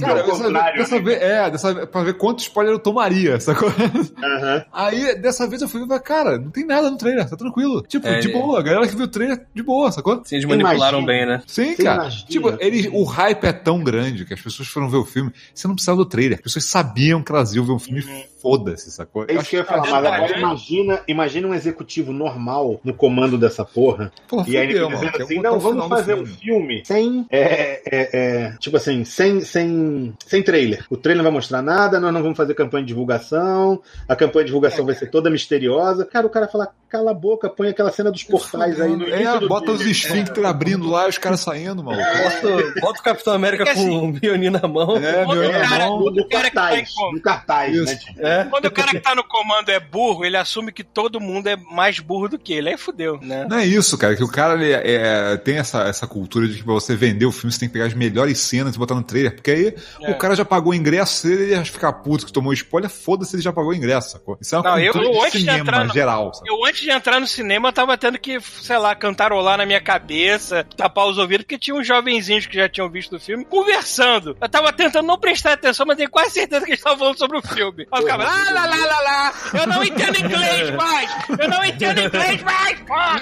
Cara, 0.00 0.20
É 0.20 0.22
dessa, 0.24 0.42
contrário, 0.44 0.78
dessa 0.78 1.00
vez, 1.00 1.22
é, 1.22 1.50
dessa 1.50 1.86
pra 1.86 2.02
ver 2.02 2.14
quanto 2.14 2.40
spoiler 2.40 2.74
eu 2.74 2.78
tomaria, 2.78 3.38
sacou? 3.40 3.68
Aham. 3.68 4.64
Aí, 4.72 5.14
dessa 5.20 5.46
vez 5.46 5.62
eu 5.62 5.68
fui 5.68 5.86
ver, 5.86 6.00
cara, 6.00 6.38
não 6.38 6.50
tem 6.50 6.64
nada 6.66 6.90
no 6.90 6.96
trailer, 6.96 7.28
tá 7.28 7.36
tranquilo. 7.36 7.82
Tipo, 7.82 8.06
É, 8.06 8.18
de 8.20 8.28
é. 8.28 8.32
boa, 8.32 8.58
a 8.58 8.62
galera 8.62 8.86
que 8.88 8.96
viu 8.96 9.04
o 9.06 9.08
trailer, 9.08 9.46
de 9.54 9.62
boa, 9.62 9.90
sacou? 9.92 10.20
Sim, 10.24 10.36
eles 10.36 10.46
manipularam 10.46 11.00
Imagina. 11.00 11.06
bem, 11.06 11.26
né? 11.26 11.42
Sim, 11.46 11.74
cara. 11.76 12.02
imagina? 12.02 12.26
Tipo, 12.28 12.56
ele, 12.60 12.88
o 12.92 13.04
hype 13.04 13.44
é 13.44 13.52
tão 13.52 13.82
grande 13.82 14.24
que 14.24 14.34
as 14.34 14.40
pessoas 14.40 14.68
foram 14.68 14.88
ver 14.88 14.98
o 14.98 15.04
filme. 15.04 15.30
Você 15.54 15.66
não 15.68 15.74
precisava 15.74 15.96
do 15.98 16.06
trailer. 16.06 16.38
As 16.38 16.42
pessoas 16.42 16.64
sabiam 16.64 17.22
que 17.22 17.32
elas 17.32 17.54
iam 17.54 17.64
ver 17.64 17.72
um 17.72 17.78
filme, 17.78 18.04
foda-se, 18.40 18.90
sacou? 18.90 19.24
É 19.28 19.34
isso 19.34 19.48
que 19.50 19.56
eu 19.56 19.60
ia 19.60 19.66
falar, 19.66 19.82
mas 19.90 19.92
agora 20.04 20.38
imagina, 20.38 21.00
imagina 21.06 21.48
um 21.48 21.54
executivo 21.54 22.12
normal 22.12 22.80
no 22.82 22.94
comando 22.94 23.36
dessa 23.38 23.64
porra. 23.64 24.12
Porra, 24.28 24.48
E 24.48 24.56
aí 24.56 24.68
ele 24.70 24.78
dizendo 24.88 25.12
Quer 25.12 25.22
assim, 25.22 25.40
não, 25.40 25.58
vamos 25.58 25.86
fazer 25.88 26.14
um 26.14 26.24
filme 26.26 26.82
sem, 26.84 27.26
é, 27.30 27.82
é, 27.84 28.10
é, 28.12 28.52
tipo 28.58 28.76
assim, 28.76 29.04
sem, 29.04 29.40
sem, 29.50 30.14
sem 30.26 30.42
trailer. 30.42 30.84
O 30.90 30.96
trailer 30.96 31.18
não 31.22 31.30
vai 31.30 31.32
mostrar 31.32 31.62
nada, 31.62 31.98
nós 32.00 32.12
não 32.12 32.22
vamos 32.22 32.36
fazer 32.36 32.54
campanha 32.54 32.84
de 32.84 32.88
divulgação, 32.88 33.80
a 34.08 34.16
campanha 34.16 34.44
de 34.44 34.48
divulgação 34.48 34.84
vai 34.84 34.94
ser 34.94 35.06
toda 35.10 35.30
misteriosa. 35.30 36.04
Cara, 36.04 36.26
o 36.26 36.30
cara 36.30 36.48
fala, 36.48 36.68
cala 36.88 37.10
a 37.10 37.14
boca, 37.14 37.48
põe 37.48 37.68
aquela 37.68 37.90
cena 37.92 38.10
dos 38.10 38.22
portais 38.24 38.80
aí 38.80 38.90
no 38.96 39.02
início 39.08 39.28
É, 39.28 39.38
do 39.38 39.48
bota 39.48 39.72
os 39.72 39.78
vídeo. 39.78 39.92
esfíncter 39.92 40.44
abrindo 40.44 40.88
lá 40.88 41.06
e 41.06 41.10
os 41.10 41.18
caras 41.18 41.40
saindo, 41.40 41.82
maluco. 41.82 42.02
Bota, 42.02 42.80
bota 42.80 43.00
o 43.00 43.02
Capitão 43.02 43.32
América 43.34 43.64
Porque, 43.64 43.80
com 43.80 43.86
assim, 43.86 43.98
um 43.98 44.12
violino 44.12 44.58
na 44.60 44.68
mão. 44.68 44.96
É, 44.96 45.24
o 45.24 45.68
cara- 45.68 45.90
O 45.90 46.28
cara 46.28 46.48
que 46.50 46.54
tá 46.54 46.62
cartaz, 46.68 46.90
em 46.90 46.94
como? 46.94 47.12
no 47.12 47.20
cartaz, 47.20 47.74
Isso. 47.74 47.84
né? 47.84 47.94
Tipo, 47.96 48.26
É. 48.26 48.44
Quando 48.44 48.64
o 48.66 48.70
cara 48.70 48.88
que 48.90 49.00
tá 49.00 49.14
no 49.14 49.24
comando 49.24 49.68
é 49.70 49.80
burro, 49.80 50.24
ele 50.24 50.36
assume 50.36 50.72
que 50.72 50.84
todo 50.84 51.20
mundo 51.20 51.48
é 51.48 51.56
mais 51.56 51.98
burro 52.00 52.28
do 52.28 52.38
que 52.38 52.52
ele. 52.52 52.68
Aí 52.70 52.76
fudeu, 52.76 53.18
né? 53.22 53.46
Não 53.48 53.58
é 53.58 53.66
isso, 53.66 53.96
cara, 53.98 54.14
que 54.16 54.24
o 54.24 54.28
cara 54.30 54.54
ele, 54.54 54.72
é, 54.72 55.36
tem 55.38 55.58
essa, 55.58 55.82
essa 55.84 56.06
cultura 56.06 56.46
de 56.48 56.56
que 56.58 56.64
pra 56.64 56.74
você 56.74 56.94
vender 56.96 57.26
o 57.26 57.32
filme, 57.32 57.52
você 57.52 57.60
tem 57.60 57.68
que 57.68 57.72
pegar 57.72 57.86
as 57.86 57.94
melhores 57.94 58.38
cenas 58.38 58.74
e 58.74 58.78
botar 58.78 58.94
no 58.94 59.02
trailer, 59.02 59.39
porque 59.40 59.50
aí 59.50 59.74
É. 60.02 60.10
o 60.10 60.18
cara 60.18 60.34
já 60.36 60.44
pagou 60.44 60.72
o 60.72 60.74
ingresso, 60.74 61.14
se 61.14 61.32
ele 61.32 61.50
ia 61.52 61.64
ficar 61.64 61.92
puto 61.94 62.26
que 62.26 62.32
tomou 62.32 62.52
spoiler, 62.52 62.90
foda-se, 62.90 63.34
ele 63.36 63.42
já 63.42 63.52
pagou 63.52 63.70
o 63.70 63.74
ingresso, 63.74 64.10
sacou? 64.10 64.38
Isso 64.40 64.54
é 64.54 64.58
uma 64.58 64.70
Não, 64.70 64.78
eu- 64.78 64.92
cultura 64.92 65.12
eu 65.14 65.20
de 65.20 65.26
antes 65.26 65.32
de 65.32 65.38
cinema 65.40 65.58
entrar 65.60 65.84
no- 65.84 65.92
geral, 65.94 66.34
sacou? 66.34 66.48
Eu, 66.58 66.64
antes 66.66 66.80
de 66.80 66.90
entrar 66.90 67.20
no 67.20 67.26
cinema, 67.26 67.68
eu 67.68 67.72
tava 67.72 67.96
tendo 67.98 68.18
que, 68.18 68.38
sei 68.40 68.78
lá, 68.78 68.94
cantarolar 68.94 69.58
na 69.58 69.66
minha 69.66 69.80
cabeça, 69.80 70.64
tapar 70.76 71.06
os 71.06 71.18
ouvidos, 71.18 71.44
porque 71.44 71.58
tinha 71.58 71.74
uns 71.74 71.86
jovenzinhos 71.86 72.46
que 72.46 72.56
já 72.56 72.68
tinham 72.68 72.88
visto 72.90 73.16
o 73.16 73.20
filme 73.20 73.44
conversando. 73.44 74.36
Eu 74.40 74.48
tava 74.48 74.72
tentando 74.72 75.06
não 75.06 75.18
prestar 75.18 75.52
atenção, 75.54 75.86
mas 75.86 75.96
tenho 75.96 76.10
quase 76.10 76.32
certeza 76.32 76.64
que 76.64 76.70
eles 76.72 76.80
estavam 76.80 76.98
falando 76.98 77.18
sobre 77.18 77.38
o 77.38 77.42
filme. 77.42 77.86
Aí 77.90 78.00
eu 78.00 78.02
ficava, 78.02 78.24
lá, 78.24 78.50
lá, 78.50 78.66
lá, 78.66 78.76
lá, 78.86 79.00
lá, 79.00 79.32
eu 79.60 79.66
não 79.66 79.82
entendo 79.84 80.18
inglês 80.18 80.70
mais! 80.76 81.10
Eu 81.38 81.48
não 81.48 81.64
entendo 81.64 82.00
inglês 82.00 82.42
mais, 82.42 82.80
porra! 82.80 83.20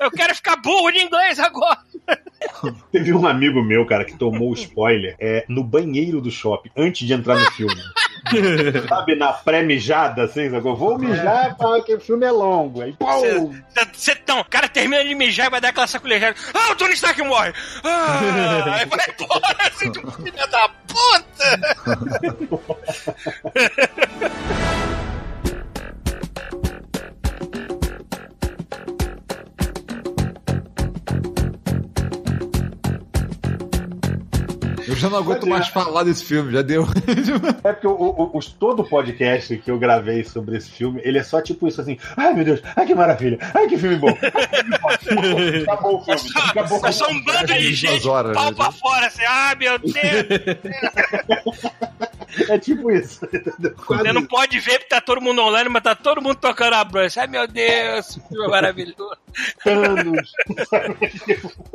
Eu 0.00 0.10
quero 0.10 0.34
ficar 0.34 0.56
burro 0.56 0.90
de 0.90 1.00
inglês 1.00 1.38
agora! 1.38 1.78
Teve 2.92 3.12
um 3.12 3.26
amigo 3.26 3.62
meu, 3.62 3.84
cara, 3.86 4.04
que 4.04 4.16
tomou 4.16 4.50
o 4.50 4.54
spoiler 4.54 4.85
é, 4.94 5.44
no 5.48 5.62
banheiro 5.64 6.20
do 6.20 6.30
shopping, 6.30 6.70
antes 6.76 7.06
de 7.06 7.12
entrar 7.12 7.38
no 7.38 7.50
filme. 7.52 7.80
Sabe, 8.88 9.14
na 9.14 9.32
pré-mijada, 9.32 10.24
assim, 10.24 10.50
sacou? 10.50 10.74
Vou 10.74 10.98
mijar 10.98 11.56
porque 11.56 11.94
o 11.94 12.00
filme 12.00 12.26
é 12.26 12.30
longo. 12.30 12.82
Aí, 12.82 12.92
pau! 12.92 13.22
Você 13.92 14.16
tão, 14.16 14.40
o 14.40 14.44
cara 14.44 14.68
termina 14.68 15.04
de 15.04 15.14
mijar 15.14 15.46
e 15.46 15.50
vai 15.50 15.60
dar 15.60 15.68
aquela 15.68 15.86
sacolejada. 15.86 16.34
Ah, 16.52 16.72
o 16.72 16.76
Tony 16.76 16.94
Stark 16.94 17.22
morre! 17.22 17.52
Ah, 17.84 18.74
aí 18.78 18.86
vai 18.86 18.98
embora, 19.08 19.56
assim, 19.72 19.92
tipo, 19.92 20.10
filha 20.10 20.46
da 20.48 20.68
puta! 20.68 21.60
Eu 34.86 34.96
já 34.96 35.10
não 35.10 35.18
aguento 35.18 35.46
mais 35.46 35.68
falar 35.68 36.04
desse 36.04 36.24
filme, 36.24 36.52
já 36.52 36.62
deu. 36.62 36.86
É 37.64 37.72
porque 37.72 37.86
o, 37.86 37.90
o, 37.92 38.36
os- 38.38 38.46
todo 38.52 38.80
o 38.80 38.88
podcast 38.88 39.56
que 39.58 39.70
eu 39.70 39.78
gravei 39.78 40.22
sobre 40.24 40.56
esse 40.56 40.70
filme, 40.70 41.00
ele 41.04 41.18
é 41.18 41.22
só 41.22 41.40
tipo 41.40 41.66
isso 41.66 41.80
assim. 41.80 41.98
Ai 42.16 42.32
meu 42.34 42.44
Deus, 42.44 42.60
ai 42.76 42.86
que 42.86 42.94
maravilha, 42.94 43.38
ai 43.54 43.66
que 43.66 43.76
filme 43.76 43.96
bom. 43.96 44.16
Ai. 44.22 45.62
Acabou 45.64 45.98
o 45.98 46.04
filme. 46.04 46.20
Acabou 46.50 46.86
É 46.86 46.92
só 46.92 47.08
um 47.10 47.24
bando 47.24 47.46
de 47.54 47.74
gente, 47.74 48.06
horas, 48.06 48.34
pau 48.34 48.50
né? 48.50 48.56
pra 48.56 48.70
fora, 48.72 49.06
assim, 49.06 49.22
ah, 49.26 49.54
meu 49.58 49.78
Deus! 49.78 49.96
É 52.50 52.58
tipo 52.58 52.90
isso. 52.90 53.26
Quase 53.86 54.02
Você 54.02 54.12
não 54.12 54.26
pode 54.26 54.60
ver 54.60 54.80
porque 54.80 54.90
tá 54.90 55.00
todo 55.00 55.22
mundo 55.22 55.40
online, 55.40 55.70
mas 55.70 55.82
tá 55.82 55.94
todo 55.94 56.20
mundo 56.20 56.34
tocando 56.36 56.74
a 56.74 56.84
bruxa. 56.84 57.22
Ai, 57.22 57.26
meu 57.28 57.48
Deus, 57.48 58.14
que 58.14 58.28
filme 58.28 58.48
maravilhoso. 58.48 59.16
anos. 59.64 60.32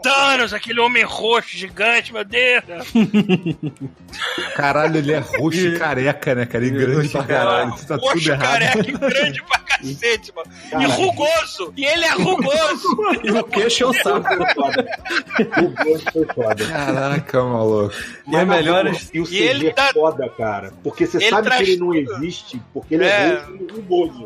Thanos, 0.04 0.54
aquele 0.54 0.80
homem 0.80 1.04
roxo 1.04 1.58
gigante, 1.58 2.14
meu 2.14 2.24
Deus. 2.24 2.64
Caralho, 4.56 4.98
ele 4.98 5.14
é 5.14 5.19
roxo 5.19 5.60
e 5.68 5.78
careca, 5.80 6.36
né, 6.36 6.45
cara? 6.45 6.65
E 6.65 6.69
grande 6.69 7.10
pra 7.10 7.23
caralho. 7.23 7.72
Tá 7.72 7.98
tudo 7.98 8.07
roxo, 8.07 8.32
errado. 8.32 8.41
careca 8.41 8.80
e 8.80 8.91
grande 8.91 9.44
pra 9.44 9.60
cacete, 9.60 10.34
mano. 10.36 10.49
E 10.68 10.69
Caralho. 10.69 10.91
rugoso. 10.91 11.73
E 11.78 11.86
ele 11.86 12.06
é 12.06 12.11
rugoso. 12.14 12.88
E 13.23 13.32
o 13.32 13.44
queixo 13.44 13.84
é 13.84 13.88
o 13.88 13.94
saco. 13.94 14.28
O 14.34 15.69
gosto 15.84 16.11
foi 16.11 16.26
foda. 16.34 16.65
Caraca, 16.68 17.44
maluco. 17.44 17.94
E 18.28 18.36
é 18.36 18.45
melhor- 18.45 18.84
boa, 18.86 18.98
E 19.14 19.19
o 19.19 19.23
E 19.23 19.28
CG 19.28 19.38
ele 19.44 19.68
é 19.68 19.73
tá- 19.73 19.91
foda, 19.94 20.30
cara. 20.30 20.73
Porque 20.84 21.06
você 21.06 21.18
Ele 21.18 21.30
sabe 21.30 21.44
traz 21.48 21.64
que 21.65 21.72
ele 21.72 21.80
não 21.80 21.88
tudo. 21.94 22.14
existe, 22.23 22.61
porque 22.73 22.95
ele 22.95 23.06
é, 23.06 23.07
É. 23.10 23.36
roxo 23.36 23.57
e 23.69 23.72
rugoso. 23.73 24.26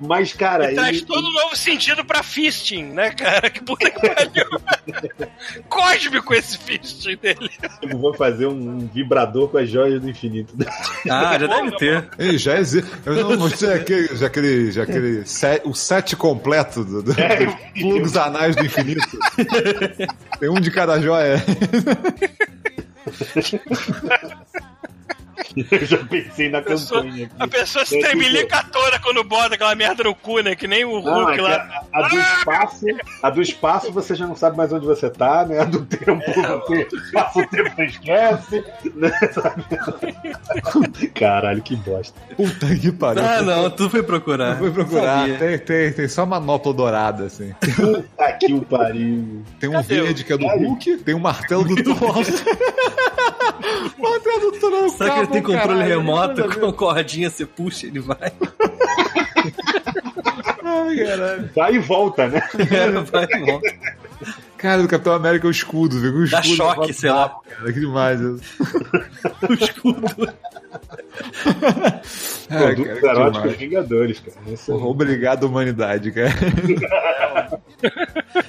Mas, 0.00 0.32
cara, 0.32 0.66
Ele 0.66 0.74
traz 0.74 0.96
ele- 0.98 1.06
todo 1.06 1.26
um 1.26 1.32
novo 1.32 1.56
sentido 1.56 2.04
pra 2.04 2.22
fisting, 2.22 2.84
né, 2.84 3.10
cara? 3.10 3.48
Que 3.50 3.62
puta 3.62 3.90
que 3.90 4.00
pariu. 4.00 4.46
Cósmico 5.68 6.34
esse 6.34 6.58
fisting 6.78 7.16
dele. 7.16 7.50
eu 7.82 7.98
vou 7.98 8.14
fazer 8.14 8.46
um 8.46 8.86
vibrador 8.86 9.48
com 9.48 9.58
as 9.58 9.68
joias 9.68 10.00
do 10.00 10.08
infinito. 10.08 10.54
Ah, 11.08 11.38
já 11.38 11.46
deve 11.46 11.76
ter. 11.76 12.08
Ei, 12.18 12.38
já 12.38 12.58
existe. 12.58 12.90
Eu 13.04 13.14
não 13.14 13.38
mostrei 13.38 13.74
aquele, 13.74 14.16
já 14.16 14.26
aquele, 14.26 14.72
já 14.72 14.82
aquele 14.82 15.26
set, 15.26 15.62
o 15.64 15.74
set 15.74 16.16
completo 16.16 16.84
do, 16.84 17.02
do, 17.02 17.20
É, 17.20 17.46
dos 17.46 17.54
plugos 17.80 18.16
anais 18.16 18.56
do 18.56 18.64
infinito. 18.64 19.06
Tem 20.38 20.48
um 20.48 20.60
de 20.60 20.70
cada 20.70 21.00
joia. 21.00 21.42
Eu 25.70 25.86
já 25.86 25.98
pensei 25.98 26.48
na 26.48 26.60
pessoa- 26.62 27.02
campanha 27.02 27.26
aqui. 27.26 27.34
A 27.38 27.48
pessoa 27.48 27.84
se 27.84 27.96
É 27.96 28.00
tremelica 28.00 28.64
toda 28.72 28.98
quando 28.98 29.22
bota 29.24 29.54
aquela 29.54 29.74
merda 29.74 30.04
no 30.04 30.14
cu, 30.14 30.40
né? 30.40 30.54
Que 30.54 30.66
nem 30.66 30.84
o 30.84 31.00
Não, 31.00 31.14
Hulk 31.24 31.32
é 31.32 31.34
que 31.36 31.40
lá. 31.40 31.84
a, 31.92 31.98
a 32.04 32.08
do 32.08 32.16
espaço, 32.18 32.86
a 33.22 33.30
do 33.30 33.42
espaço 33.42 33.92
você 33.92 34.14
já 34.14 34.26
não 34.26 34.36
sabe 34.36 34.56
mais 34.56 34.72
onde 34.72 34.86
você 34.86 35.08
tá, 35.10 35.44
né? 35.44 35.60
A 35.60 35.64
do 35.64 35.84
tempo 35.84 36.20
você 36.66 36.86
passa 37.12 37.38
o 37.40 37.46
tempo 37.48 37.70
e 37.80 37.84
esquece, 37.86 38.64
né? 38.94 39.10
Sabe? 39.32 39.64
Caralho, 41.14 41.62
que 41.62 41.76
bosta. 41.76 42.18
Puta 42.36 42.74
que 42.76 42.92
pariu. 42.92 43.22
Ah, 43.24 43.42
não, 43.42 43.70
tu 43.70 43.88
foi 43.90 44.02
procurar. 44.02 44.52
Eu 44.52 44.58
fui 44.58 44.70
procurar. 44.72 45.26
Tem, 45.38 45.58
tem, 45.58 45.92
tem 45.92 46.08
só 46.08 46.24
manopla 46.26 46.72
dourada, 46.72 47.24
assim. 47.24 47.54
Puta 47.76 48.32
que 48.40 48.52
o 48.52 48.62
pariu. 48.62 49.42
Tem 49.60 49.68
um 49.68 49.74
Cadê 49.74 50.02
verde 50.02 50.24
que 50.24 50.32
é 50.32 50.38
do 50.38 50.46
Hulk, 50.46 50.96
tem 50.98 51.14
um 51.14 51.18
martelo 51.20 51.64
do 51.64 51.76
Thor. 51.82 52.16
Do 53.58 54.52
Thor. 54.60 54.72
é 54.72 54.82
um 54.82 54.88
Será 54.90 55.14
que 55.14 55.18
ele 55.20 55.26
tem 55.28 55.42
controle 55.42 55.66
caralho, 55.80 55.98
remoto 55.98 56.40
nada 56.40 56.54
a 56.54 56.56
com 56.56 56.72
cordinha, 56.72 57.30
você 57.30 57.46
puxa, 57.46 57.86
ele 57.86 58.00
vai. 58.00 58.32
Ai, 60.64 60.96
caralho. 60.96 61.50
Vai 61.54 61.74
e 61.74 61.78
volta, 61.78 62.28
né? 62.28 62.42
É, 62.70 62.90
vai 62.90 63.24
e 63.24 63.38
volta. 63.44 63.74
Cara, 64.58 64.82
do 64.82 64.88
Capitão 64.88 65.12
América 65.12 65.46
é 65.46 65.48
o 65.48 65.52
escudo, 65.52 66.00
viu? 66.00 66.12
O 66.12 66.28
Dá 66.28 66.40
escudo 66.40 66.56
choque, 66.56 66.92
sei 66.92 67.10
lá. 67.10 67.36
Cara, 67.48 67.72
que 67.72 67.80
demais. 67.80 68.20
O 69.48 69.52
escudo. 69.54 70.06
Ai, 72.50 72.74
Produtos 72.74 73.02
eróticos. 73.02 73.56
Vingadores, 73.56 74.20
cara. 74.20 74.36
Porra, 74.66 74.86
Obrigado, 74.86 75.44
humanidade, 75.44 76.10
cara. 76.10 76.30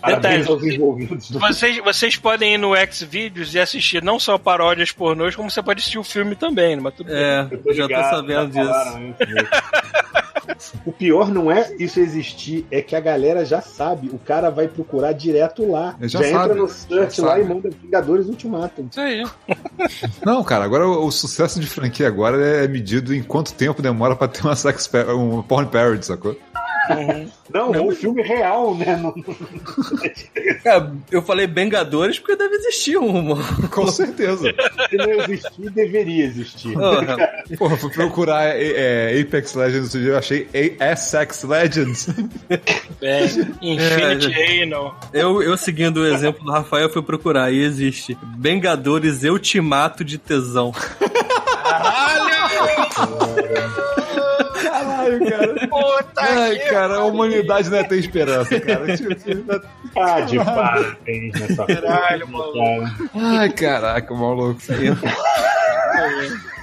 Parabéns 0.00 0.46
Detalhe. 0.46 0.48
aos 0.48 0.62
envolvidos. 0.74 1.30
do- 1.30 1.38
Vocês, 1.38 1.78
vocês 1.78 2.16
podem 2.16 2.54
ir 2.54 2.58
no 2.58 2.72
Xvideos 2.90 3.54
e 3.54 3.58
assistir 3.60 4.02
não 4.02 4.18
só 4.18 4.36
paródias 4.38 4.90
pornôs, 4.92 5.34
como 5.36 5.50
você 5.50 5.62
pode 5.62 5.80
assistir 5.80 5.98
o 5.98 6.04
filme 6.04 6.34
também, 6.36 6.76
né? 6.76 6.82
Mas 6.82 6.94
tudo 6.94 7.06
bem. 7.08 7.16
É, 7.16 7.48
Eu 7.50 7.58
tô 7.62 7.72
já 7.72 7.86
tô 7.88 7.94
sabendo 7.94 8.52
já 8.52 8.62
disso. 8.62 9.14
O 10.86 10.92
pior 10.92 11.28
não 11.28 11.50
é 11.50 11.74
isso 11.78 11.98
existir, 12.00 12.64
é 12.70 12.80
que 12.80 12.94
a 12.94 13.00
galera 13.00 13.44
já 13.44 13.60
sabe. 13.60 14.08
O 14.12 14.18
cara 14.18 14.48
vai 14.50 14.68
procurar 14.68 15.12
direto 15.12 15.68
lá. 15.70 15.96
Já 16.02 16.20
Já, 16.20 16.28
entra 16.28 16.40
sabe, 16.48 16.54
no 16.60 16.68
search 16.68 17.16
já 17.16 17.22
lá 17.26 17.32
sabe. 17.32 17.42
e 17.44 17.48
manda 17.48 17.68
Vingadores 17.82 18.26
Ultimatum. 18.28 18.86
Isso 18.90 19.00
aí. 19.00 19.24
Não, 20.24 20.42
cara, 20.44 20.64
agora 20.64 20.86
o, 20.86 21.06
o 21.06 21.10
sucesso 21.12 21.58
de 21.60 21.66
franquia 21.66 22.06
agora 22.06 22.40
é 22.64 22.68
medido 22.68 23.14
em 23.14 23.22
quanto 23.22 23.52
tempo 23.54 23.82
demora 23.82 24.14
pra 24.14 24.28
ter 24.28 24.42
uma 24.42 24.54
sex 24.56 24.88
um 25.16 25.42
porn 25.42 25.68
parody, 25.68 26.06
sacou? 26.06 26.36
Não, 27.52 27.72
Não, 27.72 27.82
um 27.84 27.86
mas- 27.88 27.98
filme 27.98 28.22
real, 28.22 28.74
né? 28.76 28.96
Não- 28.96 29.14
Cara, 30.62 30.92
eu 31.10 31.22
falei 31.22 31.46
Bengadores 31.46 32.18
porque 32.18 32.36
deve 32.36 32.54
existir 32.56 32.96
um. 32.98 33.34
Com 33.70 33.86
certeza. 33.88 34.54
Se 34.90 34.96
não 34.96 35.10
existir, 35.10 35.70
deveria 35.70 36.24
existir. 36.24 36.72
Porra. 36.74 37.16
Porra, 37.58 37.76
fui 37.76 37.90
procurar 37.90 38.44
é, 38.56 39.12
é, 39.16 39.20
Apex 39.20 39.54
Legends 39.54 39.84
outro 39.84 40.00
dia, 40.00 40.10
eu 40.10 40.18
achei 40.18 40.48
Essex 40.52 41.42
Legends. 41.44 42.08
É, 43.02 43.24
Infinity 43.60 44.32
É, 44.32 44.62
Anal. 44.64 44.98
Eu, 45.12 45.42
eu 45.42 45.56
seguindo 45.56 45.98
o 45.98 46.06
exemplo 46.06 46.44
do 46.44 46.50
Rafael, 46.52 46.88
fui 46.90 47.02
procurar 47.02 47.52
e 47.52 47.62
existe. 47.62 48.16
Bengadores 48.22 49.22
Ultimato 49.24 50.04
de 50.04 50.18
Tesão. 50.18 50.72
Caralho, 50.72 52.26
cara. 55.30 55.68
Puta 55.68 56.20
Ai, 56.20 56.56
que 56.58 56.70
cara, 56.70 56.94
a 56.96 57.04
humanidade 57.04 57.70
não 57.70 57.78
é 57.78 57.84
ter 57.84 57.98
esperança, 57.98 58.60
cara. 58.60 58.86
Tipo, 58.96 59.14
Tá 59.94 60.20
de 60.20 60.36
parabéns 60.38 61.40
nessa 61.40 61.64
Caralho, 61.66 62.26
cara. 62.28 62.94
Ai, 63.14 63.50
caraca, 63.50 64.14
maluco. 64.14 64.60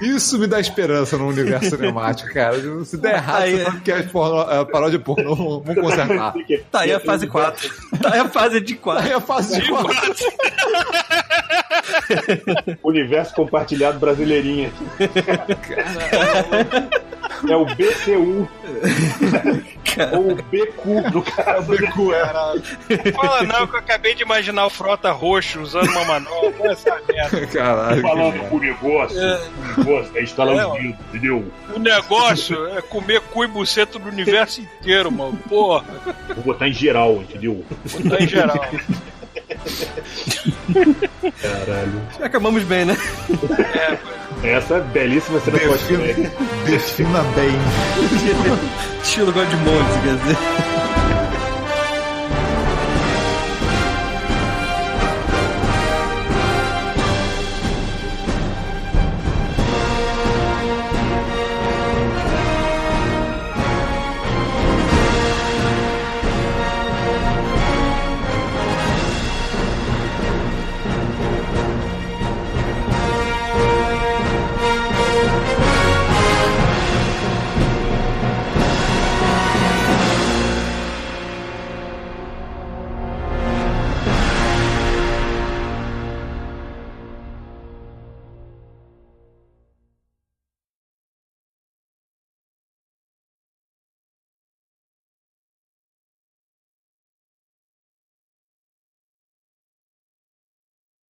Isso 0.00 0.38
me 0.38 0.46
dá 0.46 0.60
esperança 0.60 1.16
no 1.16 1.28
universo 1.28 1.70
cinemático, 1.70 2.32
cara. 2.32 2.56
Se 2.84 2.96
der 2.96 3.14
errado, 3.14 3.42
Aí- 3.42 3.56
você 3.58 3.64
sabe 3.64 3.80
que 3.80 3.92
as 3.92 4.06
porno, 4.10 4.38
a 4.40 4.64
paródia 4.64 4.98
pornô 4.98 5.60
vão 5.60 5.74
consertar. 5.74 6.34
Tá 6.70 6.80
aí 6.80 6.92
a 6.92 7.00
fase 7.00 7.26
4. 7.26 7.70
Tá 8.00 8.12
aí 8.12 8.20
a 8.20 8.28
fase 8.28 8.60
de 8.60 8.74
4. 8.74 9.04
Aí 9.06 9.12
a 9.12 9.20
fase 9.20 9.60
de 9.60 9.68
quatro. 9.68 9.94
Universo 12.82 13.34
compartilhado 13.34 13.98
brasileirinho. 13.98 14.72
É 17.48 17.56
o 17.56 17.64
BCU. 17.66 18.48
Ou 20.12 20.32
o 20.32 20.34
BQ, 20.34 21.10
no 21.12 21.22
caso. 21.22 21.72
Fala 23.14 23.42
não, 23.44 23.66
que 23.66 23.74
eu 23.74 23.78
acabei 23.78 24.14
de 24.14 24.22
imaginar 24.22 24.66
o 24.66 24.70
Frota 24.70 25.12
roxo 25.12 25.60
usando 25.60 25.88
uma 25.90 26.04
manobra. 26.04 26.54
Olha 26.60 26.72
essa 26.72 27.00
merda. 27.08 27.46
Caralho. 27.46 28.02
Falando 28.02 28.48
com 28.48 28.56
o 28.56 28.60
negócio. 28.60 29.18
O 29.18 29.78
negócio 29.78 30.18
é 30.18 30.22
instalar 30.22 30.56
É, 30.56 30.66
o 30.66 30.72
dedo, 30.72 30.96
entendeu? 31.08 31.52
O 31.74 31.78
negócio 31.78 32.66
é 32.76 32.82
comer 32.82 33.20
cu 33.20 33.44
e 33.44 33.46
buceta 33.46 33.98
do 33.98 34.08
universo 34.08 34.60
inteiro, 34.60 35.12
mano. 35.12 35.38
Porra, 35.48 35.84
Vou 36.34 36.44
botar 36.44 36.68
em 36.68 36.72
geral, 36.72 37.16
entendeu? 37.16 37.64
tá 38.08 38.22
em 38.22 38.26
geral. 38.26 38.68
Caralho. 41.40 42.02
Acabamos 42.22 42.62
bem, 42.64 42.84
né? 42.84 42.96
Essa 44.42 44.74
é 44.76 44.80
belíssima 44.80 45.40
cena 45.40 45.58
Defina, 45.58 45.72
pós-crédito. 45.72 46.30
defina 46.66 47.22
bem. 47.34 47.50
Estilo 49.02 49.32
Godmode, 49.32 50.00
quer 50.02 50.16
dizer. 50.16 50.73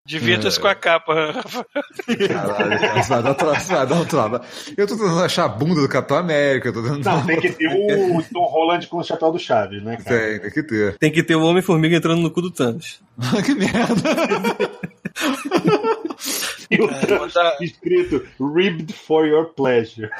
Divirta-se 0.05 0.59
com 0.59 0.67
a 0.67 0.75
capa, 0.75 1.31
Rafa. 1.31 1.65
Caralho, 2.27 2.79
cara, 2.79 2.99
isso 2.99 3.09
vai 3.09 3.23
dar, 3.23 3.33
tra- 3.35 3.53
isso 3.57 3.67
vai 3.69 3.87
dar 3.87 3.95
um 3.95 4.05
trabalho. 4.05 4.43
Eu 4.75 4.85
tô 4.85 4.97
tentando 4.97 5.23
achar 5.23 5.45
a 5.45 5.47
bunda 5.47 5.79
do 5.79 5.87
Capitão 5.87 6.17
América, 6.17 6.67
eu 6.67 6.73
tô 6.73 6.81
tentando. 6.83 7.05
Não, 7.05 7.25
tem 7.25 7.39
que 7.39 7.51
ter 7.53 7.67
o 7.69 8.21
Tom 8.33 8.43
Holland 8.45 8.85
com 8.87 8.97
o 8.97 9.03
chapéu 9.03 9.31
do 9.31 9.39
Chaves, 9.39 9.81
né, 9.81 9.95
cara? 10.03 10.19
Tem, 10.19 10.39
tem 10.41 10.51
que 10.51 10.63
ter. 10.63 10.97
Tem 10.97 11.11
que 11.11 11.23
ter 11.23 11.35
o 11.35 11.43
Homem-Formiga 11.45 11.95
entrando 11.95 12.21
no 12.21 12.29
cu 12.31 12.41
do 12.41 12.51
Thanos. 12.51 13.01
que 13.45 13.55
merda. 13.55 13.93
E 16.69 16.81
o 16.81 16.89
É, 16.89 16.93
Thanos 17.05 17.33
mandar- 17.33 17.57
escrito 17.61 18.25
Ribbed 18.39 18.91
for 18.93 19.25
your 19.25 19.45
pleasure. 19.53 20.09